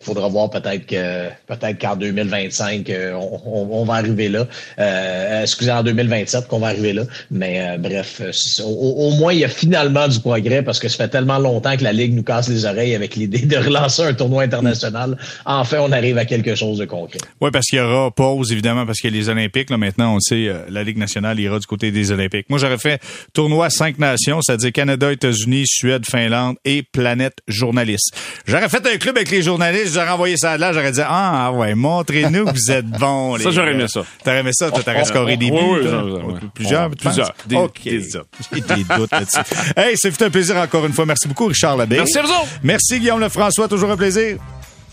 il 0.00 0.04
faudra 0.04 0.28
voir 0.28 0.48
peut-être 0.48 0.86
que 0.86 1.28
peut-être 1.46 1.80
qu'en 1.80 1.96
2025 1.96 2.88
euh, 2.88 3.14
on, 3.14 3.84
va 3.84 3.94
arriver 3.94 4.28
là. 4.28 4.46
Euh, 4.78 5.42
excusez 5.42 5.72
en 5.72 5.82
2027 5.82 6.46
qu'on 6.46 6.60
va 6.60 6.68
arriver 6.68 6.92
là. 6.92 7.02
Mais 7.32 7.60
euh, 7.60 7.78
bref, 7.78 8.20
euh, 8.20 8.62
au, 8.64 9.10
moins 9.16 9.32
il 9.32 9.40
y 9.40 9.44
a 9.44 9.48
finalement 9.48 10.06
du 10.06 10.20
progrès 10.20 10.62
parce 10.62 10.78
que 10.78 10.88
ça 10.88 10.96
fait 10.96 11.08
tellement 11.08 11.38
longtemps 11.38 11.76
que 11.76 11.82
la 11.82 11.92
ligue 11.92 12.14
nous 12.14 12.22
casse 12.22 12.48
les 12.48 12.64
oreilles 12.64 12.94
avec 12.94 13.16
l'idée 13.16 13.40
de 13.40 13.56
relancer 13.64 14.02
un 14.02 14.14
tournoi 14.14 14.44
international. 14.44 15.18
Enfin, 15.44 15.78
on 15.80 15.90
arrive 15.90 16.16
à 16.16 16.24
quelque 16.24 16.54
chose 16.54 16.78
de 16.78 16.84
concret. 16.84 17.18
Oui, 17.40 17.50
parce 17.50 17.66
qu'il 17.66 17.78
y 17.78 17.82
aura 17.82 18.12
pause 18.12 18.52
évidemment 18.52 18.86
parce 18.86 19.04
a 19.04 19.08
les 19.08 19.28
Olympiques. 19.28 19.70
Là 19.70 19.78
maintenant, 19.78 20.14
on 20.14 20.20
sait 20.20 20.48
la 20.68 20.84
ligue 20.84 20.98
nationale 20.98 21.40
ira 21.40 21.58
du 21.58 21.66
côté 21.66 21.90
des 21.90 22.12
Olympiques. 22.12 22.46
Moi, 22.48 22.60
j'aurais 22.60 22.78
fait 22.78 23.00
tournoi 23.32 23.68
cinq 23.68 23.98
nations, 23.98 24.40
c'est-à-dire 24.42 24.72
Canada, 24.72 25.10
États-Unis, 25.10 25.64
Suède, 25.66 26.04
Finlande 26.08 26.56
et 26.64 26.84
planète 26.84 27.38
journaliste. 27.48 28.14
J'aurais 28.46 28.68
fait 28.68 28.86
un 28.86 28.96
club 28.96 29.16
avec 29.16 29.30
les 29.30 29.42
journalistes 29.42 29.87
j'aurais 29.92 30.10
envoyé 30.10 30.36
ça 30.36 30.56
là, 30.58 30.72
j'aurais 30.72 30.92
dit 30.92 31.00
Ah 31.04 31.52
ouais, 31.52 31.74
montrez-nous 31.74 32.46
que 32.46 32.52
vous 32.52 32.70
êtes 32.70 32.86
bons. 32.86 33.36
Les 33.36 33.44
ça, 33.44 33.50
j'aurais 33.50 33.72
aimé 33.72 33.86
ça. 33.88 34.02
T'aurais 34.24 34.40
aimé 34.40 34.50
ça, 34.52 34.70
t'aurais 34.70 35.04
scoré 35.04 35.36
des 35.36 35.50
buts. 35.50 35.56
Oui, 35.60 35.80
oui, 35.84 36.34
plusieurs, 36.54 36.90
plusieurs. 36.90 37.32
Des, 37.46 37.56
J'ai 37.84 38.60
des 38.60 38.84
doutes 38.84 39.12
là-dessus. 39.12 39.38
hey, 39.76 39.94
c'est 39.96 40.22
un 40.22 40.30
plaisir 40.30 40.56
encore 40.56 40.86
une 40.86 40.92
fois. 40.92 41.06
Merci 41.06 41.28
beaucoup, 41.28 41.46
Richard 41.46 41.76
Labbé. 41.76 41.96
Merci 41.96 42.18
à 42.18 42.22
vous 42.22 42.32
Merci, 42.62 42.98
Guillaume 42.98 43.20
Lefrançois. 43.20 43.68
Toujours 43.68 43.90
un 43.90 43.96
plaisir. 43.96 44.38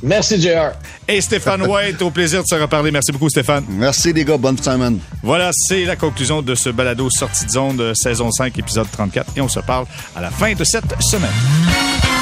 Merci, 0.03 0.41
JR. 0.41 0.71
Et 1.07 1.21
Stéphane 1.21 1.61
White, 1.67 2.01
au 2.01 2.11
plaisir 2.11 2.43
de 2.43 2.47
se 2.47 2.55
reparler. 2.55 2.91
Merci 2.91 3.11
beaucoup, 3.11 3.29
Stéphane. 3.29 3.65
Merci, 3.69 4.13
les 4.13 4.25
gars. 4.25 4.37
Bonne 4.37 4.57
semaine. 4.57 4.99
Voilà, 5.23 5.51
c'est 5.53 5.85
la 5.85 5.95
conclusion 5.95 6.41
de 6.41 6.55
ce 6.55 6.69
balado 6.69 7.09
sortie 7.09 7.45
de 7.45 7.51
zone 7.51 7.77
de 7.77 7.93
saison 7.95 8.31
5, 8.31 8.57
épisode 8.59 8.89
34. 8.91 9.31
Et 9.37 9.41
on 9.41 9.49
se 9.49 9.59
parle 9.59 9.85
à 10.15 10.21
la 10.21 10.31
fin 10.31 10.53
de 10.53 10.63
cette 10.63 11.01
semaine. 11.01 12.14